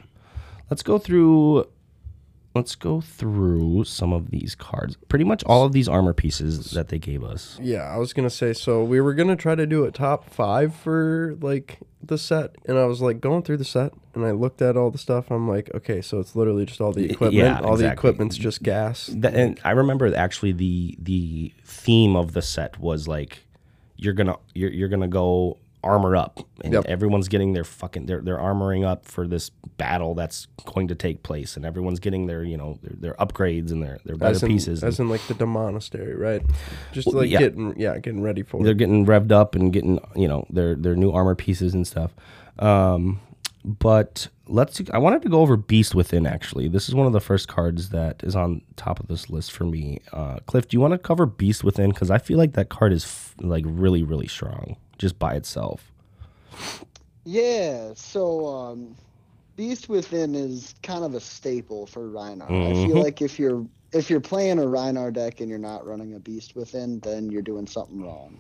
let's 0.70 0.84
go 0.84 0.98
through. 0.98 1.66
Let's 2.56 2.76
go 2.76 3.02
through 3.02 3.84
some 3.84 4.14
of 4.14 4.32
these 4.32 4.56
cards. 4.56 4.96
Pretty 5.10 5.26
much 5.26 5.44
all 5.44 5.66
of 5.66 5.74
these 5.74 5.90
armor 5.90 6.14
pieces 6.14 6.72
that 6.72 6.88
they 6.88 6.98
gave 6.98 7.22
us. 7.22 7.60
Yeah, 7.62 7.82
I 7.84 7.98
was 7.98 8.14
gonna 8.14 8.30
say. 8.30 8.54
So 8.54 8.82
we 8.84 9.02
were 9.02 9.14
gonna 9.14 9.36
try 9.36 9.56
to 9.56 9.68
do 9.68 9.84
a 9.84 9.92
top 9.92 10.30
five 10.30 10.74
for 10.74 11.36
like 11.42 11.80
the 12.02 12.18
set, 12.18 12.56
and 12.66 12.78
I 12.78 12.86
was 12.86 13.02
like 13.02 13.20
going 13.20 13.44
through 13.44 13.58
the 13.58 13.66
set, 13.66 13.92
and 14.14 14.26
I 14.26 14.32
looked 14.32 14.62
at 14.62 14.78
all 14.78 14.90
the 14.90 14.98
stuff. 14.98 15.32
I'm 15.32 15.50
like, 15.50 15.70
okay, 15.76 16.02
so 16.02 16.20
it's 16.20 16.36
literally 16.36 16.66
just 16.66 16.80
all 16.80 16.94
the 16.94 17.12
equipment. 17.12 17.34
yeah, 17.34 17.60
all 17.60 17.76
the 17.76 17.92
equipment's 17.92 18.38
just 18.38 18.64
gas. 18.64 19.10
That, 19.14 19.36
and 19.36 19.60
I 19.66 19.72
remember 19.72 20.16
actually 20.16 20.54
the 20.54 20.96
the 20.98 21.52
theme 21.66 22.16
of 22.16 22.32
the 22.32 22.42
set 22.42 22.80
was 22.80 23.08
like 23.08 23.40
you're 23.98 24.14
gonna 24.14 24.38
you're, 24.54 24.72
you're 24.72 24.90
gonna 24.90 25.08
go 25.10 25.58
armor 25.86 26.16
up 26.16 26.40
and 26.64 26.74
Yep. 26.74 26.86
everyone's 26.88 27.28
getting 27.28 27.54
their 27.54 27.64
fucking 27.64 28.08
they're, 28.08 28.22
they're 28.22 28.38
armoring 28.38 28.84
up 28.86 29.06
for 29.06 29.28
this 29.28 29.52
battle 29.78 30.16
that's 30.16 30.48
going 30.66 30.88
to 30.88 30.96
take 30.96 31.24
place 31.24 31.56
and 31.56 31.66
everyone's 31.66 32.00
getting 32.00 32.26
their 32.28 32.44
you 32.44 32.58
know 32.58 32.80
their, 32.82 32.96
their 32.98 33.14
upgrades 33.16 33.72
and 33.72 33.84
their 33.84 34.00
their 34.06 34.18
better 34.18 34.46
in, 34.46 34.52
pieces 34.52 34.84
as 34.84 35.00
in 35.00 35.08
like 35.10 35.22
the 35.28 35.46
monastery, 35.46 36.16
right? 36.16 36.42
Just 36.92 37.08
Well, 37.08 37.18
like 37.18 37.30
yeah. 37.30 37.40
getting 37.40 37.80
yeah, 37.80 37.98
getting 38.00 38.22
ready 38.24 38.42
for 38.44 38.62
they're 38.64 38.72
it. 38.72 38.78
getting 38.78 39.06
revved 39.06 39.32
up 39.32 39.54
and 39.56 39.72
getting 39.72 40.00
you 40.16 40.28
know 40.28 40.46
their 40.50 40.76
their 40.76 40.96
new 40.96 41.12
armor 41.12 41.36
pieces 41.36 41.74
and 41.74 41.86
stuff 41.88 42.12
um 42.60 43.20
but 43.64 44.28
let's 44.48 44.80
i 44.94 44.98
wanted 44.98 45.22
to 45.24 45.28
go 45.30 45.42
over 45.42 45.58
beast 45.58 45.96
within 45.96 46.26
actually 46.28 46.68
this 46.68 46.88
is 46.88 46.94
one 46.96 47.08
of 47.08 47.14
the 47.14 47.20
first 47.20 47.48
cards 47.48 47.90
that 47.90 48.22
is 48.24 48.36
on 48.36 48.62
top 48.76 49.00
of 49.00 49.08
this 49.08 49.30
list 49.30 49.52
for 49.52 49.64
me 49.66 50.00
uh 50.14 50.38
cliff 50.46 50.68
do 50.68 50.78
you 50.78 50.82
want 50.82 50.92
to 50.94 50.98
cover 51.00 51.26
beast 51.26 51.64
within 51.64 51.90
because 51.90 52.12
i 52.12 52.18
feel 52.20 52.38
like 52.38 52.54
that 52.54 52.70
card 52.70 52.94
is 52.94 53.04
f- 53.04 53.34
like 53.42 53.64
really 53.68 54.04
really 54.04 54.28
strong 54.28 54.78
just 54.98 55.18
by 55.20 55.34
itself 55.36 55.92
Yeah, 57.26 57.94
so 57.96 58.46
um, 58.46 58.96
Beast 59.56 59.90
Within 59.90 60.36
is 60.36 60.76
kind 60.84 61.04
of 61.04 61.16
a 61.16 61.20
staple 61.20 61.88
for 61.88 62.08
Rhinar. 62.10 62.50
I 62.50 62.72
Mhm. 62.74 62.88
feel 62.88 63.00
like 63.02 63.22
if 63.22 63.40
you're 63.40 63.66
if 63.94 64.10
you're 64.10 64.20
playing 64.20 64.60
a 64.60 64.64
Rhinar 64.64 65.14
deck 65.14 65.40
and 65.40 65.50
you're 65.50 65.58
not 65.58 65.86
running 65.86 66.16
a 66.16 66.20
Beast 66.20 66.54
Within, 66.56 67.00
then 67.00 67.30
you're 67.32 67.42
doing 67.42 67.66
something 67.66 68.02
wrong. 68.02 68.38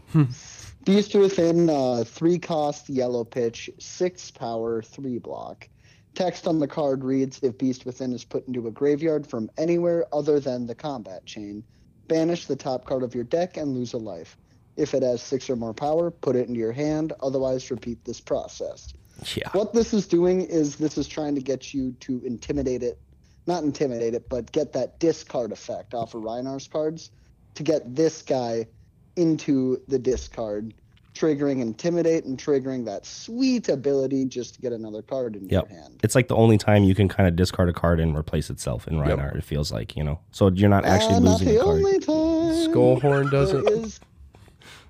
Beast 0.84 1.16
Within, 1.16 1.70
uh, 1.70 2.04
three 2.06 2.38
cost, 2.38 2.90
yellow 2.90 3.24
pitch, 3.24 3.70
six 3.80 4.32
power, 4.32 4.82
three 4.82 5.18
block. 5.18 5.70
Text 6.14 6.46
on 6.48 6.60
the 6.60 6.68
card 6.68 7.04
reads: 7.04 7.40
If 7.42 7.58
Beast 7.58 7.86
Within 7.86 8.12
is 8.12 8.26
put 8.26 8.48
into 8.48 8.68
a 8.68 8.72
graveyard 8.72 9.26
from 9.26 9.50
anywhere 9.58 10.06
other 10.14 10.40
than 10.40 10.68
the 10.68 10.76
combat 10.76 11.26
chain, 11.26 11.64
banish 12.08 12.46
the 12.46 12.56
top 12.56 12.86
card 12.86 13.02
of 13.04 13.16
your 13.16 13.24
deck 13.24 13.58
and 13.58 13.74
lose 13.74 13.94
a 13.94 13.98
life. 13.98 14.38
If 14.78 14.94
it 14.94 15.04
has 15.04 15.22
six 15.22 15.50
or 15.50 15.56
more 15.56 15.74
power, 15.74 16.12
put 16.12 16.36
it 16.36 16.48
into 16.48 16.60
your 16.60 16.72
hand. 16.74 17.14
Otherwise, 17.22 17.70
repeat 17.72 18.04
this 18.06 18.20
process. 18.20 18.94
yeah 19.36 19.50
What 19.54 19.74
this 19.74 19.94
is 19.94 20.06
doing 20.08 20.42
is 20.42 20.76
this 20.76 20.98
is 20.98 21.08
trying 21.08 21.36
to 21.36 21.42
get 21.42 21.74
you 21.74 21.94
to 22.02 22.22
intimidate 22.26 22.84
it, 22.84 23.00
not 23.48 23.64
intimidate 23.64 24.14
it, 24.14 24.28
but 24.30 24.52
get 24.52 24.74
that 24.74 25.00
discard 25.00 25.52
effect 25.52 25.94
off 25.94 26.14
of 26.14 26.24
Rhinar's 26.24 26.68
cards 26.68 27.12
to 27.56 27.64
get 27.64 27.96
this 27.96 28.22
guy 28.22 28.68
into 29.16 29.82
the 29.88 29.98
discard, 29.98 30.74
triggering 31.14 31.62
intimidate 31.62 32.26
and 32.26 32.38
triggering 32.38 32.84
that 32.84 33.06
sweet 33.06 33.70
ability 33.70 34.26
just 34.26 34.56
to 34.56 34.62
get 34.62 34.74
another 34.74 35.02
card 35.02 35.38
in 35.38 35.48
Yep. 35.48 35.70
your 35.70 35.80
hand. 35.80 36.02
it's 36.04 36.16
like 36.16 36.28
the 36.28 36.36
only 36.36 36.58
time 36.58 36.84
you 36.84 36.94
can 36.94 37.08
kind 37.08 37.30
of 37.30 37.38
discard 37.38 37.70
a 37.70 37.74
card 37.74 38.02
and 38.02 38.18
replace 38.18 38.50
itself 38.50 38.86
in 38.90 38.96
Rhinar. 38.96 39.34
It 39.38 39.46
feels 39.46 39.72
like 39.72 39.96
you 39.96 40.04
know, 40.04 40.20
so 40.32 40.50
you're 40.52 40.68
not 40.68 40.84
actually 40.84 41.16
Ah, 41.16 41.20
not 41.20 41.32
losing 41.40 41.48
the 41.48 41.62
a 41.62 41.64
card. 41.64 41.78
only 41.78 42.00
time. 42.00 42.74
Skullhorn 42.74 43.32
does 43.32 43.54
there 43.54 43.62
it. 43.62 44.00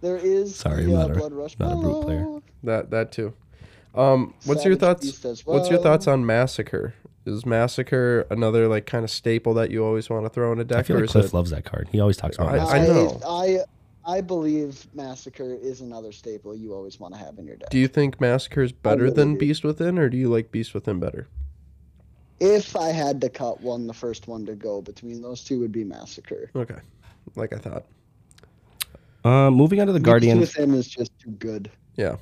Is, 0.06 0.22
there 0.22 0.32
is. 0.32 0.56
Sorry, 0.56 0.86
the, 0.86 0.92
I'm 0.94 0.98
uh, 0.98 1.02
not 1.08 1.12
a- 1.12 1.20
Blood 1.20 1.34
Rush 1.34 1.60
not 1.60 1.74
a 1.74 1.76
brute 1.76 2.02
player. 2.04 2.42
That 2.64 2.92
that 2.92 3.12
too. 3.12 3.34
Um, 3.94 4.34
what's 4.46 4.66
your 4.66 4.76
thoughts? 4.76 5.06
Beast 5.06 5.24
as 5.26 5.46
What's 5.46 5.70
your 5.70 5.80
thoughts 5.80 6.08
on 6.08 6.26
Massacre? 6.26 6.94
Is 7.26 7.46
Massacre 7.46 8.28
another 8.30 8.68
like 8.68 8.86
kind 8.86 9.04
of 9.04 9.10
staple 9.10 9.54
that 9.56 9.72
you 9.72 9.84
always 9.84 10.10
want 10.10 10.26
to 10.26 10.30
throw 10.30 10.52
in 10.52 10.60
a 10.60 10.64
deck, 10.64 10.80
I 10.80 10.84
feel 10.84 10.98
or 10.98 11.00
like 11.00 11.06
is 11.06 11.12
Cliff 11.14 11.26
it? 11.26 11.34
loves 11.34 11.50
that 11.52 11.66
card. 11.66 11.90
He 11.92 12.00
always 12.00 12.18
talks 12.18 12.38
about 12.38 12.50
I- 12.60 12.78
it. 12.78 12.84
I 12.84 12.86
know. 12.88 13.20
I, 13.26 13.58
I 14.08 14.22
believe 14.22 14.86
Massacre 14.94 15.56
is 15.56 15.82
another 15.82 16.12
staple 16.12 16.56
you 16.56 16.74
always 16.76 17.00
want 17.00 17.16
to 17.16 17.20
have 17.20 17.40
in 17.40 17.48
your 17.48 17.56
deck. 17.56 17.70
Do 17.72 17.80
you 17.80 17.88
think 17.88 18.22
Massacre 18.22 18.62
is 18.62 18.72
better 18.72 19.04
really 19.06 19.16
than 19.16 19.34
do. 19.34 19.40
Beast 19.40 19.64
Within, 19.64 19.98
or 19.98 20.10
do 20.10 20.18
you 20.18 20.30
like 20.30 20.52
Beast 20.52 20.74
Within 20.76 21.00
better? 21.00 21.28
if 22.40 22.76
I 22.76 22.90
had 22.90 23.22
to 23.22 23.30
cut 23.30 23.62
one, 23.62 23.88
the 23.88 23.94
first 23.94 24.28
one 24.28 24.46
to 24.46 24.56
go 24.56 24.82
between 24.82 25.22
those 25.22 25.44
two 25.44 25.60
would 25.62 25.72
be 25.72 25.84
Massacre. 25.86 26.52
Okay, 26.56 26.78
like 27.36 27.54
I 27.54 27.58
thought. 27.58 27.86
Uh, 29.26 29.50
moving 29.52 29.82
on 29.82 29.88
to 29.88 29.94
the 29.94 30.00
Guardian. 30.00 30.40
with 30.40 30.56
him 30.56 30.74
is 30.74 30.88
just 30.88 31.12
too 31.20 31.32
good. 31.32 31.72
Yeah, 31.98 32.16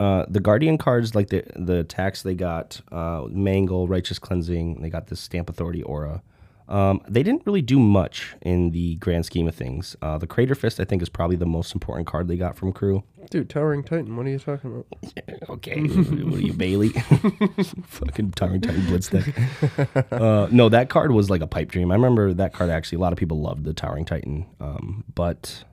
Uh, 0.00 0.24
the 0.28 0.40
Guardian 0.40 0.76
cards, 0.78 1.14
like 1.14 1.28
the 1.28 1.44
the 1.56 1.78
attacks 1.80 2.22
they 2.22 2.34
got, 2.34 2.80
uh, 2.92 3.26
Mangle, 3.30 3.86
Righteous 3.88 4.18
Cleansing, 4.18 4.80
they 4.82 4.90
got 4.90 5.06
this 5.06 5.20
Stamp 5.20 5.48
Authority 5.48 5.82
aura. 5.82 6.22
Um, 6.68 7.00
they 7.08 7.22
didn't 7.22 7.42
really 7.46 7.62
do 7.62 7.78
much 7.78 8.34
in 8.42 8.72
the 8.72 8.96
grand 8.96 9.24
scheme 9.24 9.48
of 9.48 9.54
things. 9.54 9.96
Uh, 10.02 10.18
the 10.18 10.26
Crater 10.26 10.54
Fist, 10.54 10.78
I 10.80 10.84
think, 10.84 11.00
is 11.00 11.08
probably 11.08 11.36
the 11.36 11.46
most 11.46 11.72
important 11.72 12.06
card 12.06 12.28
they 12.28 12.36
got 12.36 12.56
from 12.56 12.72
Crew. 12.72 13.04
dude, 13.30 13.48
Towering 13.48 13.82
Titan. 13.82 14.16
What 14.16 14.26
are 14.26 14.30
you 14.30 14.38
talking 14.38 14.70
about? 14.72 14.86
Okay, 15.50 15.80
what 15.82 16.34
are 16.40 16.42
you, 16.42 16.52
Bailey? 16.52 16.88
Fucking 17.86 18.32
Towering 18.32 18.60
Titan 18.60 18.84
Blitz. 18.86 19.10
Uh, 20.12 20.48
no, 20.50 20.68
that 20.68 20.90
card 20.90 21.12
was 21.12 21.30
like 21.30 21.40
a 21.40 21.46
pipe 21.46 21.70
dream. 21.70 21.90
I 21.90 21.94
remember 21.94 22.34
that 22.34 22.52
card 22.52 22.68
actually. 22.70 22.96
A 22.96 23.00
lot 23.00 23.12
of 23.14 23.18
people 23.18 23.40
loved 23.40 23.64
the 23.64 23.72
Towering 23.72 24.04
Titan, 24.04 24.44
um, 24.60 25.04
but 25.14 25.64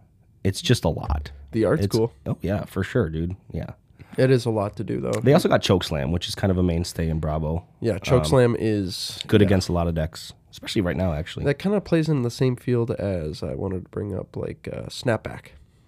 it's 0.45 0.61
just 0.61 0.85
a 0.85 0.89
lot. 0.89 1.31
The 1.51 1.65
art's 1.65 1.85
It's 1.85 1.95
cool. 1.95 2.13
Oh 2.25 2.37
yeah, 2.41 2.63
for 2.65 2.83
sure, 2.83 3.09
dude. 3.09 3.35
Yeah. 3.51 3.71
It 4.17 4.31
is 4.31 4.45
a 4.45 4.49
lot 4.49 4.77
to 4.77 4.83
do 4.85 5.01
though. 5.01 5.11
They 5.21 5.33
also 5.33 5.49
got 5.49 5.61
Chokeslam, 5.61 6.11
which 6.11 6.27
is 6.29 6.35
kind 6.35 6.49
of 6.51 6.57
a 6.57 6.63
mainstay 6.63 7.09
in 7.09 7.19
Bravo. 7.19 7.65
yeah, 7.81 7.97
Chokeslam 7.97 8.55
is 8.57 9.19
Good 9.27 9.41
yeah. 9.41 9.47
against 9.47 9.67
a 9.67 9.73
lot 9.73 9.87
of 9.87 9.95
decks, 9.95 10.31
especially 10.51 10.81
right 10.81 10.95
now. 10.95 11.11
Actually, 11.13 11.43
That 11.45 11.55
kind 11.59 11.75
of 11.75 11.83
plays 11.83 12.07
in 12.07 12.21
the 12.21 12.31
same 12.31 12.55
field 12.55 12.91
as 12.91 13.43
I 13.43 13.55
wanted 13.55 13.83
to 13.83 13.89
bring 13.89 14.17
up, 14.17 14.37
like 14.37 14.69
uh, 14.71 14.83
Snapback 14.87 15.47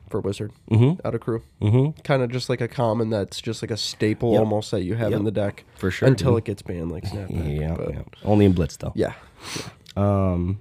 for 0.10 0.20
Wizard 0.22 0.52
Mhm. 0.72 1.00
out 1.06 1.16
of 1.16 1.22
crew. 1.22 1.44
mm-hmm. 1.62 2.00
Kind 2.02 2.22
of 2.24 2.30
just 2.32 2.50
like 2.50 2.60
a 2.62 2.68
common 2.68 3.10
that's 3.10 3.40
just 3.42 3.62
like 3.62 3.72
a 3.72 3.78
staple 3.78 4.32
Yep. 4.34 4.40
almost 4.40 4.72
that 4.72 4.84
you 4.84 4.96
have 4.96 5.12
Yep. 5.12 5.20
in 5.20 5.26
the 5.26 5.32
deck 5.32 5.64
for 5.76 5.90
sure. 5.92 6.08
until 6.10 6.32
dude. 6.32 6.40
it 6.40 6.46
gets 6.46 6.62
banned, 6.62 6.92
like 6.92 7.04
Snapback. 7.06 7.60
yeah, 7.60 7.76
yeah, 7.90 8.02
only 8.26 8.46
in 8.46 8.52
Blitz 8.54 8.76
though. 8.78 8.92
yeah. 8.96 9.14
Um, 9.96 10.60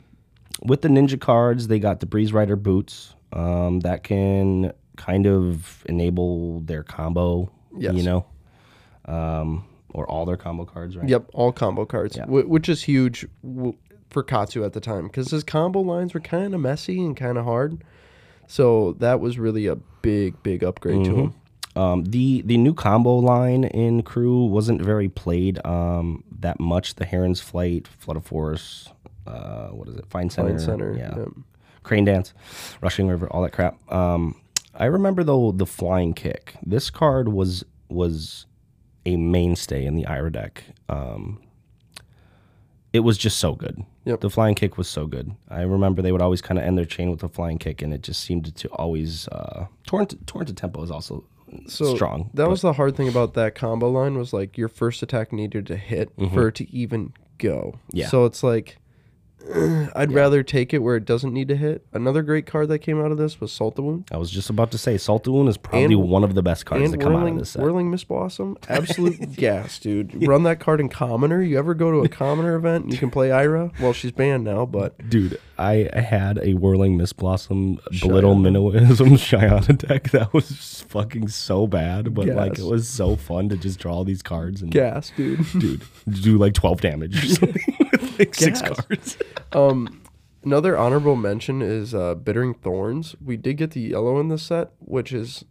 with 0.62 0.82
the 0.82 0.88
ninja 0.88 1.20
cards, 1.20 1.68
they 1.68 1.78
got 1.78 2.00
the 2.00 2.06
Breeze 2.06 2.32
Rider 2.32 2.56
boots. 2.56 3.14
Um, 3.32 3.80
that 3.80 4.02
can 4.04 4.72
kind 4.96 5.26
of 5.26 5.84
enable 5.86 6.60
their 6.60 6.82
combo. 6.82 7.50
Yes. 7.76 7.94
You 7.94 8.02
know, 8.04 8.26
um, 9.04 9.64
or 9.90 10.08
all 10.10 10.24
their 10.26 10.36
combo 10.36 10.64
cards, 10.64 10.96
right? 10.96 11.08
Yep, 11.08 11.30
all 11.34 11.52
combo 11.52 11.84
cards, 11.84 12.16
Yeah. 12.16 12.24
wh- 12.26 12.48
which 12.48 12.68
is 12.68 12.82
huge 12.84 13.26
w- 13.42 13.74
for 14.08 14.22
Katsu 14.22 14.64
at 14.64 14.72
the 14.72 14.80
time 14.80 15.04
because 15.08 15.30
his 15.30 15.44
combo 15.44 15.80
lines 15.80 16.14
were 16.14 16.20
kind 16.20 16.54
of 16.54 16.60
messy 16.60 17.00
and 17.04 17.16
kind 17.16 17.36
of 17.38 17.44
hard. 17.44 17.82
So 18.46 18.92
that 19.00 19.20
was 19.20 19.38
really 19.38 19.66
a 19.66 19.76
big, 20.02 20.42
big 20.42 20.62
upgrade 20.62 21.04
to 21.04 21.14
him. 21.14 21.34
Um, 21.74 22.04
the 22.04 22.40
the 22.42 22.56
new 22.56 22.72
combo 22.72 23.16
line 23.16 23.64
in 23.64 24.02
Crew 24.02 24.46
wasn't 24.46 24.80
very 24.80 25.08
played 25.10 25.58
um, 25.66 26.24
that 26.40 26.58
much. 26.58 26.94
The 26.94 27.04
Heron's 27.04 27.40
Flight, 27.40 27.86
Flood 27.86 28.16
of 28.16 28.24
Force, 28.24 28.88
uh, 29.26 29.68
what 29.68 29.88
is 29.88 29.96
it? 29.96 30.06
Find 30.06 30.32
Center, 30.32 30.50
Find 30.50 30.60
Center. 30.60 30.94
yeah. 30.96 31.14
yeah. 31.18 31.24
Crane 31.86 32.04
Dance, 32.04 32.34
Rushing 32.82 33.06
River, 33.08 33.28
all 33.30 33.42
that 33.42 33.52
crap. 33.52 33.76
Um, 33.92 34.34
I 34.74 34.86
remember 34.86 35.22
though 35.24 35.52
the 35.52 35.66
Flying 35.66 36.12
Kick. 36.14 36.54
This 36.64 36.90
card 36.90 37.28
was 37.28 37.64
was 37.88 38.46
a 39.06 39.16
mainstay 39.16 39.86
in 39.86 39.94
the 39.94 40.04
Ira 40.06 40.32
deck. 40.32 40.64
Um, 40.88 41.40
it 42.92 43.00
was 43.00 43.18
just 43.18 43.38
so 43.38 43.54
good. 43.54 43.84
Yep. 44.04 44.20
The 44.20 44.30
Flying 44.30 44.54
Kick 44.54 44.76
was 44.78 44.88
so 44.88 45.06
good. 45.06 45.30
I 45.48 45.62
remember 45.62 46.02
they 46.02 46.12
would 46.12 46.22
always 46.22 46.40
kind 46.42 46.58
of 46.58 46.64
end 46.64 46.76
their 46.78 46.84
chain 46.84 47.10
with 47.10 47.22
a 47.22 47.28
Flying 47.28 47.58
Kick, 47.58 47.82
and 47.82 47.92
it 47.94 48.02
just 48.02 48.20
seemed 48.22 48.54
to 48.56 48.68
always 48.68 49.28
uh, 49.28 49.66
torrent 49.86 50.26
torrent 50.26 50.48
to 50.48 50.54
tempo 50.54 50.82
is 50.82 50.90
also 50.90 51.24
So 51.68 51.94
strong. 51.94 52.30
That 52.34 52.44
but- 52.44 52.50
was 52.50 52.62
the 52.62 52.72
hard 52.72 52.96
thing 52.96 53.08
about 53.08 53.34
that 53.34 53.54
combo 53.54 53.90
line 53.90 54.18
was 54.18 54.32
like 54.32 54.58
your 54.58 54.68
first 54.68 55.02
attack 55.02 55.32
needed 55.32 55.66
to 55.68 55.76
hit 55.76 56.10
for 56.34 56.48
it 56.48 56.56
to 56.56 56.70
even 56.74 57.12
go. 57.38 57.74
Mm-hmm. 57.76 57.96
Yeah. 57.96 58.08
So 58.08 58.24
it's 58.24 58.42
like 58.42 58.78
I'd 59.94 60.12
rather 60.12 60.42
take 60.42 60.74
it 60.74 60.78
where 60.78 60.96
it 60.96 61.04
doesn't 61.04 61.32
need 61.32 61.48
to 61.48 61.56
hit. 61.56 61.86
Another 61.92 62.22
great 62.22 62.46
card 62.46 62.68
that 62.68 62.80
came 62.80 63.00
out 63.00 63.12
of 63.12 63.18
this 63.18 63.40
was 63.40 63.52
Salt 63.52 63.76
the 63.76 63.82
Wound. 63.82 64.08
I 64.10 64.16
was 64.16 64.30
just 64.30 64.50
about 64.50 64.70
to 64.72 64.78
say 64.78 64.96
Saltoon 64.98 65.48
is 65.48 65.56
probably 65.56 65.94
And- 65.94 66.08
one 66.10 66.24
of 66.24 66.34
the 66.34 66.42
best 66.42 66.66
cards 66.66 66.90
to 66.90 66.98
come 66.98 67.14
out 67.16 67.28
of 67.28 67.38
this 67.38 67.50
set. 67.50 67.62
Whirling 67.62 67.90
Mist 67.90 68.08
Blossom, 68.08 68.56
absolute 68.68 69.36
gas, 69.36 69.78
dude. 69.78 70.26
Run 70.26 70.42
that 70.44 70.60
card 70.60 70.80
in 70.80 70.88
Commoner. 70.88 71.42
You 71.42 71.58
ever 71.58 71.74
go 71.74 71.90
to 71.90 71.98
a 71.98 72.08
Commoner 72.08 72.54
event 72.56 72.84
and 72.84 72.92
you 72.92 72.98
can 72.98 73.10
play 73.10 73.30
Ira? 73.32 73.70
Well, 73.80 73.92
she's 73.92 74.12
banned 74.12 74.44
now, 74.44 74.66
but 74.66 75.08
Dude, 75.08 75.38
I 75.58 75.88
had 75.94 76.38
a 76.42 76.54
whirling 76.54 76.96
Mist 76.96 77.16
Blossom 77.16 77.78
belittle 78.00 78.34
Shiyana. 78.34 78.72
minnowism 78.72 79.16
Shiyana 79.16 79.78
deck 79.88 80.10
that 80.10 80.32
was 80.34 80.84
fucking 80.88 81.28
so 81.28 81.66
bad, 81.66 82.14
but 82.14 82.26
like 82.26 82.58
it 82.58 82.64
was 82.64 82.88
so 82.88 83.16
fun 83.16 83.48
to 83.50 83.56
just 83.56 83.78
draw 83.78 84.04
these 84.04 84.22
cards 84.22 84.62
and 84.62 84.70
gas, 84.70 85.12
dude. 85.16 85.44
dude 85.58 85.82
do 86.08 86.38
like 86.38 86.54
twelve 86.54 86.80
damage 86.80 87.24
or 87.24 87.26
something 87.34 87.62
with 87.66 87.75
like 88.18 88.34
six 88.34 88.60
Gas. 88.62 88.80
cards. 88.80 89.18
Um, 89.52 90.02
another 90.44 90.76
honorable 90.76 91.16
mention 91.16 91.62
is 91.62 91.94
uh, 91.94 92.14
Bittering 92.14 92.54
Thorns. 92.54 93.14
We 93.24 93.36
did 93.36 93.54
get 93.56 93.70
the 93.70 93.80
yellow 93.80 94.20
in 94.20 94.28
the 94.28 94.38
set, 94.38 94.72
which 94.80 95.12
is 95.12 95.44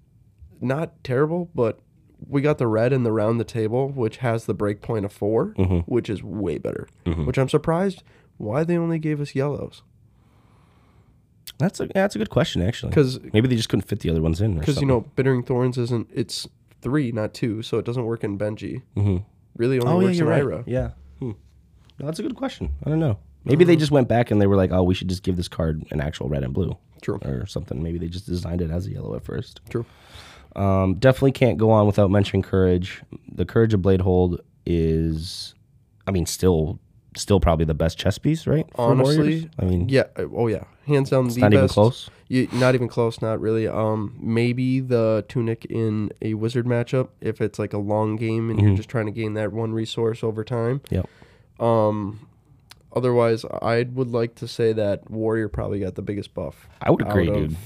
not 0.61 1.03
terrible, 1.03 1.49
but 1.55 1.79
we 2.27 2.41
got 2.41 2.57
the 2.59 2.67
red 2.67 2.93
in 2.93 3.03
the 3.03 3.11
round 3.11 3.39
the 3.39 3.43
table, 3.45 3.89
which 3.89 4.17
has 4.17 4.45
the 4.45 4.53
break 4.53 4.81
point 4.81 5.05
of 5.05 5.11
4 5.11 5.53
Mm-hmm. 5.57 5.77
which 5.91 6.09
is 6.09 6.21
way 6.23 6.57
better. 6.57 6.87
Which 7.05 7.37
I'm 7.37 7.49
surprised 7.49 8.03
why 8.37 8.63
they 8.63 8.77
only 8.77 8.99
gave 8.99 9.19
us 9.21 9.33
yellows. 9.33 9.81
That's 11.57 11.79
a 11.79 11.87
that's 11.87 12.15
a 12.15 12.19
good 12.19 12.29
question 12.29 12.61
actually. 12.61 12.89
Because 12.89 13.19
maybe 13.33 13.47
they 13.47 13.55
just 13.55 13.69
couldn't 13.69 13.87
fit 13.87 13.99
the 14.01 14.09
other 14.09 14.21
ones 14.21 14.41
in. 14.41 14.59
because 14.59 14.81
you 14.81 14.85
know 14.87 15.01
Bittering 15.15 15.43
Thorns 15.43 15.77
isn't 15.77 16.09
it's 16.13 16.47
three, 16.81 17.11
not 17.11 17.33
two, 17.33 17.61
so 17.61 17.77
it 17.77 17.85
doesn't 17.85 18.03
work 18.05 18.23
in 18.23 18.37
Benji. 18.37 18.81
Mhm. 18.97 19.23
Really 19.55 19.79
only 19.79 19.91
Oh 19.93 19.99
yeah, 19.99 20.05
works 20.07 20.17
you're 20.17 20.27
in 20.33 20.45
right. 20.47 20.53
Ira. 20.53 20.63
Yeah, 20.67 20.89
that's 21.99 22.19
a 22.19 22.23
good 22.23 22.35
question. 22.35 22.73
I 22.85 22.89
don't 22.89 22.99
know. 22.99 23.17
Maybe 23.43 23.63
they 23.63 23.75
just 23.75 23.91
went 23.91 24.07
back 24.07 24.31
and 24.31 24.41
they 24.41 24.47
were 24.47 24.55
like, 24.55 24.71
oh, 24.71 24.81
we 24.83 24.95
should 24.95 25.07
just 25.07 25.21
give 25.21 25.35
this 25.37 25.47
card 25.47 25.85
an 25.91 26.01
actual 26.01 26.27
red 26.29 26.43
and 26.43 26.53
blue. 26.53 26.75
True. 27.01 27.19
or 27.23 27.45
something. 27.45 27.83
Maybe 27.83 27.99
they 27.99 28.07
just 28.07 28.25
designed 28.25 28.61
it 28.61 28.71
as 28.71 28.87
a 28.87 28.91
yellow 28.91 29.15
at 29.15 29.23
first. 29.23 29.61
True. 29.69 29.85
Um, 30.55 30.95
definitely 30.95 31.33
can't 31.33 31.57
go 31.59 31.69
on 31.69 31.85
without 31.85 32.09
mentioning 32.09 32.41
courage. 32.41 33.03
The 33.31 33.45
courage 33.45 33.73
of 33.75 33.81
Bladehold 33.81 34.39
is, 34.65 35.53
I 36.07 36.11
mean, 36.11 36.25
still, 36.25 36.79
still 37.15 37.39
probably 37.39 37.65
the 37.65 37.75
best 37.75 37.99
chess 37.99 38.17
piece, 38.17 38.47
right? 38.47 38.65
for 38.75 38.81
Honestly, 38.91 39.17
Warriors? 39.17 39.45
I 39.59 39.65
mean, 39.65 39.89
Yeah. 39.89 40.05
uh, 40.17 40.25
Oh 40.33 40.47
yeah. 40.47 40.63
Hands 40.87 41.07
down 41.09 41.25
it's 41.27 41.35
the 41.35 41.41
not 41.41 41.51
best. 41.51 41.59
even 41.59 41.67
close. 41.69 42.09
You, 42.27 42.47
not 42.53 42.73
even 42.75 42.87
close. 42.87 43.21
Not 43.21 43.39
really. 43.39 43.67
Um, 43.67 44.15
maybe 44.19 44.79
the 44.79 45.25
tunic 45.27 45.65
in 45.65 46.11
a 46.23 46.33
wizard 46.35 46.65
matchup 46.65 47.09
if 47.21 47.41
it's 47.41 47.59
like 47.59 47.73
a 47.73 47.77
long 47.77 48.15
game 48.15 48.49
and 48.49 48.59
you're 48.61 48.75
just 48.75 48.89
trying 48.89 49.05
to 49.05 49.11
gain 49.11 49.33
that 49.35 49.51
one 49.51 49.73
resource 49.73 50.23
over 50.23 50.43
time. 50.43 50.79
Mm-hmm. 50.79 50.95
Yep. 50.95 51.09
Um, 51.59 52.27
otherwise, 52.95 53.45
I 53.61 53.83
would 53.93 54.09
like 54.11 54.35
to 54.35 54.47
say 54.47 54.73
that 54.73 55.09
warrior 55.09 55.49
probably 55.49 55.79
got 55.79 55.95
the 55.95 56.01
biggest 56.01 56.33
buff. 56.33 56.67
I 56.81 56.91
would 56.91 57.01
agree, 57.01 57.29
out 57.29 57.35
of 57.35 57.47
dude. 57.49 57.57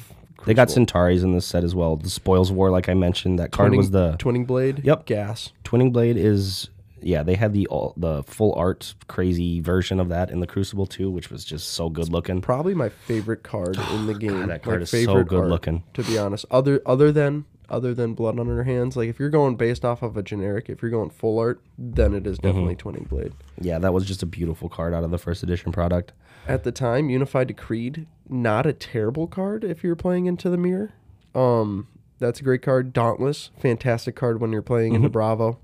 They 0.46 0.54
got 0.54 0.68
Crucible. 0.68 0.86
Cintari's 0.86 1.24
in 1.24 1.34
this 1.34 1.46
set 1.46 1.64
as 1.64 1.76
well. 1.76 1.98
The 1.98 2.10
Spoils 2.10 2.52
War, 2.52 2.70
like 2.70 2.88
I 2.88 2.94
mentioned, 2.94 3.40
that 3.40 3.52
card 3.52 3.72
Twinning- 3.74 3.78
was 3.78 3.92
the 3.92 4.16
twinning 4.20 4.48
blade. 4.48 4.82
Yep. 4.86 5.06
Gas. 5.06 5.52
Twinning 5.66 5.92
Blade 5.92 6.16
is 6.18 6.70
yeah, 7.02 7.24
they 7.24 7.36
had 7.36 7.54
the 7.54 7.66
all, 7.68 7.94
the 7.96 8.24
full 8.24 8.54
art 8.56 8.94
crazy 9.08 9.60
version 9.62 10.00
of 10.02 10.10
that 10.10 10.30
in 10.32 10.40
the 10.42 10.48
Crucible 10.48 10.86
too, 10.86 11.10
which 11.10 11.30
was 11.32 11.46
just 11.46 11.70
so 11.70 11.90
good 11.90 12.10
looking. 12.10 12.42
Probably 12.42 12.74
my 12.74 12.90
favorite 12.90 13.44
card 13.44 13.78
in 13.94 14.06
the 14.08 14.14
game. 14.20 14.48
that 14.48 14.64
card 14.64 14.80
My 14.80 14.84
is 14.84 14.90
so 14.92 14.98
favorite 14.98 15.28
good 15.28 15.48
looking. 15.48 15.84
To 15.94 16.04
be 16.04 16.18
honest, 16.18 16.46
other 16.52 16.82
other 16.86 17.12
than 17.12 17.46
other 17.70 17.94
than 17.94 18.14
blood 18.14 18.40
on 18.40 18.48
her 18.48 18.64
hands, 18.64 18.96
like 18.98 19.10
if 19.10 19.20
you're 19.20 19.30
going 19.30 19.56
based 19.56 19.84
off 19.86 20.02
of 20.02 20.18
a 20.18 20.24
generic, 20.24 20.70
if 20.70 20.82
you're 20.82 20.92
going 20.92 21.10
full 21.10 21.40
art, 21.40 21.62
then 21.78 22.14
it 22.14 22.26
is 22.28 22.38
Mm-hmm. 22.40 22.48
definitely 22.48 22.76
twinning 22.76 23.08
blade. 23.10 23.34
Yeah, 23.60 23.80
that 23.80 23.94
was 23.94 24.06
just 24.06 24.24
a 24.24 24.26
beautiful 24.26 24.70
card 24.70 24.94
out 24.94 25.04
of 25.04 25.12
the 25.12 25.18
first 25.18 25.44
edition 25.44 25.72
product. 25.72 26.12
at 26.48 26.64
the 26.64 26.72
time, 26.72 27.10
Unified 27.10 27.48
Decreed, 27.48 28.08
not 28.28 28.66
a 28.66 28.74
terrible 28.74 29.28
card 29.28 29.64
if 29.64 29.84
you're 29.84 29.96
playing 29.96 30.26
into 30.26 30.50
the 30.50 30.58
mirror. 30.58 30.94
Um, 31.36 31.88
that's 32.20 32.40
a 32.40 32.44
great 32.44 32.62
card. 32.62 32.92
Dauntless, 32.94 33.52
fantastic 33.60 34.16
card 34.16 34.42
when 34.42 34.52
you're 34.52 34.62
playing 34.62 34.94
Mm-hmm. 34.94 35.04
into 35.06 35.10
Bravo. 35.10 35.60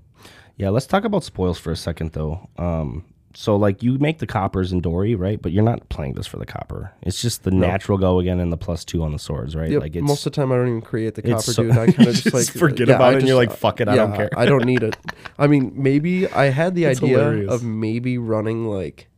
Yeah, 0.56 0.70
let's 0.70 0.86
talk 0.86 1.04
about 1.04 1.22
spoils 1.24 1.58
for 1.58 1.70
a 1.70 1.76
second 1.76 2.12
though. 2.12 2.48
Um, 2.56 3.04
so 3.38 3.54
like 3.54 3.82
you 3.82 3.98
make 3.98 4.18
the 4.18 4.26
coppers 4.26 4.72
in 4.72 4.80
Dory, 4.80 5.14
right? 5.14 5.40
But 5.40 5.52
you're 5.52 5.62
not 5.62 5.88
playing 5.90 6.14
this 6.14 6.26
for 6.26 6.38
the 6.38 6.46
copper. 6.46 6.92
It's 7.02 7.20
just 7.20 7.42
the 7.44 7.50
natural 7.50 7.98
go 7.98 8.18
again 8.18 8.40
and 8.40 8.50
the 8.50 8.56
plus 8.56 8.84
two 8.84 9.02
on 9.02 9.12
the 9.12 9.18
swords, 9.18 9.54
right? 9.54 9.70
Yep. 9.70 9.82
Like 9.82 9.94
it's 9.96 10.06
Most 10.06 10.26
of 10.26 10.32
the 10.32 10.36
time, 10.36 10.52
I 10.52 10.56
don't 10.56 10.68
even 10.68 10.80
create 10.82 11.14
the 11.16 11.22
copper, 11.22 11.42
so- 11.42 11.62
dude. 11.64 11.72
I 11.72 11.86
kind 11.92 12.08
of 12.08 12.14
just 12.14 12.22
just 12.24 12.34
like 12.34 12.46
forget 12.46 12.88
yeah, 12.88 12.94
about 12.96 13.12
I 13.12 13.16
it 13.16 13.18
and 13.18 13.28
you're 13.28 13.36
like, 13.36 13.52
"Fuck 13.52 13.80
it, 13.80 13.88
I 13.88 13.94
don't 13.96 14.14
care." 14.16 14.30
I 14.36 14.46
don't 14.46 14.64
need 14.64 14.82
it. 14.82 14.96
I 15.38 15.46
mean, 15.46 15.72
maybe 15.76 16.26
I 16.28 16.46
had 16.46 16.74
the 16.74 16.84
It's 16.84 17.02
idea 17.02 17.18
hilarious. 17.18 17.52
of 17.52 17.62
maybe 17.62 18.16
running 18.18 18.66
like 18.66 19.08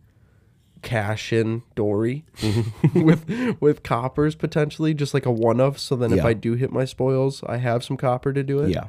cash 0.83 1.33
in 1.33 1.63
Dory 1.75 2.25
with 2.95 3.57
with 3.61 3.83
coppers 3.83 4.35
potentially, 4.35 4.95
just 4.95 5.15
like 5.15 5.27
a 5.27 5.31
one 5.31 5.61
of. 5.61 5.79
So 5.79 5.97
then 5.97 6.13
if 6.13 6.25
I 6.25 6.33
do 6.35 6.55
hit 6.55 6.73
my 6.73 6.85
spoils, 6.85 7.43
I 7.47 7.59
have 7.59 7.85
some 7.85 7.97
copper 7.97 8.33
to 8.33 8.43
do 8.43 8.61
it. 8.61 8.71
yeah. 8.71 8.85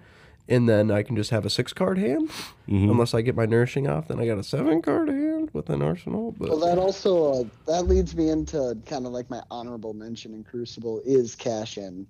And 0.49 0.67
then 0.67 0.91
I 0.91 1.03
can 1.03 1.15
just 1.15 1.29
have 1.29 1.45
a 1.45 1.49
six 1.49 1.71
card 1.73 1.97
hand. 1.97 2.29
Mm-hmm. 2.67 2.89
Unless 2.91 3.13
I 3.13 3.21
get 3.21 3.35
my 3.35 3.45
nourishing 3.45 3.87
off, 3.87 4.07
then 4.07 4.19
I 4.19 4.25
got 4.25 4.37
a 4.37 4.43
seven 4.43 4.81
card 4.81 5.07
hand 5.09 5.49
with 5.53 5.69
an 5.69 5.81
arsenal. 5.81 6.33
But 6.37 6.49
Well, 6.49 6.59
that 6.59 6.77
also 6.77 7.33
uh, 7.33 7.43
that 7.67 7.83
leads 7.87 8.15
me 8.15 8.29
into 8.29 8.77
kind 8.85 9.05
of 9.05 9.11
like 9.11 9.29
my 9.29 9.41
honorable 9.51 9.93
mention 9.93 10.33
in 10.33 10.43
Crucible 10.43 11.01
is 11.05 11.35
cash 11.35 11.77
in. 11.77 12.05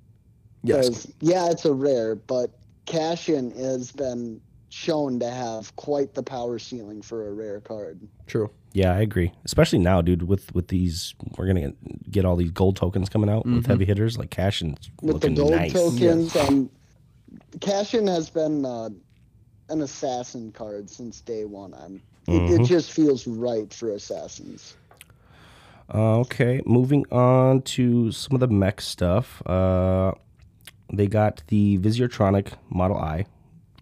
yes, 0.64 0.88
'Cause, 0.90 1.14
yeah, 1.22 1.50
it's 1.50 1.66
a 1.66 1.74
rare, 1.74 2.16
but 2.16 2.52
cash 2.86 3.30
in 3.30 3.52
has 3.52 3.92
been 3.92 4.42
shown 4.70 5.20
to 5.20 5.30
have 5.30 5.76
quite 5.78 6.14
the 6.14 6.22
power 6.24 6.60
ceiling 6.60 7.02
for 7.02 7.28
a 7.28 7.34
rare 7.34 7.60
card. 7.60 8.00
True. 8.28 8.50
Yeah, 8.72 8.94
I 8.94 9.00
agree. 9.02 9.32
Especially 9.46 9.80
now, 9.80 10.00
dude. 10.02 10.24
With 10.24 10.54
with 10.54 10.68
these, 10.68 11.16
we're 11.38 11.48
gonna 11.48 11.62
get, 11.62 12.12
get 12.12 12.26
all 12.26 12.36
these 12.36 12.52
gold 12.52 12.76
tokens 12.76 13.10
coming 13.10 13.28
out 13.30 13.44
with 13.46 13.66
heavy 13.66 13.84
hitters 13.86 14.16
like 14.20 14.30
Cash 14.30 14.62
and 14.62 14.78
With 15.02 15.22
the 15.22 15.30
gold 15.32 15.52
nice. 15.52 15.74
tokens, 15.74 16.36
and 16.36 16.70
Cashin 17.62 18.08
has 18.08 18.30
been 18.30 18.66
uh, 18.66 18.90
an 19.70 19.82
assassin 19.82 20.52
card 20.52 20.90
since 20.90 21.22
day 21.22 21.46
one. 21.46 21.74
I'm, 21.74 22.02
it, 22.28 22.62
it 22.62 22.66
just 22.66 22.92
feels 22.92 23.28
right 23.28 23.74
for 23.74 23.92
assassins. 23.92 24.76
Uh, 25.94 26.20
okay, 26.20 26.62
moving 26.66 27.06
on 27.12 27.62
to 27.64 28.12
some 28.12 28.36
of 28.36 28.40
the 28.40 28.48
mech 28.48 28.80
stuff. 28.80 29.42
Uh, 29.48 30.12
they 30.94 31.08
got 31.08 31.42
the 31.48 31.80
Visiortronic 31.80 32.54
Model 32.70 32.98
I, 32.98 33.26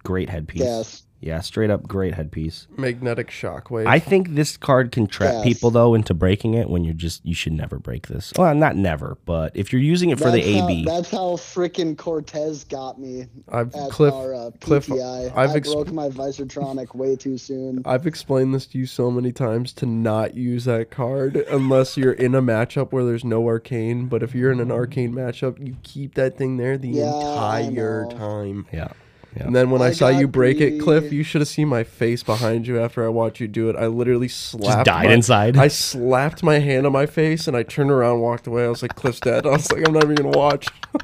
great 0.03 0.29
headpiece. 0.29 0.61
Yes. 0.61 1.03
Yeah, 1.19 1.41
straight 1.41 1.71
up 1.71 1.87
great 1.87 2.13
headpiece. 2.13 2.67
Magnetic 2.77 3.29
shockwave. 3.31 3.87
I 3.87 3.97
think 3.97 4.35
this 4.35 4.55
card 4.55 4.91
can 4.91 5.07
trap 5.07 5.33
Yes. 5.33 5.43
people 5.45 5.71
though 5.71 5.95
into 5.95 6.13
breaking 6.13 6.53
it 6.53 6.69
when 6.69 6.83
you're 6.83 6.93
just 6.93 7.25
you 7.25 7.33
should 7.33 7.53
never 7.53 7.79
break 7.79 8.05
this. 8.07 8.31
Well, 8.37 8.53
not 8.53 8.75
never, 8.75 9.17
but 9.25 9.51
if 9.55 9.73
you're 9.73 9.81
using 9.81 10.11
it 10.11 10.19
for 10.19 10.29
the 10.29 10.41
That's 10.41 10.59
how- 10.59 10.67
AB, 10.69 10.85
that's 10.85 11.09
how 11.11 11.27
freaking 11.37 11.97
Cortez 11.97 12.63
got 12.65 12.99
me 12.99 13.25
I've 13.49 13.73
at 13.73 13.89
Cliff. 13.89 14.13
our 14.13 14.33
uh, 14.35 14.51
Cliff, 14.61 14.91
I've 14.91 15.35
I 15.51 15.55
ex- 15.55 15.73
broke 15.73 15.91
my 15.91 16.09
Visortronic 16.09 16.93
way 16.93 17.15
too 17.15 17.39
soon. 17.39 17.81
I've 17.83 18.05
explained 18.05 18.53
this 18.53 18.67
to 18.67 18.77
you 18.77 18.85
so 18.85 19.09
many 19.09 19.31
times 19.31 19.73
to 19.73 19.87
not 19.87 20.35
use 20.35 20.65
that 20.65 20.91
card 20.91 21.35
unless 21.49 21.97
you're 21.97 22.13
in 22.13 22.35
a 22.35 22.41
matchup 22.43 22.91
where 22.91 23.03
there's 23.03 23.25
no 23.25 23.43
arcane. 23.47 24.05
But 24.05 24.21
if 24.21 24.35
you're 24.35 24.51
in 24.51 24.59
an 24.59 24.71
arcane 24.71 25.13
matchup, 25.13 25.65
you 25.65 25.77
keep 25.81 26.13
that 26.13 26.37
thing 26.37 26.57
there 26.57 26.77
the 26.77 26.89
Yeah, 26.89 27.05
I 27.11 27.61
entire 27.61 28.03
know. 28.05 28.09
time. 28.11 28.67
yeah, 28.71 28.89
yeah. 29.35 29.43
And 29.43 29.55
then 29.55 29.69
when 29.69 29.81
oh 29.81 29.85
I, 29.85 29.89
I 29.89 29.91
saw 29.91 30.09
you 30.09 30.27
break 30.27 30.61
it, 30.61 30.79
Cliff, 30.79 31.11
you 31.11 31.23
should 31.23 31.41
have 31.41 31.47
seen 31.47 31.67
my 31.67 31.83
face 31.83 32.23
behind 32.23 32.65
you 32.65 32.79
after 32.79 33.05
I 33.05 33.09
watched 33.09 33.39
you 33.39 33.47
do 33.47 33.69
it. 33.69 33.75
I 33.75 33.87
literally 33.87 34.27
slapped. 34.27 34.65
Just 34.65 34.85
died 34.85 35.05
my- 35.05 35.13
inside? 35.13 35.57
I 35.57 35.67
slapped 35.67 36.43
my 36.43 36.59
hand 36.59 36.85
on 36.85 36.91
my 36.91 37.05
face 37.05 37.47
and 37.47 37.55
I 37.55 37.63
turned 37.63 37.91
around, 37.91 38.21
walked 38.21 38.47
away. 38.47 38.65
I 38.65 38.69
was 38.69 38.81
like, 38.81 38.95
Cliff's 38.95 39.19
dead. 39.19 39.45
I 39.45 39.51
was 39.51 39.71
like, 39.71 39.87
I'm 39.87 39.93
not 39.93 40.03
even 40.03 40.15
gonna 40.15 40.37
watch. 40.37 40.67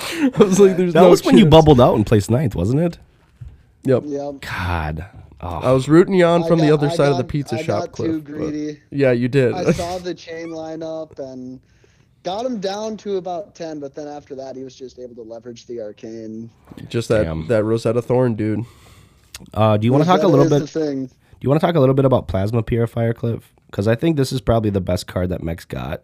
I 0.00 0.30
was 0.38 0.60
like, 0.60 0.76
there's 0.76 0.92
that 0.92 1.02
no 1.02 1.10
was 1.10 1.24
when 1.24 1.38
you 1.38 1.46
bubbled 1.46 1.80
out 1.80 1.94
and 1.94 2.06
placed 2.06 2.30
ninth, 2.30 2.54
wasn't 2.54 2.80
it? 2.80 2.98
Yep. 3.84 4.02
Yep. 4.06 4.40
God, 4.40 5.06
oh. 5.40 5.48
I 5.48 5.66
oh, 5.70 5.74
was 5.74 5.88
rooting 5.88 6.14
you 6.14 6.24
on 6.24 6.44
I 6.44 6.48
from 6.48 6.60
the 6.60 6.70
other 6.70 6.88
I 6.88 6.94
side 6.94 7.10
of 7.10 7.16
the 7.16 7.24
pizza 7.24 7.56
I 7.56 7.62
shop, 7.62 7.80
got 7.84 7.92
Cliff. 7.92 8.10
too 8.10 8.20
greedy. 8.20 8.80
Yeah, 8.90 9.12
you 9.12 9.28
did. 9.28 9.54
I 9.54 9.72
saw 9.72 9.98
the 9.98 10.14
chain 10.14 10.50
line 10.50 10.82
up 10.82 11.18
and 11.18 11.60
got 12.28 12.44
him 12.44 12.60
down 12.60 12.94
to 12.98 13.16
about 13.16 13.54
10, 13.54 13.80
but 13.80 13.94
then 13.94 14.06
after 14.06 14.34
that, 14.34 14.54
he 14.54 14.62
was 14.62 14.74
just 14.76 14.98
able 14.98 15.14
to 15.14 15.22
leverage 15.22 15.64
the 15.66 15.80
arcane. 15.80 16.50
Just 16.90 17.08
that 17.08 17.24
Damn. 17.24 17.46
that 17.48 17.64
Rosetta 17.64 18.02
Thorn 18.02 18.34
dude. 18.34 18.66
uh, 19.54 19.78
do 19.78 19.86
you 19.86 19.92
want 19.92 20.04
to 20.04 20.08
talk 20.10 20.22
a 20.22 20.28
little 20.28 20.46
bit? 20.48 20.68
Thing. 20.68 21.06
Do 21.06 21.12
you 21.40 21.48
want 21.48 21.58
to 21.58 21.66
talk 21.66 21.74
a 21.74 21.80
little 21.80 21.94
bit 21.94 22.04
about 22.04 22.28
Plasma 22.28 22.62
Purifier, 22.62 23.14
Cliff? 23.14 23.54
Because 23.70 23.88
I 23.88 23.94
think 23.94 24.18
this 24.18 24.30
is 24.30 24.42
probably 24.42 24.68
the 24.68 24.80
best 24.82 25.06
card 25.06 25.30
that 25.30 25.42
Mech's 25.42 25.64
got 25.64 26.02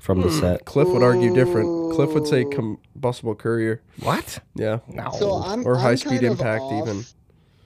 from 0.00 0.22
the 0.22 0.30
set. 0.32 0.64
Cliff 0.64 0.88
would 0.88 1.04
argue 1.04 1.32
different. 1.32 1.94
Cliff 1.94 2.12
would 2.14 2.26
say 2.26 2.44
combustible 2.44 3.36
courier. 3.36 3.80
What? 4.00 4.40
Yeah. 4.56 4.80
No. 4.88 5.10
So 5.20 5.34
I'm 5.36 5.64
Or 5.64 5.76
I'm 5.76 5.82
high-speed 5.82 6.08
kind 6.20 6.24
of 6.24 6.30
impact 6.32 6.62
off- 6.62 6.88
even. 6.88 7.04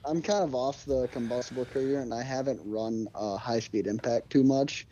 I'm 0.05 0.21
kind 0.21 0.43
of 0.43 0.53
off 0.53 0.85
the 0.85 1.07
combustible 1.11 1.65
courier, 1.65 2.01
and 2.01 2.13
I 2.13 2.21
haven't 2.21 2.59
run 2.65 3.07
uh, 3.15 3.37
high 3.37 3.61
speed 3.61 3.87
impact 3.87 4.29
too 4.29 4.43
much. 4.43 4.85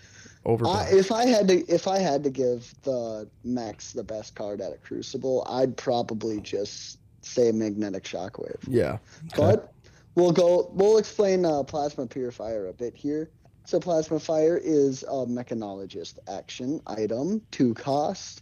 Over. 0.43 0.65
I, 0.65 0.87
if 0.91 1.11
I 1.11 1.25
had 1.25 1.47
to, 1.49 1.65
if 1.67 1.87
I 1.87 1.99
had 1.99 2.23
to 2.23 2.29
give 2.31 2.73
the 2.81 3.29
Max 3.43 3.93
the 3.93 4.03
best 4.03 4.35
card 4.35 4.59
at 4.59 4.73
a 4.73 4.77
Crucible, 4.77 5.45
I'd 5.47 5.77
probably 5.77 6.41
just 6.41 6.97
say 7.21 7.51
Magnetic 7.51 8.03
Shockwave. 8.03 8.57
yeah. 8.67 8.97
But 9.35 9.71
we'll 10.15 10.31
go. 10.31 10.71
We'll 10.73 10.97
explain 10.97 11.45
uh, 11.45 11.63
Plasma 11.63 12.07
Purifier 12.07 12.67
a 12.67 12.73
bit 12.73 12.95
here. 12.95 13.29
So 13.65 13.79
Plasma 13.79 14.19
Fire 14.19 14.59
is 14.61 15.03
a 15.03 15.25
mechanologist 15.27 16.17
action 16.27 16.81
item, 16.87 17.41
two 17.51 17.75
cost. 17.75 18.41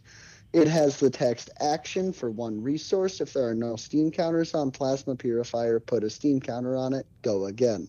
It 0.52 0.66
has 0.66 0.98
the 0.98 1.10
text 1.10 1.50
action 1.60 2.12
for 2.12 2.30
one 2.30 2.60
resource. 2.60 3.20
If 3.20 3.34
there 3.34 3.46
are 3.46 3.54
no 3.54 3.76
steam 3.76 4.10
counters 4.10 4.54
on 4.54 4.70
Plasma 4.70 5.14
Purifier, 5.14 5.78
put 5.78 6.02
a 6.02 6.10
steam 6.10 6.40
counter 6.40 6.76
on 6.76 6.94
it. 6.94 7.06
Go 7.22 7.44
again. 7.44 7.88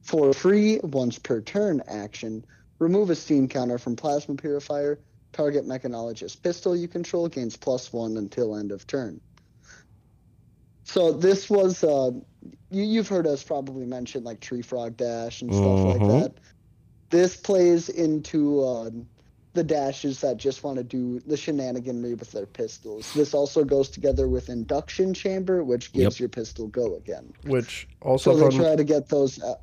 For 0.00 0.32
free, 0.32 0.80
once 0.82 1.18
per 1.18 1.42
turn 1.42 1.82
action, 1.86 2.46
remove 2.80 3.10
a 3.10 3.14
steam 3.14 3.46
counter 3.46 3.78
from 3.78 3.94
Plasma 3.94 4.34
Purifier. 4.34 5.00
Target 5.32 5.64
mechanologist 5.64 6.42
pistol 6.42 6.74
you 6.74 6.88
control 6.88 7.28
gains 7.28 7.56
plus 7.56 7.92
one 7.92 8.16
until 8.16 8.56
end 8.56 8.72
of 8.72 8.84
turn. 8.88 9.20
So 10.84 11.12
this 11.12 11.48
was 11.48 11.84
uh, 11.84 12.10
you, 12.70 12.82
you've 12.82 13.06
heard 13.06 13.28
us 13.28 13.44
probably 13.44 13.86
mention 13.86 14.24
like 14.24 14.40
tree 14.40 14.62
frog 14.62 14.96
dash 14.96 15.42
and 15.42 15.54
stuff 15.54 15.84
like 15.84 16.00
that. 16.08 16.34
This 17.10 17.36
plays 17.36 17.88
into 17.88 18.64
uh, 18.64 18.90
the 19.54 19.62
dashes 19.62 20.20
that 20.22 20.36
just 20.36 20.64
want 20.64 20.78
to 20.78 20.84
do 20.84 21.20
the 21.20 21.36
shenaniganry 21.36 22.18
with 22.18 22.32
their 22.32 22.46
pistols. 22.46 23.12
This 23.12 23.34
also 23.34 23.64
goes 23.64 23.88
together 23.88 24.28
with 24.28 24.48
induction 24.48 25.14
chamber, 25.14 25.62
which 25.62 25.92
gives 25.92 26.16
Yep. 26.16 26.20
your 26.20 26.28
pistol 26.28 26.66
go 26.68 26.96
again. 26.96 27.32
Which 27.44 27.88
also 28.00 28.34
So 28.36 28.48
they 28.48 28.56
try 28.56 28.74
to 28.74 28.84
get 28.84 29.08
those. 29.08 29.40
Uh, 29.40 29.54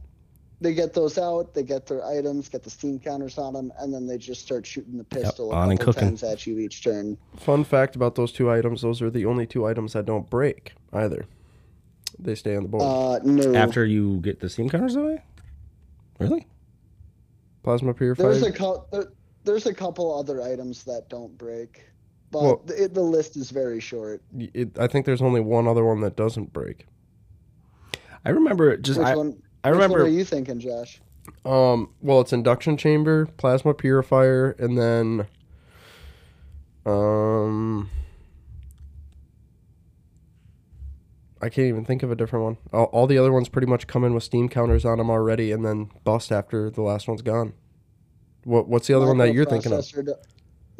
they 0.60 0.74
get 0.74 0.93
those 0.93 1.18
out. 1.18 1.53
They 1.53 1.64
get 1.64 1.86
their 1.86 2.05
items, 2.05 2.49
get 2.49 2.64
the 2.64 2.70
steam 2.70 2.99
counters 2.99 3.38
on 3.38 3.53
them, 3.53 3.72
and 3.80 3.93
then 3.93 4.08
they 4.08 4.18
just 4.18 4.41
start 4.41 4.66
shooting 4.66 4.97
the 4.97 5.03
pistol 5.03 5.51
on 5.53 5.68
a 5.68 5.72
and 5.72 5.80
couple 5.80 5.93
cooking. 5.93 6.08
times 6.10 6.24
at 6.24 6.47
you 6.47 6.60
each 6.60 6.84
turn. 6.84 7.18
Fun 7.38 7.64
fact 7.64 7.95
about 7.95 8.16
those 8.16 8.32
two 8.32 8.49
items: 8.49 8.82
those 8.82 9.01
are 9.01 9.10
the 9.10 9.26
only 9.26 9.45
two 9.45 9.66
items 9.66 9.93
that 9.93 10.05
don't 10.05 10.30
break 10.30 10.74
either. 10.93 11.26
They 12.20 12.36
stay 12.36 12.55
on 12.55 12.64
the 12.64 12.70
board. 12.70 12.84
Uh, 12.84 13.20
no. 13.24 13.53
After 13.55 13.86
you 13.86 14.20
get 14.22 14.39
the 14.39 14.49
steam 14.49 14.70
counters 14.70 14.95
away? 14.95 15.22
Really? 16.20 16.47
Plasma 17.64 17.93
purifier. 17.93 18.32
There's 18.32 18.41
a 18.43 18.51
cou- 18.51 18.84
there, 18.91 19.12
there's 19.43 19.66
a 19.68 19.74
couple 19.74 20.18
other 20.18 20.41
items 20.41 20.84
that 20.86 21.10
don't 21.10 21.38
break, 21.38 21.86
but 22.32 22.41
Well- 22.41 22.62
the, 22.66 22.86
it, 22.86 22.93
the 22.95 23.01
list 23.03 23.38
is 23.38 23.51
very 23.51 23.80
short. 23.80 24.24
It, 24.36 24.80
I 24.80 24.88
think 24.88 25.05
there's 25.05 25.22
only 25.22 25.41
one 25.41 25.68
other 25.68 25.86
one 25.86 25.99
that 26.01 26.16
doesn't 26.16 26.51
break. 26.53 26.88
I 28.26 28.30
remember 28.32 28.76
just 28.78 28.97
Which 28.99 29.08
I, 29.08 29.16
one? 29.16 29.41
I 29.68 29.72
which 29.72 29.76
remember 29.76 30.03
One 30.03 30.07
are 30.07 30.13
you 30.13 30.24
thinking, 30.24 30.59
Josh? 30.61 31.01
Um, 31.43 31.89
well, 32.01 32.22
it's 32.22 32.32
induction 32.32 32.78
chamber, 32.78 33.26
plasma 33.26 33.74
purifier, 33.74 34.51
and 34.51 34.78
then, 34.78 35.28
um, 36.86 37.89
I 41.41 41.49
can't 41.49 41.68
even 41.68 41.84
think 41.84 42.01
of 42.01 42.11
a 42.11 42.15
different 42.15 42.45
one. 42.45 42.57
All, 42.72 42.86
all 42.86 43.07
the 43.07 43.18
other 43.18 43.34
ones 43.34 43.49
pretty 43.49 43.68
much 43.68 43.88
come 43.88 44.05
in 44.05 44.13
with 44.13 44.24
steam 44.24 44.47
counters 44.47 44.86
on 44.86 44.99
them 44.99 45.09
already, 45.09 45.51
and 45.51 45.65
then 45.65 45.91
bust 46.05 46.32
after 46.32 46.70
the 46.70 46.82
last 46.82 47.09
one's 47.09 47.22
gone. 47.22 47.51
What 48.45 48.70
What's 48.70 48.88
the 48.88 48.93
other 48.93 49.05
one 49.05 49.18
that 49.18 49.34
you're 49.34 49.43
thinking 49.43 49.74
of? 49.74 49.86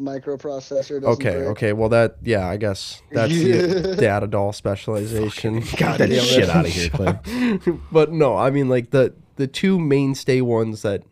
do- 0.00 0.04
Microprocessor. 0.04 1.00
Doesn't 1.00 1.04
Okay, 1.04 1.36
break. 1.36 1.48
okay. 1.48 1.72
Well, 1.72 1.88
that 1.90 2.16
yeah, 2.22 2.46
I 2.48 2.56
guess 2.56 3.02
that's 3.12 3.32
the 3.32 3.96
data 4.00 4.26
doll 4.26 4.52
specialization. 4.52 5.60
got 5.76 5.98
that 5.98 6.08
damn 6.10 6.24
shit 6.24 6.48
out 6.48 6.66
of 6.66 6.72
here, 6.72 6.90
Cliff. 6.90 7.16
but 7.92 8.12
no, 8.12 8.36
I 8.36 8.50
mean 8.50 8.68
like 8.68 8.90
the 8.90 9.14
the 9.36 9.46
two 9.46 9.78
mainstay 9.78 10.40
ones 10.40 10.82
that 10.82 11.02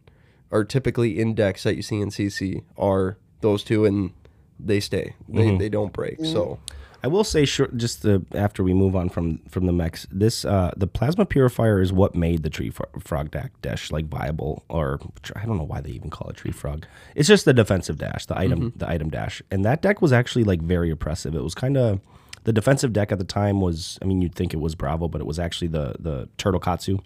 are 0.53 0.65
typically 0.65 1.19
index 1.19 1.63
that 1.65 1.77
you 1.77 1.83
see 1.83 2.01
in 2.01 2.11
CC 2.11 2.63
are 2.79 3.17
those 3.41 3.63
two, 3.65 3.85
and 3.85 4.13
they 4.59 4.81
stay. 4.81 5.15
They 5.29 5.43
Mm-hmm. 5.43 5.59
they 5.59 5.69
don't 5.69 5.93
break. 5.93 6.25
So 6.25 6.59
I 7.07 7.09
will 7.09 7.23
say, 7.23 7.45
short, 7.45 7.77
just 7.77 8.03
the, 8.03 8.27
after 8.35 8.65
we 8.65 8.75
move 8.75 8.97
on 8.97 9.09
from 9.11 9.39
from 9.49 9.67
the 9.67 9.73
mechs, 9.73 10.09
this 10.11 10.45
uh, 10.45 10.73
the 10.77 10.89
plasma 10.89 11.25
purifier 11.25 11.81
is 11.81 11.93
what 11.93 12.17
made 12.17 12.43
the 12.43 12.51
tree 12.51 12.71
fro- 12.71 12.89
frog 12.99 13.31
dash, 13.31 13.51
dash 13.63 13.93
like 13.93 14.07
viable, 14.07 14.65
or 14.69 14.99
I 15.37 15.47
don't 15.47 15.57
know 15.57 15.63
why 15.63 15.81
they 15.81 15.91
even 15.91 16.11
call 16.11 16.29
it 16.31 16.37
tree 16.37 16.51
frog. 16.51 16.85
It's 17.15 17.29
just 17.29 17.45
the 17.45 17.55
defensive 17.55 17.97
dash, 17.97 18.27
the 18.27 18.37
item, 18.37 18.73
the 18.75 18.89
item 18.91 19.09
dash, 19.09 19.41
and 19.53 19.65
that 19.65 19.83
deck 19.83 20.03
was 20.03 20.13
actually 20.13 20.43
like 20.43 20.61
very 20.61 20.91
oppressive. 20.91 21.37
It 21.37 21.45
was 21.45 21.55
kind 21.55 21.77
of 21.77 22.01
the 22.43 22.53
defensive 22.53 22.93
deck 22.93 23.13
at 23.13 23.19
the 23.19 23.25
time 23.25 23.61
was, 23.61 24.01
I 24.03 24.05
mean, 24.05 24.21
you'd 24.21 24.35
think 24.35 24.53
it 24.53 24.61
was 24.61 24.75
Bravo, 24.75 25.07
but 25.07 25.21
it 25.21 25.29
was 25.29 25.39
actually 25.39 25.69
the 25.69 25.95
the 26.01 26.29
Turtle 26.39 26.59
Katsu 26.59 26.99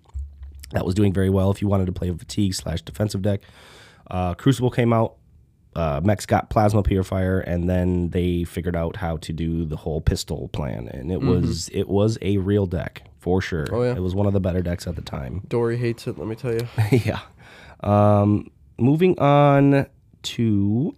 that 0.71 0.87
was 0.87 0.95
doing 0.95 1.13
very 1.13 1.29
well 1.29 1.51
if 1.51 1.61
you 1.61 1.69
wanted 1.69 1.87
to 1.87 1.93
play 1.93 2.09
a 2.09 2.15
fatigue 2.15 2.55
slash 2.55 2.81
defensive 2.81 3.21
deck. 3.21 3.43
Uh, 4.11 4.33
Crucible 4.33 4.71
came 4.71 4.95
out. 4.95 5.17
Uh, 5.77 6.01
Mechs 6.03 6.27
got 6.27 6.51
plasma 6.51 6.83
purifier, 6.83 7.41
and 7.41 7.69
then 7.71 8.11
they 8.11 8.43
figured 8.45 8.75
out 8.75 8.97
how 8.97 9.17
to 9.19 9.33
do 9.33 9.65
the 9.65 9.77
whole 9.77 10.01
pistol 10.01 10.49
plan, 10.49 10.89
and 10.89 11.13
it 11.13 11.21
was 11.21 11.69
it 11.73 11.89
was 11.89 12.19
a 12.23 12.39
real 12.39 12.67
deck 12.67 13.03
for 13.19 13.41
sure. 13.41 13.67
Mm-hmm. 13.67 13.75
Oh, 13.75 13.83
yeah. 13.85 13.93
it 13.95 14.01
was 14.01 14.15
one 14.15 14.27
of 14.27 14.33
the 14.33 14.41
better 14.41 14.63
decks 14.63 14.87
at 14.87 14.97
the 14.97 15.03
time. 15.03 15.43
Dory 15.47 15.77
hates 15.77 16.07
it. 16.09 16.19
Let 16.19 16.27
me 16.27 16.35
tell 16.35 16.53
you. 16.53 16.67
yeah. 16.91 17.21
Um, 17.83 18.51
moving 18.79 19.19
on 19.21 19.87
to 20.23 20.97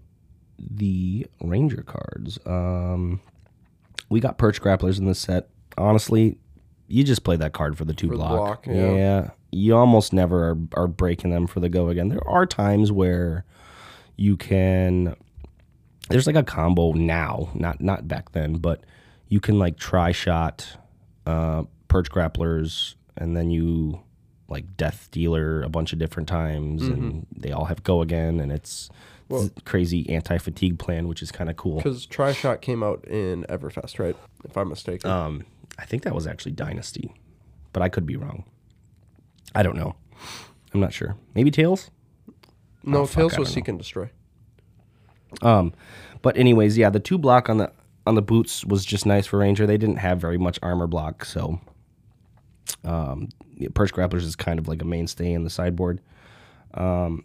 the 0.58 1.26
Ranger 1.42 1.82
cards. 1.82 2.38
Um, 2.46 3.20
we 4.08 4.20
got 4.20 4.38
Perch 4.38 4.60
Grapplers 4.62 4.98
in 4.98 5.06
this 5.06 5.18
set. 5.18 5.48
Honestly, 5.76 6.38
you 6.88 7.04
just 7.04 7.24
play 7.24 7.36
that 7.36 7.52
card 7.52 7.76
for 7.76 7.84
the 7.84 7.94
two 7.94 8.08
For 8.08 8.14
the 8.14 8.18
block. 8.18 8.64
block, 8.64 8.66
yeah. 8.66 9.30
You 9.50 9.76
almost 9.76 10.12
never 10.12 10.50
are, 10.50 10.58
are 10.74 10.86
breaking 10.88 11.30
them 11.30 11.46
for 11.46 11.60
the 11.60 11.68
go 11.68 11.88
again. 11.88 12.08
There 12.08 12.26
are 12.26 12.46
times 12.46 12.90
where 12.90 13.44
you 14.16 14.36
can 14.36 15.14
there's 16.08 16.26
like 16.26 16.36
a 16.36 16.42
combo 16.42 16.92
now, 16.92 17.50
not 17.54 17.80
not 17.80 18.06
back 18.08 18.32
then, 18.32 18.54
but 18.54 18.82
you 19.28 19.40
can 19.40 19.58
like 19.58 19.76
Tri-Shot 19.78 20.76
uh 21.26 21.62
perch 21.88 22.10
grapplers 22.10 22.94
and 23.16 23.36
then 23.36 23.50
you 23.50 24.00
like 24.48 24.76
death 24.76 25.08
dealer 25.10 25.62
a 25.62 25.68
bunch 25.68 25.92
of 25.92 25.98
different 25.98 26.28
times, 26.28 26.82
and 26.82 27.26
they 27.34 27.52
all 27.52 27.64
have 27.66 27.82
go 27.84 28.02
again, 28.02 28.38
and 28.40 28.52
it's 28.52 28.90
Well- 29.28 29.42
this 29.42 29.50
crazy 29.64 30.08
anti 30.10 30.36
fatigue 30.38 30.78
plan, 30.78 31.08
which 31.08 31.22
is 31.22 31.32
kind 31.32 31.48
of 31.48 31.56
cool. 31.56 31.76
Because 31.76 32.04
Tri-Shot 32.04 32.60
came 32.60 32.82
out 32.82 33.04
in 33.06 33.44
Everfest, 33.48 33.98
right? 33.98 34.16
If 34.44 34.56
I'm 34.58 34.68
mistaken. 34.68 35.10
Um, 35.10 35.44
I 35.78 35.86
think 35.86 36.02
that 36.02 36.14
was 36.14 36.26
actually 36.26 36.52
Dynasty, 36.52 37.14
but 37.72 37.82
I 37.82 37.88
could 37.88 38.04
be 38.04 38.16
wrong. 38.16 38.44
I 39.54 39.62
don't 39.62 39.76
know. 39.76 39.96
I'm 40.74 40.80
not 40.80 40.92
sure. 40.92 41.16
Maybe 41.34 41.50
Tales. 41.50 41.90
No, 42.84 43.02
oh, 43.02 43.06
Tales 43.06 43.38
was 43.38 43.48
Seek 43.50 43.68
and 43.68 43.78
Destroy. 43.78 44.10
Um, 45.40 45.72
but 46.20 46.36
anyways, 46.36 46.76
yeah, 46.76 46.90
the 46.90 47.00
two 47.00 47.18
block 47.18 47.48
on 47.48 47.58
the 47.58 47.72
on 48.06 48.14
the 48.16 48.22
boots 48.22 48.64
was 48.64 48.84
just 48.84 49.06
nice 49.06 49.26
for 49.26 49.38
Ranger. 49.38 49.66
They 49.66 49.78
didn't 49.78 49.96
have 49.96 50.20
very 50.20 50.38
much 50.38 50.58
armor 50.62 50.86
block, 50.86 51.24
so 51.24 51.60
um, 52.84 53.28
Perch 53.74 53.92
Grapplers 53.92 54.22
is 54.22 54.36
kind 54.36 54.58
of 54.58 54.68
like 54.68 54.82
a 54.82 54.84
mainstay 54.84 55.32
in 55.32 55.44
the 55.44 55.50
sideboard. 55.50 56.00
Um, 56.74 57.24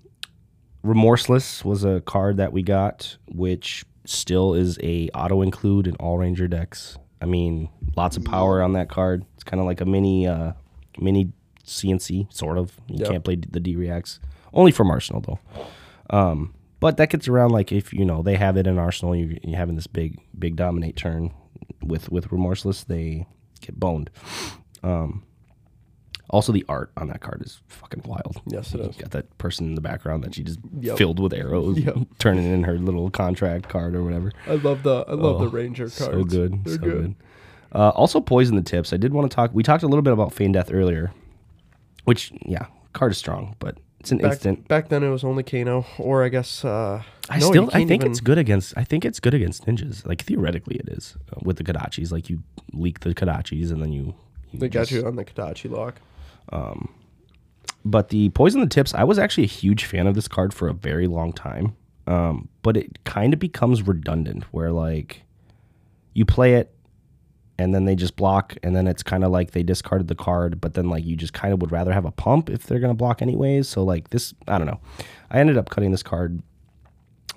Remorseless 0.83 1.65
was 1.65 1.83
a 1.83 2.01
card 2.01 2.37
that 2.37 2.53
we 2.53 2.61
got, 2.61 3.17
which 3.27 3.83
still 4.05 4.53
is 4.53 4.77
a 4.81 5.09
auto 5.13 5.41
include 5.41 5.87
in 5.87 5.95
all 5.95 6.17
Ranger 6.17 6.47
decks. 6.47 6.97
I 7.21 7.25
mean, 7.25 7.69
lots 7.97 8.15
of 8.15 8.23
power 8.23 8.61
on 8.61 8.73
that 8.73 8.87
card. 8.89 9.25
It's 9.35 9.43
kind 9.43 9.59
of 9.59 9.65
like 9.65 9.81
a 9.81 9.85
mini 9.85 10.27
uh, 10.27 10.53
mini 10.99 11.33
CNC, 11.65 12.31
sort 12.31 12.57
of. 12.57 12.71
You 12.87 12.99
Yep. 12.99 13.09
can't 13.09 13.23
play 13.23 13.35
the 13.35 13.59
D 13.59 13.75
reacts 13.75 14.19
only 14.53 14.71
from 14.71 14.89
Arsenal 14.91 15.21
though. 15.21 15.39
Um, 16.09 16.53
but 16.79 16.97
that 16.97 17.09
gets 17.09 17.27
around 17.27 17.51
like 17.51 17.71
if 17.71 17.91
you 17.93 18.05
know 18.05 18.21
they 18.21 18.35
have 18.35 18.57
it 18.57 18.67
in 18.67 18.77
Arsenal, 18.77 19.15
you 19.15 19.37
you're 19.43 19.57
having 19.57 19.75
this 19.75 19.87
big 19.87 20.19
big 20.37 20.55
dominate 20.55 20.95
turn 20.95 21.31
with 21.83 22.09
with 22.11 22.31
remorseless, 22.31 22.83
they 22.83 23.25
get 23.61 23.79
boned. 23.79 24.09
Um, 24.83 25.23
also, 26.29 26.51
the 26.51 26.65
art 26.67 26.91
on 26.97 27.07
that 27.07 27.21
card 27.21 27.41
is 27.41 27.61
fucking 27.67 28.03
wild. 28.05 28.41
Yes, 28.47 28.73
it 28.73 28.79
You 28.81 28.89
is. 28.89 28.95
Got 28.97 29.11
that 29.11 29.37
person 29.37 29.65
in 29.67 29.75
the 29.75 29.81
background 29.81 30.23
that 30.25 30.35
she 30.35 30.43
just 30.43 30.59
Yep. 30.81 30.97
filled 30.97 31.19
with 31.19 31.33
arrows, 31.33 31.79
Yep. 31.79 31.97
turning 32.19 32.45
in 32.51 32.63
her 32.63 32.77
little 32.77 33.09
contract 33.09 33.69
card 33.69 33.95
or 33.95 34.03
whatever. 34.03 34.33
I 34.45 34.55
love 34.55 34.83
the 34.83 35.05
I 35.07 35.13
love 35.13 35.39
the 35.39 35.45
Oh, 35.47 35.49
Ranger 35.49 35.85
cards. 35.85 35.95
So 35.97 36.23
good, 36.25 36.65
They're 36.65 36.73
so 36.75 36.79
good. 36.81 36.91
good. 37.01 37.15
Uh, 37.71 37.89
also, 37.89 38.19
poison 38.21 38.55
the 38.55 38.61
tips. 38.61 38.91
I 38.93 38.97
did 38.97 39.13
want 39.13 39.29
to 39.31 39.33
talk. 39.35 39.51
We 39.53 39.63
talked 39.63 39.83
a 39.83 39.87
little 39.87 40.01
bit 40.01 40.13
about 40.13 40.33
Feign 40.33 40.51
Death 40.51 40.69
earlier, 40.71 41.11
which 42.03 42.31
yeah, 42.45 42.65
card 42.93 43.11
is 43.13 43.17
strong, 43.17 43.55
but 43.59 43.77
it's 43.99 44.11
an 44.11 44.19
Back, 44.19 44.31
instant. 44.33 44.67
back 44.67 44.89
then 44.89 45.03
it 45.03 45.09
was 45.09 45.23
only 45.23 45.43
Kano, 45.43 45.85
or 45.97 46.23
I 46.23 46.29
guess 46.29 46.63
uh, 46.63 47.01
I 47.29 47.39
no, 47.39 47.49
still 47.49 47.69
I 47.73 47.85
think 47.85 48.01
even- 48.03 48.11
it's 48.11 48.19
good 48.19 48.37
against 48.37 48.73
I 48.77 48.83
think 48.83 49.03
it's 49.05 49.19
good 49.19 49.33
against 49.33 49.65
ninjas. 49.65 50.05
Like 50.05 50.21
theoretically 50.23 50.75
it 50.77 50.89
is 50.89 51.17
uh, 51.33 51.39
with 51.43 51.57
the 51.57 51.63
Kodachis. 51.63 52.11
Like 52.11 52.29
you 52.29 52.43
leak 52.73 52.99
the 53.01 53.13
Kodachis 53.13 53.71
and 53.71 53.81
then 53.81 53.91
you, 53.91 54.13
you 54.51 54.59
They 54.59 54.69
got 54.69 54.91
you 54.91 55.05
on 55.05 55.15
the 55.15 55.25
Kodachi 55.25 55.69
lock. 55.69 55.95
Um, 56.51 56.89
But 57.85 58.09
the 58.09 58.29
poison 58.29 58.61
the 58.61 58.67
tips, 58.67 58.93
I 58.93 59.03
was 59.03 59.17
actually 59.19 59.43
a 59.45 59.47
huge 59.61 59.85
fan 59.85 60.07
of 60.07 60.15
this 60.15 60.27
card 60.27 60.53
for 60.53 60.67
a 60.67 60.73
very 60.73 61.07
long 61.07 61.33
time. 61.33 61.75
Um, 62.05 62.47
but 62.61 62.77
it 62.77 63.03
kind 63.03 63.33
of 63.33 63.39
becomes 63.39 63.81
redundant 63.85 64.43
where 64.53 64.71
like 64.71 65.23
you 66.13 66.23
play 66.25 66.53
it 66.53 66.73
and 67.59 67.73
then 67.73 67.85
they 67.85 67.95
just 67.95 68.15
block 68.15 68.55
and 68.63 68.75
then 68.75 68.87
it's 68.87 69.01
kind 69.03 69.23
of 69.23 69.31
like 69.31 69.51
they 69.51 69.63
discarded 69.63 70.07
the 70.07 70.15
card 70.15 70.61
but 70.61 70.73
then 70.75 70.89
like 70.89 71.03
you 71.05 71.15
just 71.15 71.33
kind 71.33 71.53
of 71.53 71.59
would 71.61 71.71
rather 71.71 71.91
have 71.91 72.05
a 72.05 72.11
pump 72.11 72.49
if 72.49 72.63
they're 72.67 72.79
going 72.79 72.91
to 72.91 72.97
block 72.97 73.21
anyways. 73.21 73.67
So 73.67 73.83
like 73.83 74.09
this 74.11 74.33
i 74.47 74.57
don't 74.57 74.67
know. 74.67 74.79
I 75.31 75.39
ended 75.39 75.57
up 75.57 75.69
cutting 75.69 75.91
this 75.91 76.03
card 76.03 76.41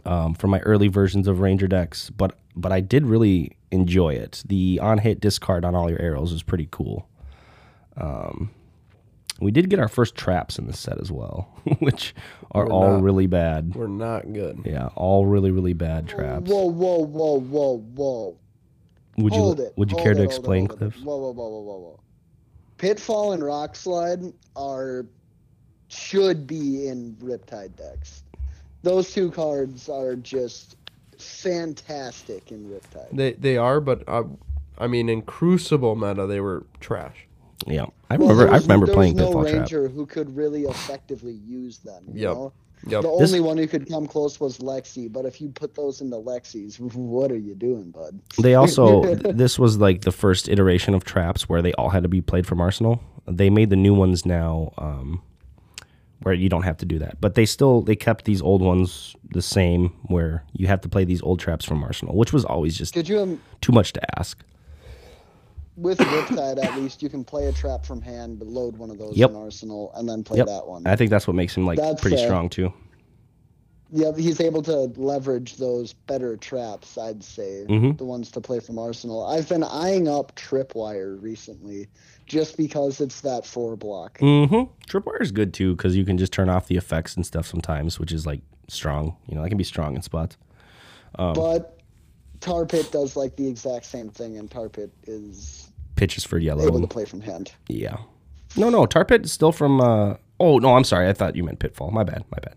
um, 0.05 0.35
from 0.35 0.51
my 0.51 0.61
early 0.61 0.89
versions 0.89 1.27
of 1.29 1.41
ranger 1.41 1.67
decks 1.69 2.11
but 2.11 2.39
but 2.57 2.73
i 2.73 2.81
did 2.81 3.07
really 3.07 3.57
enjoy 3.71 4.15
it. 4.15 4.43
The 4.47 4.79
on 4.83 4.99
hit 4.99 5.21
discard 5.21 5.65
on 5.65 5.75
all 5.75 5.89
your 5.89 6.01
arrows 6.03 6.33
is 6.33 6.43
pretty 6.43 6.67
cool. 6.71 7.09
Um, 7.97 8.51
we 9.41 9.51
did 9.51 9.71
get 9.71 9.79
our 9.79 9.89
first 9.89 10.17
traps 10.17 10.59
in 10.59 10.67
this 10.67 10.79
set 10.79 11.01
as 11.01 11.11
well 11.11 11.49
which 11.79 12.15
are 12.53 12.67
We're 12.67 12.73
all 12.73 12.93
not- 12.95 13.03
really 13.03 13.27
bad. 13.27 13.75
We're 13.75 13.87
not 13.87 14.33
good. 14.33 14.63
yeah 14.67 14.89
all 14.97 15.25
really 15.27 15.51
really 15.51 15.73
bad 15.73 16.09
traps. 16.09 16.51
Whoa, 16.51 16.67
whoa, 16.67 16.99
whoa, 17.07 17.41
whoa, 17.41 17.79
whoa. 17.95 18.37
Would 19.19 19.35
you 19.35 19.43
it. 19.61 19.73
would 19.77 19.91
you 19.91 19.97
hold 19.97 20.05
care 20.05 20.13
it, 20.13 20.17
to 20.17 20.23
explain 20.23 20.67
hold 20.67 20.73
it. 20.73 20.79
cliff 20.79 20.97
Whoa, 21.03 21.17
whoa, 21.17 21.31
whoa, 21.33 21.49
whoa, 21.49 21.61
whoa, 21.61 21.79
whoa. 21.79 22.01
Pitfall 22.79 23.33
and 23.33 23.45
Rock 23.45 23.77
Slide 23.77 24.21
are 24.57 25.07
should 25.89 26.47
be 26.47 26.87
in 26.89 27.17
Riptide 27.21 27.77
decks. 27.77 28.23
Those 28.83 29.13
two 29.13 29.31
cards 29.31 29.89
are 29.89 30.17
just 30.17 30.77
fantastic 31.19 32.51
in 32.51 32.65
Riptide. 32.69 33.15
They 33.15 33.33
they 33.33 33.57
are, 33.57 33.81
but 33.81 34.03
uh, 34.09 34.25
I 34.79 34.87
mean 34.87 35.09
in 35.09 35.23
Crucible 35.23 35.97
meta 35.97 36.27
they 36.27 36.41
were 36.41 36.65
trash. 36.81 37.27
yeah 37.67 37.87
i 38.09 38.17
Well, 38.17 38.29
remember 38.31 38.45
there 38.45 38.55
i 38.55 38.57
remember 38.59 38.87
there 38.87 38.95
playing 38.95 39.17
no 39.17 39.27
pitfall 39.27 39.43
trap 39.45 39.55
ranger 39.55 39.89
who 39.89 40.07
could 40.07 40.35
really 40.35 40.65
effectively 40.65 41.35
use 41.35 41.79
them. 41.79 42.05
You 42.15 42.23
Yep. 42.23 42.35
know? 42.35 42.53
Yep. 42.87 43.03
The 43.03 43.17
This- 43.19 43.31
only 43.31 43.41
one 43.41 43.59
who 43.59 43.67
could 43.67 43.89
come 43.89 44.07
close 44.07 44.41
was 44.41 44.59
Lexi, 44.59 45.13
but 45.13 45.25
if 45.27 45.41
you 45.41 45.49
put 45.51 45.75
those 45.75 46.01
into 46.01 46.17
Lexi's, 46.17 46.79
what 46.95 47.31
are 47.31 47.37
you 47.39 47.55
doing, 47.55 47.91
bud? 47.91 48.19
They 48.41 48.55
also 48.55 49.15
this 49.15 49.59
was 49.59 49.79
like 49.79 50.03
the 50.03 50.13
first 50.13 50.49
iteration 50.49 50.95
of 50.95 51.05
traps 51.05 51.49
where 51.49 51.63
they 51.63 51.73
all 51.75 51.91
had 51.91 52.03
to 52.05 52.09
be 52.09 52.21
played 52.21 52.47
from 52.47 52.61
Arsenal. 52.61 53.03
They 53.27 53.51
made 53.51 53.71
the 53.71 53.77
new 53.77 53.95
ones 53.95 54.25
now 54.25 54.73
um, 54.79 55.23
where 56.23 56.35
you 56.35 56.49
don't 56.49 56.63
have 56.63 56.77
to 56.79 56.87
do 56.87 56.99
that, 56.99 57.21
but 57.21 57.35
they 57.35 57.47
still 57.47 57.83
they 57.83 57.97
kept 57.97 58.25
these 58.25 58.41
old 58.43 58.63
ones 58.63 59.15
the 59.33 59.43
same 59.43 59.89
where 60.05 60.45
you 60.53 60.67
have 60.67 60.81
to 60.83 60.89
play 60.89 61.05
these 61.05 61.23
old 61.23 61.39
traps 61.39 61.65
from 61.65 61.83
Arsenal, 61.85 62.17
which 62.17 62.33
was 62.33 62.45
always 62.45 62.77
just 62.77 62.97
you 62.97 63.21
um, 63.21 63.41
too 63.61 63.73
much 63.73 63.93
to 63.93 64.19
ask. 64.19 64.43
With 65.77 65.99
Riptide 65.99 66.63
at 66.63 66.77
least 66.79 67.03
you 67.03 67.09
can 67.09 67.25
play 67.25 67.47
a 67.47 67.53
trap 67.53 67.85
from 67.87 68.03
hand, 68.03 68.39
but 68.39 68.49
load 68.49 68.77
one 68.77 68.91
of 68.91 68.99
those 68.99 69.17
Yep. 69.17 69.31
in 69.31 69.37
Arsenal, 69.37 69.93
and 69.95 70.09
then 70.09 70.23
play 70.25 70.39
Yep. 70.39 70.47
that 70.47 70.67
one. 70.67 70.87
I 70.87 70.97
think 70.97 71.11
that's 71.11 71.27
what 71.27 71.37
makes 71.37 71.57
him 71.57 71.65
like 71.67 71.79
That's 71.79 72.01
pretty 72.01 72.17
fair. 72.17 72.27
strong 72.27 72.49
too. 72.49 72.73
Yeah, 73.93 74.13
he's 74.17 74.41
able 74.41 74.63
to 74.63 74.93
leverage 74.97 75.57
those 75.57 75.95
better 75.95 76.37
traps, 76.37 76.97
I'd 76.97 77.25
say. 77.25 77.65
Mhm. 77.69 77.99
The 77.99 78.05
ones 78.05 78.31
to 78.33 78.41
play 78.41 78.61
from 78.61 78.79
Arsenal. 78.79 79.25
I've 79.27 79.49
been 79.49 79.65
eyeing 79.65 80.07
up 80.07 80.33
Tripwire 80.37 81.21
recently 81.21 81.89
just 82.27 82.57
because 82.57 83.01
it's 83.01 83.21
that 83.23 83.45
four 83.45 83.75
block. 83.77 84.19
Mm-hmm. 84.21 84.71
Tripwire 84.89 85.21
is 85.21 85.33
good 85.33 85.53
too 85.53 85.75
because 85.75 85.97
you 85.97 86.05
can 86.05 86.19
just 86.19 86.33
turn 86.33 86.49
off 86.49 86.69
the 86.69 86.77
effects 86.77 87.17
and 87.17 87.27
stuff 87.27 87.49
sometimes, 87.49 87.99
which 87.99 88.13
is 88.13 88.27
like 88.27 88.43
strong. 88.69 89.17
You 89.27 89.35
know, 89.35 89.43
that 89.43 89.49
can 89.49 89.59
be 89.59 89.65
strong 89.65 89.97
in 89.97 90.03
spots. 90.03 90.37
Um, 91.19 91.33
But 91.35 91.80
Tar 92.41 92.67
Pit 92.67 92.91
does 92.91 93.17
like 93.17 93.37
the 93.37 93.49
exact 93.49 93.87
same 93.87 94.09
thing, 94.09 94.39
and 94.39 94.51
Tar 94.51 94.69
Pit 94.69 94.91
is 95.05 95.71
Pitches 95.97 96.25
for 96.25 96.39
yellow. 96.39 96.67
able 96.67 96.81
to 96.81 96.87
play 96.87 97.05
from 97.05 97.21
hand. 97.21 97.53
Yeah. 97.69 97.99
No, 98.57 98.71
no, 98.71 98.87
Tar 98.87 99.05
Pit 99.05 99.25
is 99.25 99.33
still 99.33 99.53
from. 99.53 99.81
Uh, 99.81 100.15
oh 100.39 100.59
no, 100.59 100.77
I'm 100.77 100.85
sorry. 100.85 101.09
I 101.09 101.13
thought 101.13 101.37
you 101.37 101.45
meant 101.45 101.59
Pitfall. 101.59 101.91
My 101.91 102.05
bad. 102.05 102.25
My 102.31 102.39
bad. 102.43 102.57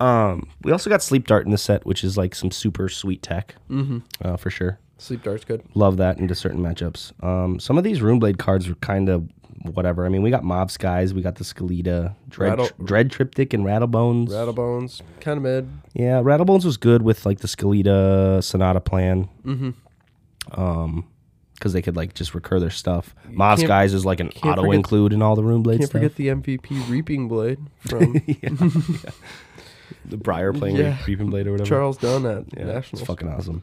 Um, 0.00 0.48
we 0.62 0.72
also 0.72 0.90
got 0.90 1.02
Sleep 1.02 1.26
Dart 1.26 1.44
in 1.44 1.52
the 1.52 1.58
set, 1.58 1.86
which 1.86 2.02
is 2.02 2.16
like 2.16 2.34
some 2.34 2.50
super 2.50 2.88
sweet 2.88 3.22
tech, 3.22 3.54
mm-hmm. 3.70 3.98
uh, 4.20 4.36
for 4.36 4.50
sure. 4.50 4.78
Sleep 4.98 5.22
Dart's 5.22 5.44
good. 5.44 5.62
Love 5.74 5.96
that 5.96 6.18
into 6.18 6.34
certain 6.34 6.60
matchups. 6.60 7.12
Um, 7.24 7.58
some 7.58 7.76
of 7.78 7.84
these 7.84 8.00
Runeblade 8.00 8.38
cards 8.38 8.68
are 8.68 8.74
kind 8.76 9.08
of 9.08 9.28
whatever. 9.62 10.04
I 10.04 10.08
mean, 10.08 10.22
we 10.22 10.30
got 10.30 10.44
Mob 10.44 10.70
Skies, 10.70 11.14
we 11.14 11.22
got 11.22 11.36
the 11.36 11.44
Skeleta, 11.44 12.14
Dread, 12.28 12.58
Rattle- 12.58 12.68
Dread 12.84 13.10
Triptych, 13.10 13.52
and 13.54 13.64
Rattlebones. 13.64 14.28
Rattlebones, 14.28 15.00
kind 15.20 15.36
of 15.38 15.42
mid. 15.42 15.68
Yeah, 15.94 16.20
Rattlebones 16.22 16.64
was 16.64 16.76
good 16.76 17.02
with 17.02 17.24
like 17.26 17.40
the 17.40 17.48
Skeleta 17.48 18.42
Sonata 18.42 18.80
plan. 18.80 19.28
Mm-hmm. 19.44 20.60
Um, 20.60 21.06
because 21.54 21.72
they 21.74 21.82
could 21.82 21.94
like 21.94 22.12
just 22.14 22.34
recur 22.34 22.58
their 22.58 22.70
stuff. 22.70 23.14
Mob 23.30 23.56
can't- 23.58 23.68
Skies 23.68 23.94
is 23.94 24.04
like 24.04 24.18
an 24.18 24.30
auto 24.42 24.62
forget- 24.62 24.74
include 24.74 25.12
in 25.12 25.22
all 25.22 25.36
the 25.36 25.42
Runeblade 25.42 25.78
Can't 25.78 25.82
stuff. 25.84 25.92
forget 25.92 26.16
the 26.16 26.28
MVP 26.28 26.88
Reaping 26.90 27.28
Blade 27.28 27.60
from 27.86 28.14
the 30.04 30.16
Briar 30.16 30.52
playing 30.52 30.76
Yeah. 30.76 30.96
Reaping 31.06 31.30
Blade 31.30 31.46
or 31.46 31.52
whatever. 31.52 31.68
Charles 31.68 31.96
Dunn 31.98 32.26
at 32.26 32.44
yeah, 32.56 32.64
Nationals. 32.64 33.02
it's 33.02 33.06
fucking 33.06 33.28
awesome. 33.28 33.62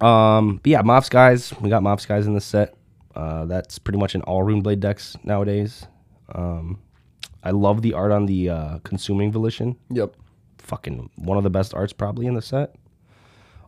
Um, 0.00 0.60
but 0.62 0.70
yeah, 0.70 0.82
Mob 0.82 1.04
Skies. 1.04 1.52
We 1.60 1.70
got 1.70 1.82
Mob 1.82 2.00
Skies 2.00 2.26
in 2.26 2.34
this 2.34 2.44
set. 2.44 2.74
Uh, 3.14 3.44
that's 3.44 3.78
pretty 3.78 3.98
much 3.98 4.14
in 4.14 4.22
all 4.22 4.42
Runeblade 4.42 4.80
decks 4.80 5.16
nowadays. 5.22 5.86
Um, 6.34 6.80
I 7.42 7.50
love 7.50 7.82
the 7.82 7.92
art 7.94 8.12
on 8.12 8.26
the 8.26 8.48
uh, 8.48 8.78
Consuming 8.78 9.32
Volition. 9.32 9.76
Yep. 9.90 10.14
Fucking 10.58 11.10
one 11.16 11.36
of 11.36 11.44
the 11.44 11.50
best 11.50 11.74
arts 11.74 11.92
probably 11.92 12.26
in 12.26 12.34
the 12.34 12.42
set. 12.42 12.74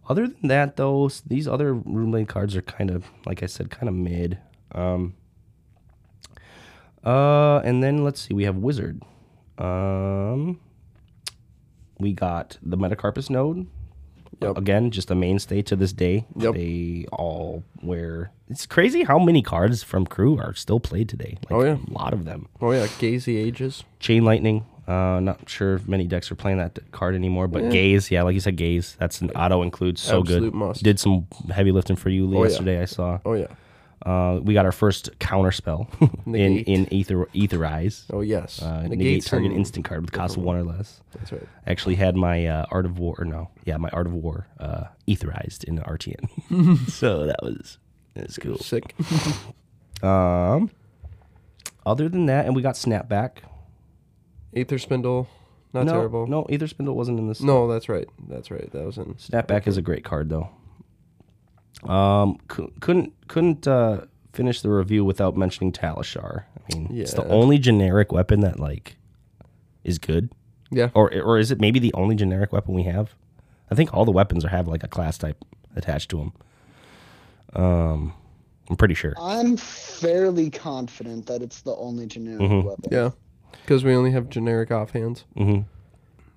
Other 0.08 0.26
than 0.28 0.48
that, 0.48 0.76
though, 0.76 1.10
these 1.26 1.48
other 1.48 1.74
Runeblade 1.74 2.28
cards 2.28 2.54
are 2.56 2.62
kind 2.62 2.90
of, 2.90 3.06
like 3.26 3.42
I 3.42 3.46
said, 3.46 3.70
kind 3.70 3.88
of 3.88 3.94
mid. 3.94 4.38
Um, 4.72 5.14
uh, 7.02 7.60
and 7.64 7.82
then 7.82 8.04
let's 8.04 8.20
see, 8.20 8.34
we 8.34 8.44
have 8.44 8.56
Wizard. 8.56 9.02
Um, 9.58 10.60
we 11.98 12.12
got 12.12 12.58
the 12.62 12.76
Metacarpus 12.76 13.30
node. 13.30 13.66
Yep. 14.48 14.58
Again, 14.58 14.90
just 14.90 15.10
a 15.10 15.14
mainstay 15.14 15.62
to 15.62 15.76
this 15.76 15.92
day. 15.92 16.26
Yep. 16.36 16.54
They 16.54 17.06
all 17.12 17.62
wear. 17.82 18.30
It's 18.48 18.66
crazy 18.66 19.04
how 19.04 19.18
many 19.18 19.42
cards 19.42 19.82
from 19.82 20.06
Crew 20.06 20.38
are 20.38 20.54
still 20.54 20.80
played 20.80 21.08
today. 21.08 21.38
Like, 21.48 21.52
Oh, 21.52 21.64
yeah. 21.64 21.76
a 21.88 21.92
lot 21.92 22.12
of 22.12 22.24
them. 22.24 22.48
Oh 22.60 22.72
yeah, 22.72 22.86
Gaze 22.98 23.24
the 23.24 23.36
Ages. 23.36 23.84
Chain 24.00 24.24
Lightning. 24.24 24.64
Uh, 24.86 25.18
not 25.18 25.48
sure 25.48 25.76
if 25.76 25.88
many 25.88 26.06
decks 26.06 26.30
are 26.30 26.34
playing 26.34 26.58
that 26.58 26.78
card 26.92 27.14
anymore, 27.14 27.48
but 27.48 27.62
Yeah. 27.64 27.70
Gaze, 27.70 28.10
yeah, 28.10 28.22
like 28.22 28.34
you 28.34 28.40
said, 28.40 28.56
Gaze. 28.56 28.96
That's 29.00 29.22
an 29.22 29.30
auto 29.30 29.62
include, 29.62 29.96
so 29.98 30.20
Absolute 30.20 30.40
good. 30.50 30.54
must. 30.54 30.82
Did 30.82 31.00
some 31.00 31.26
heavy 31.50 31.72
lifting 31.72 31.96
for 31.96 32.10
you 32.10 32.26
Oh, 32.28 32.42
yeah. 32.42 32.48
yesterday. 32.50 32.82
I 32.82 32.84
saw. 32.84 33.18
Oh 33.24 33.32
yeah. 33.32 33.46
Uh, 34.04 34.38
we 34.42 34.52
got 34.52 34.66
our 34.66 34.72
first 34.72 35.18
counter 35.18 35.50
spell 35.50 35.88
in 36.26 36.58
in 36.58 36.92
ether 36.92 37.24
Aetherize. 37.34 38.04
Oh 38.12 38.20
yes, 38.20 38.60
Uh, 38.60 38.82
negate 38.86 39.24
target 39.24 39.52
instant 39.52 39.84
card 39.86 40.02
with 40.02 40.12
cost 40.12 40.36
of 40.36 40.42
one 40.42 40.56
or 40.56 40.62
less. 40.62 41.00
That's 41.12 41.32
right. 41.32 41.46
Actually 41.66 41.94
had 41.94 42.14
my 42.14 42.46
uh, 42.46 42.66
art 42.70 42.84
of 42.84 42.98
war 42.98 43.14
or 43.18 43.24
no, 43.24 43.48
yeah, 43.64 43.78
my 43.78 43.88
art 43.90 44.06
of 44.06 44.12
war 44.12 44.46
uh, 44.60 44.84
etherized 45.08 45.64
in 45.64 45.78
RTN. 45.78 46.88
so 46.90 47.24
that 47.26 47.42
was 47.42 47.78
that's 48.14 48.36
cool. 48.38 48.58
Sick. 48.58 48.94
Um, 50.02 50.70
other 51.86 52.10
than 52.10 52.26
that, 52.26 52.44
and 52.44 52.54
we 52.54 52.60
got 52.60 52.74
snapback. 52.74 53.38
Aether 54.54 54.78
Spindle, 54.78 55.28
not 55.72 55.86
no, 55.86 55.92
terrible. 55.92 56.26
no, 56.26 56.42
Aether 56.50 56.66
Spindle 56.68 56.94
wasn't 56.94 57.18
in 57.18 57.26
this. 57.28 57.40
No, 57.40 57.68
that's 57.72 57.88
right. 57.88 58.06
That's 58.28 58.50
right. 58.50 58.70
That 58.72 58.84
was 58.84 58.98
in. 58.98 59.14
Snapback 59.14 59.66
is 59.66 59.78
a 59.78 59.82
great 59.82 60.04
card 60.04 60.28
though. 60.28 60.50
Um, 61.82 62.38
cou- 62.48 62.72
couldn't 62.80 63.12
couldn't 63.28 63.66
uh, 63.68 64.02
finish 64.32 64.60
the 64.62 64.70
review 64.70 65.04
without 65.04 65.36
mentioning 65.36 65.72
Talishar. 65.72 66.44
I 66.56 66.74
mean, 66.76 66.88
it's 66.96 67.12
the 67.14 67.22
Yeah. 67.22 67.28
only 67.32 67.58
generic 67.58 68.12
weapon 68.12 68.40
that 68.40 68.58
like 68.58 68.96
is 69.82 69.98
good, 69.98 70.30
Yeah. 70.70 70.90
or 70.94 71.12
or 71.22 71.38
is 71.38 71.50
it 71.50 71.60
maybe 71.60 71.78
the 71.78 71.92
only 71.94 72.14
generic 72.14 72.52
weapon 72.52 72.74
we 72.74 72.84
have? 72.84 73.14
I 73.70 73.74
think 73.74 73.92
all 73.92 74.04
the 74.04 74.12
weapons 74.12 74.44
are 74.44 74.48
have 74.48 74.66
like 74.68 74.82
a 74.84 74.88
class 74.88 75.18
type 75.18 75.44
attached 75.76 76.10
to 76.10 76.18
them. 76.18 76.32
Um, 77.54 78.12
I'm 78.70 78.76
pretty 78.76 78.94
sure. 78.94 79.14
I'm 79.20 79.56
fairly 79.56 80.50
confident 80.50 81.26
that 81.26 81.42
it's 81.42 81.62
the 81.62 81.74
only 81.76 82.06
generic 82.06 82.40
Mm-hmm. 82.40 82.66
weapon. 82.68 82.88
Yeah. 82.90 83.10
Because 83.62 83.84
we 83.84 83.94
only 83.94 84.10
have 84.12 84.28
generic 84.28 84.70
offhands. 84.70 85.24
hmm 85.36 85.60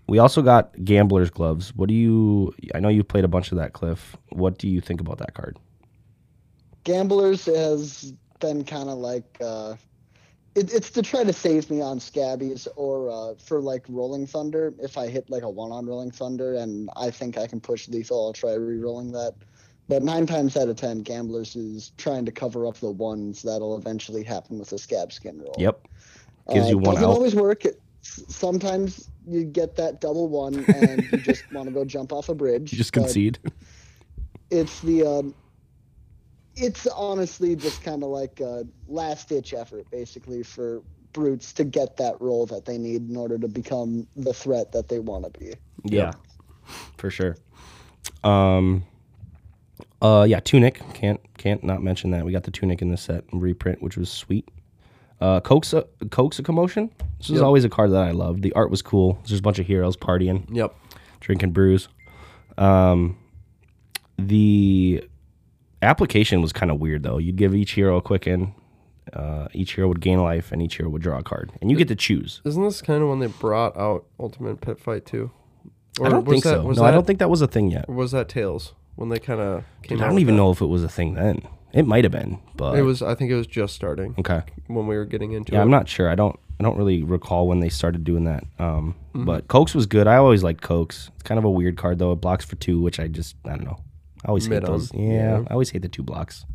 We 0.08 0.20
also 0.20 0.42
got 0.42 0.74
Gambler's 0.86 1.30
Gloves. 1.30 1.76
What 1.76 1.90
do 1.90 1.94
you? 1.94 2.54
I 2.74 2.80
know 2.80 2.90
you've 2.90 3.08
played 3.08 3.26
a 3.26 3.28
bunch 3.28 3.52
of 3.52 3.58
that, 3.58 3.74
Cliff. 3.74 4.16
What 4.30 4.58
do 4.58 4.68
you 4.68 4.80
think 4.82 5.02
about 5.02 5.18
that 5.18 5.34
card? 5.34 5.58
Gamblers 6.84 7.46
has 7.46 8.14
been 8.40 8.64
kind 8.64 8.88
of 8.90 8.98
like 9.00 9.38
uh, 9.42 9.76
it, 10.56 10.74
it's 10.74 10.90
to 10.92 11.02
try 11.02 11.24
to 11.24 11.34
save 11.34 11.70
me 11.70 11.82
on 11.82 12.00
scabbies 12.00 12.68
or 12.78 13.10
uh, 13.10 13.36
for 13.44 13.60
like 13.60 13.84
Rolling 13.90 14.26
Thunder. 14.26 14.74
If 14.80 14.98
I 14.98 15.08
hit 15.08 15.30
like 15.30 15.44
a 15.44 15.50
one 15.50 15.72
on 15.72 15.86
Rolling 15.86 16.12
Thunder 16.12 16.56
and 16.56 16.90
I 16.96 17.12
think 17.12 17.38
I 17.38 17.46
can 17.48 17.60
push 17.60 17.90
lethal, 17.90 18.28
I'll 18.28 18.34
try 18.34 18.54
re-rolling 18.54 19.12
that. 19.12 19.34
But 19.90 20.04
nine 20.04 20.26
times 20.26 20.56
out 20.56 20.70
of 20.70 20.78
ten, 20.78 21.00
Gamblers 21.02 21.56
is 21.58 21.92
trying 21.98 22.26
to 22.26 22.32
cover 22.32 22.66
up 22.66 22.76
the 22.78 22.92
ones 22.92 23.42
that'll 23.42 23.78
eventually 23.78 24.24
happen 24.24 24.60
with 24.60 24.72
a 24.72 24.78
scab 24.78 25.12
skin 25.12 25.40
roll. 25.40 25.56
Yep, 25.58 25.88
gives 26.54 26.68
Uh, 26.68 26.70
you 26.70 26.78
one 26.78 26.96
doesn't 26.96 27.10
out. 27.10 27.14
always 27.14 27.36
work. 27.36 27.66
It, 27.66 27.82
sometimes 28.08 29.10
you 29.28 29.44
get 29.44 29.76
that 29.76 30.02
double 30.02 30.28
one 30.28 30.66
and 30.66 31.04
you 31.12 31.18
just 31.20 31.44
want 31.52 31.68
to 31.68 31.74
go 31.74 31.86
jump 31.86 32.12
off 32.12 32.30
a 32.30 32.36
bridge. 32.36 32.72
You 32.72 32.78
just 32.78 32.94
concede. 32.94 33.40
It's 34.50 34.80
the 34.82 35.04
um, 35.04 35.36
it's 36.56 36.88
honestly 36.88 37.56
just 37.56 37.84
kind 37.84 38.04
of 38.04 38.10
like 38.10 38.40
a 38.40 38.66
last 38.88 39.30
ditch 39.30 39.54
effort, 39.54 39.90
basically, 39.92 40.44
for 40.44 40.82
brutes 41.14 41.54
to 41.54 41.64
get 41.64 41.98
that 41.98 42.20
role 42.22 42.46
that 42.46 42.66
they 42.66 42.78
need 42.78 43.10
in 43.10 43.16
order 43.16 43.38
to 43.38 43.48
become 43.48 44.08
the 44.16 44.34
threat 44.34 44.72
that 44.72 44.88
they 44.88 45.00
want 45.00 45.32
to 45.32 45.40
be. 45.40 45.54
Yeah, 45.84 46.14
for 46.98 47.10
sure. 47.10 47.36
Um, 48.24 48.84
uh, 50.02 50.26
yeah, 50.28 50.40
tunic 50.40 50.82
can't 50.94 51.20
can't 51.38 51.64
not 51.64 51.84
mention 51.84 52.12
that 52.12 52.26
we 52.26 52.32
got 52.32 52.44
the 52.44 52.52
tunic 52.52 52.82
in 52.82 52.90
the 52.90 52.98
set 52.98 53.24
reprint, 53.32 53.82
which 53.82 53.98
was 53.98 54.10
sweet. 54.10 54.48
Uh, 55.20 55.40
Coax 55.40 55.74
a, 55.74 55.86
Coax 56.12 56.38
a 56.40 56.44
commotion. 56.44 56.92
This 57.18 57.30
is 57.32 57.36
Yep. 57.38 57.44
always 57.44 57.66
a 57.66 57.70
card 57.70 57.92
that 57.92 58.04
I 58.08 58.12
loved. 58.12 58.44
The 58.44 58.54
art 58.54 58.70
was 58.70 58.82
cool. 58.82 59.14
There's 59.16 59.30
just 59.30 59.40
a 59.40 59.44
bunch 59.44 59.58
of 59.60 59.66
heroes 59.66 59.98
partying, 59.98 60.46
Yep. 60.56 60.76
drinking 61.20 61.52
brews. 61.52 61.88
Um, 62.58 63.18
the 64.18 65.04
application 65.82 66.42
was 66.42 66.54
kind 66.54 66.72
of 66.72 66.80
weird 66.80 67.04
though. 67.04 67.18
You'd 67.18 67.36
give 67.36 67.56
each 67.56 67.72
hero 67.72 67.98
a 67.98 68.02
quicken. 68.02 68.54
Uh, 69.14 69.48
each 69.54 69.76
hero 69.76 69.88
would 69.88 70.02
gain 70.02 70.22
life, 70.22 70.52
and 70.52 70.62
each 70.62 70.76
hero 70.78 70.90
would 70.90 71.02
draw 71.02 71.18
a 71.18 71.24
card, 71.24 71.52
and 71.62 71.72
you 71.72 71.78
get 71.78 71.88
to 71.88 71.96
choose. 71.96 72.42
Isn't 72.44 72.62
this 72.64 72.82
kind 72.82 73.02
of 73.02 73.08
when 73.10 73.20
they 73.20 73.28
brought 73.28 73.78
out 73.78 74.06
Ultimate 74.20 74.60
Pit 74.60 74.80
Fight 74.80 75.06
too? 75.06 75.32
I 76.04 76.10
don't 76.10 76.26
was 76.26 76.34
think 76.34 76.44
that, 76.44 76.50
so. 76.62 76.64
Was 76.66 76.78
no, 76.78 76.84
that, 76.84 76.90
I 76.90 76.92
don't 76.92 77.08
think 77.08 77.20
that 77.20 77.30
was 77.30 77.42
a 77.42 77.48
thing 77.48 77.72
yet. 77.72 77.86
Or 77.88 77.96
was 77.96 78.12
that 78.12 78.28
Tails 78.28 78.74
when 78.96 79.08
they 79.10 79.18
kind 79.18 79.40
of 79.40 79.64
came 79.82 79.98
I 80.00 80.02
out 80.02 80.06
don't 80.08 80.16
with 80.16 80.22
even 80.24 80.36
that? 80.36 80.42
know 80.42 80.52
if 80.52 80.60
it 80.62 80.66
was 80.66 80.84
a 80.84 80.90
thing 80.90 81.14
then. 81.14 81.42
It 81.78 81.86
might 81.86 82.04
have 82.04 82.12
been, 82.12 82.40
but 82.56 82.78
It 82.78 82.82
was. 82.82 83.02
I 83.02 83.14
think 83.16 83.30
it 83.32 83.36
was 83.36 83.48
just 83.48 83.76
starting 83.76 84.16
okay. 84.20 84.42
when 84.68 84.88
we 84.88 84.96
were 84.98 85.06
getting 85.06 85.34
into 85.34 85.54
Yeah, 85.54 85.60
it. 85.60 85.62
I'm 85.62 85.70
not 85.72 85.88
sure. 85.88 86.10
I 86.10 86.16
don't. 86.16 86.38
I 86.60 86.64
don't 86.64 86.76
really 86.78 87.04
recall 87.04 87.48
when 87.48 87.60
they 87.60 87.70
started 87.70 88.04
doing 88.04 88.24
that. 88.26 88.44
Um, 88.58 88.96
Mm-hmm. 89.14 89.26
but 89.26 89.48
Coax 89.48 89.74
was 89.76 89.86
good. 89.86 90.08
I 90.08 90.16
always 90.18 90.44
liked 90.44 90.62
Coax. 90.62 91.10
It's 91.16 91.24
kind 91.24 91.38
of 91.40 91.46
a 91.46 91.50
weird 91.52 91.78
card 91.78 92.00
though. 92.00 92.12
It 92.14 92.22
blocks 92.22 92.46
for 92.46 92.56
two, 92.56 92.82
which 92.82 93.00
I 93.00 93.08
just 93.08 93.36
I 93.46 93.50
don't 93.50 93.66
know. 93.66 93.80
I 94.26 94.30
always 94.30 94.46
hate 94.48 94.64
on. 94.64 94.72
those. 94.72 94.92
Yeah, 94.94 95.02
Yeah. 95.40 95.44
I 95.50 95.54
always 95.54 95.70
hate 95.70 95.84
the 95.84 95.88
two 95.88 96.04
blocks. 96.04 96.46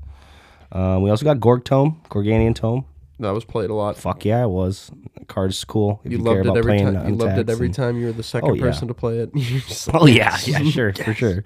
Um, 0.72 1.02
we 1.02 1.10
also 1.10 1.24
got 1.24 1.38
Gorg 1.38 1.64
Tome, 1.64 2.00
Gorganian 2.08 2.54
Tome. 2.54 2.84
That 3.22 3.30
was 3.32 3.44
played 3.44 3.70
a 3.70 3.74
lot. 3.74 3.96
Fuck 3.96 4.24
yeah, 4.24 4.42
it 4.44 4.48
was. 4.48 4.90
Card's 5.28 5.62
cool. 5.64 6.00
If 6.04 6.12
You, 6.12 6.18
you, 6.18 6.24
care 6.24 6.34
loved 6.34 6.46
it 6.46 6.48
about 6.50 6.58
every 6.58 6.78
playing 6.78 6.94
time. 6.94 7.08
You 7.08 7.14
loved 7.14 7.38
it 7.38 7.48
every 7.50 7.66
and- 7.66 7.74
time 7.74 7.98
you 7.98 8.06
were 8.06 8.12
the 8.12 8.22
second 8.22 8.50
Oh, 8.50 8.54
yeah. 8.54 8.62
person 8.62 8.88
to 8.88 8.94
play 8.94 9.18
it. 9.18 9.30
You're 9.34 9.60
just 9.60 9.88
like, 9.88 9.96
Oh 10.02 10.06
yeah, 10.06 10.36
yeah, 10.44 10.62
sure, 10.64 10.92
for 10.92 11.14
sure. 11.14 11.44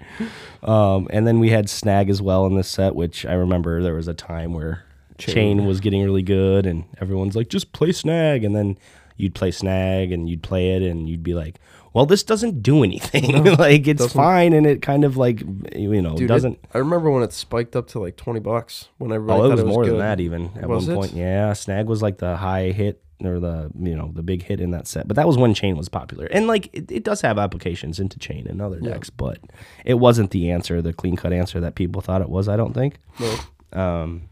Um, 0.63 1.07
and 1.11 1.25
then 1.27 1.39
we 1.39 1.49
had 1.49 1.69
Snag 1.69 2.09
as 2.09 2.21
well 2.21 2.45
in 2.45 2.55
this 2.55 2.67
set, 2.67 2.95
which 2.95 3.25
I 3.25 3.33
remember 3.33 3.81
there 3.81 3.93
was 3.93 4.07
a 4.07 4.13
time 4.13 4.53
where 4.53 4.83
Chane, 5.17 5.33
Chane. 5.59 5.65
was 5.65 5.79
getting 5.79 6.03
really 6.03 6.21
good, 6.23 6.65
and 6.65 6.83
everyone's 6.99 7.35
like, 7.35 7.49
"Just 7.49 7.71
play 7.73 7.91
Snag," 7.91 8.43
and 8.43 8.55
then 8.55 8.77
you'd 9.15 9.33
play 9.33 9.51
Snag 9.51 10.11
and 10.11 10.29
you'd 10.29 10.43
play 10.43 10.75
it, 10.75 10.81
and 10.83 11.07
you'd 11.09 11.23
be 11.23 11.33
like, 11.33 11.59
"Well, 11.97 12.05
this 12.05 12.21
doesn't 12.21 12.61
do 12.61 12.83
anything. 12.83 13.43
like 13.57 13.87
it's 13.87 14.03
doesn't. 14.03 14.15
fine, 14.15 14.53
and 14.53 14.67
it 14.67 14.83
kind 14.83 15.03
of 15.03 15.17
like 15.17 15.41
you 15.75 15.99
know 15.99 16.15
Dude, 16.15 16.27
doesn't." 16.27 16.59
I 16.75 16.77
remember 16.77 17.09
when 17.09 17.23
it 17.23 17.33
spiked 17.33 17.75
up 17.75 17.87
to 17.87 17.99
like 17.99 18.15
twenty 18.17 18.39
bucks. 18.39 18.89
When 18.99 19.11
everybody 19.11 19.41
oh, 19.41 19.45
it 19.45 19.49
thought 19.57 19.65
was 19.65 19.73
more 19.73 19.85
than 19.85 19.97
that 19.97 20.19
even 20.19 20.51
at 20.55 20.69
Was 20.69 20.85
one 20.85 20.93
it? 20.93 20.99
point. 20.99 21.13
Yeah, 21.13 21.53
Snag 21.53 21.87
was 21.87 22.03
like 22.03 22.19
the 22.19 22.35
high 22.37 22.69
hit 22.69 23.01
or 23.23 23.39
the 23.39 23.71
you 23.79 23.95
know 23.95 24.11
the 24.13 24.21
big 24.21 24.43
hit 24.43 24.61
in 24.61 24.69
that 24.71 24.85
set, 24.87 25.07
but 25.07 25.15
that 25.15 25.25
was 25.25 25.37
when 25.37 25.55
Chane 25.55 25.75
was 25.75 25.89
popular, 25.89 26.27
and 26.27 26.45
like 26.45 26.69
it, 26.71 26.91
it 26.91 27.03
does 27.03 27.21
have 27.21 27.39
applications 27.39 27.99
into 27.99 28.19
Chane 28.19 28.45
and 28.47 28.61
other 28.61 28.77
Yeah. 28.79 28.91
decks, 28.91 29.09
but 29.09 29.39
it 29.83 29.95
wasn't 29.95 30.29
the 30.29 30.51
answer, 30.51 30.83
the 30.83 30.93
clean 30.93 31.15
cut 31.15 31.33
answer 31.33 31.59
that 31.61 31.73
people 31.73 32.01
thought 32.01 32.21
it 32.21 32.29
was. 32.29 32.47
I 32.47 32.55
don't 32.57 32.73
think. 32.75 32.99
No. 33.19 33.81
Um, 33.81 34.29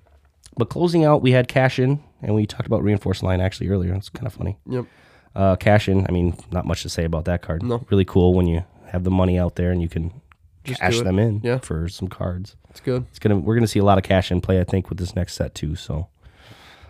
but 0.56 0.70
closing 0.70 1.04
out, 1.04 1.24
we 1.24 1.32
had 1.32 1.48
cash 1.48 1.80
in, 1.80 2.00
and 2.22 2.36
we 2.36 2.46
talked 2.46 2.68
about 2.68 2.84
reinforced 2.84 3.24
line 3.24 3.42
actually 3.42 3.70
earlier. 3.70 3.94
It's 3.96 4.10
kind 4.10 4.28
of 4.28 4.34
funny. 4.34 4.58
Yep. 4.68 4.86
Uh, 5.36 5.56
cash 5.58 5.90
in. 5.90 6.06
I 6.08 6.12
mean, 6.12 6.36
not 6.52 6.66
much 6.66 6.84
to 6.84 6.90
say 6.90 7.04
about 7.04 7.26
that 7.26 7.42
card. 7.42 7.62
No. 7.64 7.86
Really 7.90 8.06
cool 8.06 8.34
when 8.34 8.48
you 8.48 8.64
have 8.88 9.04
the 9.04 9.12
money 9.12 9.38
out 9.38 9.56
there 9.56 9.72
and 9.72 9.82
you 9.82 9.90
can 9.90 10.14
Just 10.64 10.80
cash 10.80 11.00
them 11.02 11.20
in 11.20 11.42
Yeah. 11.44 11.58
for 11.60 11.90
some 11.90 12.08
cards. 12.08 12.56
It's 12.70 12.80
good. 12.80 13.06
It's 13.10 13.20
gonna 13.20 13.38
we're 13.38 13.56
gonna 13.56 13.68
see 13.68 13.80
a 13.80 13.84
lot 13.84 13.98
of 13.98 14.04
cash 14.04 14.32
in 14.32 14.40
play, 14.42 14.60
I 14.60 14.64
think, 14.64 14.90
with 14.90 14.98
this 14.98 15.16
next 15.16 15.34
set 15.34 15.54
too. 15.54 15.76
So 15.76 16.08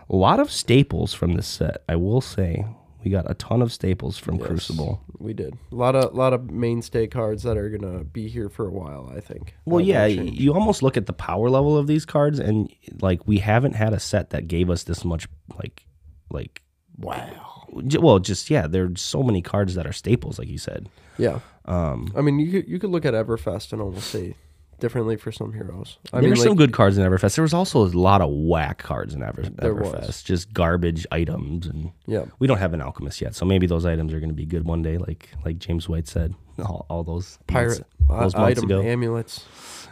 a 0.10 0.16
lot 0.16 0.40
of 0.40 0.52
staples 0.52 1.14
from 1.14 1.34
this 1.34 1.48
set. 1.48 1.84
I 1.90 1.96
will 1.96 2.22
say 2.22 2.66
we 3.04 3.12
got 3.12 3.30
a 3.30 3.34
ton 3.36 3.62
of 3.62 3.72
staples 3.72 4.18
from 4.18 4.36
Yes, 4.38 4.48
Crucible. 4.48 5.02
We 5.20 5.34
did 5.34 5.56
a 5.72 5.76
lot 5.76 5.96
of 5.96 6.14
lot 6.14 6.34
of 6.34 6.50
mainstay 6.52 7.08
cards 7.08 7.44
that 7.44 7.58
are 7.58 7.70
gonna 7.70 8.04
be 8.04 8.28
here 8.28 8.50
for 8.50 8.68
a 8.68 8.72
while. 8.72 9.12
I 9.16 9.20
think. 9.22 9.56
Well, 9.66 9.78
That 9.84 9.86
yeah, 9.86 10.06
you 10.08 10.54
almost 10.54 10.84
look 10.84 10.98
at 10.98 11.06
the 11.08 11.14
power 11.14 11.50
level 11.50 11.78
of 11.78 11.88
these 11.88 12.06
cards, 12.06 12.38
and 12.40 12.72
like 13.02 13.28
we 13.28 13.40
haven't 13.40 13.74
had 13.74 13.94
a 13.94 14.00
set 14.00 14.30
that 14.32 14.48
gave 14.48 14.70
us 14.70 14.84
this 14.84 15.04
much, 15.04 15.28
like, 15.60 15.86
like 16.32 16.62
Wow. 16.98 17.55
Well, 18.00 18.20
just 18.20 18.50
yeah. 18.50 18.68
There's 18.68 19.02
so 19.02 19.22
many 19.24 19.42
cards 19.42 19.76
that 19.76 19.86
are 19.86 19.94
staples, 19.94 20.40
like 20.40 20.48
you 20.48 20.58
said. 20.58 20.90
Yeah. 21.18 21.40
Um, 21.66 22.12
I 22.16 22.22
mean, 22.22 22.40
you 22.40 22.52
could 22.52 22.70
you 22.70 22.80
could 22.80 22.90
look 22.90 23.06
at 23.06 23.14
Everfest 23.14 23.74
and 23.74 23.82
almost 23.82 24.10
say 24.10 24.36
differently 24.80 25.16
for 25.16 25.32
some 25.32 25.54
heroes. 25.54 25.98
I 26.12 26.20
There's 26.20 26.34
mean, 26.34 26.44
some 26.44 26.50
like, 26.50 26.58
good 26.58 26.74
cards 26.74 26.98
in 26.98 27.10
Everfest. 27.10 27.36
There 27.36 27.44
was 27.44 27.54
also 27.54 27.86
a 27.86 27.88
lot 27.88 28.22
of 28.22 28.30
whack 28.30 28.80
cards 28.80 29.14
in 29.14 29.24
Ever, 29.24 29.44
There 29.44 29.74
was. 29.74 29.94
Everfest, 29.94 30.26
just 30.26 30.54
garbage 30.54 31.08
items, 31.12 31.66
and 31.66 31.92
yeah. 32.06 32.26
we 32.40 32.48
don't 32.48 32.58
have 32.58 32.74
an 32.74 32.82
alchemist 32.82 33.22
yet, 33.22 33.36
so 33.36 33.46
maybe 33.46 33.68
those 33.68 33.86
items 33.86 34.14
are 34.14 34.20
going 34.20 34.30
to 34.30 34.36
be 34.36 34.46
good 34.46 34.66
one 34.66 34.82
day, 34.82 34.98
like 34.98 35.30
like 35.46 35.60
James 35.60 35.88
White 35.88 36.08
said. 36.08 36.36
All, 36.60 36.86
all 36.90 37.04
those 37.04 37.38
months- 37.38 37.44
Pirate 37.48 37.84
those 38.08 38.36
uh, 38.36 38.40
months 38.40 38.60
item 38.60 38.64
ago. 38.66 38.82
amulets. 38.82 39.44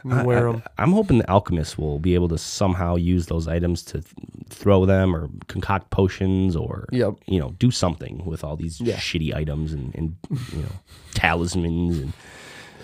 You 0.05 0.23
wear 0.23 0.51
them. 0.51 0.63
I, 0.77 0.83
am 0.83 0.91
hoping 0.91 1.17
the 1.19 1.29
alchemists 1.29 1.77
will 1.77 1.99
be 1.99 2.13
able 2.15 2.27
to 2.29 2.37
somehow 2.37 2.95
use 2.95 3.27
those 3.27 3.47
items 3.47 3.83
to 3.83 4.01
th- 4.01 4.05
throw 4.49 4.85
them 4.85 5.15
or 5.15 5.29
concoct 5.47 5.89
potions 5.91 6.55
or 6.55 6.87
Yep. 6.91 7.13
you 7.25 7.39
know 7.39 7.51
do 7.59 7.71
something 7.71 8.23
with 8.25 8.43
all 8.43 8.55
these 8.57 8.81
Yeah. 8.81 8.97
shitty 8.97 9.33
items 9.33 9.71
and, 9.73 9.93
and 9.95 10.15
you 10.51 10.61
know 10.63 10.71
talismans 11.13 11.99
and. 11.99 12.13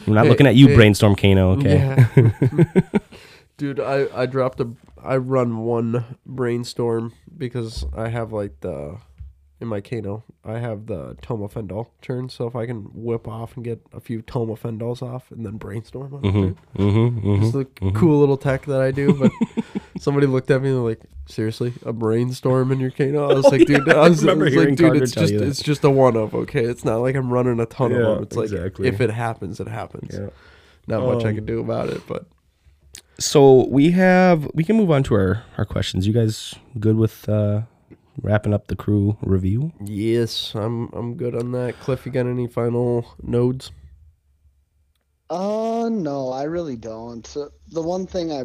I'm 0.07 0.13
not 0.13 0.23
Hey, 0.23 0.29
looking 0.29 0.47
at 0.47 0.55
you, 0.55 0.67
hey. 0.69 0.75
brainstorm 0.75 1.15
Kano. 1.15 1.51
Okay. 1.57 1.75
Yeah. 1.77 2.31
Dude, 3.57 3.79
I 3.81 4.07
I 4.15 4.25
dropped 4.25 4.61
a 4.61 4.69
I 5.03 5.17
run 5.17 5.57
one 5.59 6.05
brainstorm 6.25 7.11
because 7.37 7.85
I 7.95 8.07
have 8.07 8.31
like 8.31 8.61
the 8.61 8.97
in 9.61 9.68
my 9.68 9.81
Kano, 9.81 10.23
I 10.45 10.60
have 10.60 10.86
the 10.86 11.18
Tome 11.22 11.41
of 11.41 11.53
Fyendal 11.53 11.88
turn, 12.02 12.30
so 12.30 12.48
if 12.48 12.56
I 12.56 12.65
can 12.65 12.84
whip 12.94 13.27
off 13.27 13.56
and 13.56 13.65
get 13.65 13.81
a 13.91 13.99
few 13.99 14.22
Tome 14.22 14.49
of 14.52 14.61
Fyendals 14.61 15.02
off 15.02 15.31
and 15.31 15.45
then 15.45 15.57
brainstorm 15.57 16.14
on 16.14 16.22
the 16.22 16.31
turn. 16.31 16.57
Mm-hmm, 16.77 17.27
mm-hmm. 17.27 17.44
It's 17.44 17.56
a 17.56 17.91
cool 17.91 18.19
little 18.19 18.38
tech 18.38 18.65
that 18.68 18.80
I 18.81 18.91
do, 18.91 19.14
but 19.14 19.31
somebody 19.99 20.27
looked 20.27 20.49
at 20.49 20.61
me 20.61 20.69
and 20.69 20.77
they're 20.77 20.84
like, 20.84 21.02
"Seriously, 21.27 21.73
a 21.86 21.91
brainstorm 21.91 22.72
in 22.72 22.80
your 22.80 22.91
Kano?" 22.91 23.30
I 23.30 23.34
was 23.34 23.45
like, 23.45 23.68
"Dude, 23.68 23.90
I 23.94 24.07
was, 24.07 24.19
I 24.23 24.27
remember 24.27 24.45
was 24.45 24.53
hearing 24.53 24.69
like, 24.69 24.77
dude, 24.77 24.88
Carter 24.88 25.03
it's 25.03 25.11
just 25.14 25.34
it's 25.34 25.61
just 25.61 25.84
a 25.84 25.90
one 25.90 26.15
of, 26.15 26.34
okay? 26.34 26.64
It's 26.64 26.86
not 26.86 26.98
like 26.98 27.15
I'm 27.15 27.31
running 27.31 27.60
a 27.60 27.65
ton 27.65 27.91
Yeah, 27.91 27.98
of 27.98 28.03
them. 28.15 28.23
It's 28.23 28.36
like 28.38 28.52
exactly. 28.52 28.88
if 28.88 29.02
it 29.02 29.10
happens, 29.11 29.60
it 29.60 29.68
happens. 29.68 30.11
Yeah. 30.14 30.30
Not 30.88 31.03
much 31.06 31.26
I 31.26 31.30
Um, 31.30 31.36
can 31.36 31.45
do 31.45 31.60
about 31.60 31.90
it, 31.90 32.02
but 32.07 32.26
So 33.19 33.68
we 33.68 33.91
have 33.91 34.49
we 34.53 34.64
can 34.64 34.77
move 34.77 34.90
on 34.90 35.03
to 35.03 35.15
our 35.15 35.44
our 35.57 35.65
questions. 35.65 36.07
You 36.07 36.14
guys 36.14 36.56
good 36.80 36.95
with 36.95 37.27
uh, 37.27 37.64
wrapping 38.21 38.53
up 38.53 38.67
the 38.67 38.75
crew 38.75 39.17
review? 39.21 39.71
Yes, 39.83 40.53
I'm 40.55 40.89
I'm 40.93 41.15
good 41.15 41.35
on 41.35 41.51
that. 41.53 41.79
Cliff, 41.79 42.05
you 42.05 42.11
got 42.11 42.25
any 42.25 42.47
final 42.47 43.15
nodes? 43.21 43.71
Uh, 45.29 45.89
no, 45.91 46.31
I 46.31 46.43
really 46.43 46.75
don't. 46.75 47.23
The 47.71 47.81
one 47.81 48.07
thing 48.07 48.31
I 48.31 48.43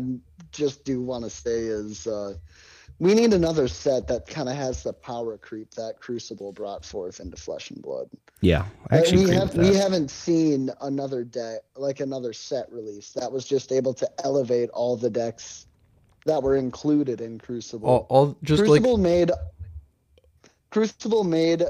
just 0.52 0.84
do 0.84 1.01
want 1.01 1.24
to 1.24 1.30
say 1.30 1.60
is 1.60 2.06
uh, 2.06 2.34
we 2.98 3.14
need 3.14 3.32
another 3.32 3.68
set 3.68 4.06
that 4.09 4.26
kind 4.26 4.48
of 4.48 4.56
has 4.56 4.82
the 4.82 4.92
power 4.92 5.38
creep 5.38 5.70
that 5.72 5.98
Crucible 5.98 6.52
brought 6.52 6.84
forth 6.84 7.20
into 7.20 7.36
Flesh 7.36 7.70
and 7.70 7.80
Blood. 7.80 8.09
Yeah, 8.40 8.66
I 8.90 8.98
actually 8.98 9.24
we 9.24 9.30
have, 9.32 9.55
we 9.55 9.74
haven't 9.74 10.10
seen 10.10 10.70
another 10.82 11.24
deck 11.24 11.60
like 11.76 12.01
another 12.01 12.34
set 12.34 12.70
release 12.70 13.12
that 13.12 13.32
was 13.32 13.46
just 13.46 13.72
able 13.72 13.94
to 13.94 14.10
elevate 14.22 14.68
all 14.70 14.96
the 14.96 15.09
decks 15.09 15.66
that 16.26 16.42
were 16.42 16.56
included 16.56 17.20
in 17.22 17.38
Crucible. 17.38 17.88
All, 17.88 18.06
all 18.10 18.36
just 18.42 18.62
Crucible 18.62 18.94
like 18.94 19.02
made 19.02 19.30
Crucible 20.74 21.22
made 21.22 21.62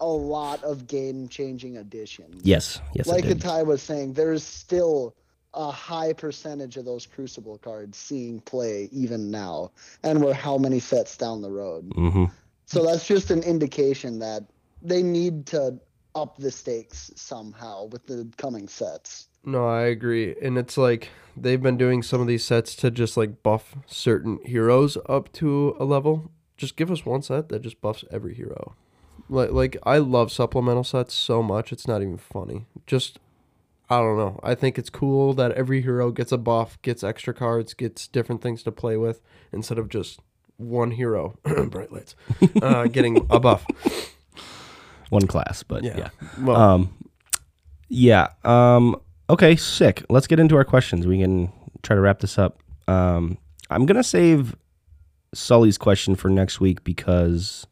a 0.00 0.06
lot 0.06 0.64
of 0.64 0.88
game 0.88 1.28
changing 1.28 1.76
additions. 1.76 2.40
Yes, 2.42 2.80
yes, 2.92 3.06
like 3.06 3.24
it 3.24 3.28
did. 3.28 3.40
Atai 3.40 3.64
was 3.64 3.80
saying, 3.80 4.14
there 4.14 4.32
is 4.32 4.42
still 4.42 5.14
a 5.54 5.70
high 5.70 6.12
percentage 6.12 6.76
of 6.76 6.84
those 6.84 7.06
Crucible 7.06 7.58
cards 7.58 7.96
seeing 7.96 8.40
play 8.40 8.88
even 8.90 9.30
now, 9.30 9.70
and 10.02 10.20
we're 10.20 10.32
how 10.32 10.58
many 10.58 10.80
sets 10.80 11.16
down 11.16 11.40
the 11.40 11.50
road. 11.52 11.92
hmm 11.94 12.24
So 12.66 12.82
that's 12.82 13.06
just 13.06 13.30
an 13.30 13.44
indication 13.44 14.18
that 14.18 14.42
they 14.82 15.04
need 15.04 15.46
to 15.46 15.78
up 16.16 16.36
the 16.38 16.50
stakes 16.50 17.12
somehow 17.14 17.84
with 17.86 18.06
the 18.08 18.28
coming 18.38 18.66
sets. 18.66 19.28
No, 19.44 19.68
I 19.68 19.82
agree. 19.82 20.34
And 20.42 20.58
it's 20.58 20.76
like 20.76 21.10
they've 21.36 21.62
been 21.62 21.76
doing 21.76 22.02
some 22.02 22.20
of 22.20 22.26
these 22.26 22.42
sets 22.42 22.74
to 22.76 22.90
just 22.90 23.16
like 23.16 23.44
buff 23.44 23.76
certain 23.86 24.40
heroes 24.44 24.98
up 25.08 25.32
to 25.34 25.76
a 25.78 25.84
level. 25.84 26.32
Just 26.58 26.76
give 26.76 26.90
us 26.90 27.06
one 27.06 27.22
set 27.22 27.48
that 27.48 27.62
just 27.62 27.80
buffs 27.80 28.04
every 28.10 28.34
hero. 28.34 28.74
Like 29.30 29.52
like 29.52 29.76
I 29.84 29.96
love 29.98 30.30
supplemental 30.30 30.84
sets 30.84 31.14
so 31.14 31.42
much 31.42 31.72
it's 31.72 31.88
not 31.88 32.02
even 32.02 32.18
funny. 32.18 32.66
Just 32.86 33.18
I 33.90 33.98
don't 34.00 34.18
know. 34.18 34.38
I 34.42 34.54
think 34.54 34.78
it's 34.78 34.90
cool 34.90 35.32
that 35.34 35.52
every 35.52 35.80
hero 35.80 36.10
gets 36.10 36.30
a 36.32 36.36
buff, 36.36 36.80
gets 36.82 37.02
extra 37.02 37.32
cards, 37.32 37.72
gets 37.72 38.06
different 38.06 38.42
things 38.42 38.62
to 38.64 38.72
play 38.72 38.98
with 38.98 39.22
instead 39.52 39.78
of 39.78 39.88
just 39.88 40.20
one 40.58 40.90
hero, 40.90 41.38
bright 41.70 41.90
lights, 41.92 42.14
uh, 42.60 42.84
getting 42.92 43.16
a 43.30 43.40
buff. 43.40 43.64
One 45.10 45.26
class, 45.26 45.62
but 45.62 45.84
yeah. 45.84 45.96
Yeah. 45.96 46.08
Well, 46.40 46.56
Um, 46.56 46.94
yeah. 47.88 48.28
Um, 48.44 48.96
okay, 49.30 49.56
sick. 49.56 50.04
Let's 50.10 50.26
get 50.26 50.38
into 50.38 50.56
our 50.56 50.64
questions. 50.64 51.06
We 51.06 51.18
can 51.20 51.50
try 51.82 51.96
to 51.96 52.02
wrap 52.02 52.18
this 52.20 52.36
up. 52.38 52.58
Um, 52.88 53.38
I'm 53.70 53.86
gonna 53.86 54.02
save 54.04 54.54
Sully's 55.34 55.78
question 55.78 56.14
for 56.14 56.28
next 56.28 56.60
week 56.60 56.84
because 56.84 57.66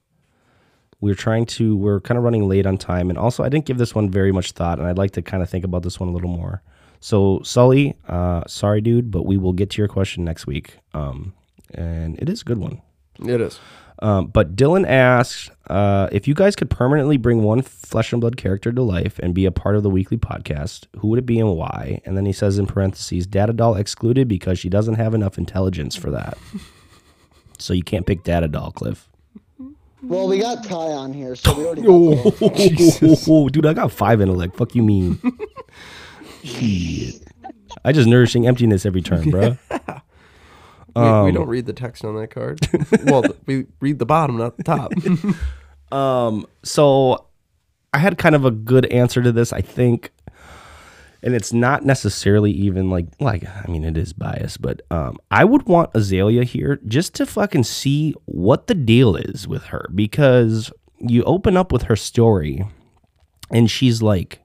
we're 1.01 1.15
trying 1.15 1.47
to. 1.47 1.77
We're 1.77 2.01
kind 2.01 2.19
of 2.19 2.25
running 2.25 2.49
late 2.49 2.67
on 2.67 2.79
time, 2.79 3.11
and 3.11 3.19
also 3.19 3.43
I 3.43 3.49
didn't 3.49 3.67
give 3.67 3.79
this 3.79 3.95
one 3.95 4.11
very 4.11 4.33
much 4.33 4.53
thought, 4.53 4.79
and 4.79 4.87
I'd 4.87 4.99
like 4.99 5.13
to 5.13 5.23
kind 5.23 5.43
of 5.43 5.51
think 5.51 5.65
about 5.65 5.83
this 5.83 6.01
one 6.01 6.09
a 6.09 6.13
little 6.13 6.31
more. 6.31 6.63
So 7.01 7.41
Sully, 7.43 7.95
uh, 8.09 8.43
sorry, 8.47 8.81
dude, 8.81 9.11
but 9.11 9.27
we 9.27 9.37
will 9.37 9.53
get 9.53 9.71
to 9.71 9.79
your 9.83 9.89
question 9.89 10.25
next 10.25 10.47
week. 10.47 10.79
Um, 10.95 11.35
and 11.75 12.19
it 12.19 12.29
is 12.29 12.43
a 12.43 12.45
good 12.45 12.59
one. 12.59 12.81
it 13.21 13.41
is. 13.41 13.59
Um, 14.01 14.27
but 14.27 14.57
Dylan 14.57 14.87
asks 14.87 15.51
uh, 15.69 16.09
if 16.13 16.29
you 16.29 16.35
guys 16.35 16.55
could 16.55 16.69
permanently 16.69 17.17
bring 17.17 17.43
one 17.43 17.63
flesh 17.63 18.13
and 18.13 18.21
blood 18.21 18.37
character 18.37 18.71
to 18.71 18.83
life 18.83 19.19
and 19.21 19.35
be 19.35 19.47
a 19.47 19.51
part 19.51 19.75
of 19.75 19.83
the 19.83 19.91
weekly 19.91 20.19
podcast, 20.19 20.87
who 20.99 21.09
would 21.09 21.19
it 21.19 21.27
be 21.27 21.41
and 21.41 21.57
why? 21.57 22.01
And 22.05 22.17
then 22.17 22.27
he 22.27 22.33
says 22.33 22.59
in 22.59 22.67
parentheses, 22.67 23.27
Data 23.27 23.53
Doll 23.53 23.75
excluded 23.75 24.29
because 24.29 24.59
she 24.59 24.69
doesn't 24.69 24.97
have 24.97 25.15
enough 25.15 25.39
intelligence 25.39 25.97
for 25.97 26.11
that. 26.11 26.37
So 27.59 27.73
you 27.75 27.83
can't 27.83 28.07
pick 28.07 28.23
Data 28.25 28.49
Doll, 28.49 28.71
Cliff. 28.73 29.09
Well, 30.03 30.29
we 30.29 30.39
got 30.39 30.63
Ty 30.65 30.77
on 30.77 31.13
here, 31.13 31.35
so 31.35 31.55
we 31.57 31.65
already 31.65 31.83
got 31.83 33.29
Oh, 33.29 33.49
dude, 33.49 33.67
I 33.67 33.73
got 33.73 33.91
five 33.91 34.21
intellect. 34.21 34.57
Fuck 34.57 34.75
you 34.75 34.83
mean? 34.83 35.19
Shit. 36.45 37.23
I 37.85 37.93
just 37.93 38.09
nourishing 38.09 38.47
emptiness 38.47 38.87
every 38.87 39.03
turn, 39.03 39.31
bro. 39.31 39.57
We, 39.71 41.03
we 41.03 41.09
Um, 41.09 41.35
don't 41.35 41.49
read 41.49 41.67
the 41.67 41.73
text 41.73 42.05
on 42.05 42.15
that 42.17 42.31
card. 42.31 42.61
well, 43.05 43.25
we 43.47 43.67
read 43.81 43.99
the 43.99 44.07
bottom, 44.07 44.39
not 44.39 44.57
the 44.57 44.63
top. 44.63 44.93
Um, 45.93 46.47
so 46.63 47.27
I 47.93 47.99
had 47.99 48.17
kind 48.19 48.35
of 48.35 48.45
a 48.45 48.51
good 48.51 48.87
answer 48.87 49.23
to 49.23 49.33
this, 49.33 49.53
I 49.53 49.61
think. 49.61 50.13
And 51.23 51.35
it's 51.35 51.53
not 51.53 51.85
necessarily 51.85 52.53
even 52.53 52.91
like 52.91 53.07
like 53.21 53.45
I 53.47 53.67
mean 53.71 53.85
it 53.85 53.97
is 53.97 54.13
biased, 54.13 54.61
but 54.63 54.83
um 54.91 55.17
I 55.31 55.45
would 55.45 55.67
want 55.67 55.91
Azalea 55.95 56.45
here 56.45 56.79
just 56.87 57.15
to 57.15 57.27
fucking 57.27 57.65
see 57.65 58.15
what 58.27 58.67
the 58.69 58.75
deal 58.75 59.17
is 59.17 59.49
with 59.49 59.65
her 59.65 59.89
because 59.95 60.71
you 60.99 61.23
open 61.25 61.57
up 61.57 61.73
with 61.73 61.83
her 61.85 61.97
story 61.97 62.65
and 63.51 63.71
she's 63.71 64.03
like 64.03 64.41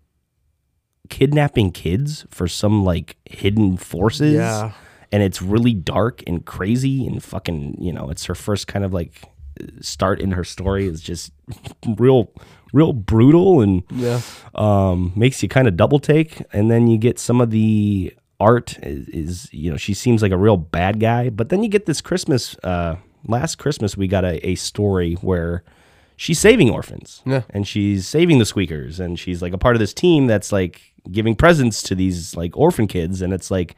kidnapping 1.09 1.71
kids 1.71 2.25
for 2.29 2.47
some 2.47 2.83
like 2.85 3.17
hidden 3.25 3.75
forces 3.77 4.33
Yeah. 4.35 4.71
and 5.11 5.21
it's 5.23 5.41
really 5.41 5.73
dark 5.73 6.23
and 6.25 6.45
crazy 6.45 7.05
and 7.05 7.21
fucking 7.21 7.77
you 7.81 7.91
know 7.91 8.09
it's 8.09 8.25
her 8.25 8.35
first 8.35 8.67
kind 8.67 8.85
of 8.85 8.93
like 8.93 9.23
start 9.81 10.21
in 10.21 10.31
her 10.31 10.43
story 10.45 10.87
is 10.87 11.01
just 11.01 11.33
real 11.97 12.31
real 12.73 12.93
brutal 12.93 13.61
and 13.61 13.83
yeah. 13.91 14.21
um 14.55 15.11
makes 15.15 15.41
you 15.43 15.49
kind 15.49 15.67
of 15.67 15.75
double 15.77 15.99
take. 15.99 16.41
And 16.53 16.69
then 16.71 16.87
you 16.87 16.97
get 16.97 17.19
some 17.19 17.41
of 17.41 17.51
the 17.51 18.13
art 18.39 18.77
is, 18.81 19.07
is 19.09 19.53
you 19.53 19.69
know 19.71 19.77
she 19.77 19.93
seems 19.93 20.21
like 20.21 20.31
a 20.31 20.37
real 20.37 20.57
bad 20.57 20.99
guy. 20.99 21.29
But 21.29 21.49
then 21.49 21.63
you 21.63 21.69
get 21.69 21.85
this 21.85 22.01
christmas 22.01 22.55
uh 22.63 22.95
last 23.27 23.57
christmas 23.57 23.95
we 23.95 24.07
got 24.07 24.25
a, 24.25 24.45
a 24.47 24.55
story 24.55 25.13
where 25.15 25.63
she's 26.21 26.39
saving 26.39 26.69
orphans. 26.69 27.23
Yeah. 27.25 27.41
and 27.49 27.67
she's 27.67 28.07
saving 28.07 28.37
the 28.37 28.45
squeakers. 28.45 28.99
And 28.99 29.17
she's 29.19 29.41
like 29.41 29.53
a 29.53 29.57
part 29.57 29.75
of 29.75 29.79
this 29.79 29.93
team 29.93 30.27
that's 30.27 30.51
like 30.51 30.93
giving 31.11 31.35
presents 31.35 31.81
to 31.83 31.95
these 31.95 32.35
like 32.35 32.55
orphan 32.55 32.85
kids. 32.85 33.23
And 33.23 33.33
it's 33.33 33.49
like 33.49 33.75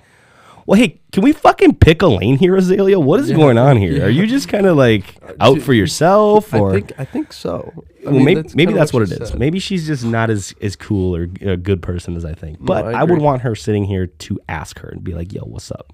well 0.66 0.80
hey 0.80 1.02
can 1.12 1.24
we 1.24 1.32
fucking 1.34 1.76
pick 1.76 2.02
a 2.02 2.08
lane 2.08 2.38
here 2.38 2.56
azalea 2.56 3.00
what 3.00 3.20
is 3.20 3.32
going 3.32 3.58
on 3.58 3.78
here 3.78 4.06
are 4.06 4.10
you 4.10 4.26
just 4.36 4.48
kind 4.48 4.66
of 4.66 4.78
like 4.78 5.16
out 5.40 5.62
for 5.62 5.74
yourself 5.74 6.54
I 6.54 6.60
or 6.60 6.72
think 6.74 6.92
I 6.98 7.06
think 7.06 7.34
so. 7.34 7.72
I 8.06 8.10
well, 8.10 8.14
mean, 8.16 8.26
maybe 8.26 8.42
that's 8.42 8.56
maybe 8.56 8.74
that's 8.74 8.94
what, 8.94 9.08
she 9.08 9.16
it 9.16 9.22
is. 9.22 9.30
said. 9.30 9.40
Maybe 9.40 9.60
she's 9.60 9.88
just 9.88 10.04
not 10.04 10.30
as 10.30 10.54
as 10.62 10.76
cool 10.76 11.16
or 11.16 11.24
a 11.42 11.56
good 11.56 11.82
person 11.82 12.18
as 12.18 12.26
I 12.26 12.34
think. 12.34 12.58
But 12.60 12.86
I 12.86 13.00
I, 13.02 13.04
would 13.04 13.22
want 13.22 13.44
her 13.44 13.56
sitting 13.56 13.86
here 13.86 14.08
to 14.08 14.40
ask 14.50 14.80
her 14.80 14.90
and 14.90 15.04
be 15.04 15.14
like, 15.14 15.32
"Yo, 15.32 15.44
what's 15.44 15.72
up? 15.72 15.94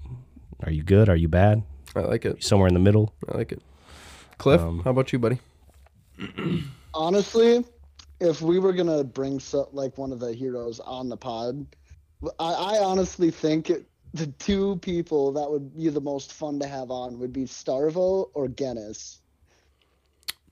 Are 0.64 0.72
you 0.72 0.82
good? 0.82 1.08
Are 1.08 1.14
you 1.16 1.28
bad? 1.28 1.62
I 1.94 2.00
like 2.00 2.24
it. 2.24 2.42
Somewhere 2.42 2.66
in 2.66 2.74
the 2.74 2.80
middle." 2.80 3.14
I 3.28 3.36
like 3.36 3.52
it. 3.52 3.62
Cliff, 4.38 4.60
Um, 4.60 4.80
how 4.80 4.90
about 4.90 5.12
you, 5.12 5.18
buddy? 5.20 5.38
honestly, 6.94 7.64
if 8.20 8.42
we 8.42 8.58
were 8.58 8.72
gonna 8.72 9.04
bring 9.04 9.38
so, 9.38 9.68
like 9.72 9.96
one 9.98 10.12
of 10.12 10.18
the 10.18 10.32
heroes 10.32 10.80
on 10.80 11.08
the 11.08 11.16
pod, 11.16 11.64
I, 12.38 12.52
I 12.52 12.78
honestly 12.82 13.30
think 13.30 13.70
it, 13.70 13.86
the 14.14 14.26
two 14.38 14.76
people 14.82 15.32
that 15.32 15.50
would 15.50 15.76
be 15.76 15.88
the 15.88 16.00
most 16.00 16.32
fun 16.32 16.58
to 16.60 16.66
have 16.66 16.90
on 16.90 17.18
would 17.18 17.32
be 17.32 17.44
Starvo 17.44 18.30
or 18.34 18.48
Genis. 18.48 19.18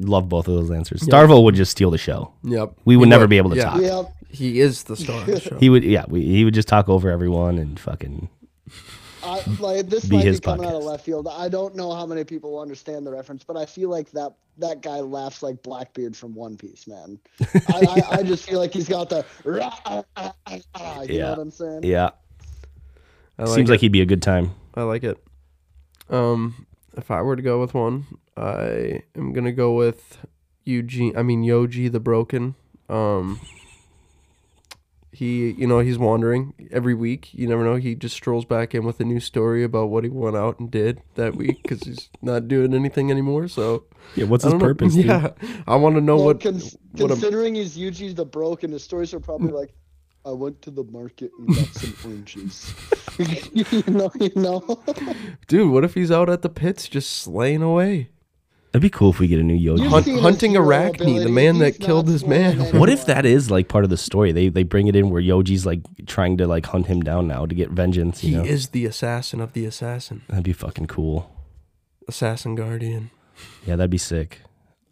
Love 0.00 0.28
both 0.28 0.46
of 0.46 0.54
those 0.54 0.70
answers. 0.70 1.02
Starvo 1.02 1.42
would 1.42 1.56
just 1.56 1.72
steal 1.72 1.90
the 1.90 1.98
show. 1.98 2.32
Yep. 2.44 2.74
We 2.84 2.96
would 2.96 3.06
He 3.06 3.10
never 3.10 3.26
be 3.26 3.36
able 3.36 3.50
to 3.50 3.56
yeah. 3.56 3.64
talk. 3.64 3.80
Yep. 3.80 4.12
He 4.30 4.60
is 4.60 4.84
the 4.84 4.96
star 4.96 5.20
of 5.20 5.26
the 5.26 5.40
show. 5.48 5.58
He 5.58 5.70
would, 5.70 5.82
yeah, 5.82 6.04
we, 6.06 6.22
he 6.24 6.44
would 6.44 6.54
just 6.54 6.68
talk 6.68 6.88
over 6.88 7.10
everyone 7.10 7.58
and 7.58 7.80
fucking. 7.80 8.28
I, 9.24 9.42
like 9.58 9.88
this 9.88 10.04
Be 10.04 10.16
might 10.16 10.24
his 10.24 10.40
be 10.40 10.44
coming 10.44 10.66
out 10.66 10.74
of 10.74 10.84
left 10.84 11.04
field. 11.04 11.26
I 11.28 11.48
don't 11.48 11.74
know 11.74 11.92
how 11.92 12.06
many 12.06 12.22
people 12.24 12.52
will 12.52 12.60
understand 12.60 13.04
the 13.06 13.10
reference, 13.10 13.42
but 13.42 13.56
I 13.56 13.66
feel 13.66 13.90
like 13.90 14.10
that 14.12 14.32
that 14.58 14.80
guy 14.82 15.00
laughs 15.00 15.42
like 15.42 15.62
Blackbeard 15.62 16.16
from 16.16 16.34
One 16.34 16.56
Piece, 16.56 16.86
man. 16.86 17.18
I, 17.68 18.02
I, 18.12 18.16
I 18.18 18.22
just 18.22 18.48
feel 18.48 18.58
like 18.60 18.72
he's 18.72 18.88
got 18.88 19.08
the. 19.08 19.24
rah, 19.44 19.70
ah, 19.84 20.02
ah, 20.16 20.32
ah, 20.46 20.58
ah, 20.76 21.02
you 21.02 21.16
Yeah. 21.16 21.22
know 21.24 21.30
what 21.30 21.38
I'm 21.40 21.50
saying? 21.50 21.80
Yeah, 21.82 22.10
I 23.38 23.44
like 23.44 23.54
seems 23.54 23.68
it. 23.70 23.72
like 23.74 23.80
he'd 23.80 23.92
be 23.92 24.00
a 24.00 24.06
good 24.06 24.22
time. 24.22 24.52
I 24.74 24.82
like 24.82 25.04
it. 25.04 25.18
Um, 26.10 26.66
if 26.96 27.10
I 27.10 27.22
were 27.22 27.36
to 27.36 27.42
go 27.42 27.60
with 27.60 27.74
one, 27.74 28.06
I 28.36 29.02
am 29.16 29.32
gonna 29.32 29.52
go 29.52 29.74
with 29.74 30.18
Eugene. 30.64 31.16
I 31.16 31.22
mean 31.22 31.42
Yoji 31.44 31.90
the 31.90 32.00
Broken. 32.00 32.54
Um, 32.88 33.40
he, 35.12 35.50
you 35.52 35.66
know, 35.66 35.80
he's 35.80 35.98
wandering 35.98 36.54
every 36.70 36.94
week. 36.94 37.32
You 37.32 37.48
never 37.48 37.64
know. 37.64 37.76
He 37.76 37.94
just 37.94 38.14
strolls 38.14 38.44
back 38.44 38.74
in 38.74 38.84
with 38.84 39.00
a 39.00 39.04
new 39.04 39.20
story 39.20 39.64
about 39.64 39.86
what 39.88 40.04
he 40.04 40.10
went 40.10 40.36
out 40.36 40.60
and 40.60 40.70
did 40.70 41.00
that 41.16 41.34
week 41.34 41.62
because 41.62 41.80
he's 41.82 42.08
not 42.22 42.46
doing 42.46 42.72
anything 42.74 43.10
anymore. 43.10 43.48
So 43.48 43.84
Yeah, 44.14 44.26
what's 44.26 44.44
his 44.44 44.52
don't 44.52 44.60
know. 44.60 44.66
purpose? 44.66 44.94
dude? 44.94 45.06
Yeah, 45.06 45.30
I 45.66 45.76
want 45.76 45.96
to 45.96 46.00
know 46.00 46.16
Well, 46.16 46.26
what. 46.26 46.40
cons- 46.42 46.76
what 46.92 47.06
a- 47.10 47.14
considering 47.14 47.54
he's 47.54 47.76
Yuji 47.76 48.14
the 48.14 48.24
broken, 48.26 48.70
his 48.72 48.84
stories 48.84 49.12
are 49.14 49.20
probably 49.20 49.50
like, 49.60 49.74
I 50.24 50.32
went 50.32 50.60
to 50.62 50.70
the 50.70 50.84
market 50.84 51.30
and 51.38 51.48
got 51.54 51.66
some 51.74 51.94
oranges. 52.04 52.74
you 53.18 53.82
know, 53.86 54.10
you 54.20 54.30
know. 54.36 54.82
dude, 55.46 55.70
what 55.72 55.84
if 55.84 55.94
he's 55.94 56.10
out 56.10 56.28
at 56.28 56.42
the 56.42 56.48
pits 56.50 56.88
just 56.88 57.10
slaying 57.10 57.62
away? 57.62 58.10
That'd 58.72 58.82
be 58.82 58.90
cool 58.90 59.08
if 59.10 59.18
we 59.18 59.28
get 59.28 59.40
a 59.40 59.42
new 59.42 59.56
Yoji. 59.56 59.82
You've 59.84 59.90
Hunt- 59.90 60.20
hunting 60.20 60.50
hero 60.50 60.66
Arakni, 60.66 60.98
the 60.98 61.04
ability. 61.12 61.30
man 61.32 61.58
that 61.60 61.80
killed 61.80 62.06
his 62.06 62.26
man. 62.26 62.56
swaying 62.58 62.78
What 62.78 62.90
if 62.90 63.06
that 63.06 63.24
is 63.24 63.50
like 63.50 63.68
part 63.68 63.84
of 63.84 63.88
the 63.90 63.96
story? 63.96 64.30
They 64.30 64.50
they 64.50 64.62
bring 64.62 64.88
it 64.88 64.94
in 64.96 65.08
where 65.08 65.22
Yoji's 65.22 65.64
like 65.64 65.80
trying 66.06 66.36
to 66.36 66.46
like 66.46 66.66
hunt 66.66 66.86
him 66.86 67.00
down 67.00 67.26
now 67.28 67.46
to 67.46 67.54
get 67.54 67.70
vengeance. 67.70 68.22
You 68.22 68.30
He 68.30 68.36
know? 68.36 68.44
is 68.44 68.68
the 68.68 68.84
assassin 68.84 69.40
of 69.40 69.54
the 69.54 69.64
assassin, 69.64 70.20
That'd 70.28 70.44
be 70.44 70.52
fucking 70.52 70.86
cool. 70.88 71.30
assassin 72.08 72.54
guardian. 72.56 73.10
Yeah, 73.66 73.76
that'd 73.76 73.90
be 73.90 73.96
sick. 73.98 74.42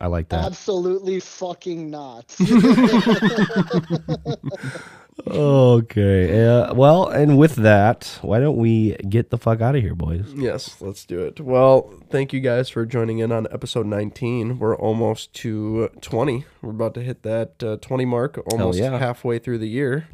I 0.01 0.07
like 0.07 0.31
that. 0.31 0.45
Absolutely 0.47 1.21
fucking 1.21 1.91
not. 1.91 2.35
Okay. 5.27 6.47
Uh, 6.47 6.75
well, 6.75 7.09
and 7.09 7.39
with 7.39 7.57
that, 7.57 8.19
why 8.23 8.39
don't 8.39 8.57
we 8.57 8.97
get 9.09 9.31
the 9.31 9.39
fuck 9.39 9.61
out 9.61 9.75
of 9.75 9.83
here, 9.83 9.95
boys? 9.95 10.33
Yes, 10.35 10.81
let's 10.81 11.05
do 11.05 11.21
it. 11.21 11.41
Well, 11.41 11.93
thank 12.11 12.33
you 12.33 12.41
guys 12.41 12.69
for 12.69 12.85
joining 12.85 13.19
in 13.19 13.33
on 13.33 13.47
episode 13.51 13.87
19. 13.87 14.59
We're 14.59 14.77
almost 14.77 15.33
to 15.35 15.89
20. 16.01 16.45
We're 16.61 16.71
about 16.71 16.95
to 16.95 17.03
hit 17.03 17.23
that 17.23 17.63
uh, 17.63 17.77
20 17.79 18.05
mark, 18.05 18.39
almost 18.53 18.79
yeah. 18.79 18.99
halfway 18.99 19.39
through 19.39 19.59
the 19.59 19.69
year. 19.69 20.07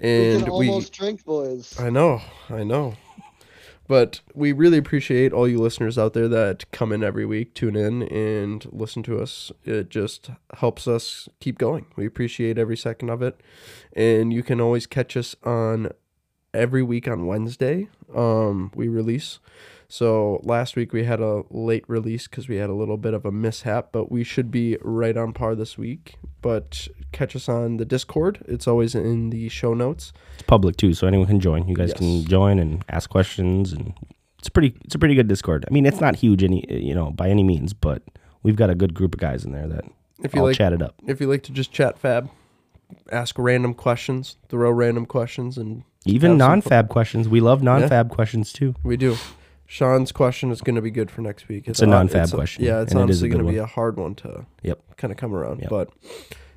we 0.00 0.08
And 0.08 0.44
can 0.44 0.54
we, 0.54 0.68
almost 0.68 0.92
drink, 0.92 1.24
boys. 1.24 1.78
I 1.78 1.90
know, 1.90 2.22
I 2.48 2.62
know. 2.62 2.94
But 3.90 4.20
we 4.36 4.52
really 4.52 4.78
appreciate 4.78 5.32
all 5.32 5.48
you 5.48 5.58
listeners 5.58 5.98
out 5.98 6.12
there 6.12 6.28
that 6.28 6.70
come 6.70 6.92
in 6.92 7.02
every 7.02 7.26
week, 7.26 7.54
tune 7.54 7.74
in, 7.74 8.04
and 8.04 8.64
listen 8.70 9.02
to 9.02 9.18
us. 9.18 9.50
It 9.64 9.88
just 9.88 10.30
helps 10.58 10.86
us 10.86 11.28
keep 11.40 11.58
going. 11.58 11.86
We 11.96 12.06
appreciate 12.06 12.56
every 12.56 12.76
second 12.76 13.10
of 13.10 13.20
it. 13.20 13.40
And 13.92 14.32
you 14.32 14.44
can 14.44 14.60
always 14.60 14.86
catch 14.86 15.16
us 15.16 15.34
on 15.42 15.90
every 16.54 16.84
week 16.84 17.08
on 17.08 17.26
Wednesday. 17.26 17.88
Um, 18.14 18.70
we 18.76 18.86
release. 18.86 19.40
So 19.90 20.40
last 20.44 20.76
week 20.76 20.92
we 20.92 21.02
had 21.02 21.20
a 21.20 21.42
late 21.50 21.84
release 21.88 22.28
because 22.28 22.48
we 22.48 22.56
had 22.56 22.70
a 22.70 22.74
little 22.74 22.96
bit 22.96 23.12
of 23.12 23.24
a 23.24 23.32
mishap, 23.32 23.88
but 23.90 24.10
we 24.10 24.22
should 24.22 24.48
be 24.52 24.78
right 24.82 25.16
on 25.16 25.32
par 25.32 25.56
this 25.56 25.76
week. 25.76 26.14
But 26.42 26.86
catch 27.10 27.34
us 27.34 27.48
on 27.48 27.76
the 27.76 27.84
Discord. 27.84 28.38
It's 28.46 28.68
always 28.68 28.94
in 28.94 29.30
the 29.30 29.48
show 29.48 29.74
notes. 29.74 30.12
It's 30.34 30.44
public 30.44 30.76
too, 30.76 30.94
so 30.94 31.08
anyone 31.08 31.26
can 31.26 31.40
join. 31.40 31.66
You 31.66 31.74
guys 31.74 31.92
can 31.92 32.24
join 32.24 32.60
and 32.60 32.84
ask 32.88 33.10
questions, 33.10 33.72
and 33.72 33.92
it's 34.38 34.48
pretty. 34.48 34.76
It's 34.84 34.94
a 34.94 34.98
pretty 34.98 35.16
good 35.16 35.26
Discord. 35.26 35.64
I 35.68 35.72
mean, 35.72 35.84
it's 35.84 36.00
not 36.00 36.14
huge, 36.14 36.44
any 36.44 36.64
eh, 36.70 36.76
you 36.76 36.94
know, 36.94 37.10
by 37.10 37.28
any 37.28 37.42
means, 37.42 37.72
but 37.72 38.04
we've 38.44 38.56
got 38.56 38.70
a 38.70 38.76
good 38.76 38.94
group 38.94 39.14
of 39.14 39.20
guys 39.20 39.44
in 39.44 39.50
there 39.50 39.66
that 39.66 39.84
If 40.22 40.34
you 40.36 40.40
all 40.40 40.46
like 40.46 40.56
chat 40.56 40.72
it 40.72 40.82
up. 40.82 40.94
if 41.08 41.20
you 41.20 41.26
like 41.26 41.42
to 41.42 41.52
just 41.52 41.72
chat 41.72 41.98
fab, 41.98 42.30
ask 43.10 43.36
random 43.36 43.74
questions, 43.74 44.36
throw 44.48 44.70
random 44.70 45.04
questions, 45.04 45.58
and 45.58 45.82
Even 46.04 46.38
non-fab 46.38 46.88
questions. 46.88 47.28
We 47.28 47.40
love 47.40 47.60
non-fab 47.60 48.08
questions 48.08 48.52
too. 48.52 48.76
we 48.84 48.96
do. 48.96 49.16
Sean's 49.72 50.10
question 50.10 50.50
is 50.50 50.62
going 50.62 50.74
to 50.74 50.82
be 50.82 50.90
good 50.90 51.12
for 51.12 51.20
next 51.22 51.46
week. 51.46 51.68
It's 51.68 51.80
a 51.80 51.84
hon- 51.84 51.90
non-fab 51.90 52.24
it's 52.24 52.32
a- 52.32 52.36
question, 52.36 52.64
Yeah, 52.64 52.80
it's 52.82 52.90
and 52.90 52.98
it 52.98 53.04
is 53.04 53.22
honestly 53.22 53.28
going 53.28 53.44
to 53.46 53.50
be 53.52 53.58
a 53.58 53.66
hard 53.66 53.96
one 53.96 54.16
to 54.16 54.44
Yep. 54.64 54.96
kind 54.96 55.12
of 55.12 55.16
come 55.16 55.32
around. 55.32 55.60
Yep. 55.60 55.70
But 55.70 55.90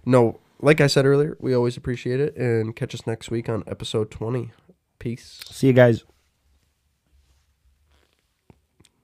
no, 0.03 0.39
like 0.61 0.81
I 0.81 0.87
said 0.87 1.05
earlier, 1.05 1.37
we 1.39 1.53
always 1.53 1.77
appreciate 1.77 2.19
it, 2.19 2.35
and 2.35 2.75
catch 2.75 2.95
us 2.95 3.05
next 3.05 3.29
week 3.29 3.49
on 3.49 3.63
episode 3.67 4.09
twenty. 4.09 4.49
Peace, 4.97 5.41
See 5.51 5.67
you 5.67 5.73
guys. 5.73 6.05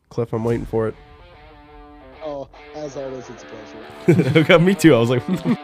Cliff. 0.10 0.34
I'm 0.34 0.44
waiting 0.44 0.66
for 0.66 0.88
it. 0.88 0.96
Oh, 2.24 2.50
as 2.74 2.98
always, 2.98 3.30
it's 3.30 3.44
a 3.44 4.34
pleasure. 4.34 4.60
Me 4.66 4.74
too. 4.74 4.96
I 4.96 5.00
was 5.00 5.10
like. 5.12 5.24